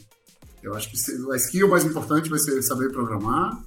Eu 0.61 0.75
acho 0.75 0.91
que 0.91 1.31
a 1.31 1.35
skill 1.37 1.67
mais 1.67 1.83
importante 1.83 2.29
vai 2.29 2.37
ser 2.37 2.61
saber 2.61 2.91
programar. 2.91 3.59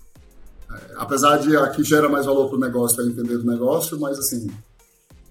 Apesar 0.97 1.39
de 1.39 1.57
aqui 1.57 1.83
gera 1.83 2.09
mais 2.09 2.27
valor 2.27 2.49
para 2.49 2.57
o 2.57 2.61
negócio, 2.61 2.97
para 2.97 3.07
entender 3.07 3.37
o 3.37 3.45
negócio, 3.45 3.99
mas 3.99 4.19
assim, 4.19 4.49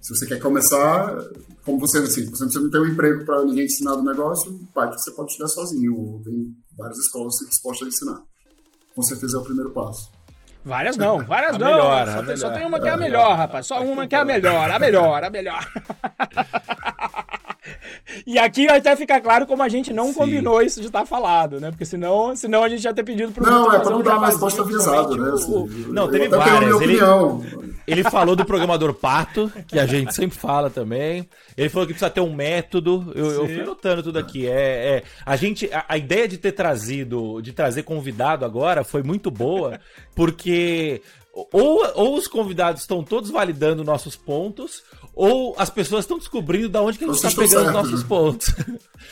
se 0.00 0.14
você 0.14 0.26
quer 0.26 0.38
começar, 0.38 1.16
como 1.64 1.78
você, 1.78 1.98
assim, 1.98 2.28
você 2.28 2.58
não 2.58 2.70
tem 2.70 2.80
um 2.80 2.86
emprego 2.86 3.24
para 3.24 3.42
ninguém 3.44 3.66
te 3.66 3.72
ensinar 3.72 3.94
do 3.94 4.02
negócio, 4.02 4.52
Python 4.74 4.98
você 4.98 5.10
pode 5.12 5.30
estudar 5.30 5.48
sozinho, 5.48 5.96
ou 5.96 6.22
tem 6.22 6.54
várias 6.76 6.98
escolas 6.98 7.34
dispostas 7.48 7.86
a 7.86 7.88
ensinar. 7.88 8.22
Com 8.94 9.02
certeza 9.02 9.38
é 9.38 9.40
o 9.40 9.44
primeiro 9.44 9.70
passo. 9.70 10.10
Várias 10.64 10.96
não, 10.96 11.18
várias 11.24 11.56
a 11.56 11.58
não. 11.58 11.70
Melhor, 11.70 12.06
só, 12.06 12.22
tem, 12.22 12.36
só, 12.36 12.50
tem, 12.50 12.66
uma 12.66 12.80
que 12.80 12.88
é 12.88 12.90
a 12.90 12.96
melhor, 12.96 13.36
rapaz. 13.36 13.66
Só 13.66 13.82
uma 13.82 14.06
que 14.06 14.14
é 14.14 14.18
a 14.18 14.24
melhor, 14.24 14.70
a 14.70 14.78
melhor, 14.78 15.24
a 15.24 15.30
melhor. 15.30 15.66
E 18.26 18.38
aqui 18.38 18.68
até 18.68 18.94
fica 18.96 19.20
claro 19.20 19.46
como 19.46 19.62
a 19.62 19.68
gente 19.68 19.92
não 19.92 20.08
Sim. 20.08 20.14
combinou 20.14 20.62
isso 20.62 20.80
de 20.80 20.86
estar 20.86 21.04
falado, 21.04 21.60
né? 21.60 21.70
Porque 21.70 21.84
senão, 21.84 22.34
senão 22.36 22.62
a 22.62 22.68
gente 22.68 22.82
já 22.82 22.92
ter 22.92 23.04
pedido 23.04 23.32
pro 23.32 23.44
Não, 23.44 23.72
é 23.72 23.78
pra 23.78 23.90
não 23.90 24.02
dar 24.02 24.18
uma 24.18 24.26
resposta 24.26 24.62
avisada, 24.62 25.16
né? 25.16 25.32
Assim, 25.32 25.66
não, 25.88 26.08
teve 26.08 26.28
várias. 26.28 26.80
Ele, 26.80 26.98
ele 27.86 28.02
falou 28.04 28.34
do 28.34 28.44
programador 28.44 28.94
pato, 28.94 29.50
que 29.66 29.78
a 29.78 29.86
gente 29.86 30.14
sempre 30.14 30.36
fala 30.36 30.70
também. 30.70 31.28
Ele 31.56 31.68
falou 31.68 31.86
que 31.86 31.92
precisa 31.92 32.10
ter 32.10 32.20
um 32.20 32.34
método. 32.34 33.12
Eu, 33.14 33.30
eu 33.30 33.46
fui 33.46 33.62
notando 33.62 34.02
tudo 34.02 34.18
aqui. 34.18 34.46
É, 34.46 34.52
é 34.96 35.02
a 35.24 35.36
gente, 35.36 35.70
a, 35.72 35.84
a, 35.88 35.98
ideia 35.98 36.26
de 36.26 36.38
ter 36.38 36.52
trazido, 36.52 37.40
de 37.42 37.52
trazer 37.52 37.82
convidado 37.82 38.44
agora 38.44 38.84
foi 38.84 39.02
muito 39.02 39.30
boa, 39.30 39.78
porque 40.14 41.02
ou, 41.52 41.84
ou 41.94 42.16
os 42.16 42.28
convidados 42.28 42.82
estão 42.82 43.02
todos 43.02 43.30
validando 43.30 43.82
nossos 43.82 44.14
pontos, 44.14 44.82
ou 45.14 45.54
as 45.58 45.70
pessoas 45.70 46.04
estão 46.04 46.18
descobrindo 46.18 46.68
de 46.68 46.78
onde 46.78 46.98
que 46.98 47.04
a 47.04 47.06
gente 47.08 47.16
está 47.16 47.30
pegando 47.30 47.66
os 47.68 47.72
nossos 47.72 48.02
né? 48.02 48.08
pontos. 48.08 48.54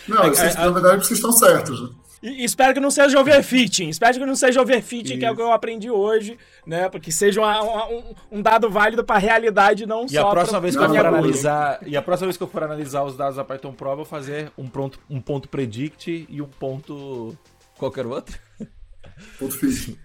Não, 0.09 0.29
vocês, 0.29 0.55
na 0.55 0.71
verdade 0.71 1.07
vocês 1.07 1.19
estão 1.19 1.33
certos. 1.33 1.81
Né? 1.81 1.89
E, 2.23 2.45
espero 2.45 2.73
que 2.73 2.81
não 2.81 2.91
seja 2.91 3.19
overfitting. 3.19 3.89
Espero 3.89 4.19
que 4.19 4.25
não 4.25 4.37
seja 4.37 4.63
overfitting, 4.63 5.19
que 5.19 5.25
é 5.25 5.31
o 5.31 5.35
que 5.35 5.43
eu 5.43 5.53
aprendi 5.53 5.91
hoje, 5.91 6.39
né? 6.65 6.89
Porque 6.89 7.11
seja 7.11 7.41
uma, 7.41 7.61
uma, 7.61 7.89
um, 7.89 8.15
um, 8.31 8.43
dado 8.43 8.71
válido 8.71 9.03
para 9.03 9.17
a 9.17 9.19
realidade, 9.19 9.87
não 9.87 10.05
e 10.05 10.11
só 10.11 10.29
a 10.29 10.31
próxima 10.31 10.61
vez 10.61 10.77
que 10.77 10.83
eu 10.83 10.89
for 10.89 11.07
analisar 11.07 11.81
E 11.85 11.97
a 11.97 12.03
próxima 12.03 12.27
vez 12.29 12.37
que 12.37 12.43
eu 12.43 12.49
for 12.49 12.63
analisar 12.63 13.03
os 13.03 13.17
dados 13.17 13.37
da 13.37 13.45
Python 13.45 13.73
Pro, 13.73 13.91
eu 13.91 13.97
vou 13.97 14.05
fazer 14.05 14.53
um, 14.57 14.69
pronto, 14.69 15.01
um 15.11 15.21
ponto 15.21 15.49
predict 15.49 16.27
e 16.29 16.41
um 16.41 16.47
ponto. 16.47 17.37
qualquer 17.77 18.07
outro. 18.07 18.39
Ponto 19.39 19.59
fit. 19.59 19.99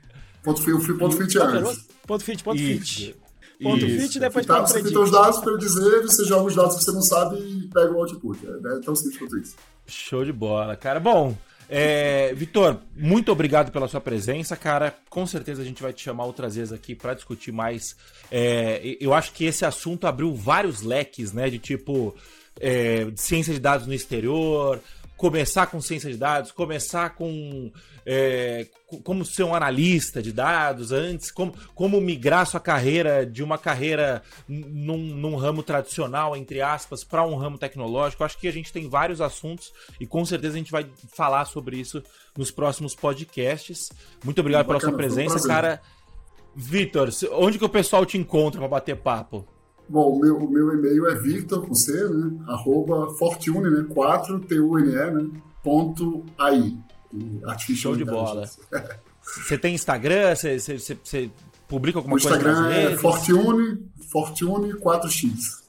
Ponto 0.43 0.61
fit, 0.61 0.93
ponto 0.97 1.17
fit 1.17 1.37
antes. 1.37 1.87
Ponto 2.05 2.23
fit, 2.23 2.43
ponto 2.43 2.57
fit. 2.57 3.15
Ponto 3.61 3.85
Isso. 3.85 4.01
fit 4.01 4.17
e 4.17 4.19
depois 4.19 4.45
tá, 4.45 4.57
ponto 4.57 4.69
Você 4.69 4.83
fita 4.83 4.99
os 4.99 5.11
dados 5.11 5.39
para 5.39 5.57
dizer, 5.57 6.01
você 6.03 6.25
joga 6.25 6.43
os 6.43 6.55
dados 6.55 6.75
que 6.77 6.83
você 6.83 6.91
não 6.91 7.01
sabe 7.01 7.37
e 7.37 7.67
pega 7.67 7.91
o 7.91 7.97
output. 7.97 8.39
É, 8.45 8.77
é 8.77 8.79
tão 8.81 8.95
simples 8.95 9.17
quanto 9.17 9.37
isso. 9.37 9.55
Show 9.87 10.23
de 10.23 10.31
bola, 10.31 10.75
cara. 10.75 10.99
Bom, 10.99 11.35
é, 11.69 12.33
Vitor, 12.33 12.77
muito 12.95 13.31
obrigado 13.31 13.71
pela 13.71 13.87
sua 13.87 13.99
presença, 13.99 14.55
cara. 14.55 14.95
Com 15.09 15.25
certeza 15.25 15.61
a 15.61 15.65
gente 15.65 15.81
vai 15.81 15.91
te 15.91 16.03
chamar 16.03 16.25
outras 16.25 16.55
vezes 16.55 16.71
aqui 16.71 16.95
para 16.95 17.13
discutir 17.13 17.51
mais. 17.51 17.95
É, 18.31 18.97
eu 19.01 19.13
acho 19.13 19.33
que 19.33 19.45
esse 19.45 19.65
assunto 19.65 20.07
abriu 20.07 20.33
vários 20.33 20.81
leques, 20.81 21.33
né? 21.33 21.49
De 21.49 21.59
tipo 21.59 22.15
é, 22.59 23.05
de 23.05 23.19
ciência 23.19 23.53
de 23.53 23.59
dados 23.59 23.85
no 23.85 23.93
exterior, 23.93 24.79
começar 25.17 25.67
com 25.67 25.81
ciência 25.81 26.09
de 26.09 26.17
dados, 26.17 26.51
começar 26.51 27.09
com 27.15 27.71
é, 28.09 28.65
como 29.03 29.25
ser 29.25 29.43
um 29.43 29.53
analista 29.53 30.21
de 30.21 30.31
dados 30.31 30.93
antes, 30.93 31.29
como, 31.29 31.53
como 31.75 31.99
migrar 31.99 32.47
sua 32.47 32.59
carreira 32.61 33.25
de 33.25 33.43
uma 33.43 33.57
carreira 33.57 34.23
num, 34.47 34.97
num 34.97 35.35
ramo 35.35 35.61
tradicional, 35.61 36.33
entre 36.33 36.61
aspas, 36.61 37.03
para 37.03 37.27
um 37.27 37.35
ramo 37.35 37.57
tecnológico. 37.57 38.23
Acho 38.23 38.37
que 38.37 38.47
a 38.47 38.53
gente 38.53 38.71
tem 38.71 38.87
vários 38.87 39.19
assuntos 39.19 39.73
e 39.99 40.07
com 40.07 40.23
certeza 40.23 40.55
a 40.55 40.57
gente 40.57 40.71
vai 40.71 40.89
falar 41.13 41.43
sobre 41.45 41.75
isso 41.75 42.01
nos 42.37 42.49
próximos 42.49 42.95
podcasts. 42.95 43.89
Muito 44.23 44.39
obrigado 44.39 44.67
Bacana, 44.67 44.79
pela 44.79 44.89
sua 44.89 44.97
presença, 44.97 45.45
cara. 45.45 45.81
Vitor, 46.55 47.09
onde 47.33 47.59
que 47.59 47.65
o 47.65 47.69
pessoal 47.69 48.05
te 48.05 48.17
encontra 48.17 48.61
para 48.61 48.69
bater 48.69 48.95
papo? 48.95 49.45
Bom, 49.89 50.15
o 50.15 50.19
meu, 50.19 50.49
meu 50.49 50.73
e-mail 50.73 51.07
é 51.07 51.15
victor, 51.15 51.65
com 51.65 51.75
C, 51.75 51.91
né? 52.09 52.39
Arroba 52.47 53.13
fortune, 53.15 53.69
né? 53.69 53.85
4, 53.93 54.39
T-U-N-E, 54.39 55.11
né? 55.11 55.29
Ponto 55.61 56.25
AI. 56.37 56.77
Artificial 57.45 57.93
Show 57.93 57.95
de 57.95 58.05
bola. 58.05 58.49
Você 59.21 59.57
tem 59.57 59.75
Instagram? 59.75 60.35
Você, 60.35 60.59
você, 60.59 60.77
você 60.77 61.31
publica 61.67 61.99
alguma 61.99 62.15
o 62.15 62.21
coisa 62.21 62.37
Instagram 62.37 62.71
é 62.71 62.97
Fortune, 62.97 63.89
Fortune 64.11 64.73
4x. 64.73 65.67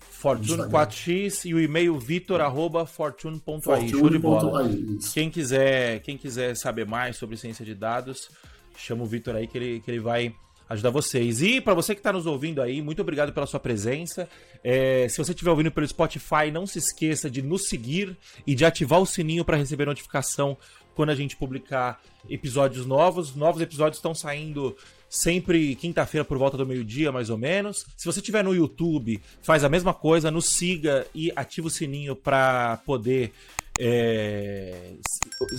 Fortune 0.00 0.64
4x 0.64 1.46
e 1.46 1.54
o 1.54 1.60
e-mail 1.60 1.98
vitor@fortune.ai. 1.98 3.88
Show 3.88 4.10
de 4.10 4.18
bola. 4.18 4.70
Quem 5.14 5.30
quiser, 5.30 6.00
quem 6.00 6.18
quiser 6.18 6.54
saber 6.56 6.86
mais 6.86 7.16
sobre 7.16 7.36
ciência 7.36 7.64
de 7.64 7.74
dados, 7.74 8.28
chama 8.76 9.02
o 9.02 9.06
Vitor 9.06 9.34
aí 9.36 9.46
que 9.46 9.56
ele, 9.56 9.80
que 9.80 9.90
ele 9.90 10.00
vai 10.00 10.34
ajudar 10.70 10.90
vocês. 10.90 11.42
E 11.42 11.60
para 11.60 11.74
você 11.74 11.94
que 11.94 12.00
está 12.00 12.12
nos 12.12 12.26
ouvindo 12.26 12.62
aí, 12.62 12.80
muito 12.80 13.02
obrigado 13.02 13.32
pela 13.32 13.44
sua 13.44 13.58
presença. 13.58 14.28
É, 14.62 15.08
se 15.08 15.18
você 15.18 15.32
estiver 15.32 15.50
ouvindo 15.50 15.72
pelo 15.72 15.86
Spotify, 15.86 16.50
não 16.52 16.64
se 16.64 16.78
esqueça 16.78 17.28
de 17.28 17.42
nos 17.42 17.68
seguir 17.68 18.16
e 18.46 18.54
de 18.54 18.64
ativar 18.64 19.00
o 19.00 19.06
sininho 19.06 19.44
para 19.44 19.56
receber 19.56 19.84
notificação 19.84 20.56
quando 20.94 21.10
a 21.10 21.14
gente 21.14 21.36
publicar 21.36 22.00
episódios 22.28 22.86
novos. 22.86 23.34
Novos 23.34 23.60
episódios 23.60 23.98
estão 23.98 24.14
saindo 24.14 24.76
sempre 25.08 25.74
quinta-feira 25.74 26.24
por 26.24 26.38
volta 26.38 26.56
do 26.56 26.64
meio-dia, 26.64 27.10
mais 27.10 27.30
ou 27.30 27.36
menos. 27.36 27.84
Se 27.96 28.06
você 28.06 28.20
estiver 28.20 28.44
no 28.44 28.54
YouTube, 28.54 29.20
faz 29.42 29.64
a 29.64 29.68
mesma 29.68 29.92
coisa, 29.92 30.30
nos 30.30 30.50
siga 30.50 31.04
e 31.12 31.32
ativa 31.34 31.66
o 31.66 31.70
sininho 31.70 32.14
para 32.14 32.76
poder 32.86 33.32
é, 33.76 34.92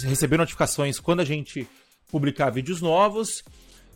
receber 0.04 0.38
notificações 0.38 1.02
quando 1.02 1.20
a 1.20 1.26
gente 1.26 1.68
publicar 2.10 2.50
vídeos 2.50 2.82
novos. 2.82 3.44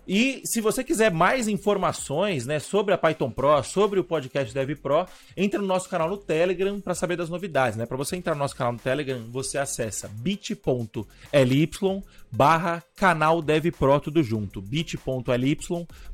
E 0.08 0.42
se 0.46 0.62
você 0.62 0.84
quiser 0.84 1.12
mais 1.12 1.48
informações 1.48 2.46
né, 2.46 2.60
sobre 2.60 2.94
a 2.94 2.98
Python 2.98 3.32
Pro, 3.32 3.64
sobre 3.64 4.00
o 4.00 4.04
podcast 4.04 4.54
Dev 4.54 4.76
Pro, 4.76 5.08
entra 5.36 5.60
no 5.60 5.68
nosso 5.68 5.90
canal 5.90 6.10
no 6.10 6.18
Telegram 6.18 6.80
para 6.80 6.94
saber 6.94 7.16
das 7.16 7.30
novidades. 7.30 7.78
Né? 7.78 7.86
Para 7.86 7.98
você 7.98 8.16
entrar 8.16 8.34
no 8.34 8.40
nosso 8.40 8.56
canal 8.56 8.74
no 8.74 8.80
Telegram, 8.80 9.24
você 9.32 9.58
acessa 9.58 10.08
bit.ly 10.08 11.70
barra 12.32 12.84
canal 12.96 13.42
Dev 13.42 13.72
Pro, 13.72 14.00
tudo 14.00 14.22
junto. 14.22 14.62
bit.ly 14.62 15.58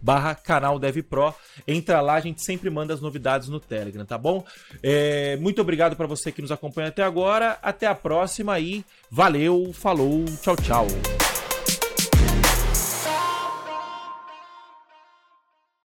barra 0.02 0.36
canal 0.36 0.80
Dev 0.80 0.98
Pro. 1.04 1.34
Entra 1.68 2.00
lá, 2.02 2.16
a 2.16 2.22
gente 2.22 2.44
sempre 2.44 2.70
manda 2.70 2.94
as 2.94 3.02
novidades 3.02 3.50
no 3.50 3.60
Telegram, 3.60 4.06
tá 4.06 4.18
bom? 4.18 4.46
É, 4.82 5.36
muito 5.38 5.62
obrigado 5.62 5.96
para 5.96 6.08
você 6.08 6.32
que 6.32 6.42
nos 6.42 6.52
acompanha 6.52 6.90
até 6.90 7.04
agora. 7.04 7.58
Até 7.62 7.88
a 7.88 7.96
próxima 7.96 8.60
e 8.60 8.86
valeu, 9.10 9.72
falou, 9.74 10.26
tchau, 10.42 10.56
tchau. 10.56 11.41